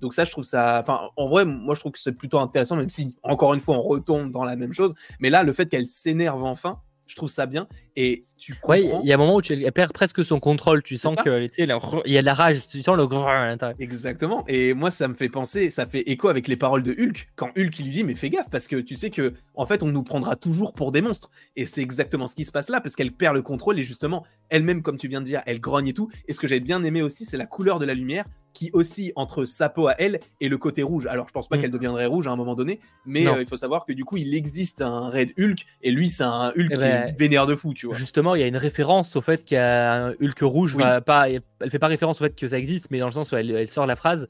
Donc 0.00 0.14
ça, 0.14 0.24
je 0.24 0.30
trouve 0.30 0.44
ça. 0.44 0.78
Enfin, 0.80 1.00
en 1.16 1.28
vrai, 1.28 1.44
moi, 1.44 1.74
je 1.74 1.80
trouve 1.80 1.90
que 1.90 1.98
c'est 1.98 2.16
plutôt 2.16 2.38
intéressant, 2.38 2.76
même 2.76 2.90
si 2.90 3.16
encore 3.24 3.54
une 3.54 3.60
fois, 3.60 3.76
on 3.76 3.82
retombe 3.82 4.30
dans 4.30 4.44
la 4.44 4.54
même 4.54 4.72
chose. 4.72 4.94
Mais 5.18 5.30
là, 5.30 5.42
le 5.42 5.52
fait 5.52 5.66
qu'elle 5.66 5.88
s'énerve 5.88 6.44
enfin, 6.44 6.78
je 7.06 7.16
trouve 7.16 7.28
ça 7.28 7.46
bien. 7.46 7.66
Et 7.96 8.24
tu 8.38 8.54
comprends. 8.54 8.74
il 9.02 9.06
y 9.06 9.12
a 9.12 9.14
un 9.14 9.18
moment 9.18 9.36
où 9.36 9.42
tu, 9.42 9.52
elle 9.52 9.72
perd 9.72 9.92
presque 9.92 10.24
son 10.24 10.40
contrôle. 10.40 10.82
Tu 10.82 10.96
sens 10.96 11.14
qu'il 11.22 11.32
y 11.32 12.18
a 12.18 12.20
de 12.20 12.24
la 12.24 12.34
rage, 12.34 12.66
tu 12.66 12.82
sens 12.82 12.96
le 12.96 13.06
grand 13.06 13.26
à 13.26 13.46
l'intérieur. 13.46 13.76
Exactement. 13.78 14.44
Et 14.48 14.74
moi, 14.74 14.90
ça 14.90 15.08
me 15.08 15.14
fait 15.14 15.28
penser, 15.28 15.70
ça 15.70 15.86
fait 15.86 16.00
écho 16.10 16.28
avec 16.28 16.48
les 16.48 16.56
paroles 16.56 16.82
de 16.82 16.92
Hulk. 16.92 17.30
Quand 17.36 17.50
Hulk 17.56 17.78
il 17.78 17.86
lui 17.86 17.92
dit, 17.92 18.04
mais 18.04 18.14
fais 18.14 18.30
gaffe, 18.30 18.50
parce 18.50 18.66
que 18.66 18.76
tu 18.76 18.94
sais 18.94 19.10
que, 19.10 19.34
en 19.54 19.66
fait, 19.66 19.82
on 19.82 19.88
nous 19.88 20.02
prendra 20.02 20.36
toujours 20.36 20.72
pour 20.72 20.92
des 20.92 21.02
monstres. 21.02 21.30
Et 21.56 21.66
c'est 21.66 21.82
exactement 21.82 22.26
ce 22.26 22.34
qui 22.34 22.44
se 22.44 22.52
passe 22.52 22.70
là, 22.70 22.80
parce 22.80 22.96
qu'elle 22.96 23.12
perd 23.12 23.34
le 23.34 23.42
contrôle 23.42 23.78
et 23.78 23.84
justement, 23.84 24.24
elle-même, 24.48 24.82
comme 24.82 24.96
tu 24.96 25.08
viens 25.08 25.20
de 25.20 25.26
dire, 25.26 25.42
elle 25.46 25.60
grogne 25.60 25.88
et 25.88 25.94
tout. 25.94 26.10
Et 26.28 26.32
ce 26.32 26.40
que 26.40 26.48
j'ai 26.48 26.60
bien 26.60 26.82
aimé 26.84 27.02
aussi, 27.02 27.24
c'est 27.24 27.36
la 27.36 27.46
couleur 27.46 27.78
de 27.78 27.84
la 27.84 27.94
lumière 27.94 28.24
qui 28.52 28.70
aussi 28.72 29.12
entre 29.16 29.44
sa 29.44 29.68
peau 29.68 29.88
à 29.88 29.94
elle 29.98 30.20
et 30.40 30.48
le 30.48 30.58
côté 30.58 30.82
rouge. 30.82 31.06
Alors 31.06 31.28
je 31.28 31.32
pense 31.32 31.48
pas 31.48 31.56
mm. 31.56 31.60
qu'elle 31.60 31.70
deviendrait 31.70 32.06
rouge 32.06 32.26
à 32.26 32.30
un 32.30 32.36
moment 32.36 32.54
donné, 32.54 32.80
mais 33.06 33.26
euh, 33.26 33.40
il 33.40 33.46
faut 33.46 33.56
savoir 33.56 33.84
que 33.84 33.92
du 33.92 34.04
coup 34.04 34.16
il 34.16 34.34
existe 34.34 34.82
un 34.82 35.08
Red 35.10 35.32
Hulk 35.38 35.64
et 35.82 35.90
lui 35.90 36.10
c'est 36.10 36.24
un 36.24 36.48
Hulk 36.48 36.68
eh 36.70 36.74
qui 36.74 36.74
est 36.74 36.76
ben, 36.78 37.14
vénère 37.18 37.46
de 37.46 37.56
fou, 37.56 37.74
tu 37.74 37.86
vois. 37.86 37.96
Justement, 37.96 38.34
il 38.34 38.40
y 38.40 38.44
a 38.44 38.46
une 38.46 38.56
référence 38.56 39.16
au 39.16 39.20
fait 39.20 39.44
qu'il 39.44 39.56
y 39.56 39.58
a 39.58 40.06
un 40.06 40.10
Hulk 40.20 40.40
rouge, 40.42 40.76
pas, 41.06 41.28
elle 41.28 41.70
fait 41.70 41.78
pas 41.78 41.86
référence 41.86 42.20
au 42.20 42.24
fait 42.24 42.34
que 42.34 42.48
ça 42.48 42.58
existe, 42.58 42.90
mais 42.90 42.98
dans 42.98 43.06
le 43.06 43.12
sens 43.12 43.32
où 43.32 43.36
elle, 43.36 43.68
sort 43.68 43.86
la 43.86 43.96
phrase. 43.96 44.28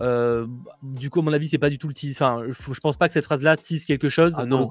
Euh, 0.00 0.46
du 0.82 1.10
coup, 1.10 1.20
à 1.20 1.22
mon 1.22 1.32
avis, 1.32 1.48
c'est 1.48 1.58
pas 1.58 1.70
du 1.70 1.78
tout 1.78 1.86
le 1.86 1.94
tease. 1.94 2.14
Enfin, 2.16 2.42
je, 2.48 2.80
pense 2.80 2.96
pas 2.96 3.06
que 3.06 3.12
cette 3.12 3.24
phrase-là 3.24 3.56
tease 3.56 3.84
quelque 3.84 4.08
chose. 4.08 4.34
Ah, 4.38 4.46
non. 4.46 4.68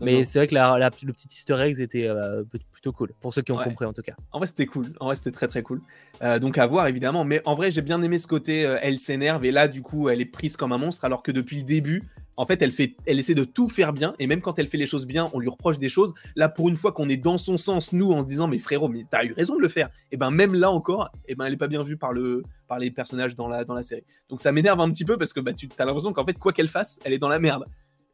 Mais 0.00 0.24
c'est 0.24 0.38
vrai 0.38 0.46
que 0.46 0.54
la, 0.54 0.78
le 0.78 1.12
petit 1.12 1.28
easter 1.30 1.56
egg 1.60 1.80
était 1.80 2.06
euh, 2.06 2.44
plutôt 2.72 2.92
cool, 2.92 3.12
pour 3.20 3.32
ceux 3.32 3.42
qui 3.42 3.52
ont 3.52 3.56
compris 3.56 3.86
en 3.86 3.92
tout 3.92 4.02
cas. 4.02 4.14
En 4.32 4.38
vrai, 4.38 4.46
c'était 4.46 4.66
cool. 4.66 4.86
En 5.00 5.06
vrai, 5.06 5.16
c'était 5.16 5.30
très 5.30 5.48
très 5.48 5.62
cool. 5.62 5.80
Euh, 6.22 6.38
donc 6.38 6.58
à 6.58 6.66
voir 6.66 6.86
évidemment. 6.86 7.24
Mais 7.24 7.42
en 7.44 7.54
vrai, 7.54 7.70
j'ai 7.70 7.82
bien 7.82 8.02
aimé 8.02 8.18
ce 8.18 8.26
côté, 8.26 8.66
euh, 8.66 8.78
elle 8.82 8.98
s'énerve 8.98 9.44
et 9.44 9.50
là, 9.50 9.68
du 9.68 9.82
coup, 9.82 10.08
elle 10.08 10.20
est 10.20 10.26
prise 10.26 10.56
comme 10.56 10.72
un 10.72 10.78
monstre, 10.78 11.04
alors 11.04 11.22
que 11.22 11.32
depuis 11.32 11.58
le 11.58 11.62
début, 11.64 12.02
en 12.36 12.44
fait, 12.44 12.60
elle, 12.60 12.72
fait, 12.72 12.96
elle 13.06 13.18
essaie 13.18 13.34
de 13.34 13.44
tout 13.44 13.68
faire 13.68 13.92
bien. 13.92 14.14
Et 14.18 14.26
même 14.26 14.40
quand 14.40 14.58
elle 14.58 14.68
fait 14.68 14.76
les 14.76 14.86
choses 14.86 15.06
bien, 15.06 15.30
on 15.32 15.40
lui 15.40 15.48
reproche 15.48 15.78
des 15.78 15.88
choses. 15.88 16.12
Là, 16.34 16.48
pour 16.48 16.68
une 16.68 16.76
fois 16.76 16.92
qu'on 16.92 17.08
est 17.08 17.16
dans 17.16 17.38
son 17.38 17.56
sens, 17.56 17.92
nous, 17.92 18.12
en 18.12 18.22
se 18.22 18.26
disant, 18.26 18.46
mais 18.46 18.58
frérot, 18.58 18.88
mais 18.88 19.04
t'as 19.10 19.24
eu 19.24 19.32
raison 19.32 19.56
de 19.56 19.62
le 19.62 19.68
faire. 19.68 19.88
Et 20.12 20.16
ben 20.16 20.30
même 20.30 20.54
là 20.54 20.70
encore, 20.70 21.10
et 21.26 21.34
ben 21.34 21.46
elle 21.46 21.54
est 21.54 21.58
pas 21.58 21.68
bien 21.68 21.82
vue 21.82 21.96
par, 21.96 22.12
le, 22.12 22.42
par 22.68 22.78
les 22.78 22.90
personnages 22.90 23.34
dans 23.36 23.48
la, 23.48 23.64
dans 23.64 23.74
la 23.74 23.82
série. 23.82 24.04
Donc 24.28 24.40
ça 24.40 24.52
m'énerve 24.52 24.80
un 24.80 24.90
petit 24.90 25.04
peu 25.04 25.16
parce 25.16 25.32
que 25.32 25.40
bah, 25.40 25.54
tu 25.54 25.68
as 25.78 25.84
l'impression 25.84 26.12
qu'en 26.12 26.24
fait, 26.24 26.34
quoi 26.34 26.52
qu'elle 26.52 26.68
fasse, 26.68 27.00
elle 27.04 27.14
est 27.14 27.18
dans 27.18 27.28
la 27.28 27.38
merde. 27.38 27.64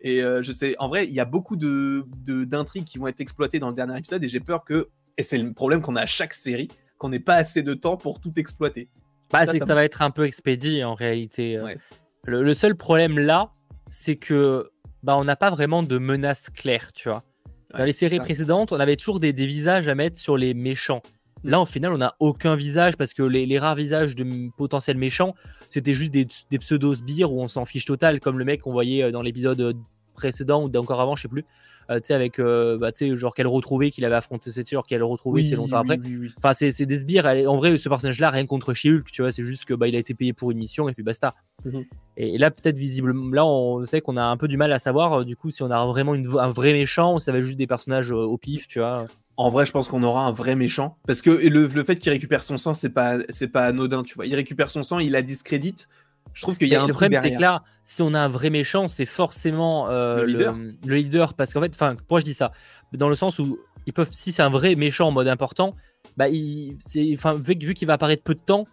Et 0.03 0.23
euh, 0.23 0.43
je 0.43 0.51
sais, 0.51 0.75
en 0.79 0.89
vrai, 0.89 1.07
il 1.07 1.13
y 1.13 1.21
a 1.21 1.25
beaucoup 1.25 1.57
de, 1.57 2.05
d'intrigues 2.45 2.85
qui 2.85 2.99
vont 2.99 3.07
être 3.07 3.21
exploitées 3.21 3.61
dans 3.61 3.69
le 3.69 3.75
dernier 3.75 3.97
épisode 3.97 4.23
et 4.25 4.29
j'ai 4.29 4.41
peur 4.41 4.65
que, 4.65 4.89
et 5.17 5.23
c'est 5.23 5.39
le 5.39 5.53
problème 5.53 5.81
qu'on 5.81 5.95
a 5.95 6.03
à 6.03 6.07
chaque 6.07 6.35
série, 6.35 6.69
qu'on 6.99 7.09
n'ait 7.09 7.21
pas 7.21 7.37
assez 7.37 7.63
de 7.63 7.73
temps 7.73 7.97
pour 7.97 8.21
tout 8.21 8.33
exploiter. 8.37 8.89
Bah, 9.31 9.47
c'est 9.47 9.61
que 9.61 9.67
ça 9.67 9.75
va 9.75 9.85
être 9.85 10.03
un 10.03 10.11
peu 10.11 10.27
expédié 10.27 10.85
en 10.85 10.95
réalité. 10.95 11.57
Euh. 11.57 11.75
Le, 12.25 12.55
seul 12.55 12.75
problème 12.75 13.19
là, 13.19 13.53
c'est 13.89 14.17
que 14.17 14.71
bah, 15.05 15.17
on 15.17 15.25
n'a 15.25 15.37
pas 15.37 15.51
vraiment 15.51 15.85
de 15.85 15.99
menace 15.99 16.51
claire, 16.51 16.93
tu 16.93 17.09
vois. 17.09 17.23
Dans 17.77 17.85
les 17.85 17.93
séries 17.93 18.19
précédentes, 18.19 18.73
on 18.73 18.81
avait 18.81 18.97
toujours 18.97 19.19
des, 19.19 19.33
visages 19.33 19.89
à 19.89 19.95
mettre 19.95 20.19
sur 20.19 20.37
les 20.37 20.53
méchants. 20.53 21.03
Là, 21.45 21.61
au 21.61 21.67
final, 21.67 21.93
on 21.93 21.99
n'a 21.99 22.15
aucun 22.21 22.55
visage 22.55 22.97
parce 22.97 23.13
que 23.13 23.23
les, 23.23 23.59
rares 23.59 23.75
visages 23.75 24.15
de 24.15 24.51
potentiels 24.57 24.97
méchants, 24.97 25.35
c'était 25.69 25.95
juste 25.95 26.13
des, 26.13 26.27
des 26.51 26.59
pseudo-sbires 26.59 27.33
où 27.33 27.43
on 27.43 27.49
s'en 27.49 27.65
fiche 27.65 27.85
total, 27.85 28.21
comme 28.21 28.39
le 28.39 28.45
mec 28.45 28.61
qu'on 28.61 28.73
voyait 28.73 29.03
euh, 29.03 29.11
dans 29.11 29.23
l'épisode 29.23 29.61
euh, 29.61 29.73
précédent 30.15 30.65
ou 30.65 30.69
d'encore 30.69 31.01
avant, 31.01 31.17
je 31.17 31.23
sais 31.23 31.29
plus. 31.29 31.45
Euh, 31.91 31.97
tu 31.97 32.09
sais, 32.09 32.15
avec, 32.15 32.39
euh, 32.39 32.79
bah, 32.79 32.93
tu 32.93 33.09
sais, 33.09 33.17
genre 33.17 33.35
qu'elle 33.35 33.47
retrouvait 33.47 33.91
qu'il 33.91 34.05
avait 34.05 34.15
affronté 34.15 34.51
cette 34.53 34.71
genre 34.71 34.87
qu'elle 34.87 35.03
retrouvait 35.03 35.43
c'est 35.43 35.57
longtemps 35.57 35.79
après. 35.79 35.99
enfin, 36.39 36.55
c'est 36.55 36.87
des 36.87 36.99
sbires. 36.99 37.27
En 37.49 37.57
vrai, 37.57 37.77
ce 37.77 37.89
personnage-là, 37.89 38.31
rien 38.31 38.47
contre 38.47 38.73
She-Hulk, 38.73 39.11
tu 39.11 39.23
vois, 39.23 39.33
c'est 39.33 39.43
juste 39.43 39.65
que 39.65 39.75
bah, 39.75 39.89
il 39.89 39.97
a 39.97 39.99
été 39.99 40.15
payé 40.15 40.33
pour 40.33 40.51
une 40.51 40.59
mission 40.59 40.89
et 40.89 40.95
puis 40.95 41.03
basta. 41.03 41.35
Mhm. 41.65 41.85
Et, 42.17 42.39
là, 42.39 42.51
peut-être 42.51 42.79
visiblement, 42.79 43.31
là, 43.33 43.45
on 43.45 43.85
sait 43.85 44.01
qu'on 44.01 44.17
a 44.17 44.23
un 44.23 44.37
peu 44.37 44.49
du 44.49 44.57
mal 44.57 44.73
à 44.73 44.79
savoir, 44.79 45.25
du 45.25 45.37
coup, 45.37 45.51
si 45.51 45.63
on 45.63 45.71
a 45.71 45.87
vraiment 45.87 46.15
une, 46.15 46.29
un 46.39 46.49
vrai 46.49 46.73
méchant 46.73 47.15
ou 47.15 47.21
ça 47.21 47.33
va 47.33 47.41
juste 47.41 47.59
des 47.59 47.67
personnages 47.67 48.13
au 48.13 48.39
pif, 48.39 48.69
tu 48.69 48.79
vois. 48.79 49.07
En 49.37 49.49
vrai, 49.49 49.67
je 49.67 49.73
pense 49.73 49.89
qu'on 49.89 50.03
aura 50.03 50.27
un 50.27 50.33
vrai 50.33 50.55
méchant. 50.55 50.99
Parce 51.07 51.23
que 51.23 51.31
le, 51.31 51.67
le 51.67 51.85
fait 51.85 51.97
qu'il 51.97 52.13
récupère 52.13 52.43
son 52.43 52.57
sang, 52.57 52.75
c'est 52.75 52.91
pas, 52.91 53.19
c'est 53.29 53.49
pas 53.49 53.65
anodin, 53.65 54.03
tu 54.03 54.15
vois. 54.15 54.27
Il 54.27 54.35
récupère 54.35 54.71
son 54.71 54.83
sang, 54.83 54.99
il 54.99 55.13
la 55.13 55.23
discrédite. 55.23 55.89
Je 56.35 56.43
trouve 56.43 56.57
qu'il 56.57 56.69
y 56.69 56.75
a 56.75 56.83
un 56.83 56.87
le 56.87 56.93
problème, 56.93 57.21
c'est 57.23 57.35
que 57.35 57.41
là, 57.41 57.63
si 57.85 58.01
on 58.03 58.15
a 58.15 58.21
un 58.21 58.29
vrai 58.29 58.51
méchant, 58.51 58.89
c'est 58.89 59.07
forcément 59.07 59.89
euh, 59.91 60.25
le, 60.25 60.95
leader. 60.95 61.35
Parce 61.35 61.53
qu'en 61.53 61.61
fait, 61.61 61.75
enfin, 61.75 61.95
pourquoi 61.95 62.21
je 62.21 62.25
dis 62.25 62.35
ça? 62.35 62.53
Dans 62.93 63.09
le 63.09 63.15
sens 63.15 63.39
où 63.39 63.59
ils 63.87 63.93
peuvent, 63.93 64.09
si 64.13 64.33
c'est 64.33 64.43
un 64.43 64.49
vrai 64.49 64.75
méchant 64.75 65.09
en 65.09 65.11
mode 65.11 65.29
important, 65.29 65.75
bah, 66.17 66.29
il, 66.29 66.77
enfin, 67.15 67.35
vu, 67.35 67.55
vu 67.61 67.75
qu'il 67.75 67.87
va 67.87 67.95
apparaître 67.95 68.23
peu 68.23 68.35
de 68.35 68.41
temps, 68.41 68.67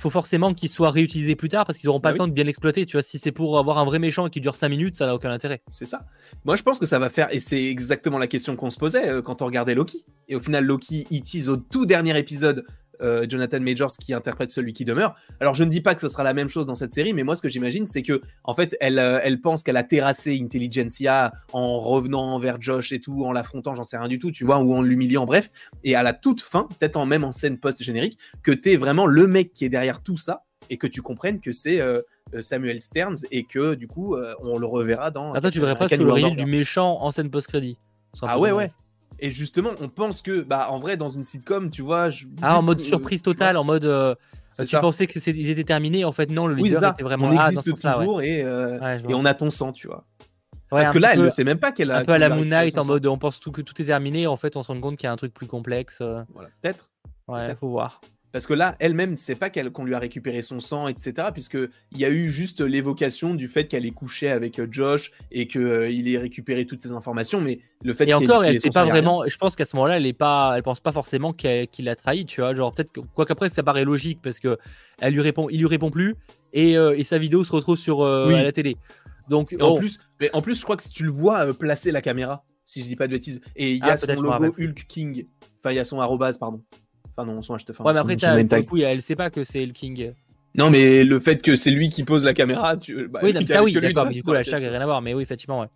faut 0.00 0.10
forcément 0.10 0.54
qu'il 0.54 0.68
soit 0.68 0.90
réutilisé 0.90 1.36
plus 1.36 1.48
tard 1.48 1.64
parce 1.64 1.78
qu'ils 1.78 1.88
n'auront 1.88 2.00
pas 2.00 2.08
bah 2.08 2.12
le 2.12 2.18
temps 2.18 2.28
de 2.28 2.32
bien 2.32 2.44
l'exploiter. 2.44 2.86
Tu 2.86 2.96
vois, 2.96 3.02
si 3.02 3.18
c'est 3.18 3.32
pour 3.32 3.58
avoir 3.58 3.78
un 3.78 3.84
vrai 3.84 3.98
méchant 3.98 4.28
qui 4.28 4.40
dure 4.40 4.54
5 4.54 4.68
minutes, 4.68 4.96
ça 4.96 5.06
n'a 5.06 5.14
aucun 5.14 5.30
intérêt. 5.30 5.62
C'est 5.70 5.86
ça. 5.86 6.06
Moi, 6.44 6.56
je 6.56 6.62
pense 6.62 6.78
que 6.78 6.86
ça 6.86 6.98
va 6.98 7.10
faire, 7.10 7.32
et 7.32 7.40
c'est 7.40 7.64
exactement 7.64 8.18
la 8.18 8.26
question 8.26 8.56
qu'on 8.56 8.70
se 8.70 8.78
posait 8.78 9.08
euh, 9.08 9.22
quand 9.22 9.42
on 9.42 9.46
regardait 9.46 9.74
Loki. 9.74 10.04
Et 10.28 10.36
au 10.36 10.40
final, 10.40 10.64
Loki, 10.64 11.06
il 11.10 11.22
tease 11.22 11.48
au 11.48 11.56
tout 11.56 11.86
dernier 11.86 12.16
épisode 12.18 12.64
euh, 13.00 13.26
Jonathan 13.28 13.60
Majors 13.60 13.92
qui 13.98 14.12
interprète 14.14 14.50
celui 14.50 14.72
qui 14.72 14.84
demeure. 14.84 15.14
Alors 15.40 15.54
je 15.54 15.64
ne 15.64 15.70
dis 15.70 15.80
pas 15.80 15.94
que 15.94 16.00
ce 16.00 16.08
sera 16.08 16.22
la 16.22 16.34
même 16.34 16.48
chose 16.48 16.66
dans 16.66 16.74
cette 16.74 16.92
série, 16.92 17.12
mais 17.12 17.22
moi 17.22 17.36
ce 17.36 17.42
que 17.42 17.48
j'imagine 17.48 17.86
c'est 17.86 18.02
que 18.02 18.20
en 18.44 18.54
fait 18.54 18.76
elle, 18.80 18.98
euh, 18.98 19.20
elle 19.22 19.40
pense 19.40 19.62
qu'elle 19.62 19.76
a 19.76 19.82
terrassé 19.82 20.38
Intelligentsia 20.42 21.32
en 21.52 21.78
revenant 21.78 22.38
vers 22.38 22.60
Josh 22.60 22.92
et 22.92 23.00
tout, 23.00 23.24
en 23.24 23.32
l'affrontant, 23.32 23.74
j'en 23.74 23.82
sais 23.82 23.98
rien 23.98 24.08
du 24.08 24.18
tout, 24.18 24.30
tu 24.30 24.44
vois, 24.44 24.58
ou 24.58 24.74
en 24.74 24.82
l'humiliant, 24.82 25.26
bref. 25.26 25.50
Et 25.84 25.94
à 25.94 26.02
la 26.02 26.12
toute 26.12 26.40
fin, 26.40 26.68
peut-être 26.78 26.96
en 26.96 27.06
même 27.06 27.24
en 27.24 27.32
scène 27.32 27.58
post-générique, 27.58 28.18
que 28.42 28.52
tu 28.52 28.70
es 28.70 28.76
vraiment 28.76 29.06
le 29.06 29.26
mec 29.26 29.52
qui 29.52 29.64
est 29.64 29.68
derrière 29.68 30.02
tout 30.02 30.16
ça 30.16 30.44
et 30.70 30.76
que 30.76 30.86
tu 30.86 31.02
comprennes 31.02 31.40
que 31.40 31.52
c'est 31.52 31.80
euh, 31.80 32.02
Samuel 32.40 32.82
Stearns 32.82 33.16
et 33.30 33.44
que 33.44 33.74
du 33.74 33.86
coup 33.88 34.16
on 34.42 34.58
le 34.58 34.66
reverra 34.66 35.10
dans. 35.10 35.32
Attends, 35.32 35.50
tu 35.50 35.60
verrais 35.60 35.74
presque 35.74 35.96
le 35.96 36.12
réveil 36.12 36.36
du 36.36 36.46
méchant 36.46 36.98
en 37.00 37.10
scène 37.10 37.30
post-crédit. 37.30 37.78
Ah 38.22 38.38
ouais, 38.38 38.52
ouais. 38.52 38.70
Et 39.20 39.30
justement, 39.30 39.70
on 39.80 39.88
pense 39.88 40.22
que, 40.22 40.40
bah, 40.40 40.68
en 40.70 40.78
vrai, 40.78 40.96
dans 40.96 41.08
une 41.08 41.22
sitcom, 41.22 41.70
tu 41.70 41.82
vois. 41.82 42.08
ah, 42.42 42.58
en 42.58 42.62
mode 42.62 42.80
surprise 42.80 43.22
totale, 43.22 43.56
en 43.56 43.64
mode. 43.64 43.84
Euh, 43.84 44.14
tu 44.66 44.76
pensais 44.78 45.06
que 45.06 45.18
ils 45.30 45.50
étaient 45.50 45.64
terminés, 45.64 46.04
en 46.04 46.12
fait, 46.12 46.30
non, 46.30 46.46
le 46.46 46.54
leader 46.54 46.92
était 46.92 47.02
vraiment 47.02 47.28
on 47.28 47.36
ah, 47.38 47.48
existe 47.48 47.74
toujours 47.74 48.22
et, 48.22 48.42
euh, 48.42 48.98
et 49.08 49.14
on 49.14 49.24
attend 49.24 49.50
sang, 49.50 49.72
tu 49.72 49.88
vois. 49.88 50.04
Parce 50.70 50.92
que 50.92 50.98
là, 50.98 51.14
elle 51.14 51.22
ne 51.22 51.28
sait 51.28 51.44
même 51.44 51.58
pas 51.58 51.72
qu'elle 51.72 51.90
a. 51.90 51.98
Un 51.98 52.04
peu 52.04 52.12
à 52.12 52.18
la 52.18 52.28
Moon 52.28 52.44
Knight, 52.44 52.78
en 52.78 52.84
mode 52.84 53.06
on 53.06 53.18
pense 53.18 53.40
tout, 53.40 53.52
que 53.52 53.62
tout 53.62 53.80
est 53.80 53.86
terminé, 53.86 54.26
en 54.26 54.36
fait, 54.36 54.56
on 54.56 54.62
se 54.62 54.72
rend 54.72 54.80
compte 54.80 54.96
qu'il 54.96 55.04
y 55.04 55.08
a 55.08 55.12
un 55.12 55.16
truc 55.16 55.34
plus 55.34 55.46
complexe. 55.46 55.98
Euh. 56.00 56.22
Voilà, 56.34 56.50
peut-être. 56.62 56.90
Ouais, 57.26 57.48
il 57.48 57.56
faut 57.56 57.68
voir. 57.68 58.00
Parce 58.32 58.46
que 58.46 58.54
là, 58.54 58.76
elle-même 58.78 59.12
ne 59.12 59.16
sait 59.16 59.34
pas 59.34 59.48
qu'on 59.50 59.84
lui 59.84 59.94
a 59.94 59.98
récupéré 59.98 60.42
son 60.42 60.60
sang, 60.60 60.86
etc. 60.86 61.28
Puisqu'il 61.32 61.98
y 61.98 62.04
a 62.04 62.10
eu 62.10 62.28
juste 62.28 62.60
l'évocation 62.60 63.34
du 63.34 63.48
fait 63.48 63.66
qu'elle 63.66 63.86
est 63.86 63.92
couchée 63.92 64.30
avec 64.30 64.58
euh, 64.58 64.66
Josh 64.70 65.12
et 65.32 65.46
qu'il 65.46 65.62
euh, 65.62 65.90
ait 65.90 66.18
récupéré 66.18 66.66
toutes 66.66 66.82
ces 66.82 66.92
informations. 66.92 67.40
Mais 67.40 67.60
le 67.82 67.94
fait 67.94 68.08
Et 68.08 68.14
encore, 68.14 68.44
elle 68.44 68.60
sait 68.60 68.68
pas 68.68 68.84
vraiment. 68.84 69.24
Je 69.26 69.36
pense 69.38 69.56
qu'à 69.56 69.64
ce 69.64 69.76
moment-là, 69.76 69.96
elle 69.96 70.06
est 70.06 70.12
pas, 70.12 70.52
elle 70.56 70.62
pense 70.62 70.80
pas 70.80 70.92
forcément 70.92 71.32
qu'il 71.32 71.84
l'a 71.84 71.96
trahi, 71.96 72.26
tu 72.26 72.42
vois. 72.42 72.54
Genre, 72.54 72.72
peut-être, 72.72 72.92
quoi 73.14 73.24
qu'après, 73.24 73.48
ça 73.48 73.62
paraît 73.62 73.84
logique 73.84 74.20
parce 74.22 74.40
que 74.40 74.58
elle 75.00 75.14
lui 75.14 75.22
répond, 75.22 75.48
il 75.48 75.60
lui 75.60 75.66
répond 75.66 75.90
plus 75.90 76.16
et, 76.52 76.76
euh, 76.76 76.96
et 76.96 77.04
sa 77.04 77.18
vidéo 77.18 77.44
se 77.44 77.52
retrouve 77.52 77.78
sur 77.78 78.04
à 78.04 78.42
la 78.42 78.52
télé. 78.52 78.76
Donc, 79.28 79.54
en, 79.60 79.76
plus, 79.76 80.00
mais 80.20 80.30
en 80.32 80.40
plus, 80.40 80.58
je 80.58 80.62
crois 80.62 80.76
que 80.76 80.82
si 80.82 80.90
tu 80.90 81.04
le 81.04 81.10
vois 81.10 81.52
placer 81.52 81.92
la 81.92 82.00
caméra, 82.00 82.44
si 82.64 82.82
je 82.82 82.88
dis 82.88 82.96
pas 82.96 83.06
de 83.06 83.12
bêtises, 83.12 83.40
et 83.56 83.72
il 83.72 83.78
y 83.78 83.82
a 83.82 83.92
ah, 83.92 83.96
son 83.96 84.20
logo 84.20 84.54
Hulk 84.58 84.86
King, 84.88 85.26
enfin, 85.58 85.72
il 85.72 85.76
y 85.76 85.78
a 85.78 85.84
son 85.84 86.00
arrobase, 86.00 86.38
pardon. 86.38 86.62
Enfin, 87.18 87.32
non, 87.32 87.42
son 87.42 87.56
HTF. 87.56 87.80
Ouais, 87.80 87.92
mais 87.92 87.98
après, 87.98 88.16
son, 88.16 88.62
coup, 88.64 88.76
elle 88.76 89.02
sait 89.02 89.16
pas 89.16 89.28
que 89.28 89.42
c'est 89.42 89.66
le 89.66 89.72
King. 89.72 90.12
Non, 90.54 90.70
mais 90.70 91.02
le 91.04 91.18
fait 91.18 91.42
que 91.42 91.56
c'est 91.56 91.70
lui 91.70 91.88
qui 91.88 92.04
pose 92.04 92.24
la 92.24 92.32
caméra. 92.32 92.76
Tu... 92.76 93.08
Bah, 93.08 93.20
oui, 93.22 93.34
ça 93.46 93.62
oui, 93.62 93.72
d'accord. 93.72 94.06
Mais 94.06 94.12
du 94.12 94.22
coup, 94.22 94.32
la 94.32 94.44
chaque 94.44 94.62
n'a 94.62 94.70
rien 94.70 94.80
à 94.80 94.84
voir. 94.84 95.02
Mais 95.02 95.14
oui, 95.14 95.22
effectivement, 95.22 95.60
ouais. 95.60 95.66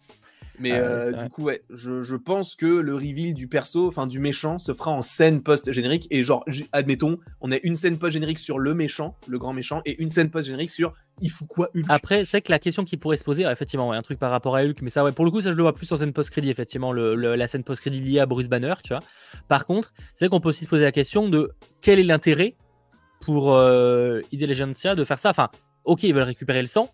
Mais 0.59 0.73
euh, 0.73 1.13
du 1.13 1.31
coup, 1.31 1.45
ouais, 1.45 1.63
je, 1.71 2.03
je, 2.03 2.17
pense 2.17 2.55
que 2.55 2.67
le 2.67 2.95
reveal 2.95 3.35
du 3.35 3.49
perso, 3.49 3.89
enfin 3.89 4.07
du 4.07 4.19
méchant, 4.19 4.59
se 4.59 4.73
fera 4.73 4.91
en 4.91 5.03
scène 5.03 5.43
post-générique. 5.43 6.07
Et 6.11 6.23
genre, 6.23 6.45
admettons, 6.73 7.19
on 7.41 7.53
a 7.53 7.57
une 7.63 7.75
scène 7.75 7.99
post-générique 7.99 8.39
sur 8.39 8.59
le 8.59 8.75
méchant, 8.75 9.17
le 9.27 9.39
grand 9.39 9.53
méchant, 9.53 9.81
et 9.85 10.01
une 10.01 10.09
scène 10.09 10.31
post-générique 10.31 10.71
sur 10.71 10.95
il 11.21 11.31
faut 11.31 11.47
quoi 11.47 11.71
Hulk 11.75 11.87
Après, 11.89 12.25
c'est 12.25 12.41
que 12.41 12.51
la 12.51 12.59
question 12.59 12.85
qui 12.85 12.97
pourrait 12.97 13.17
se 13.17 13.25
poser, 13.25 13.45
effectivement, 13.45 13.89
ouais, 13.89 13.97
un 13.97 14.03
truc 14.03 14.19
par 14.19 14.31
rapport 14.31 14.57
à 14.57 14.63
Hulk, 14.63 14.81
mais 14.83 14.91
ça, 14.91 15.05
ouais, 15.05 15.13
pour 15.13 15.25
le 15.25 15.31
coup, 15.31 15.41
ça 15.41 15.51
je 15.51 15.57
le 15.57 15.63
vois 15.63 15.75
plus 15.75 15.91
en 15.93 15.97
scène 15.97 16.13
post-crédit, 16.13 16.51
effectivement, 16.51 16.93
le, 16.93 17.15
la 17.15 17.47
scène 17.47 17.65
post-crédit 17.65 18.01
liée 18.01 18.21
à 18.21 18.27
Bruce 18.27 18.49
Banner, 18.49 18.75
tu 18.83 18.93
vois. 18.93 19.03
Par 19.49 19.67
contre, 19.67 19.93
c'est 20.15 20.29
qu'on 20.29 20.41
peut 20.41 20.49
aussi 20.49 20.65
se 20.65 20.69
poser 20.69 20.85
la 20.85 20.93
question 20.93 21.29
de 21.29 21.53
quel 21.81 21.99
est 21.99 22.05
l'intérêt 22.05 22.57
pour 23.21 23.53
euh, 23.53 24.21
Intelligentsia 24.33 24.95
de 24.95 25.05
faire 25.05 25.19
ça? 25.19 25.31
Enfin, 25.31 25.49
ok, 25.85 26.03
ils 26.03 26.15
veulent 26.15 26.23
récupérer 26.25 26.61
le 26.61 26.67
sang, 26.67 26.89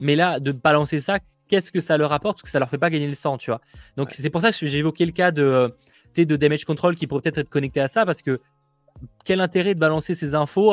mais 0.00 0.16
là, 0.16 0.40
de 0.40 0.52
balancer 0.52 1.00
ça, 1.00 1.18
qu'est-ce 1.48 1.72
que 1.72 1.80
ça 1.80 1.96
leur 1.96 2.12
apporte 2.12 2.36
Parce 2.38 2.42
que 2.44 2.50
ça 2.50 2.58
leur 2.58 2.68
fait 2.68 2.78
pas 2.78 2.90
gagner 2.90 3.08
le 3.08 3.14
sang, 3.14 3.38
tu 3.38 3.50
vois. 3.50 3.60
Donc 3.96 4.12
c'est 4.12 4.30
pour 4.30 4.40
ça 4.40 4.52
que 4.52 4.66
j'ai 4.66 4.78
évoqué 4.78 5.06
le 5.06 5.12
cas 5.12 5.30
de, 5.30 5.74
de 6.16 6.36
damage 6.36 6.64
control 6.64 6.94
qui 6.94 7.06
pourrait 7.06 7.22
peut-être 7.22 7.38
être 7.38 7.48
connecté 7.48 7.80
à 7.80 7.88
ça, 7.88 8.06
parce 8.06 8.22
que 8.22 8.40
quel 9.24 9.40
intérêt 9.40 9.74
de 9.74 9.80
balancer 9.80 10.14
ces 10.14 10.34
infos 10.34 10.72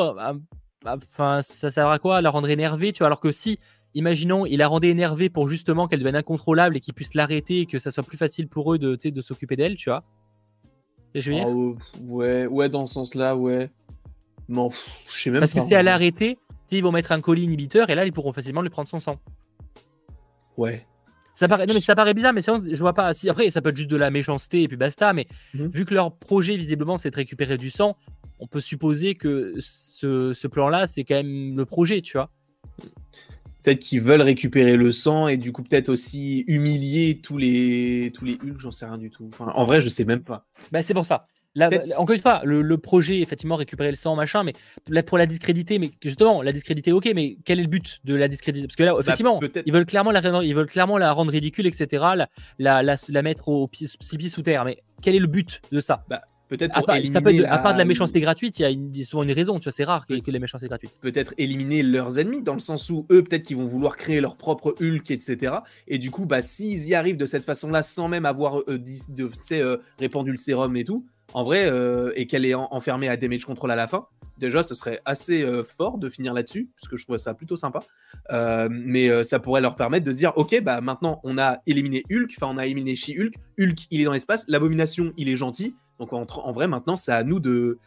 Enfin, 0.86 1.40
ça 1.40 1.70
sert 1.70 1.88
à 1.88 1.98
quoi? 1.98 2.18
À 2.18 2.20
la 2.20 2.28
rendre 2.30 2.48
énervée, 2.50 2.92
tu 2.92 2.98
vois? 2.98 3.06
Alors 3.06 3.20
que 3.20 3.32
si, 3.32 3.58
imaginons, 3.94 4.44
il 4.44 4.58
la 4.58 4.68
rendait 4.68 4.90
énervée 4.90 5.30
pour 5.30 5.48
justement 5.48 5.88
qu'elle 5.88 6.00
devienne 6.00 6.16
incontrôlable 6.16 6.76
et 6.76 6.80
qu'ils 6.80 6.92
puissent 6.92 7.14
l'arrêter 7.14 7.60
et 7.60 7.66
que 7.66 7.78
ça 7.78 7.90
soit 7.90 8.02
plus 8.02 8.18
facile 8.18 8.48
pour 8.48 8.74
eux 8.74 8.78
de, 8.78 8.96
de 9.02 9.20
s'occuper 9.22 9.56
d'elle, 9.56 9.76
tu 9.76 9.88
vois 9.88 10.04
je 11.20 11.30
veux 11.30 11.36
dire? 11.36 11.48
Oh, 11.48 11.76
Ouais, 12.00 12.46
ouais, 12.46 12.68
dans 12.68 12.86
ce 12.86 12.94
sens-là, 12.94 13.36
ouais. 13.36 13.70
Non, 14.48 14.68
je 15.06 15.12
sais 15.12 15.30
même 15.30 15.40
Parce 15.40 15.52
pas. 15.52 15.60
Parce 15.60 15.66
que 15.66 15.70
si 15.70 15.74
elle 15.78 15.84
l'arrêter, 15.86 16.38
ils 16.70 16.82
vont 16.82 16.92
mettre 16.92 17.12
un 17.12 17.20
colis 17.20 17.44
inhibiteur 17.44 17.88
et 17.90 17.94
là, 17.94 18.04
ils 18.04 18.12
pourront 18.12 18.32
facilement 18.32 18.62
lui 18.62 18.70
prendre 18.70 18.88
son 18.88 19.00
sang. 19.00 19.20
Ouais. 20.56 20.86
Ça 21.32 21.48
paraît, 21.48 21.66
non, 21.66 21.74
mais 21.74 21.80
ça 21.80 21.96
paraît 21.96 22.14
bizarre, 22.14 22.32
mais 22.32 22.42
je 22.42 22.78
vois 22.78 22.94
pas. 22.94 23.12
Si, 23.12 23.28
après, 23.28 23.50
ça 23.50 23.60
peut 23.60 23.70
être 23.70 23.76
juste 23.76 23.90
de 23.90 23.96
la 23.96 24.10
méchanceté 24.10 24.62
et 24.62 24.68
puis 24.68 24.76
basta, 24.76 25.12
mais 25.12 25.26
mhm. 25.54 25.66
vu 25.68 25.84
que 25.84 25.92
leur 25.92 26.16
projet, 26.16 26.56
visiblement, 26.56 26.96
c'est 26.96 27.10
de 27.10 27.16
récupérer 27.16 27.56
du 27.56 27.70
sang, 27.70 27.96
on 28.38 28.46
peut 28.46 28.60
supposer 28.60 29.16
que 29.16 29.54
ce, 29.58 30.46
plan-là, 30.46 30.86
c'est 30.86 31.02
quand 31.02 31.16
même 31.16 31.56
le 31.56 31.64
projet, 31.64 32.02
tu 32.02 32.16
vois. 32.16 32.30
Peut-être 33.62 33.80
qu'ils 33.80 34.02
veulent 34.02 34.22
récupérer 34.22 34.76
le 34.76 34.92
sang 34.92 35.26
et 35.26 35.36
du 35.36 35.50
coup, 35.50 35.62
peut-être 35.62 35.88
aussi 35.88 36.44
humilier 36.46 37.20
tous 37.20 37.38
les, 37.38 38.12
tous 38.14 38.24
les 38.24 38.34
Hulk, 38.34 38.60
j'en 38.60 38.70
sais 38.70 38.84
rien 38.84 38.98
du 38.98 39.10
tout. 39.10 39.28
en 39.40 39.64
vrai, 39.64 39.80
je 39.80 39.88
sais 39.88 40.04
même 40.04 40.22
pas. 40.22 40.46
Bah, 40.70 40.82
c'est 40.82 40.94
pour 40.94 41.06
ça 41.06 41.26
encore 41.96 42.14
une 42.14 42.22
fois, 42.22 42.42
le, 42.44 42.76
projet, 42.78 43.20
effectivement, 43.20 43.56
récupérer 43.56 43.90
le 43.90 43.96
sang, 43.96 44.16
machin, 44.16 44.44
mais 44.44 45.02
pour 45.02 45.18
la 45.18 45.26
discréditer, 45.26 45.78
mais 45.78 45.90
justement, 46.02 46.42
la 46.42 46.52
discréditer, 46.52 46.92
ok, 46.92 47.10
mais 47.14 47.36
quel 47.44 47.58
est 47.58 47.62
le 47.62 47.68
but 47.68 48.00
de 48.04 48.14
la 48.14 48.28
discréditer? 48.28 48.66
Parce 48.66 48.76
que 48.76 48.82
là, 48.82 48.94
bah, 48.94 49.00
effectivement, 49.00 49.40
ils 49.64 49.72
veulent 49.72 49.86
clairement 49.86 50.10
la, 50.10 50.20
ils 50.42 50.54
veulent 50.54 50.66
clairement 50.66 50.98
la 50.98 51.12
rendre 51.12 51.32
ridicule, 51.32 51.66
etc., 51.66 52.04
la, 52.58 52.82
la, 52.82 53.22
mettre 53.22 53.48
au 53.48 53.68
pied, 53.68 53.86
sous 53.86 54.42
terre. 54.42 54.64
Mais 54.64 54.78
quel 55.02 55.14
est 55.14 55.20
le 55.20 55.26
but 55.26 55.60
de 55.70 55.80
ça? 55.80 56.04
Bah, 56.08 56.22
Peut-être 56.48 56.76
à, 56.76 56.82
part, 56.82 56.96
à 56.96 57.58
part 57.58 57.72
de 57.72 57.78
la 57.78 57.84
méchanceté 57.86 58.20
gratuite, 58.20 58.58
il 58.58 58.62
y 58.62 58.64
a, 58.66 58.70
une, 58.70 58.92
souvent 59.02 59.22
une 59.22 59.32
raison, 59.32 59.58
tu 59.58 59.64
vois, 59.64 59.72
c'est 59.72 59.84
rare 59.84 60.06
que, 60.06 60.20
que 60.20 60.30
les 60.30 60.38
méchancetés 60.38 60.68
gratuites. 60.68 61.00
Peut-être 61.00 61.32
éliminer 61.38 61.82
leurs 61.82 62.18
ennemis, 62.18 62.42
dans 62.42 62.52
le 62.52 62.60
sens 62.60 62.90
où 62.90 63.06
eux, 63.10 63.24
peut-être 63.24 63.44
qu'ils 63.44 63.56
vont 63.56 63.66
vouloir 63.66 63.96
créer 63.96 64.20
leur 64.20 64.36
propre 64.36 64.74
Hulk, 64.78 65.10
etc. 65.10 65.54
Et 65.88 65.96
du 65.96 66.10
coup, 66.10 66.26
bah, 66.26 66.42
s'ils 66.42 66.86
y 66.86 66.94
arrivent 66.94 67.16
de 67.16 67.24
cette 67.24 67.44
façon-là, 67.44 67.82
sans 67.82 68.08
même 68.08 68.26
avoir 68.26 68.60
euh, 68.68 68.78
de, 68.78 69.30
euh, 69.52 69.78
répandu 69.98 70.32
le 70.32 70.36
sérum 70.36 70.76
et 70.76 70.84
tout, 70.84 71.06
en 71.32 71.44
vrai, 71.44 71.66
euh, 71.66 72.12
et 72.16 72.26
qu'elle 72.26 72.44
est 72.44 72.54
enfermée 72.54 73.08
à 73.08 73.16
damage 73.16 73.44
control 73.44 73.70
à 73.70 73.76
la 73.76 73.88
fin, 73.88 74.06
déjà, 74.38 74.62
ce 74.62 74.74
serait 74.74 75.00
assez 75.04 75.42
euh, 75.42 75.62
fort 75.78 75.98
de 75.98 76.08
finir 76.10 76.34
là-dessus, 76.34 76.70
parce 76.76 76.88
que 76.88 76.96
je 76.96 77.04
trouvais 77.04 77.18
ça 77.18 77.34
plutôt 77.34 77.56
sympa. 77.56 77.80
Euh, 78.30 78.68
mais 78.70 79.24
ça 79.24 79.38
pourrait 79.38 79.60
leur 79.60 79.76
permettre 79.76 80.04
de 80.04 80.12
se 80.12 80.16
dire, 80.16 80.32
ok, 80.36 80.60
bah 80.62 80.80
maintenant, 80.80 81.20
on 81.24 81.38
a 81.38 81.58
éliminé 81.66 82.04
Hulk, 82.10 82.32
enfin, 82.36 82.52
on 82.54 82.58
a 82.58 82.66
éliminé 82.66 82.94
She-Hulk. 82.94 83.34
Hulk, 83.58 83.78
il 83.90 84.00
est 84.00 84.04
dans 84.04 84.12
l'espace, 84.12 84.44
l'abomination, 84.48 85.12
il 85.16 85.28
est 85.28 85.36
gentil. 85.36 85.74
Donc, 85.98 86.12
en, 86.12 86.52
vrai, 86.52 86.68
maintenant, 86.68 86.96
c'est 86.96 87.12
à 87.12 87.24
nous 87.24 87.40
de 87.40 87.78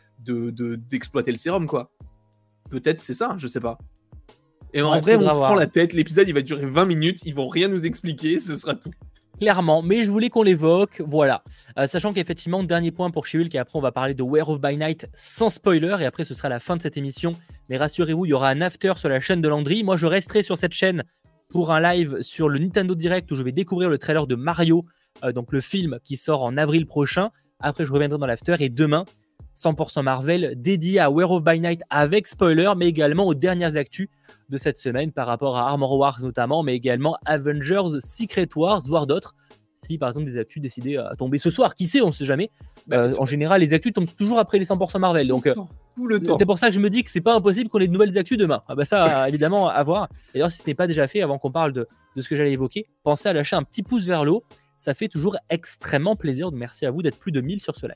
d'exploiter 0.89 1.31
le 1.31 1.37
sérum, 1.37 1.67
quoi. 1.67 1.91
Peut-être 2.71 3.01
c'est 3.01 3.13
ça, 3.13 3.35
je 3.37 3.45
sais 3.45 3.59
pas. 3.59 3.77
Et 4.73 4.81
en 4.81 4.99
vrai, 4.99 5.15
on 5.15 5.23
prend 5.23 5.53
la 5.53 5.67
tête, 5.67 5.93
l'épisode 5.93 6.27
il 6.27 6.33
va 6.33 6.41
durer 6.41 6.65
20 6.65 6.85
minutes, 6.85 7.19
ils 7.25 7.35
vont 7.35 7.47
rien 7.47 7.67
nous 7.67 7.85
expliquer, 7.85 8.39
ce 8.39 8.55
sera 8.55 8.73
tout 8.73 8.91
clairement, 9.39 9.81
mais 9.81 10.03
je 10.03 10.11
voulais 10.11 10.29
qu'on 10.29 10.43
l'évoque, 10.43 11.01
voilà. 11.05 11.43
Euh, 11.77 11.87
sachant 11.87 12.13
qu'effectivement, 12.13 12.63
dernier 12.63 12.91
point 12.91 13.09
pour 13.11 13.25
She-Hulk, 13.25 13.53
et 13.55 13.57
après 13.57 13.77
on 13.77 13.81
va 13.81 13.91
parler 13.91 14.13
de 14.13 14.23
Werewolf 14.23 14.61
by 14.61 14.77
Night 14.77 15.07
sans 15.13 15.49
spoiler, 15.49 15.97
et 15.99 16.05
après 16.05 16.23
ce 16.23 16.33
sera 16.33 16.49
la 16.49 16.59
fin 16.59 16.75
de 16.75 16.81
cette 16.81 16.97
émission. 16.97 17.33
Mais 17.69 17.77
rassurez-vous, 17.77 18.25
il 18.25 18.29
y 18.29 18.33
aura 18.33 18.49
un 18.49 18.61
after 18.61 18.93
sur 18.95 19.09
la 19.09 19.19
chaîne 19.19 19.41
de 19.41 19.47
Landry. 19.47 19.83
Moi, 19.83 19.97
je 19.97 20.05
resterai 20.05 20.41
sur 20.41 20.57
cette 20.57 20.73
chaîne 20.73 21.03
pour 21.49 21.71
un 21.71 21.81
live 21.81 22.21
sur 22.21 22.49
le 22.49 22.59
Nintendo 22.59 22.95
Direct 22.95 23.31
où 23.31 23.35
je 23.35 23.43
vais 23.43 23.51
découvrir 23.51 23.89
le 23.89 23.97
trailer 23.97 24.27
de 24.27 24.35
Mario, 24.35 24.85
donc 25.33 25.51
le 25.51 25.61
film 25.61 25.99
qui 26.03 26.17
sort 26.17 26.43
en 26.43 26.57
avril 26.57 26.85
prochain. 26.85 27.29
Après, 27.59 27.85
je 27.85 27.91
reviendrai 27.91 28.19
dans 28.19 28.25
l'after 28.25 28.55
et 28.59 28.69
demain, 28.69 29.05
100% 29.57 30.03
Marvel 30.03 30.53
dédié 30.55 30.99
à 30.99 31.09
Werewolf 31.09 31.43
by 31.43 31.59
Night 31.59 31.81
avec 31.89 32.27
spoiler, 32.27 32.73
mais 32.77 32.87
également 32.87 33.25
aux 33.25 33.33
dernières 33.33 33.75
actus 33.75 34.07
de 34.49 34.57
cette 34.57 34.77
semaine 34.77 35.11
par 35.11 35.27
rapport 35.27 35.57
à 35.57 35.67
Armor 35.67 35.97
Wars 35.97 36.19
notamment, 36.21 36.63
mais 36.63 36.75
également 36.75 37.17
Avengers, 37.25 37.99
Secret 37.99 38.49
Wars, 38.55 38.81
voire 38.85 39.07
d'autres. 39.07 39.35
Si 39.87 39.97
par 39.97 40.09
exemple 40.09 40.25
des 40.25 40.37
actus 40.37 40.61
décidées 40.61 40.97
à 40.97 41.15
tomber 41.15 41.37
ce 41.37 41.49
soir, 41.49 41.73
qui 41.75 41.87
sait, 41.87 42.01
on 42.01 42.07
ne 42.07 42.11
sait 42.11 42.25
jamais. 42.25 42.51
Bah, 42.87 42.97
euh, 42.97 43.15
en 43.19 43.25
général, 43.25 43.61
les 43.61 43.73
actus 43.73 43.93
tombent 43.93 44.13
toujours 44.15 44.39
après 44.39 44.59
les 44.59 44.65
100% 44.65 44.99
Marvel. 44.99 45.27
Donc, 45.27 45.47
euh, 45.47 45.55
c'est 46.37 46.45
pour 46.45 46.57
ça 46.57 46.67
que 46.67 46.73
je 46.73 46.79
me 46.79 46.89
dis 46.89 47.03
que 47.03 47.09
c'est 47.09 47.21
pas 47.21 47.35
impossible 47.35 47.69
qu'on 47.69 47.79
ait 47.79 47.87
de 47.87 47.93
nouvelles 47.93 48.17
actus 48.17 48.37
demain. 48.37 48.63
Ah 48.67 48.75
bah 48.75 48.85
ça, 48.85 49.27
évidemment, 49.29 49.69
à 49.69 49.83
voir. 49.83 50.09
D'ailleurs, 50.33 50.51
si 50.51 50.57
ce 50.57 50.67
n'est 50.67 50.75
pas 50.75 50.87
déjà 50.87 51.07
fait, 51.07 51.21
avant 51.21 51.37
qu'on 51.37 51.51
parle 51.51 51.73
de, 51.73 51.87
de 52.15 52.21
ce 52.21 52.27
que 52.27 52.35
j'allais 52.35 52.51
évoquer, 52.51 52.87
pensez 53.03 53.29
à 53.29 53.33
lâcher 53.33 53.55
un 53.55 53.63
petit 53.63 53.83
pouce 53.83 54.05
vers 54.05 54.25
le 54.25 54.31
haut. 54.31 54.43
Ça 54.75 54.93
fait 54.93 55.07
toujours 55.07 55.37
extrêmement 55.49 56.15
plaisir. 56.15 56.51
Merci 56.51 56.85
à 56.85 56.91
vous 56.91 57.01
d'être 57.01 57.17
plus 57.17 57.31
de 57.31 57.41
1000 57.41 57.61
sur 57.61 57.75
ce 57.75 57.87
live. 57.87 57.95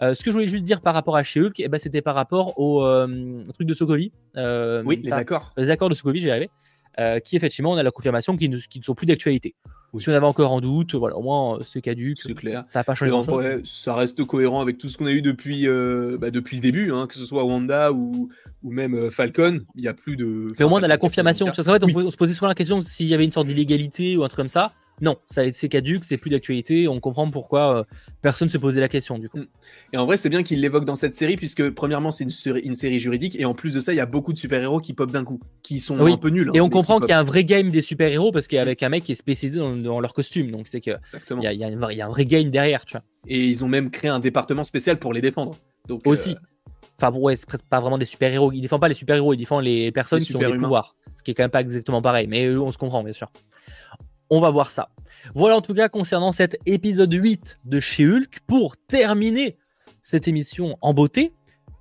Euh, 0.00 0.14
ce 0.14 0.22
que 0.22 0.30
je 0.30 0.36
voulais 0.36 0.46
juste 0.46 0.64
dire 0.64 0.80
par 0.80 0.94
rapport 0.94 1.16
à 1.16 1.22
She-Hulk, 1.22 1.60
eh 1.60 1.68
ben, 1.68 1.78
c'était 1.78 2.02
par 2.02 2.14
rapport 2.14 2.58
au, 2.58 2.84
euh, 2.84 3.42
truc 3.54 3.66
de 3.66 3.74
Sokovie. 3.74 4.12
Euh, 4.36 4.82
oui, 4.84 5.00
les 5.02 5.12
accords. 5.12 5.52
Les 5.56 5.70
accords 5.70 5.88
de 5.88 5.94
Sokovie, 5.94 6.20
j'y 6.20 6.30
arrivé. 6.30 6.50
qui 7.24 7.36
effectivement, 7.36 7.72
on 7.72 7.76
a 7.76 7.82
la 7.82 7.90
confirmation 7.90 8.36
qu'ils 8.36 8.50
ne, 8.50 8.58
sont 8.58 8.94
plus 8.94 9.06
d'actualité. 9.06 9.54
Si 9.98 10.08
on 10.08 10.14
avait 10.14 10.24
encore 10.24 10.52
en 10.52 10.62
doute, 10.62 10.94
voilà, 10.94 11.16
au 11.16 11.22
moins 11.22 11.58
c'est 11.62 11.82
caduque. 11.82 12.18
C'est 12.22 12.34
clair. 12.34 12.62
Ça 12.66 12.80
n'a 12.80 12.84
pas 12.84 12.94
changé. 12.94 13.60
ça 13.64 13.94
reste 13.94 14.24
cohérent 14.24 14.62
avec 14.62 14.78
tout 14.78 14.88
ce 14.88 14.96
qu'on 14.96 15.06
a 15.06 15.12
eu 15.12 15.20
depuis, 15.20 15.66
bah, 16.18 16.30
depuis 16.30 16.56
le 16.56 16.62
début, 16.62 16.92
hein, 16.92 17.06
que 17.06 17.14
ce 17.14 17.24
soit 17.24 17.44
Wanda 17.44 17.92
ou, 17.92 18.30
ou 18.62 18.72
même 18.72 19.10
Falcon. 19.10 19.60
Il 19.74 19.82
n'y 19.82 19.88
a 19.88 19.94
plus 19.94 20.16
de. 20.16 20.52
Mais 20.58 20.64
au 20.64 20.68
moins, 20.68 20.80
on 20.80 20.84
a 20.84 20.88
la 20.88 20.98
confirmation. 20.98 21.46
Parce 21.46 21.66
qu'en 21.66 21.74
fait, 21.74 21.84
on, 21.84 22.10
se 22.10 22.16
posait 22.16 22.32
souvent 22.32 22.48
la 22.48 22.54
question 22.54 22.80
s'il 22.80 23.06
y 23.06 23.14
avait 23.14 23.24
une 23.24 23.30
sorte 23.30 23.46
d'illégalité 23.46 24.16
ou 24.16 24.24
un 24.24 24.28
truc 24.28 24.38
comme 24.38 24.48
ça. 24.48 24.72
Non, 25.02 25.16
c'est 25.26 25.68
caduque, 25.68 26.04
c'est 26.04 26.16
plus 26.16 26.30
d'actualité. 26.30 26.86
On 26.86 27.00
comprend 27.00 27.28
pourquoi 27.28 27.80
euh, 27.80 27.84
personne 28.22 28.48
se 28.48 28.56
posait 28.56 28.80
la 28.80 28.88
question 28.88 29.18
du 29.18 29.28
coup. 29.28 29.38
Mm. 29.38 29.46
Et 29.94 29.96
en 29.96 30.06
vrai, 30.06 30.16
c'est 30.16 30.28
bien 30.28 30.44
qu'il 30.44 30.60
l'évoque 30.60 30.84
dans 30.84 30.94
cette 30.94 31.16
série 31.16 31.36
puisque 31.36 31.70
premièrement, 31.70 32.12
c'est 32.12 32.22
une, 32.22 32.74
série 32.76 33.00
juridique 33.00 33.38
et 33.38 33.44
en 33.44 33.52
plus 33.52 33.72
de 33.72 33.80
ça, 33.80 33.92
il 33.92 33.96
y 33.96 34.00
a 34.00 34.06
beaucoup 34.06 34.32
de 34.32 34.38
super-héros 34.38 34.78
qui 34.78 34.94
pop 34.94 35.10
d'un 35.10 35.24
coup, 35.24 35.40
qui 35.64 35.80
sont 35.80 35.98
un 35.98 36.16
peu 36.16 36.28
nuls. 36.28 36.52
et 36.54 36.60
hein, 36.60 36.62
on 36.62 36.70
comprend 36.70 37.00
qu'il 37.00 37.08
y 37.08 37.12
a 37.12 37.18
un 37.18 37.24
vrai 37.24 37.42
game 37.42 37.70
des 37.70 37.82
super-héros 37.82 38.30
parce 38.30 38.46
qu'il 38.46 38.56
y 38.56 38.58
a 38.60 38.62
avec 38.62 38.80
un 38.84 38.90
mec 38.90 39.02
qui 39.02 39.10
est 39.10 39.16
spécialisé 39.16 39.58
dans, 39.58 40.00
leur 40.00 40.14
costume, 40.14 40.52
donc 40.52 40.68
c'est 40.68 40.80
que 40.80 40.92
il 41.30 41.42
y, 41.42 41.64
a, 41.64 42.06
un 42.06 42.08
vrai 42.08 42.24
game 42.24 42.50
derrière, 42.50 42.84
tu 42.84 42.92
vois. 42.92 43.02
Et 43.26 43.44
ils 43.44 43.64
ont 43.64 43.68
même 43.68 43.90
créé 43.90 44.08
un 44.08 44.20
département 44.20 44.62
spécial 44.62 45.00
pour 45.00 45.12
les 45.12 45.20
défendre. 45.20 45.56
Donc, 45.88 46.06
Aussi. 46.06 46.30
Euh, 46.30 46.86
enfin 46.98 47.10
bon, 47.10 47.22
ouais, 47.22 47.34
c'est 47.34 47.46
pas 47.68 47.80
vraiment 47.80 47.98
des 47.98 48.04
super-héros. 48.04 48.52
Ils 48.52 48.60
défendent 48.60 48.80
pas 48.80 48.88
les 48.88 48.94
super-héros, 48.94 49.34
ils 49.34 49.38
défendent 49.38 49.64
les 49.64 49.90
personnes 49.90 50.20
qui 50.20 50.36
ont 50.36 50.38
des 50.38 50.58
pouvoirs. 50.58 50.94
Ce 51.16 51.24
qui 51.24 51.32
est 51.32 51.34
quand 51.34 51.42
même 51.42 51.50
pas 51.50 51.60
exactement 51.60 52.02
pareil, 52.02 52.26
mais 52.28 52.48
on 52.50 52.70
se 52.70 52.78
comprend, 52.78 53.02
bien 53.02 53.12
sûr. 53.12 53.30
On 54.34 54.40
va 54.40 54.48
voir 54.48 54.70
ça. 54.70 54.88
Voilà 55.34 55.58
en 55.58 55.60
tout 55.60 55.74
cas 55.74 55.90
concernant 55.90 56.32
cet 56.32 56.56
épisode 56.64 57.12
8 57.12 57.58
de 57.66 57.80
chez 57.80 58.06
Hulk. 58.06 58.38
Pour 58.46 58.78
terminer 58.78 59.58
cette 60.00 60.26
émission 60.26 60.78
en 60.80 60.94
beauté, 60.94 61.34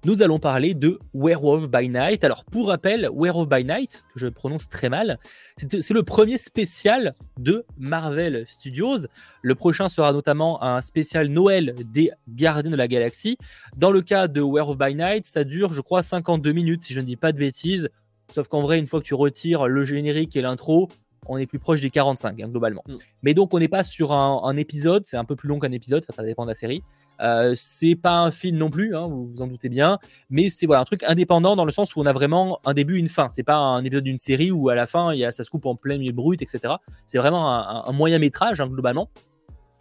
nous 0.04 0.22
allons 0.22 0.38
parler 0.38 0.74
de 0.74 0.99
Werewolf 1.14 1.70
by 1.70 1.88
Night. 1.88 2.26
Alors 2.26 2.43
pour 2.43 2.68
rappel, 2.68 3.08
Werewolf 3.16 3.47
by 3.47 3.64
Night, 3.64 4.04
que 4.14 4.20
je 4.20 4.28
prononce 4.28 4.68
très 4.68 4.89
mal, 4.89 5.18
c'est 5.56 5.91
le 5.91 6.04
premier 6.04 6.38
spécial 6.38 7.16
de 7.39 7.64
Marvel 7.78 8.43
Studios. 8.45 9.08
Le 9.41 9.56
prochain 9.56 9.88
sera 9.88 10.12
notamment 10.12 10.62
un 10.62 10.82
spécial 10.82 11.30
Noël 11.30 11.74
des 11.93 12.12
Gardiens 12.28 12.72
de 12.72 12.76
la 12.76 12.89
Galaxie. 12.89 13.38
Dans 13.78 13.91
le 13.91 14.02
cas 14.02 14.28
de 14.28 14.41
Werewolf 14.41 14.78
by 14.78 14.93
Night, 14.93 15.26
ça 15.26 15.45
dure 15.45 15.74
je 15.74 15.80
crois 15.80 16.04
52 16.04 16.52
minutes 16.52 16.84
si 16.84 16.91
je 16.91 16.99
ne 16.99 17.06
dis 17.06 17.16
pas 17.16 17.32
de 17.32 17.38
bêtises. 17.38 17.88
Sauf 18.36 18.49
qu'en 18.49 18.62
vrai, 18.62 18.78
une 18.78 18.88
fois 18.88 18.99
que 18.99 19.06
tu 19.06 19.14
retires 19.14 19.70
le 19.70 19.86
générique 19.86 20.36
et 20.36 20.41
l'intro, 20.41 20.89
on 21.28 21.38
est 21.38 21.46
plus 21.46 21.60
proche 21.60 21.82
des 21.82 21.90
45 21.90 22.40
hein, 22.40 22.48
globalement. 22.48 22.84
Mm. 22.88 22.96
Mais 23.24 23.34
donc 23.34 23.54
on 23.54 23.60
n'est 23.60 23.68
pas 23.68 23.84
sur 23.84 24.12
un, 24.12 24.58
épisode, 24.58 25.06
c'est 25.06 25.18
un 25.18 25.26
peu 25.26 25.36
plus 25.36 25.48
long 25.48 25.60
qu'un 25.60 25.72
épisode, 25.72 26.06
ça 26.10 26.24
dépend 26.24 26.44
de 26.44 26.50
la 26.50 26.56
série. 26.56 26.84
Euh, 27.22 27.54
c'est 27.56 27.96
pas 27.96 28.18
un 28.18 28.32
film 28.32 28.58
non 28.58 28.70
plus, 28.70 28.96
hein, 28.96 29.08
vous 29.08 29.28
vous 29.28 29.42
en 29.42 29.48
doutez 29.48 29.70
bien, 29.70 30.00
mais 30.30 30.50
c'est 30.50 30.66
voilà, 30.66 30.82
un 30.82 30.86
truc 30.86 31.04
indépendant 31.04 31.56
dans 31.56 31.66
le 31.66 31.72
sens 31.72 31.96
où 31.96 32.02
on 32.02 32.06
a 32.06 32.14
vraiment 32.14 32.60
un 32.66 32.74
début, 32.74 32.98
une 32.98 33.08
fin. 33.08 33.30
C'est 33.32 33.44
pas 33.44 33.58
un 33.58 33.84
épisode 33.84 34.04
d'une 34.04 34.20
série 34.20 34.52
où 34.52 34.70
à 34.70 34.76
la 34.76 34.88
fin 34.88 35.14
y 35.14 35.24
a, 35.24 35.32
ça 35.32 35.44
se 35.44 35.50
coupe 35.50 35.66
en 35.68 35.76
plein 35.76 35.98
milieu 35.98 36.14
brut, 36.14 36.42
etc. 36.42 36.76
C'est 37.06 37.20
vraiment 37.20 37.88
un, 37.88 37.92
moyen 37.92 38.18
métrage 38.18 38.60
hein, 38.60 38.68
globalement. 38.68 39.10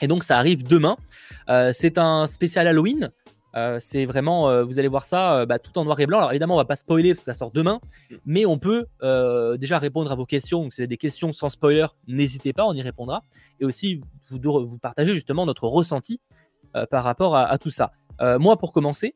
Et 0.03 0.09
donc 0.09 0.23
ça 0.23 0.39
arrive 0.39 0.65
demain. 0.65 0.97
Euh, 1.49 1.73
c'est 1.75 1.99
un 1.99 2.27
spécial 2.27 2.67
Halloween. 2.67 3.11
Euh, 3.57 3.79
c'est 3.81 4.05
vraiment, 4.05 4.49
euh, 4.49 4.65
vous 4.65 4.79
allez 4.79 4.89
voir 4.89 5.05
ça 5.05 5.39
euh, 5.39 5.47
bah, 5.47 5.59
tout 5.59 5.77
en 5.79 5.85
noir 5.85 5.99
et 6.01 6.07
blanc. 6.07 6.19
Alors 6.19 6.31
évidemment, 6.31 6.55
on 6.55 6.59
va 6.59 6.65
pas 6.65 6.77
spoiler 6.77 7.11
parce 7.11 7.21
que 7.21 7.25
ça 7.25 7.35
sort 7.35 7.51
demain, 7.51 7.81
mm. 8.11 8.17
mais 8.27 8.47
on 8.47 8.59
peut 8.59 8.87
déjà 9.59 9.79
répondre 9.79 10.13
à 10.13 10.15
vos 10.15 10.27
questions. 10.27 10.63
Donc, 10.63 10.73
si 10.73 10.79
vous 10.79 10.83
avez 10.83 10.89
des 10.89 10.97
questions 10.97 11.33
sans 11.33 11.49
spoiler, 11.49 11.87
n'hésitez 12.07 12.53
pas, 12.53 12.67
on 12.67 12.75
y 12.75 12.83
répondra. 12.83 13.25
Et 13.61 13.65
aussi, 13.65 14.01
vous, 14.31 14.39
vous 14.65 14.79
partagez 14.79 15.15
justement 15.15 15.47
notre 15.47 15.67
ressenti 15.67 16.21
par 16.91 17.03
rapport 17.03 17.37
à, 17.37 17.59
tout 17.59 17.71
ça. 17.71 17.93
moi, 18.39 18.57
pour 18.57 18.73
commencer, 18.73 19.15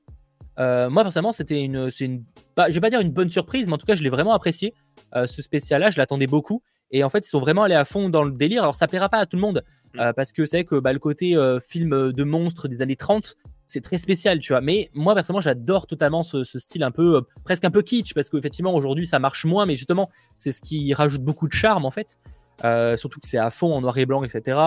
moi 0.58 1.02
personnellement, 1.02 1.32
c'était 1.32 1.62
une, 1.62 1.90
une, 2.00 2.24
je 2.56 2.72
vais 2.72 2.80
pas 2.80 2.90
dire 2.90 3.00
une 3.00 3.12
bonne 3.12 3.30
surprise, 3.30 3.66
mais 3.66 3.74
en 3.74 3.78
tout 3.78 3.86
cas, 3.86 3.94
je 3.94 4.02
l'ai 4.02 4.10
vraiment 4.10 4.32
apprécié. 4.32 4.74
ce 5.14 5.42
spécial-là, 5.42 5.90
je 5.90 5.98
l'attendais 5.98 6.26
beaucoup. 6.26 6.62
Et 6.90 7.02
en 7.02 7.08
fait, 7.08 7.26
ils 7.26 7.30
sont 7.30 7.40
vraiment 7.40 7.62
allés 7.62 7.74
à 7.74 7.84
fond 7.84 8.08
dans 8.08 8.24
le 8.24 8.32
délire. 8.32 8.62
Alors, 8.62 8.74
ça 8.74 8.86
plaira 8.88 9.08
pas 9.08 9.18
à 9.18 9.26
tout 9.26 9.36
le 9.36 9.42
monde, 9.42 9.62
mm. 9.94 10.12
parce 10.16 10.32
que 10.32 10.46
c'est 10.46 10.58
vrai 10.58 10.64
que 10.64 10.80
bah, 10.80 10.92
le 10.92 10.98
côté 10.98 11.36
film 11.66 12.12
de 12.12 12.24
monstres 12.24 12.68
des 12.68 12.82
années 12.82 12.96
30, 12.96 13.36
c'est 13.66 13.80
très 13.80 13.98
spécial, 13.98 14.40
tu 14.40 14.52
vois. 14.52 14.60
Mais 14.60 14.90
moi, 14.94 15.14
personnellement, 15.14 15.40
j'adore 15.40 15.86
totalement 15.86 16.22
ce, 16.22 16.44
style 16.44 16.82
un 16.82 16.90
peu, 16.90 17.16
euh, 17.16 17.20
presque 17.44 17.64
un 17.64 17.70
peu 17.70 17.82
kitsch, 17.82 18.14
parce 18.14 18.28
qu'effectivement, 18.28 18.74
aujourd'hui, 18.74 19.06
ça 19.06 19.18
marche 19.18 19.44
moins, 19.44 19.66
mais 19.66 19.76
justement, 19.76 20.10
c'est 20.38 20.52
ce 20.52 20.60
qui 20.60 20.92
rajoute 20.94 21.22
beaucoup 21.22 21.48
de 21.48 21.52
charme, 21.52 21.84
en 21.84 21.90
fait. 21.90 22.18
Euh, 22.64 22.96
surtout 22.96 23.18
que 23.20 23.26
c'est 23.26 23.38
à 23.38 23.50
fond 23.50 23.74
en 23.74 23.80
noir 23.80 23.98
et 23.98 24.06
blanc, 24.06 24.22
etc. 24.22 24.58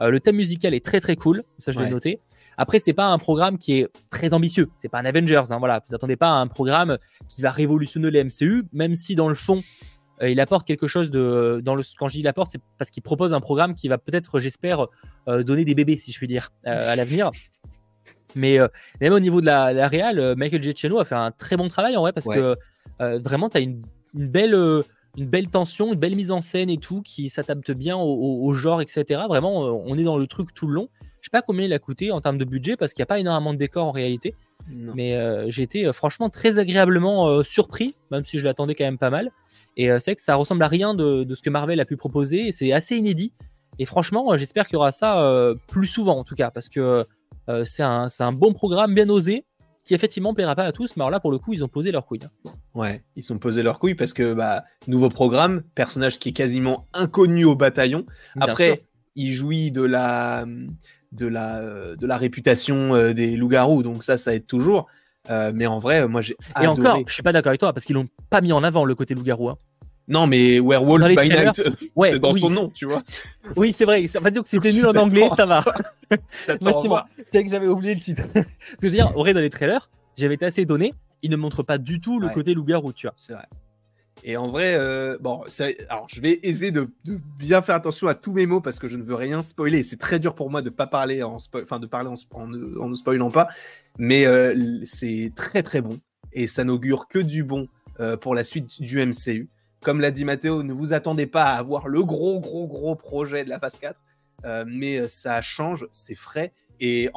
Euh, 0.00 0.10
le 0.10 0.18
thème 0.20 0.36
musical 0.36 0.74
est 0.74 0.84
très 0.84 0.98
très 0.98 1.14
cool, 1.14 1.44
ça 1.58 1.70
je 1.70 1.78
l'ai 1.78 1.88
noté. 1.88 2.20
Après, 2.56 2.80
c'est 2.80 2.92
pas 2.92 3.06
un 3.06 3.18
programme 3.18 3.58
qui 3.58 3.74
est 3.74 3.88
très 4.10 4.34
ambitieux, 4.34 4.68
c'est 4.76 4.88
pas 4.88 4.98
un 4.98 5.04
Avengers, 5.04 5.44
hein, 5.50 5.58
voilà. 5.60 5.80
Vous 5.86 5.94
attendez 5.94 6.16
pas 6.16 6.30
à 6.30 6.38
un 6.38 6.48
programme 6.48 6.98
qui 7.28 7.40
va 7.40 7.52
révolutionner 7.52 8.10
les 8.10 8.24
MCU, 8.24 8.64
même 8.72 8.96
si 8.96 9.14
dans 9.14 9.28
le 9.28 9.36
fond, 9.36 9.62
il 10.20 10.40
apporte 10.40 10.66
quelque 10.66 10.88
chose 10.88 11.12
de. 11.12 11.60
Dans 11.64 11.76
le, 11.76 11.84
quand 11.96 12.08
je 12.08 12.14
dis 12.14 12.20
il 12.20 12.26
apporte, 12.26 12.50
c'est 12.50 12.60
parce 12.76 12.90
qu'il 12.90 13.04
propose 13.04 13.32
un 13.32 13.40
programme 13.40 13.76
qui 13.76 13.86
va 13.86 13.98
peut-être, 13.98 14.40
j'espère, 14.40 14.88
donner 15.28 15.64
des 15.64 15.76
bébés, 15.76 15.96
si 15.96 16.10
je 16.10 16.18
puis 16.18 16.26
dire, 16.26 16.50
à 16.64 16.96
l'avenir. 16.96 17.30
Mais 18.38 18.58
euh, 18.58 18.68
même 19.00 19.12
au 19.12 19.20
niveau 19.20 19.40
de 19.40 19.46
la, 19.46 19.72
la 19.72 19.88
réal, 19.88 20.18
euh, 20.18 20.34
Michael 20.36 20.62
Giacchino 20.62 20.98
a 20.98 21.04
fait 21.04 21.16
un 21.16 21.30
très 21.32 21.56
bon 21.56 21.68
travail 21.68 21.96
en 21.96 22.02
vrai 22.02 22.12
parce 22.12 22.26
que 22.26 22.56
euh, 23.00 23.18
vraiment, 23.18 23.50
tu 23.50 23.58
as 23.58 23.60
une, 23.60 23.82
belle, 24.14 24.54
une 25.16 25.26
belle 25.26 25.48
tension, 25.48 25.92
une 25.92 25.98
belle 25.98 26.14
mise 26.14 26.30
en 26.30 26.40
scène 26.40 26.70
et 26.70 26.78
tout 26.78 27.02
qui 27.02 27.28
s'adapte 27.28 27.72
bien 27.72 27.96
au, 27.98 28.52
genre, 28.54 28.80
etc. 28.80 29.22
Vraiment, 29.28 29.60
on 29.60 29.96
est 29.98 30.04
dans 30.04 30.18
le 30.18 30.26
truc 30.26 30.54
tout 30.54 30.66
le 30.66 30.74
long. 30.74 30.88
Je 31.20 31.26
sais 31.26 31.30
pas 31.32 31.42
combien 31.42 31.66
il 31.66 31.72
a 31.72 31.80
coûté 31.80 32.12
en 32.12 32.20
termes 32.20 32.38
de 32.38 32.44
budget 32.44 32.76
parce 32.76 32.92
qu'il 32.92 33.02
n'y 33.02 33.04
a 33.04 33.06
pas 33.06 33.18
énormément 33.18 33.52
de 33.52 33.58
décors 33.58 33.86
en 33.86 33.90
réalité. 33.90 34.34
Mais 34.68 35.16
j'ai 35.50 35.62
été 35.62 35.92
franchement 35.92 36.28
très 36.28 36.58
agréablement 36.58 37.42
surpris, 37.42 37.96
même 38.10 38.24
si 38.24 38.38
je 38.38 38.44
l'attendais 38.44 38.74
quand 38.74 38.84
même 38.84 38.98
pas 38.98 39.10
mal. 39.10 39.30
Et 39.76 39.86
c'est 39.86 40.06
vrai 40.10 40.14
que 40.14 40.22
ça 40.22 40.36
ressemble 40.36 40.62
à 40.62 40.68
rien 40.68 40.94
de, 40.94 41.24
de, 41.24 41.34
ce 41.34 41.42
que 41.42 41.50
Marvel 41.50 41.78
a 41.80 41.84
pu 41.84 41.96
proposer. 41.96 42.52
C'est 42.52 42.72
assez 42.72 42.96
inédit. 42.96 43.32
Et 43.78 43.84
franchement, 43.84 44.36
j'espère 44.36 44.66
qu'il 44.66 44.74
y 44.74 44.76
aura 44.76 44.92
ça 44.92 45.54
plus 45.68 45.86
souvent 45.86 46.18
en 46.18 46.24
tout 46.24 46.34
cas 46.34 46.50
parce 46.50 46.68
que 46.68 47.04
euh, 47.48 47.64
c'est 47.64 47.82
un, 47.82 48.32
bon 48.32 48.52
programme 48.52 48.94
bien 48.94 49.08
osé 49.08 49.44
qui 49.84 49.94
effectivement 49.94 50.34
plaira 50.34 50.54
pas 50.54 50.64
à 50.64 50.72
tous, 50.72 50.96
mais 50.96 51.02
alors 51.02 51.10
là 51.10 51.18
pour 51.18 51.30
le 51.30 51.38
coup 51.38 51.54
ils 51.54 51.64
ont 51.64 51.68
posé 51.68 51.90
leur 51.90 52.04
couille. 52.04 52.20
Hein. 52.22 52.50
Ouais, 52.74 53.02
ils 53.16 53.32
ont 53.32 53.38
posé 53.38 53.62
leur 53.62 53.78
couille 53.78 53.94
parce 53.94 54.12
que 54.12 54.34
bah, 54.34 54.64
nouveau 54.86 55.08
programme, 55.08 55.62
personnage 55.74 56.18
qui 56.18 56.28
est 56.28 56.32
quasiment 56.32 56.86
inconnu 56.92 57.44
au 57.46 57.56
bataillon. 57.56 58.04
Après, 58.38 58.82
il 59.16 59.32
jouit 59.32 59.70
de 59.70 59.82
la 59.82 60.44
de 61.12 61.26
la 61.26 61.96
de 61.96 62.06
la 62.06 62.18
réputation 62.18 62.94
euh, 62.94 63.14
des 63.14 63.36
loups-garous, 63.36 63.82
donc 63.82 64.04
ça 64.04 64.18
ça 64.18 64.34
aide 64.34 64.46
toujours. 64.46 64.86
Euh, 65.30 65.52
mais 65.54 65.66
en 65.66 65.78
vrai, 65.78 66.06
moi 66.06 66.20
j'ai 66.20 66.36
Et 66.62 66.66
encore, 66.66 67.00
je 67.06 67.12
suis 67.12 67.22
pas 67.22 67.32
d'accord 67.32 67.50
avec 67.50 67.60
toi 67.60 67.72
parce 67.72 67.86
qu'ils 67.86 67.94
l'ont 67.94 68.08
pas 68.30 68.40
mis 68.40 68.52
en 68.52 68.62
avant 68.62 68.84
le 68.84 68.94
côté 68.94 69.14
loup-garou. 69.14 69.48
Hein. 69.48 69.58
Non, 70.08 70.26
mais 70.26 70.58
Werewolf 70.58 71.06
by 71.08 71.28
Night, 71.28 71.62
c'est 72.04 72.18
dans 72.18 72.34
son 72.34 72.50
nom, 72.50 72.70
tu 72.70 72.86
vois. 72.86 73.02
Oui, 73.56 73.72
c'est 73.72 73.84
vrai. 73.84 74.04
Va 74.20 74.30
dire 74.30 74.42
que 74.42 74.48
c'était 74.48 74.72
nul 74.72 74.86
en 74.86 74.94
anglais, 74.94 75.28
ça 75.34 75.46
va. 75.46 75.64
C'est 77.30 77.44
que 77.44 77.50
j'avais 77.50 77.66
oublié 77.66 77.94
le 77.94 78.00
titre. 78.00 78.22
Ce 78.34 78.40
que 78.40 78.46
je 78.82 78.86
veux 78.86 78.90
dire, 78.90 79.12
aurait 79.16 79.34
dans 79.34 79.40
les 79.40 79.50
trailers, 79.50 79.90
j'avais 80.16 80.34
été 80.34 80.46
assez 80.46 80.62
étonné. 80.62 80.94
Il 81.22 81.30
ne 81.30 81.36
montre 81.36 81.62
pas 81.62 81.78
du 81.78 82.00
tout 82.00 82.20
le 82.20 82.28
côté 82.28 82.54
loup-garou, 82.54 82.92
tu 82.92 83.06
vois. 83.06 83.14
C'est 83.16 83.34
vrai. 83.34 83.46
Et 84.24 84.36
en 84.36 84.48
vrai, 84.48 84.76
euh, 84.78 85.16
bon, 85.20 85.44
alors 85.88 86.06
je 86.08 86.20
vais 86.20 86.40
essayer 86.42 86.70
de, 86.70 86.90
bien 87.38 87.62
faire 87.62 87.74
attention 87.74 88.08
à 88.08 88.14
tous 88.14 88.32
mes 88.32 88.46
mots 88.46 88.60
parce 88.60 88.78
que 88.78 88.88
je 88.88 88.96
ne 88.96 89.02
veux 89.02 89.14
rien 89.14 89.42
spoiler. 89.42 89.82
C'est 89.82 89.96
très 89.96 90.18
dur 90.18 90.34
pour 90.34 90.50
moi 90.50 90.62
de 90.62 90.70
pas 90.70 90.86
parler 90.86 91.22
en 91.22 91.36
enfin 91.36 91.78
de 91.78 91.86
parler 91.86 92.10
en, 92.32 92.46
ne 92.48 92.94
spoilant 92.94 93.30
pas, 93.30 93.48
mais 93.98 94.26
euh, 94.26 94.80
c'est 94.84 95.32
très 95.36 95.62
très 95.62 95.80
bon 95.80 95.98
et 96.32 96.46
ça 96.46 96.64
n'augure 96.64 97.06
que 97.08 97.18
du 97.18 97.44
bon 97.44 97.68
euh, 98.00 98.16
pour 98.16 98.34
la 98.34 98.44
suite 98.44 98.80
du 98.82 99.04
MCU. 99.04 99.48
Comme 99.80 100.00
l'a 100.00 100.10
dit 100.10 100.24
Mathéo, 100.24 100.62
ne 100.62 100.72
vous 100.72 100.92
attendez 100.92 101.26
pas 101.26 101.44
à 101.44 101.58
avoir 101.58 101.88
le 101.88 102.02
gros, 102.02 102.40
gros, 102.40 102.66
gros 102.66 102.96
projet 102.96 103.44
de 103.44 103.48
la 103.48 103.60
phase 103.60 103.78
4, 103.78 104.00
euh, 104.44 104.64
mais 104.66 104.98
euh, 104.98 105.06
ça 105.06 105.40
change, 105.40 105.86
c'est 105.90 106.14
frais. 106.14 106.52
Et 106.80 107.10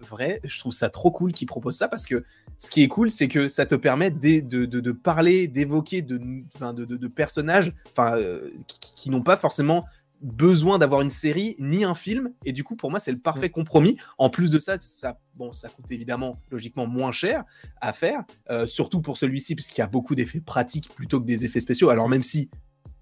vrai, 0.00 0.40
je 0.44 0.58
trouve 0.58 0.72
ça 0.72 0.90
trop 0.90 1.10
cool 1.10 1.32
qu'ils 1.32 1.46
proposent 1.46 1.78
ça 1.78 1.88
parce 1.88 2.04
que 2.04 2.24
ce 2.58 2.70
qui 2.70 2.82
est 2.82 2.88
cool, 2.88 3.10
c'est 3.10 3.28
que 3.28 3.48
ça 3.48 3.66
te 3.66 3.74
permet 3.74 4.10
de, 4.10 4.40
de, 4.40 4.92
parler, 4.92 5.48
d'évoquer 5.48 6.02
de, 6.02 7.06
personnages 7.08 7.72
euh, 7.98 8.50
qui 8.80 9.10
n'ont 9.10 9.22
pas 9.22 9.36
forcément 9.36 9.86
besoin 10.20 10.78
d'avoir 10.78 11.00
une 11.00 11.10
série 11.10 11.56
ni 11.58 11.84
un 11.84 11.94
film. 11.94 12.32
Et 12.44 12.52
du 12.52 12.64
coup 12.64 12.76
pour 12.76 12.90
moi 12.90 13.00
c'est 13.00 13.12
le 13.12 13.18
parfait 13.18 13.50
compromis. 13.50 13.96
En 14.18 14.30
plus 14.30 14.50
de 14.50 14.58
ça 14.58 14.76
ça 14.80 15.18
bon 15.34 15.52
ça 15.52 15.68
coûte 15.68 15.90
évidemment 15.90 16.40
logiquement 16.50 16.86
moins 16.86 17.12
cher 17.12 17.44
à 17.80 17.92
faire. 17.92 18.24
Euh, 18.50 18.66
surtout 18.66 19.00
pour 19.00 19.16
celui-ci 19.16 19.54
puisqu'il 19.54 19.80
y 19.80 19.84
a 19.84 19.86
beaucoup 19.86 20.14
d'effets 20.14 20.40
pratiques 20.40 20.88
plutôt 20.94 21.20
que 21.20 21.26
des 21.26 21.44
effets 21.44 21.60
spéciaux. 21.60 21.90
Alors 21.90 22.08
même 22.08 22.22
si 22.22 22.50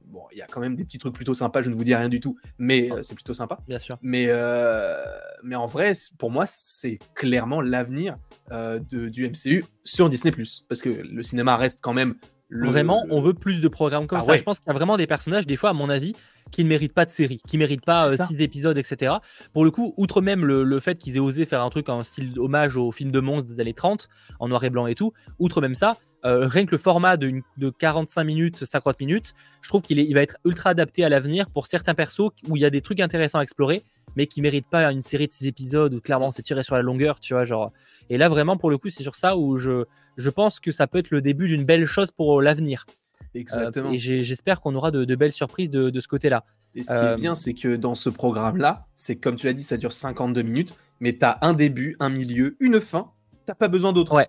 bon 0.06 0.22
il 0.32 0.38
y 0.38 0.42
a 0.42 0.46
quand 0.46 0.60
même 0.60 0.74
des 0.74 0.84
petits 0.84 0.98
trucs 0.98 1.14
plutôt 1.14 1.34
sympas 1.34 1.62
je 1.62 1.70
ne 1.70 1.74
vous 1.74 1.84
dis 1.84 1.94
rien 1.94 2.08
du 2.08 2.20
tout 2.20 2.36
mais 2.58 2.92
euh, 2.92 3.02
c'est 3.02 3.14
plutôt 3.14 3.34
sympa. 3.34 3.58
Bien 3.68 3.78
sûr. 3.78 3.98
Mais 4.02 4.26
euh, 4.28 4.96
mais 5.42 5.56
en 5.56 5.66
vrai 5.66 5.92
pour 6.18 6.30
moi 6.30 6.44
c'est 6.46 6.98
clairement 7.14 7.60
l'avenir 7.60 8.18
du 8.90 9.28
MCU 9.28 9.64
sur 9.84 10.08
Disney 10.08 10.32
parce 10.68 10.82
que 10.82 10.88
le 10.88 11.22
cinéma 11.22 11.56
reste 11.56 11.80
quand 11.80 11.94
même 11.94 12.14
Vraiment, 12.50 13.04
on 13.10 13.20
veut 13.20 13.34
plus 13.34 13.60
de 13.60 13.68
programmes 13.68 14.06
comme 14.06 14.18
ah 14.18 14.22
ça. 14.22 14.36
Je 14.36 14.42
pense 14.42 14.60
qu'il 14.60 14.68
y 14.68 14.70
a 14.70 14.74
vraiment 14.74 14.96
des 14.96 15.06
personnages, 15.06 15.46
des 15.46 15.56
fois, 15.56 15.70
à 15.70 15.72
mon 15.72 15.88
avis, 15.88 16.14
qui 16.50 16.64
ne 16.64 16.68
méritent 16.68 16.94
pas 16.94 17.04
de 17.04 17.10
série, 17.10 17.40
qui 17.46 17.56
ne 17.56 17.62
méritent 17.62 17.84
pas 17.84 18.16
6 18.16 18.34
euh, 18.34 18.38
épisodes, 18.38 18.78
etc. 18.78 19.14
Pour 19.52 19.64
le 19.64 19.70
coup, 19.70 19.94
outre 19.96 20.20
même 20.20 20.44
le, 20.44 20.80
fait 20.80 20.96
qu'ils 20.98 21.16
aient 21.16 21.20
osé 21.20 21.46
faire 21.46 21.62
un 21.62 21.70
truc 21.70 21.88
en 21.88 22.02
style 22.02 22.38
hommage 22.38 22.76
au 22.76 22.92
film 22.92 23.10
de 23.10 23.20
monstres 23.20 23.48
des 23.48 23.60
années 23.60 23.74
30, 23.74 24.08
en 24.40 24.48
noir 24.48 24.62
et 24.64 24.70
blanc 24.70 24.86
et 24.86 24.94
tout, 24.94 25.12
outre 25.38 25.60
même 25.60 25.74
ça, 25.74 25.96
euh, 26.24 26.46
rien 26.46 26.64
que 26.64 26.70
le 26.70 26.78
format 26.78 27.16
de, 27.16 27.42
de, 27.58 27.70
45 27.70 28.24
minutes, 28.24 28.64
50 28.64 29.00
minutes, 29.00 29.34
je 29.60 29.68
trouve 29.68 29.82
qu'il 29.82 29.98
il 29.98 30.14
va 30.14 30.22
être 30.22 30.38
ultra 30.44 30.70
adapté 30.70 31.04
à 31.04 31.08
l'avenir 31.08 31.50
pour 31.50 31.66
certains 31.66 31.94
persos 31.94 32.30
où 32.48 32.56
il 32.56 32.60
y 32.60 32.64
a 32.64 32.70
des 32.70 32.80
trucs 32.80 33.00
intéressants 33.00 33.40
à 33.40 33.42
explorer, 33.42 33.82
mais 34.16 34.26
qui 34.26 34.40
méritent 34.40 34.70
pas 34.70 34.90
une 34.90 35.02
série 35.02 35.26
de 35.26 35.32
6 35.32 35.46
épisodes 35.46 35.92
où 35.92 36.00
clairement 36.00 36.30
c'est 36.30 36.42
tiré 36.42 36.62
sur 36.62 36.76
la 36.76 36.82
longueur, 36.82 37.20
tu 37.20 37.34
vois, 37.34 37.44
genre. 37.44 37.72
Et 38.10 38.16
là, 38.16 38.28
vraiment, 38.28 38.56
pour 38.56 38.70
le 38.70 38.78
coup, 38.78 38.90
c'est 38.90 39.02
sur 39.02 39.16
ça 39.16 39.36
où 39.36 39.56
je, 39.56 39.84
je 40.16 40.30
pense 40.30 40.60
que 40.60 40.72
ça 40.72 40.86
peut 40.86 40.98
être 40.98 41.10
le 41.10 41.20
début 41.20 41.48
d'une 41.48 41.64
belle 41.64 41.86
chose 41.86 42.10
pour 42.10 42.40
l'avenir. 42.40 42.86
Exactement. 43.34 43.90
et 43.90 43.98
j'espère 43.98 44.60
qu'on 44.60 44.74
aura 44.74 44.90
de, 44.90 45.14
belles 45.14 45.32
surprises 45.32 45.70
de, 45.70 46.00
ce 46.00 46.08
côté-là. 46.08 46.44
Et 46.74 46.82
ce 46.82 46.88
qui 46.88 46.94
est 46.94 47.12
euh, 47.12 47.16
bien, 47.16 47.34
c'est 47.34 47.54
que 47.54 47.76
dans 47.76 47.94
ce 47.94 48.10
programme-là, 48.10 48.86
c'est 48.96 49.16
comme 49.16 49.36
tu 49.36 49.46
l'as 49.46 49.52
dit, 49.52 49.62
ça 49.62 49.76
dure 49.76 49.92
52 49.92 50.42
minutes, 50.42 50.74
mais 51.00 51.16
tu 51.16 51.24
as 51.24 51.38
un 51.42 51.52
début, 51.52 51.96
un 52.00 52.10
milieu, 52.10 52.56
une 52.60 52.80
fin. 52.80 53.10
T'as 53.46 53.54
pas 53.54 53.68
besoin 53.68 53.92
d'autres 53.92 54.14
ouais. 54.14 54.28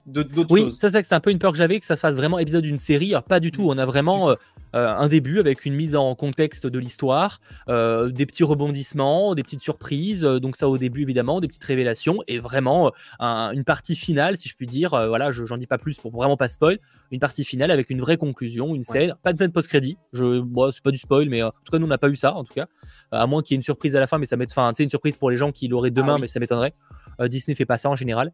oui, 0.50 0.72
ça 0.72 0.90
c'est 0.90 1.14
un 1.14 1.20
peu 1.20 1.32
une 1.32 1.40
peur 1.40 1.52
que 1.52 1.58
j'avais 1.58 1.80
que 1.80 1.86
ça 1.86 1.96
se 1.96 2.02
fasse 2.02 2.16
vraiment 2.16 2.40
épisode 2.40 2.64
d'une 2.64 2.78
série. 2.78 3.12
Alors 3.12 3.24
pas 3.24 3.40
du 3.40 3.52
tout. 3.52 3.64
On 3.70 3.78
a 3.78 3.86
vraiment 3.86 4.30
euh, 4.30 4.36
euh, 4.76 4.94
un 4.96 5.08
début 5.08 5.40
avec 5.40 5.66
une 5.66 5.74
mise 5.74 5.96
en 5.96 6.16
contexte 6.16 6.68
de 6.68 6.80
l'histoire, 6.80 7.40
des 7.68 8.26
petits 8.26 8.44
rebondissements, 8.44 9.36
des 9.36 9.44
petites 9.44 9.62
surprises. 9.62 10.22
donc 10.22 10.56
ça 10.56 10.68
au 10.68 10.78
début 10.78 11.04
évidemment, 11.04 11.40
des 11.40 11.48
petites 11.48 11.64
révélations 11.64 12.20
et 12.28 12.40
vraiment 12.40 12.92
une 13.20 13.64
partie 13.64 13.96
finale, 13.96 14.38
si 14.38 14.50
je 14.50 14.56
puis 14.56 14.68
dire. 14.68 14.90
voilà, 14.90 15.32
je 15.32 15.46
j'en 15.46 15.58
dis 15.58 15.68
pas 15.68 15.78
plus 15.78 15.98
pour 15.98 16.12
vraiment 16.12 16.38
pas 16.38 16.48
spoil 16.48 16.80
une 17.12 17.20
partie 17.20 17.44
finale 17.44 17.72
avec 17.72 17.90
une 17.90 18.02
vraie 18.02 18.18
conclusion, 18.18 18.76
une 18.76 18.84
scène, 18.84 19.16
pas 19.24 19.34
de 19.34 19.40
scène 19.40 19.52
post-crédit. 19.52 19.98
Je, 20.14 20.40
bon, 20.40 20.72
c'est 20.72 20.84
pas 20.84 20.92
du 20.92 20.98
spoil, 20.98 21.30
mais 21.30 21.42
euh, 21.42 21.48
en 21.48 21.52
tout 21.52 21.72
cas, 21.72 21.80
nous, 21.80 21.86
on 21.86 21.90
n'a 21.90 21.98
pas 21.98 22.10
eu 22.10 22.16
ça, 22.16 22.34
en 22.34 22.44
tout 22.44 22.54
cas. 22.54 22.68
Euh, 23.14 23.18
à 23.18 23.28
moins 23.28 23.42
qu'il 23.42 23.54
y 23.54 23.56
ait 23.56 23.58
une 23.58 23.64
surprise 23.64 23.96
à 23.96 24.00
la 24.00 24.08
fin, 24.08 24.18
mais 24.18 24.26
ça 24.26 24.38
met, 24.38 24.48
enfin, 24.50 24.72
tu 24.74 24.84
une 24.84 24.90
surprise 24.90 25.16
pour 25.18 25.30
les 25.30 25.38
gens 25.38 25.52
qui 25.52 25.68
l'auraient 25.68 25.92
demain, 25.92 26.16
ah 26.16 26.20
mais 26.20 26.28
ça 26.28 26.40
m'étonnerait. 26.40 26.74
Euh, 27.22 27.28
Disney 27.28 27.56
fait 27.56 27.66
pas 27.66 27.78
ça 27.78 27.90
en 27.90 27.96
général. 27.96 28.32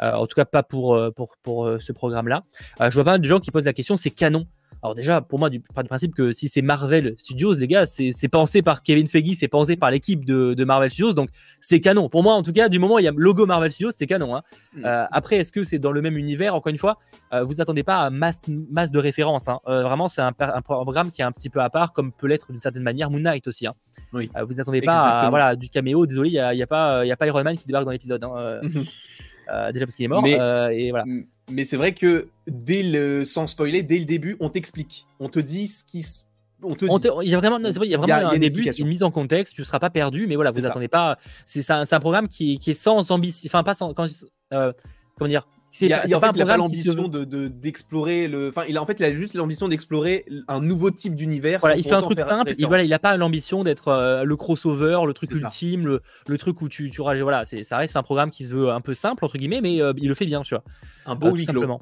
En 0.00 0.26
tout 0.26 0.34
cas, 0.34 0.44
pas 0.44 0.62
pour, 0.62 0.98
pour, 1.14 1.36
pour 1.42 1.70
ce 1.80 1.92
programme-là. 1.92 2.44
je 2.80 2.94
vois 2.94 3.04
pas 3.04 3.18
de 3.18 3.24
gens 3.24 3.40
qui 3.40 3.50
posent 3.50 3.64
la 3.64 3.72
question 3.72 3.96
c'est 3.96 4.10
canon. 4.10 4.46
Alors 4.82 4.94
déjà, 4.94 5.20
pour 5.20 5.38
moi, 5.38 5.50
du, 5.50 5.60
principe 5.60 6.14
que 6.14 6.32
si 6.32 6.48
c'est 6.48 6.62
Marvel 6.62 7.14
Studios, 7.18 7.54
les 7.54 7.66
gars, 7.66 7.86
c'est 7.86 8.28
pensé 8.28 8.62
par 8.62 8.82
Kevin 8.82 9.06
Feige, 9.06 9.34
c'est 9.34 9.48
pensé 9.48 9.76
par 9.76 9.90
l'équipe 9.90 10.24
de, 10.24 10.64
Marvel 10.64 10.90
Studios, 10.90 11.14
donc 11.14 11.30
c'est 11.60 11.80
canon. 11.80 12.08
Pour 12.08 12.22
moi, 12.22 12.34
en 12.34 12.42
tout 12.42 12.52
cas, 12.52 12.68
du 12.68 12.78
moment 12.78 12.96
où 12.96 12.98
il 12.98 13.04
y 13.04 13.08
a 13.08 13.10
le 13.10 13.16
logo 13.16 13.46
Marvel 13.46 13.70
Studios, 13.70 13.90
c'est 13.92 14.06
canon. 14.06 14.36
Hein. 14.36 14.42
Mm. 14.74 14.84
Euh, 14.84 15.04
après, 15.10 15.36
est-ce 15.36 15.50
que 15.50 15.64
c'est 15.64 15.78
dans 15.78 15.92
le 15.92 16.02
même 16.02 16.16
univers? 16.16 16.54
Encore 16.54 16.70
une 16.70 16.78
fois, 16.78 16.98
euh, 17.32 17.42
vous 17.42 17.60
attendez 17.60 17.82
pas 17.82 17.98
à 17.98 18.10
masse, 18.10 18.46
masse 18.70 18.92
de 18.92 18.98
références. 18.98 19.48
Hein. 19.48 19.60
Euh, 19.66 19.82
vraiment, 19.82 20.08
c'est 20.08 20.22
un, 20.22 20.32
programme 20.32 21.10
qui 21.10 21.22
est 21.22 21.24
un 21.24 21.32
petit 21.32 21.50
peu 21.50 21.60
à 21.60 21.70
part, 21.70 21.92
comme 21.92 22.12
peut 22.12 22.26
l'être 22.26 22.50
d'une 22.50 22.60
certaine 22.60 22.82
manière 22.82 23.10
Moon 23.10 23.20
Knight 23.20 23.48
aussi. 23.48 23.66
Hein. 23.66 23.74
Oui. 24.12 24.30
vous 24.46 24.60
attendez 24.60 24.82
pas 24.82 25.02
à, 25.02 25.30
voilà, 25.30 25.56
du 25.56 25.68
caméo. 25.70 26.06
Désolé, 26.06 26.28
il 26.28 26.32
n'y 26.32 26.38
a, 26.38 26.54
y 26.54 26.62
a, 26.62 26.66
pas, 26.66 27.04
y 27.04 27.10
a 27.10 27.16
pas 27.16 27.26
Iron 27.26 27.42
Man 27.42 27.56
qui 27.56 27.66
débarque 27.66 27.84
dans 27.84 27.90
l'épisode. 27.90 28.24
Hein. 29.48 29.72
déjà 29.72 29.86
parce 29.86 29.94
qu'il 29.94 30.04
est 30.04 30.08
mort. 30.08 30.26
et 30.26 30.90
voilà 30.90 31.04
mais 31.50 31.64
c'est 31.64 31.76
vrai 31.76 31.92
que 31.94 32.28
dès 32.46 32.82
le, 32.82 33.24
sans 33.24 33.46
spoiler, 33.46 33.82
dès 33.82 33.98
le 33.98 34.04
début, 34.04 34.36
on 34.40 34.50
t'explique, 34.50 35.06
on 35.20 35.28
te 35.28 35.38
dit 35.38 35.66
ce 35.66 35.84
qui 35.84 36.02
se 36.02 36.24
on 36.60 36.74
te 36.74 36.86
il 37.22 37.30
y 37.30 37.34
a 37.36 37.38
vraiment, 37.38 37.58
il 37.58 37.90
y 37.90 37.94
a 37.94 37.98
vraiment 37.98 38.30
un 38.30 38.38
début, 38.38 38.68
une 38.78 38.88
mise 38.88 39.04
en 39.04 39.12
contexte, 39.12 39.54
tu 39.54 39.60
ne 39.60 39.64
seras 39.64 39.78
pas 39.78 39.90
perdu, 39.90 40.26
mais 40.26 40.34
voilà, 40.34 40.50
vous 40.50 40.66
attendez 40.66 40.88
pas. 40.88 41.16
C'est 41.46 41.68
un, 41.70 41.84
un, 41.88 42.00
programme 42.00 42.26
qui, 42.26 42.58
qui, 42.58 42.72
est 42.72 42.74
sans 42.74 43.12
ambition, 43.12 43.48
enfin 43.48 43.62
pas 43.62 43.74
sans, 43.74 43.94
quand, 43.94 44.08
euh, 44.52 44.72
comment 45.16 45.28
dire, 45.28 45.46
il 45.80 45.92
a, 45.92 46.20
pas, 46.20 46.32
pas 46.32 46.56
l'ambition 46.56 47.08
de 47.08 47.48
d'explorer 47.48 48.28
le. 48.28 48.48
Enfin, 48.48 48.64
il 48.68 48.76
a 48.76 48.82
en 48.82 48.86
fait, 48.86 48.96
il 48.98 49.04
a 49.04 49.14
juste 49.14 49.34
l'ambition 49.34 49.68
d'explorer 49.68 50.24
un 50.48 50.60
nouveau 50.60 50.90
type 50.90 51.14
d'univers. 51.14 51.60
Voilà, 51.60 51.76
il 51.76 51.84
fait 51.84 51.92
un 51.92 52.02
truc 52.02 52.18
simple. 52.18 52.54
Il, 52.58 52.66
voilà, 52.66 52.84
il 52.84 52.92
a 52.92 52.98
pas 52.98 53.16
l'ambition 53.16 53.64
d'être 53.64 53.88
euh, 53.88 54.24
le 54.24 54.36
crossover, 54.36 55.00
le 55.06 55.12
truc 55.12 55.30
ultime, 55.30 55.86
le, 55.86 56.02
le, 56.26 56.38
truc 56.38 56.60
où 56.62 56.68
tu, 56.68 56.90
tu 56.90 57.02
voilà, 57.02 57.44
c'est 57.44 57.64
ça 57.64 57.76
reste 57.76 57.96
un 57.96 58.02
programme 58.02 58.30
qui 58.30 58.44
se 58.44 58.52
veut 58.52 58.70
un 58.70 58.80
peu 58.80 58.94
simple 58.94 59.24
entre 59.24 59.38
guillemets, 59.38 59.60
mais 59.60 59.80
euh, 59.80 59.92
il 59.96 60.08
le 60.08 60.14
fait 60.14 60.26
bien, 60.26 60.42
tu 60.42 60.54
vois. 60.54 60.64
Un 61.06 61.14
beau 61.14 61.34
huis 61.34 61.46
clos. 61.46 61.80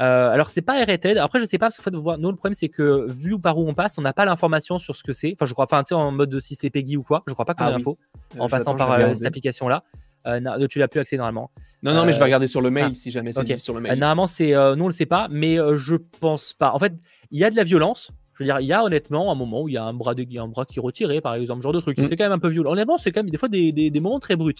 Euh, 0.00 0.30
alors 0.30 0.50
c'est 0.50 0.62
pas 0.62 0.84
rated. 0.84 1.18
Après 1.18 1.38
je 1.38 1.44
sais 1.44 1.58
pas 1.58 1.66
parce 1.66 1.76
que 1.76 1.82
fait, 1.82 1.90
nous 1.92 2.02
le 2.02 2.36
problème 2.36 2.54
c'est 2.54 2.68
que 2.68 3.06
vu 3.08 3.38
par 3.40 3.58
où 3.58 3.68
on 3.68 3.74
passe, 3.74 3.98
on 3.98 4.02
n'a 4.02 4.12
pas 4.12 4.24
l'information 4.24 4.78
sur 4.78 4.96
ce 4.96 5.04
que 5.04 5.12
c'est. 5.12 5.34
Enfin 5.34 5.46
je 5.46 5.52
crois, 5.52 5.66
enfin 5.66 5.82
tu 5.82 5.88
sais 5.88 5.94
en 5.94 6.10
mode 6.10 6.30
de 6.30 6.40
si 6.40 6.56
c'est 6.56 6.70
Peggy 6.70 6.96
ou 6.96 7.04
quoi, 7.04 7.22
je 7.26 7.32
crois 7.32 7.44
pas 7.44 7.54
qu'on 7.54 7.64
ait 7.64 7.68
ah 7.68 7.72
l'info 7.72 7.98
en 8.38 8.48
passant 8.48 8.74
par 8.74 9.16
cette 9.16 9.26
application 9.26 9.68
là. 9.68 9.84
Euh, 10.28 10.66
tu 10.68 10.78
l'as 10.78 10.88
plus 10.88 11.00
accès 11.00 11.16
normalement. 11.16 11.50
Non, 11.82 11.94
non, 11.94 12.04
mais 12.04 12.12
je 12.12 12.18
vais 12.18 12.22
euh, 12.22 12.26
regarder 12.26 12.48
sur 12.48 12.60
le 12.60 12.70
mail 12.70 12.88
ah, 12.90 12.94
si 12.94 13.10
jamais 13.10 13.32
c'est 13.32 13.56
sur 13.58 13.74
le 13.74 13.80
mail. 13.80 13.92
Euh, 13.92 13.96
normalement, 13.96 14.26
c'est, 14.26 14.52
nous, 14.52 14.84
on 14.84 14.88
le 14.88 14.92
sait 14.92 15.06
pas, 15.06 15.28
mais 15.30 15.56
je 15.76 15.96
pense 16.20 16.52
pas. 16.52 16.72
En 16.72 16.78
fait, 16.78 16.94
il 17.30 17.38
y 17.38 17.44
a 17.44 17.50
de 17.50 17.56
la 17.56 17.64
violence. 17.64 18.10
Je 18.34 18.44
veux 18.44 18.46
dire, 18.46 18.60
il 18.60 18.66
y 18.66 18.72
a 18.72 18.84
honnêtement 18.84 19.32
un 19.32 19.34
moment 19.34 19.62
où 19.62 19.68
il 19.68 19.74
y 19.74 19.78
a 19.78 19.84
un 19.84 19.92
bras, 19.92 20.14
de, 20.14 20.24
un 20.38 20.46
bras 20.46 20.64
qui 20.64 20.78
est 20.78 20.82
retiré, 20.82 21.20
par 21.20 21.34
exemple, 21.34 21.60
genre 21.60 21.72
de 21.72 21.80
truc. 21.80 21.98
Mm. 21.98 22.06
C'est 22.08 22.16
quand 22.16 22.24
même 22.24 22.32
un 22.32 22.38
peu 22.38 22.48
violent. 22.48 22.70
Honnêtement, 22.70 22.96
c'est 22.96 23.10
quand 23.10 23.20
même 23.20 23.30
des 23.30 23.38
fois 23.38 23.48
des, 23.48 23.72
des, 23.72 24.00
moments 24.00 24.20
très 24.20 24.36
bruts. 24.36 24.54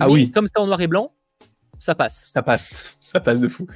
ah 0.00 0.10
oui. 0.10 0.32
Comme 0.32 0.46
ça 0.46 0.60
en 0.60 0.66
noir 0.66 0.80
et 0.80 0.88
blanc, 0.88 1.12
ça 1.78 1.94
passe. 1.94 2.22
Ça 2.26 2.42
passe. 2.42 2.96
Ça 3.00 3.20
passe 3.20 3.38
de 3.38 3.46
fou. 3.46 3.68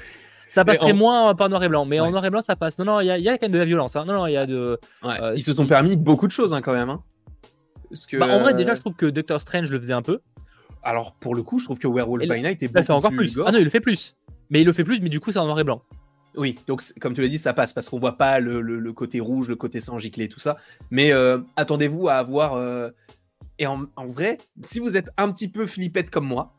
Ça 0.48 0.64
passerait 0.64 0.92
moins 0.92 1.34
par 1.34 1.48
noir 1.48 1.62
et 1.62 1.68
blanc, 1.68 1.84
mais 1.84 2.00
en 2.00 2.10
noir 2.10 2.24
et 2.24 2.30
blanc, 2.30 2.40
ça 2.40 2.56
passe. 2.56 2.78
Non, 2.78 2.84
non, 2.84 3.00
il 3.00 3.04
y, 3.04 3.22
y, 3.22 3.28
a 3.28 3.38
quand 3.38 3.46
même 3.46 3.52
de 3.52 3.58
la 3.58 3.64
violence. 3.64 3.94
Hein. 3.94 4.04
Non, 4.04 4.14
non, 4.14 4.26
il 4.26 4.32
y 4.32 4.36
a 4.36 4.46
de. 4.46 4.78
Ils 5.36 5.44
se 5.44 5.54
sont 5.54 5.66
permis 5.66 5.96
beaucoup 5.96 6.26
de 6.26 6.32
choses 6.32 6.52
hein, 6.52 6.60
quand 6.60 6.72
même. 6.72 6.90
Hein. 6.90 7.02
Parce 7.88 8.06
que, 8.06 8.16
bah, 8.16 8.26
en 8.28 8.40
vrai, 8.40 8.54
déjà, 8.54 8.74
je 8.74 8.80
trouve 8.80 8.94
que 8.94 9.06
Doctor 9.06 9.40
Strange 9.40 9.70
le 9.70 9.78
faisait 9.78 9.92
un 9.92 10.02
peu. 10.02 10.20
Alors 10.86 11.14
pour 11.14 11.34
le 11.34 11.42
coup, 11.42 11.58
je 11.58 11.64
trouve 11.64 11.80
que 11.80 11.88
Werewolf 11.88 12.28
by 12.28 12.42
Night 12.42 12.62
est 12.62 12.68
beaucoup 12.68 12.86
fait 12.86 12.92
encore 12.92 13.10
plus. 13.10 13.40
Ah 13.44 13.50
non, 13.50 13.58
il 13.58 13.64
le 13.64 13.70
fait 13.70 13.80
plus. 13.80 14.14
Mais 14.50 14.60
il 14.60 14.64
le 14.64 14.72
fait 14.72 14.84
plus, 14.84 15.00
mais 15.00 15.08
du 15.08 15.18
coup, 15.18 15.32
c'est 15.32 15.40
en 15.40 15.44
noir 15.44 15.58
et 15.58 15.64
blanc. 15.64 15.82
Oui, 16.36 16.56
donc 16.68 16.80
comme 17.00 17.12
tu 17.12 17.22
l'as 17.22 17.28
dit, 17.28 17.38
ça 17.38 17.52
passe 17.52 17.72
parce 17.72 17.88
qu'on 17.88 17.98
voit 17.98 18.16
pas 18.16 18.38
le, 18.38 18.92
côté 18.92 19.18
rouge, 19.18 19.48
le 19.48 19.56
côté 19.56 19.80
sang 19.80 19.98
giclé, 19.98 20.28
tout 20.28 20.38
ça. 20.38 20.58
Mais 20.92 21.12
euh, 21.12 21.38
attendez-vous 21.56 22.08
à 22.08 22.14
avoir. 22.14 22.54
Euh, 22.54 22.90
et 23.58 23.66
en, 23.66 23.88
vrai, 24.06 24.38
si 24.62 24.78
vous 24.78 24.96
êtes 24.96 25.10
un 25.16 25.32
petit 25.32 25.48
peu 25.48 25.66
flippette 25.66 26.08
comme 26.08 26.26
moi, 26.26 26.52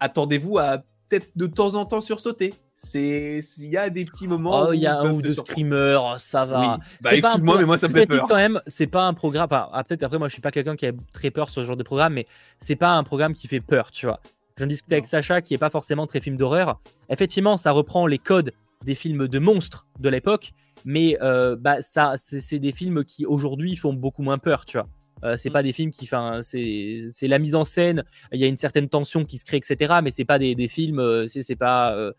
attendez-vous 0.00 0.56
à 0.56 0.82
peut-être 1.08 1.30
de 1.36 1.46
temps 1.46 1.74
en 1.74 1.84
temps 1.84 2.00
sursauter. 2.00 2.54
C'est 2.74 3.40
s'il 3.42 3.68
y 3.68 3.76
a 3.76 3.88
des 3.90 4.04
petits 4.04 4.28
moments. 4.28 4.68
Oh, 4.68 4.72
il 4.72 4.80
y 4.80 4.86
a 4.86 4.98
un 4.98 5.12
ou 5.12 5.22
deux 5.22 5.34
screamers, 5.34 6.20
ça 6.20 6.44
va. 6.44 6.78
Bah, 7.02 7.38
moi 7.42 7.56
mais 7.58 7.64
moi 7.64 7.78
ça 7.78 7.88
me 7.88 7.94
fait 7.94 8.06
peur. 8.06 8.26
Quand 8.28 8.36
même, 8.36 8.60
c'est 8.66 8.86
pas 8.86 9.04
un 9.04 9.14
programme. 9.14 9.48
ah, 9.50 9.84
peut-être 9.84 10.02
après, 10.02 10.18
moi 10.18 10.28
je 10.28 10.34
suis 10.34 10.42
pas 10.42 10.50
quelqu'un 10.50 10.76
qui 10.76 10.86
a 10.86 10.92
très 11.12 11.30
peur 11.30 11.48
sur 11.48 11.62
ce 11.62 11.66
genre 11.66 11.76
de 11.76 11.82
programme, 11.82 12.14
mais 12.14 12.26
c'est 12.58 12.76
pas 12.76 12.92
un 12.92 13.02
programme 13.02 13.32
qui 13.32 13.48
fait 13.48 13.60
peur, 13.60 13.90
tu 13.90 14.06
vois. 14.06 14.20
J'en 14.58 14.66
discutais 14.66 14.94
avec 14.94 15.06
Sacha, 15.06 15.42
qui 15.42 15.54
est 15.54 15.58
pas 15.58 15.70
forcément 15.70 16.06
très 16.06 16.20
film 16.20 16.36
d'horreur. 16.36 16.80
Effectivement, 17.10 17.56
ça 17.56 17.72
reprend 17.72 18.06
les 18.06 18.18
codes 18.18 18.52
des 18.84 18.94
films 18.94 19.28
de 19.28 19.38
monstres 19.38 19.86
de 19.98 20.08
l'époque, 20.08 20.52
mais 20.84 21.18
euh, 21.22 21.56
bah 21.56 21.80
ça, 21.80 22.14
c'est 22.16 22.58
des 22.58 22.72
films 22.72 23.04
qui 23.04 23.26
aujourd'hui 23.26 23.76
font 23.76 23.92
beaucoup 23.92 24.22
moins 24.22 24.38
peur, 24.38 24.64
tu 24.64 24.78
vois. 24.78 24.88
Euh, 25.24 25.36
c'est 25.36 25.50
mm. 25.50 25.52
pas 25.52 25.62
des 25.62 25.72
films 25.72 25.90
qui, 25.90 26.04
enfin, 26.04 26.40
c'est 26.42 27.28
la 27.28 27.38
mise 27.38 27.54
en 27.54 27.64
scène. 27.64 28.04
Il 28.32 28.40
y 28.40 28.44
a 28.44 28.46
une 28.46 28.56
certaine 28.56 28.88
tension 28.88 29.24
qui 29.24 29.38
se 29.38 29.44
crée, 29.44 29.56
etc. 29.56 29.94
Mais 30.02 30.10
c'est 30.10 30.24
pas 30.24 30.38
des, 30.38 30.54
des 30.54 30.68
films. 30.68 30.98
Euh, 30.98 31.26
c'est 31.28 31.56
pas. 31.56 31.94
Euh, 31.94 32.12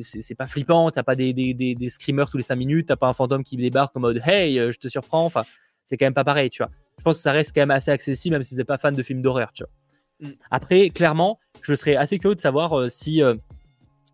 c'est 0.00 0.34
pas 0.34 0.46
flippant, 0.46 0.90
t'as 0.90 1.02
pas 1.02 1.16
des, 1.16 1.34
des, 1.34 1.52
des, 1.52 1.88
screamers 1.90 2.30
tous 2.30 2.38
les 2.38 2.42
5 2.42 2.56
minutes, 2.56 2.88
t'as 2.88 2.96
pas 2.96 3.08
un 3.08 3.12
fantôme 3.12 3.44
qui 3.44 3.58
débarque 3.58 3.94
en 3.94 4.00
mode 4.00 4.22
hey, 4.24 4.56
je 4.56 4.78
te 4.78 4.88
surprends. 4.88 5.26
Enfin, 5.26 5.44
c'est 5.84 5.98
quand 5.98 6.06
même 6.06 6.14
pas 6.14 6.24
pareil, 6.24 6.48
tu 6.48 6.62
vois. 6.62 6.72
Je 6.96 7.04
pense 7.04 7.18
que 7.18 7.22
ça 7.22 7.30
reste 7.30 7.52
quand 7.54 7.60
même 7.60 7.70
assez 7.70 7.90
accessible, 7.90 8.36
même 8.36 8.42
si 8.42 8.56
t'es 8.56 8.64
pas 8.64 8.78
fan 8.78 8.94
de 8.94 9.02
films 9.02 9.20
d'horreur, 9.20 9.52
tu 9.52 9.64
vois. 9.64 10.30
Mm. 10.30 10.34
Après, 10.50 10.88
clairement, 10.88 11.38
je 11.60 11.74
serais 11.74 11.94
assez 11.94 12.18
curieux 12.18 12.34
de 12.34 12.40
savoir 12.40 12.90
si, 12.90 13.20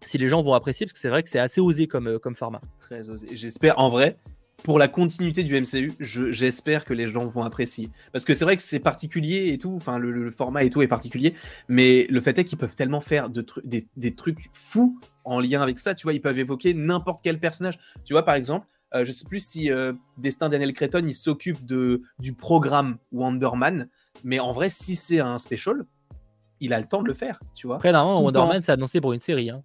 si 0.01 0.19
les 0.19 0.29
gens 0.29 0.43
vont 0.43 0.55
apprécier, 0.55 0.85
parce 0.85 0.95
que 0.95 0.99
c'est 0.99 1.11
vrai 1.11 1.23
que 1.23 1.29
c'est 1.29 1.39
assez 1.39 1.61
osé 1.61 1.87
comme, 1.87 2.19
comme 2.19 2.35
format. 2.35 2.61
Très 2.81 3.09
osé. 3.09 3.29
J'espère, 3.31 3.79
en 3.79 3.89
vrai, 3.89 4.19
pour 4.65 4.79
la 4.79 4.89
continuité 4.89 5.43
du 5.45 5.61
MCU, 5.61 5.93
j'espère 6.01 6.85
que 6.85 6.95
les 6.95 7.09
gens 7.09 7.27
vont 7.27 7.43
apprécier. 7.43 7.91
Parce 8.13 8.25
que 8.25 8.35
c'est 8.35 8.45
vrai 8.45 8.57
que 8.57 8.63
c'est 8.63 8.81
particulier 8.81 9.53
et 9.53 9.59
tout, 9.59 9.73
enfin 9.75 9.99
le, 9.99 10.31
format 10.31 10.65
et 10.65 10.71
tout 10.71 10.83
est 10.83 10.89
particulier, 10.89 11.35
mais 11.69 12.07
le 12.09 12.21
fait 12.21 12.39
est 12.39 12.45
qu'ils 12.45 12.59
peuvent 12.59 12.75
tellement 12.75 13.01
faire 13.01 13.31
de 13.31 13.45
des, 13.65 13.87
des, 13.97 14.15
trucs 14.15 14.51
fous 14.53 14.99
en 15.25 15.41
lien 15.41 15.63
avec 15.63 15.79
ça, 15.79 15.95
tu 15.95 16.05
vois, 16.05 16.13
ils 16.13 16.21
peuvent 16.21 16.39
évoquer 16.39 16.75
n'importe 16.75 17.21
quel 17.23 17.39
personnage. 17.39 17.79
Tu 18.05 18.13
vois, 18.13 18.25
par 18.25 18.35
exemple, 18.35 18.67
euh, 18.95 19.05
je 19.05 19.13
sais 19.13 19.25
plus 19.25 19.41
si 19.41 19.71
euh, 19.71 19.93
Destin 20.19 20.49
Daniel 20.49 20.73
Cretton, 20.73 21.03
il 21.07 21.15
s'occupe 21.15 21.59
du 21.65 22.33
programme 22.33 22.99
Wonder 23.11 23.51
Man, 23.57 23.89
mais 24.25 24.39
en 24.39 24.53
vrai, 24.53 24.71
si 24.71 24.95
c'est 24.95 25.21
un 25.21 25.39
special, 25.39 25.85
il 26.61 26.73
a 26.73 26.81
le 26.81 26.87
temps 26.87 27.03
de 27.03 27.09
le 27.09 27.15
faire, 27.15 27.41
tu 27.55 27.67
vois. 27.67 27.77
Après, 27.77 27.93
normalement, 27.93 28.23
Wonder 28.23 28.47
Man, 28.47 28.63
c'est 28.63 28.73
annoncé 28.73 29.01
pour 29.01 29.13
une 29.13 29.21
série. 29.21 29.51
Hein. 29.51 29.63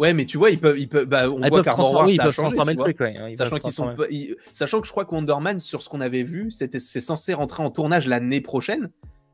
Ouais, 0.00 0.14
mais 0.14 0.24
tu 0.24 0.38
vois, 0.38 0.48
ils 0.48 0.58
peuvent, 0.58 0.78
ils 0.78 0.88
peuvent, 0.88 1.04
bah, 1.04 1.28
on 1.30 1.42
Ah, 1.42 1.50
voit 1.50 1.62
qu'Armor 1.62 2.04
oui, 2.06 2.16
ça 2.16 2.30
changé, 2.30 2.56
le 2.56 2.74
truc, 2.76 3.00
ouais. 3.00 3.14
Ils 3.28 3.36
Sachant 3.36 3.58
qu'ils 3.58 3.70
sont, 3.72 3.94
ils- 4.10 4.34
sachant 4.50 4.80
que 4.80 4.86
je 4.86 4.92
crois 4.92 5.04
que 5.04 5.14
Wonder 5.14 5.34
Man, 5.42 5.60
sur 5.60 5.82
ce 5.82 5.90
qu'on 5.90 6.00
avait 6.00 6.22
vu, 6.22 6.50
c'était, 6.50 6.80
c'est 6.80 7.02
censé 7.02 7.34
rentrer 7.34 7.62
en 7.62 7.70
tournage 7.70 8.06
l'année 8.06 8.40
prochaine. 8.40 8.88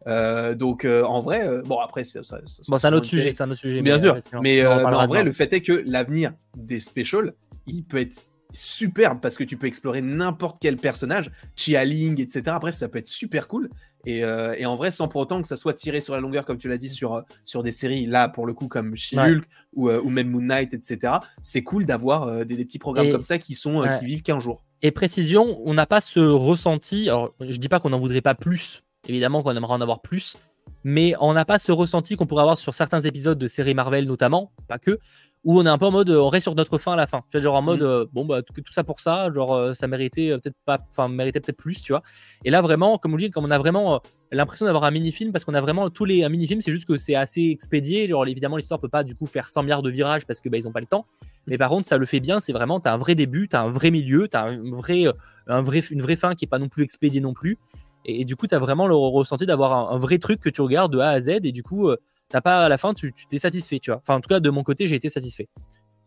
Euh, 0.08 0.56
donc 0.56 0.84
euh, 0.84 1.04
en 1.04 1.22
vrai, 1.22 1.46
euh, 1.46 1.62
bon 1.62 1.78
après 1.78 2.02
c'est 2.02 2.24
ça. 2.24 2.40
ça- 2.44 2.62
Bon, 2.68 2.78
c'est 2.78 2.86
un 2.88 2.92
autre 2.92 3.06
sujet, 3.06 3.30
c'est 3.30 3.42
un 3.44 3.50
autre 3.50 3.60
sujet. 3.60 3.80
Bien 3.80 3.96
mais, 3.96 4.02
sûr, 4.02 4.14
mais, 4.42 4.66
en 4.66 4.76
mais 4.76 4.82
parlera 4.82 5.04
en 5.04 5.06
vrai, 5.06 5.22
le 5.22 5.32
fait 5.32 5.52
est 5.52 5.62
que 5.62 5.84
l'avenir 5.86 6.32
des 6.56 6.80
specials, 6.80 7.32
il 7.68 7.84
peut 7.84 7.98
être 7.98 8.28
superbe 8.52 9.18
parce 9.20 9.36
que 9.36 9.44
tu 9.44 9.56
peux 9.56 9.66
explorer 9.68 10.02
n'importe 10.02 10.58
quel 10.60 10.76
personnage, 10.76 11.30
Chia 11.56 11.84
Ling, 11.84 12.20
etc. 12.20 12.56
Bref, 12.60 12.74
ça 12.74 12.88
peut 12.88 12.98
être 12.98 13.08
super 13.08 13.46
cool. 13.48 13.68
Et, 14.06 14.24
euh, 14.24 14.54
et 14.56 14.64
en 14.66 14.76
vrai, 14.76 14.90
sans 14.92 15.08
pour 15.08 15.20
autant 15.20 15.42
que 15.42 15.48
ça 15.48 15.56
soit 15.56 15.74
tiré 15.74 16.00
sur 16.00 16.14
la 16.14 16.20
longueur, 16.20 16.44
comme 16.46 16.58
tu 16.58 16.68
l'as 16.68 16.78
dit, 16.78 16.88
sur, 16.88 17.14
euh, 17.16 17.22
sur 17.44 17.62
des 17.62 17.72
séries, 17.72 18.06
là, 18.06 18.28
pour 18.28 18.46
le 18.46 18.54
coup, 18.54 18.68
comme 18.68 18.96
She-Hulk 18.96 19.44
ou, 19.74 19.88
euh, 19.90 20.00
ou 20.00 20.10
même 20.10 20.30
Moon 20.30 20.40
Knight, 20.42 20.72
etc. 20.72 21.14
C'est 21.42 21.62
cool 21.64 21.86
d'avoir 21.86 22.22
euh, 22.24 22.44
des, 22.44 22.56
des 22.56 22.64
petits 22.64 22.78
programmes 22.78 23.06
Et- 23.08 23.12
comme 23.12 23.22
ça 23.24 23.38
qui, 23.38 23.54
sont, 23.54 23.80
Ouais. 23.80 23.98
qui 23.98 24.04
vivent 24.06 24.22
qu'un 24.22 24.38
jour. 24.40 24.62
Et 24.82 24.92
précision, 24.92 25.58
on 25.64 25.74
n'a 25.74 25.86
pas 25.86 26.00
ce 26.00 26.20
ressenti. 26.20 27.08
Alors, 27.08 27.34
je 27.40 27.56
dis 27.56 27.68
pas 27.68 27.80
qu'on 27.80 27.90
n'en 27.90 27.98
voudrait 27.98 28.20
pas 28.20 28.34
plus, 28.34 28.84
évidemment 29.08 29.42
qu'on 29.42 29.56
aimerait 29.56 29.72
en 29.74 29.80
avoir 29.80 30.00
plus, 30.02 30.36
mais 30.84 31.14
on 31.20 31.32
n'a 31.32 31.44
pas 31.44 31.58
ce 31.58 31.72
ressenti 31.72 32.14
qu'on 32.14 32.26
pourrait 32.26 32.42
avoir 32.42 32.58
sur 32.58 32.74
certains 32.74 33.00
épisodes 33.00 33.38
de 33.38 33.48
séries 33.48 33.74
Marvel, 33.74 34.06
notamment, 34.06 34.52
pas 34.68 34.78
que, 34.78 34.98
où 35.46 35.58
on 35.60 35.64
est 35.64 35.68
un 35.68 35.78
peu 35.78 35.86
en 35.86 35.92
mode, 35.92 36.10
euh, 36.10 36.20
on 36.20 36.28
reste 36.28 36.42
sur 36.42 36.54
notre 36.56 36.76
fin 36.76 36.92
à 36.94 36.96
la 36.96 37.06
fin. 37.06 37.22
Tu 37.30 37.38
vois, 37.38 37.40
genre 37.40 37.54
en 37.54 37.62
mode, 37.62 37.80
Mm. 37.80 37.84
euh, 37.86 38.04
bon, 38.12 38.24
bah, 38.24 38.42
tout, 38.42 38.52
tout 38.52 38.72
ça 38.72 38.82
pour 38.84 38.98
ça, 39.00 39.32
genre, 39.32 39.54
euh, 39.54 39.72
ça 39.74 39.86
méritait 39.86 40.30
peut-être 40.38 40.56
pas, 40.64 40.80
enfin, 40.90 41.08
méritait 41.08 41.40
peut-être 41.40 41.56
plus, 41.56 41.80
tu 41.82 41.92
vois. 41.92 42.02
Et 42.44 42.50
là, 42.50 42.60
vraiment, 42.62 42.98
comme 42.98 43.14
on 43.14 43.16
dit, 43.16 43.30
comme 43.30 43.44
on 43.44 43.50
a 43.52 43.58
vraiment 43.58 44.00
l'impression 44.32 44.66
d'avoir 44.66 44.82
un 44.84 44.90
mini-film, 44.90 45.30
parce 45.32 45.44
qu'on 45.44 45.54
a 45.54 45.60
vraiment 45.60 45.88
tous 45.88 46.04
les 46.04 46.28
mini-films, 46.28 46.60
c'est 46.60 46.72
juste 46.72 46.84
que 46.86 46.96
c'est 46.98 47.14
assez 47.14 47.48
expédié. 47.50 48.08
Genre, 48.08 48.26
évidemment, 48.26 48.56
l'histoire 48.56 48.80
peut 48.80 48.88
pas, 48.88 49.04
du 49.04 49.14
coup, 49.14 49.26
faire 49.26 49.48
100 49.48 49.62
milliards 49.62 49.82
de 49.82 49.90
virages 49.90 50.26
parce 50.26 50.40
que, 50.40 50.48
bah, 50.48 50.58
ils 50.58 50.66
ont 50.66 50.72
pas 50.72 50.80
le 50.80 50.86
temps. 50.86 51.06
Mais 51.46 51.56
par 51.58 51.68
contre, 51.70 51.86
ça 51.86 51.96
le 51.96 52.06
fait 52.06 52.18
bien, 52.18 52.40
c'est 52.40 52.52
vraiment, 52.52 52.80
tu 52.80 52.88
as 52.88 52.92
un 52.92 52.96
vrai 52.98 53.14
début, 53.14 53.46
tu 53.48 53.54
as 53.54 53.62
un 53.62 53.70
vrai 53.70 53.92
milieu, 53.92 54.26
tu 54.28 54.36
as 54.36 54.42
un 54.46 54.70
vrai, 54.72 55.04
un 55.46 55.62
vrai, 55.62 55.78
une 55.90 56.02
vraie 56.02 56.16
fin 56.16 56.34
qui 56.34 56.44
est 56.44 56.48
pas 56.48 56.58
non 56.58 56.68
plus 56.68 56.82
expédiée 56.82 57.20
non 57.20 57.34
plus. 57.34 57.56
Et, 58.04 58.22
et 58.22 58.24
du 58.24 58.34
coup, 58.34 58.48
tu 58.48 58.54
as 58.56 58.58
vraiment 58.58 58.88
le 58.88 58.96
ressenti 58.96 59.46
d'avoir 59.46 59.72
un, 59.92 59.94
un 59.94 59.98
vrai 59.98 60.18
truc 60.18 60.40
que 60.40 60.48
tu 60.50 60.60
regardes 60.60 60.92
de 60.92 60.98
A 60.98 61.10
à 61.10 61.20
Z. 61.20 61.28
Et 61.44 61.52
du 61.52 61.62
coup, 61.62 61.88
t'as 62.28 62.40
pas 62.40 62.64
à 62.64 62.68
la 62.68 62.78
fin, 62.78 62.94
tu 62.94 63.12
t'es 63.12 63.38
satisfait, 63.38 63.78
tu 63.78 63.90
vois. 63.90 64.00
Enfin, 64.00 64.16
en 64.16 64.20
tout 64.20 64.28
cas, 64.28 64.40
de 64.40 64.50
mon 64.50 64.62
côté, 64.62 64.88
j'ai 64.88 64.96
été 64.96 65.08
satisfait. 65.08 65.48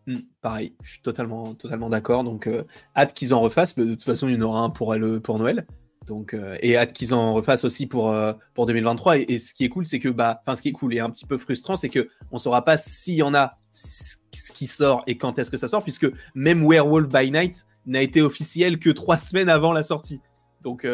Mm, 0.08 0.18
pareil, 0.42 0.74
je 0.82 0.92
suis 0.92 1.02
totalement, 1.02 1.54
totalement 1.54 1.90
d'accord. 1.90 2.24
Donc, 2.24 2.48
euh, 2.48 2.64
hâte 2.96 3.14
qu'ils 3.14 3.34
en 3.34 3.42
refassent. 3.42 3.76
De 3.76 3.86
toute 3.86 4.04
façon, 4.04 4.28
il 4.28 4.36
y 4.36 4.38
en 4.38 4.42
aura 4.42 4.62
un 4.62 4.70
pour, 4.70 4.96
le, 4.96 5.20
pour 5.20 5.40
Noël. 5.40 5.66
Donc, 6.08 6.34
euh, 6.34 6.58
et 6.62 6.76
hâte 6.76 6.94
qu'ils 6.94 7.14
en 7.14 7.34
refassent 7.34 7.66
aussi 7.66 7.86
pour, 7.86 8.12
euh, 8.12 8.34
pour 8.56 8.66
2023. 8.66 9.20
Et, 9.20 9.26
et 9.30 9.40
ce 9.40 9.54
qui 9.54 9.64
est 9.64 9.70
cool, 9.70 9.86
c'est 9.86 10.00
que, 10.00 10.10
bah, 10.10 10.42
enfin, 10.42 10.56
ce 10.56 10.62
qui 10.62 10.70
est 10.70 10.74
cool 10.74 10.94
et 10.96 11.00
un 11.00 11.10
petit 11.10 11.26
peu 11.26 11.38
frustrant, 11.38 11.76
c'est 11.76 11.90
que 11.90 12.10
on 12.32 12.38
saura 12.38 12.66
pas 12.66 12.78
s'il 12.78 13.16
y 13.16 13.24
en 13.24 13.36
a, 13.36 13.58
ce 13.72 14.18
qui 14.52 14.66
sort 14.66 15.04
et 15.06 15.18
quand 15.18 15.38
est-ce 15.38 15.52
que 15.52 15.58
ça 15.58 15.68
sort, 15.68 15.84
puisque 15.84 16.08
même 16.34 16.66
Werewolf 16.68 17.08
by 17.08 17.30
Night 17.30 17.68
n'a 17.86 18.02
été 18.02 18.22
officiel 18.22 18.80
que 18.80 18.90
trois 18.90 19.18
semaines 19.18 19.50
avant 19.50 19.72
la 19.72 19.84
sortie. 19.84 20.20
Donc, 20.64 20.86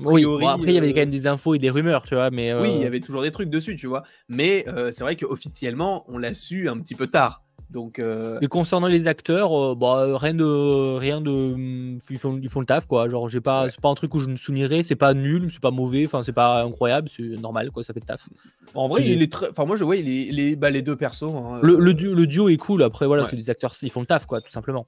Oui, 0.00 0.24
bon, 0.24 0.46
après, 0.48 0.68
il 0.68 0.74
y 0.74 0.78
avait 0.78 0.88
euh, 0.88 0.90
quand 0.92 1.00
même 1.00 1.10
des 1.10 1.26
infos 1.26 1.54
et 1.54 1.58
des 1.58 1.70
rumeurs, 1.70 2.02
tu 2.04 2.14
vois. 2.14 2.30
Mais, 2.30 2.52
Oui, 2.54 2.70
il 2.74 2.80
y 2.80 2.84
euh, 2.84 2.86
avait 2.88 3.00
toujours 3.00 3.22
des 3.22 3.30
trucs 3.30 3.50
dessus, 3.50 3.76
tu 3.76 3.86
vois. 3.86 4.02
Mais 4.28 4.64
euh, 4.68 4.90
c'est 4.92 5.04
vrai 5.04 5.16
qu'officiellement, 5.16 6.04
on 6.08 6.18
l'a 6.18 6.34
su 6.34 6.68
un 6.68 6.78
petit 6.78 6.94
peu 6.94 7.06
tard. 7.06 7.44
Donc, 7.70 7.98
euh, 7.98 8.38
Et 8.40 8.46
concernant 8.46 8.86
les 8.86 9.06
acteurs, 9.08 9.52
euh, 9.52 9.74
bah, 9.74 10.16
rien 10.16 10.32
de, 10.32 10.96
rien 10.96 11.20
de, 11.20 11.98
ils 12.08 12.18
font, 12.18 12.40
ils 12.42 12.48
font 12.48 12.60
le 12.60 12.66
taf 12.66 12.86
quoi. 12.86 13.10
Genre, 13.10 13.28
j'ai 13.28 13.42
pas, 13.42 13.64
Ouais. 13.64 13.70
c'est 13.70 13.80
pas 13.82 13.90
un 13.90 13.94
truc 13.94 14.14
où 14.14 14.20
je 14.20 14.26
me 14.26 14.36
souviendrai, 14.36 14.82
c'est 14.82 14.96
pas 14.96 15.12
nul, 15.12 15.50
c'est 15.50 15.60
pas 15.60 15.70
mauvais, 15.70 16.06
enfin, 16.06 16.22
c'est 16.22 16.32
pas 16.32 16.62
incroyable, 16.62 17.10
c'est 17.14 17.22
normal 17.24 17.70
quoi, 17.70 17.82
ça 17.82 17.92
fait 17.92 18.00
le 18.00 18.06
taf. 18.06 18.26
En 18.74 18.88
vrai, 18.88 19.02
Il 19.02 19.10
est- 19.10 19.14
il 19.16 19.22
est 19.22 19.30
très. 19.30 19.50
Enfin, 19.50 19.66
moi, 19.66 19.76
je 19.76 19.84
vois, 19.84 19.96
il 19.96 20.08
est, 20.08 20.32
les, 20.32 20.56
bah, 20.56 20.70
les 20.70 20.80
deux 20.80 20.96
persos. 20.96 21.24
hein, 21.24 21.60
Le, 21.62 21.74
euh, 21.74 21.78
le, 21.78 21.92
duo, 21.92 22.14
le 22.14 22.26
duo 22.26 22.48
est 22.48 22.56
cool. 22.56 22.82
Après, 22.82 23.06
voilà, 23.06 23.24
Ouais. 23.24 23.28
c'est 23.28 23.36
des 23.36 23.50
acteurs, 23.50 23.74
ils 23.82 23.90
font 23.90 24.00
le 24.00 24.06
taf, 24.06 24.24
quoi, 24.24 24.40
tout 24.40 24.48
simplement. 24.50 24.86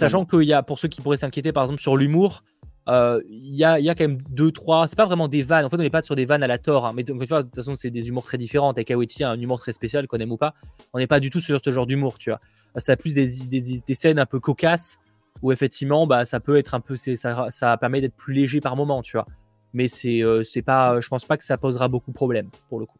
Sachant 0.00 0.24
qu'il 0.24 0.42
y 0.42 0.52
a, 0.52 0.64
pour 0.64 0.80
ceux 0.80 0.88
qui 0.88 1.00
pourraient 1.00 1.18
s'inquiéter, 1.18 1.52
par 1.52 1.62
exemple, 1.62 1.80
sur 1.80 1.96
l'humour, 1.96 2.42
euh, 2.88 3.20
il 3.28 3.54
y, 3.54 3.64
a, 3.64 3.78
y 3.78 3.90
a 3.90 3.94
quand 3.94 4.04
même 4.04 4.22
deux, 4.30 4.50
trois. 4.50 4.86
C'est 4.86 4.96
pas 4.96 5.06
vraiment 5.06 5.28
des 5.28 5.42
vannes. 5.42 5.64
En 5.64 5.68
fait, 5.68 5.76
on 5.76 5.80
n'est 5.80 5.90
pas 5.90 6.02
sur 6.02 6.16
des 6.16 6.24
vannes 6.24 6.42
à 6.42 6.46
la 6.46 6.58
tort. 6.58 6.86
hein, 6.86 6.92
mais 6.94 7.04
de 7.04 7.12
toute 7.12 7.54
façon, 7.54 7.74
c'est 7.76 7.90
des 7.90 8.08
humours 8.08 8.24
très 8.24 8.38
différents. 8.38 8.72
Et 8.74 8.84
Kawiti 8.84 9.24
a 9.24 9.30
un 9.30 9.40
humour 9.40 9.58
très 9.58 9.72
spécial, 9.72 10.06
qu'on 10.06 10.18
aime 10.18 10.32
ou 10.32 10.36
pas. 10.36 10.54
On 10.94 10.98
n'est 10.98 11.06
pas 11.06 11.20
du 11.20 11.30
tout 11.30 11.40
sur 11.40 11.60
ce 11.62 11.72
genre 11.72 11.86
d'humour, 11.86 12.18
tu 12.18 12.30
vois. 12.30 12.40
Ça 12.76 12.92
a 12.92 12.96
plus 12.96 13.14
des, 13.14 13.46
des, 13.46 13.80
des 13.86 13.94
scènes 13.94 14.18
un 14.18 14.26
peu 14.26 14.40
cocasses 14.40 14.98
où 15.42 15.52
effectivement, 15.52 16.06
bah, 16.06 16.24
ça 16.24 16.40
peut 16.40 16.56
être 16.56 16.74
un 16.74 16.80
peu. 16.80 16.96
Ça, 16.96 17.46
ça 17.50 17.76
permet 17.76 18.00
d'être 18.00 18.16
plus 18.16 18.34
léger 18.34 18.60
par 18.60 18.76
moment, 18.76 19.02
tu 19.02 19.16
vois. 19.16 19.26
Mais 19.74 19.88
c'est 19.88 20.22
euh, 20.22 20.42
pas. 20.64 21.00
Je 21.00 21.08
pense 21.08 21.24
pas 21.24 21.36
que 21.36 21.44
ça 21.44 21.58
posera 21.58 21.88
beaucoup 21.88 22.10
de 22.10 22.16
problèmes, 22.16 22.48
pour 22.68 22.80
le 22.80 22.86
coup. 22.86 22.98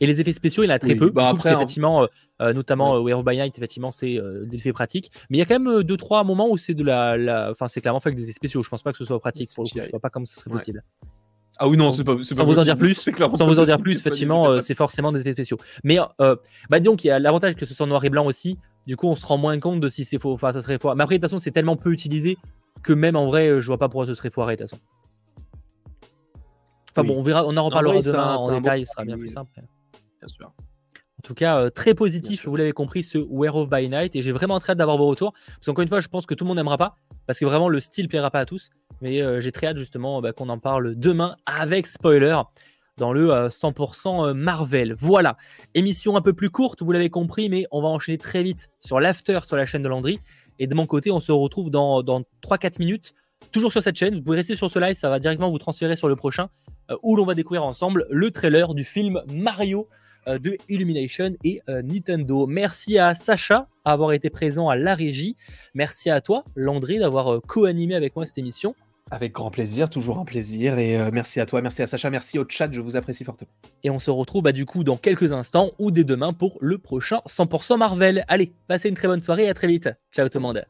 Et 0.00 0.06
les 0.06 0.20
effets 0.20 0.32
spéciaux, 0.32 0.62
il 0.62 0.66
y 0.68 0.70
en 0.70 0.74
a 0.74 0.78
très 0.78 0.92
Oui, 0.92 0.98
peu. 0.98 1.10
bah 1.10 1.28
après, 1.28 1.42
parce 1.42 1.46
en- 1.46 1.58
qu'effectivement, 1.58 2.02
euh, 2.02 2.06
euh, 2.40 2.52
notamment 2.52 2.94
euh, 2.96 3.00
Werewolf 3.02 3.24
by 3.24 3.36
Night, 3.36 3.56
effectivement, 3.58 3.90
c'est 3.90 4.16
euh, 4.18 4.44
des 4.46 4.56
effets 4.58 4.72
pratiques. 4.72 5.10
Mais 5.28 5.38
il 5.38 5.40
y 5.40 5.42
a 5.42 5.46
quand 5.46 5.58
même 5.58 5.68
euh, 5.68 5.82
deux, 5.82 5.96
trois 5.96 6.22
moments 6.24 6.48
où 6.48 6.56
c'est 6.56 6.74
de 6.74 6.84
la. 6.84 7.16
la- 7.16 7.50
Enfin, 7.50 7.66
c'est 7.68 7.80
clairement 7.80 7.98
fait 8.00 8.10
avec 8.10 8.16
des 8.16 8.24
effets 8.24 8.32
spéciaux. 8.34 8.62
Je 8.62 8.68
pense 8.68 8.82
pas 8.82 8.92
que 8.92 8.98
ce 8.98 9.04
soit 9.04 9.18
pratique. 9.18 9.50
Pour 9.54 9.64
le 9.64 9.70
coup, 9.70 9.80
je 9.84 9.90
vois 9.90 10.00
pas 10.00 10.10
comment 10.10 10.26
ce 10.26 10.36
serait 10.36 10.50
Ouais. 10.50 10.58
possible. 10.58 10.84
Ah 11.60 11.68
oui, 11.68 11.76
non, 11.76 11.90
c'est 11.90 12.04
pas. 12.04 12.14
pas 12.14 12.22
Sans 12.22 12.44
vous 12.44 12.58
en 12.58 12.64
dire 12.64 12.76
plus, 12.78 12.94
C'est 13.00 13.16
Sans 13.18 13.46
vous 13.46 13.58
en 13.58 13.64
dire 13.64 13.80
plus, 13.80 13.98
effectivement, 13.98 14.48
euh, 14.48 14.60
c'est 14.60 14.76
forcément 14.76 15.10
des 15.10 15.20
effets 15.20 15.32
spéciaux. 15.32 15.58
Mais 15.82 15.98
euh, 16.20 16.36
bah 16.70 16.78
disons 16.78 16.94
qu'il 16.94 17.08
y 17.08 17.10
a 17.10 17.18
l'avantage 17.18 17.56
que 17.56 17.66
ce 17.66 17.74
soit 17.74 17.86
noir 17.86 18.04
et 18.04 18.10
blanc 18.10 18.24
aussi. 18.26 18.56
Du 18.86 18.96
coup, 18.96 19.08
on 19.08 19.16
se 19.16 19.26
rend 19.26 19.36
moins 19.38 19.58
compte 19.58 19.80
de 19.80 19.88
si 19.88 20.04
c'est 20.04 20.18
faux. 20.20 20.32
Enfin, 20.32 20.52
ça 20.52 20.62
serait 20.62 20.78
faux. 20.78 20.94
Mais 20.94 21.02
après, 21.02 21.16
de 21.16 21.20
toute 21.20 21.28
façon, 21.28 21.40
c'est 21.40 21.50
tellement 21.50 21.76
peu 21.76 21.90
utilisé 21.92 22.38
que 22.84 22.92
même 22.92 23.16
en 23.16 23.26
vrai, 23.26 23.48
euh, 23.48 23.60
je 23.60 23.66
vois 23.66 23.76
pas 23.78 23.88
pourquoi 23.88 24.06
ce 24.06 24.14
serait 24.14 24.30
foiré 24.30 24.54
de 24.54 24.62
toute 24.62 24.70
façon. 24.70 24.82
Enfin 26.92 27.02
Oui. 27.02 27.08
bon, 27.08 27.18
on 27.18 27.22
verra, 27.22 27.44
on 27.46 27.56
en 27.56 27.64
reparlera 27.64 28.00
demain 28.00 28.36
en 28.36 28.56
détail, 28.60 28.86
ce 28.86 28.92
sera 28.92 29.04
bien 29.04 29.18
plus 29.18 29.28
simple. 29.28 29.50
Bien 30.20 30.28
sûr. 30.28 30.52
En 31.18 31.26
tout 31.26 31.34
cas, 31.34 31.58
euh, 31.58 31.70
très 31.70 31.94
positif, 31.94 32.46
vous 32.46 32.54
l'avez 32.54 32.72
compris, 32.72 33.02
ce 33.02 33.18
Werewolf 33.18 33.68
by 33.68 33.88
Night. 33.88 34.14
Et 34.14 34.22
j'ai 34.22 34.32
vraiment 34.32 34.58
très 34.60 34.72
hâte 34.72 34.78
d'avoir 34.78 34.96
vos 34.96 35.06
retours. 35.06 35.32
Parce 35.32 35.66
qu'encore 35.66 35.82
une 35.82 35.88
fois, 35.88 36.00
je 36.00 36.08
pense 36.08 36.26
que 36.26 36.34
tout 36.34 36.44
le 36.44 36.48
monde 36.48 36.58
n'aimera 36.58 36.78
pas. 36.78 36.96
Parce 37.26 37.38
que 37.38 37.44
vraiment, 37.44 37.68
le 37.68 37.80
style 37.80 38.08
plaira 38.08 38.30
pas 38.30 38.40
à 38.40 38.44
tous. 38.44 38.70
Mais 39.00 39.20
euh, 39.20 39.40
j'ai 39.40 39.50
très 39.50 39.66
hâte 39.66 39.78
justement 39.78 40.20
bah, 40.20 40.32
qu'on 40.32 40.48
en 40.48 40.58
parle 40.58 40.94
demain 40.94 41.36
avec 41.46 41.86
spoiler 41.86 42.40
dans 42.98 43.12
le 43.12 43.32
euh, 43.32 43.48
100% 43.48 44.32
Marvel. 44.32 44.94
Voilà. 44.98 45.36
Émission 45.74 46.16
un 46.16 46.20
peu 46.20 46.32
plus 46.32 46.50
courte, 46.50 46.82
vous 46.82 46.92
l'avez 46.92 47.10
compris, 47.10 47.48
mais 47.48 47.66
on 47.72 47.82
va 47.82 47.88
enchaîner 47.88 48.18
très 48.18 48.42
vite 48.42 48.68
sur 48.80 49.00
l'after 49.00 49.40
sur 49.44 49.56
la 49.56 49.66
chaîne 49.66 49.82
de 49.82 49.88
Landry. 49.88 50.20
Et 50.60 50.66
de 50.66 50.74
mon 50.74 50.86
côté, 50.86 51.10
on 51.10 51.20
se 51.20 51.32
retrouve 51.32 51.70
dans, 51.70 52.02
dans 52.02 52.22
3-4 52.42 52.80
minutes, 52.80 53.14
toujours 53.52 53.72
sur 53.72 53.82
cette 53.82 53.96
chaîne. 53.96 54.14
Vous 54.16 54.22
pouvez 54.22 54.38
rester 54.38 54.56
sur 54.56 54.70
ce 54.70 54.78
live, 54.78 54.94
ça 54.94 55.08
va 55.08 55.18
directement 55.18 55.50
vous 55.50 55.58
transférer 55.58 55.96
sur 55.96 56.08
le 56.08 56.16
prochain, 56.16 56.48
euh, 56.90 56.96
où 57.02 57.16
l'on 57.16 57.24
va 57.24 57.34
découvrir 57.34 57.64
ensemble 57.64 58.06
le 58.10 58.30
trailer 58.30 58.74
du 58.74 58.84
film 58.84 59.22
Mario 59.32 59.88
euh, 59.88 60.07
de 60.26 60.56
Illumination 60.68 61.36
et 61.44 61.60
euh, 61.68 61.82
Nintendo. 61.82 62.46
Merci 62.46 62.98
à 62.98 63.14
Sacha 63.14 63.68
d'avoir 63.86 64.12
été 64.12 64.30
présent 64.30 64.68
à 64.68 64.76
la 64.76 64.94
régie. 64.94 65.36
Merci 65.74 66.10
à 66.10 66.20
toi, 66.20 66.44
Landry, 66.56 66.98
d'avoir 66.98 67.32
euh, 67.32 67.40
co-animé 67.40 67.94
avec 67.94 68.14
moi 68.16 68.26
cette 68.26 68.38
émission. 68.38 68.74
Avec 69.10 69.32
grand 69.32 69.50
plaisir, 69.50 69.88
toujours 69.88 70.18
un 70.18 70.24
plaisir. 70.24 70.78
Et 70.78 71.00
euh, 71.00 71.10
merci 71.12 71.40
à 71.40 71.46
toi, 71.46 71.62
merci 71.62 71.80
à 71.82 71.86
Sacha, 71.86 72.10
merci 72.10 72.38
au 72.38 72.44
chat, 72.46 72.70
je 72.70 72.80
vous 72.80 72.96
apprécie 72.96 73.24
fortement. 73.24 73.50
Et 73.82 73.90
on 73.90 73.98
se 73.98 74.10
retrouve 74.10 74.42
bah, 74.42 74.52
du 74.52 74.66
coup 74.66 74.84
dans 74.84 74.96
quelques 74.96 75.32
instants 75.32 75.70
ou 75.78 75.90
dès 75.90 76.04
demain 76.04 76.32
pour 76.32 76.58
le 76.60 76.78
prochain 76.78 77.20
100% 77.26 77.78
Marvel. 77.78 78.24
Allez, 78.28 78.52
passez 78.66 78.88
une 78.88 78.96
très 78.96 79.08
bonne 79.08 79.22
soirée 79.22 79.44
et 79.44 79.48
à 79.48 79.54
très 79.54 79.66
vite. 79.66 79.88
Ciao 80.12 80.28
tout 80.28 80.38
le 80.38 80.42
monde. 80.42 80.64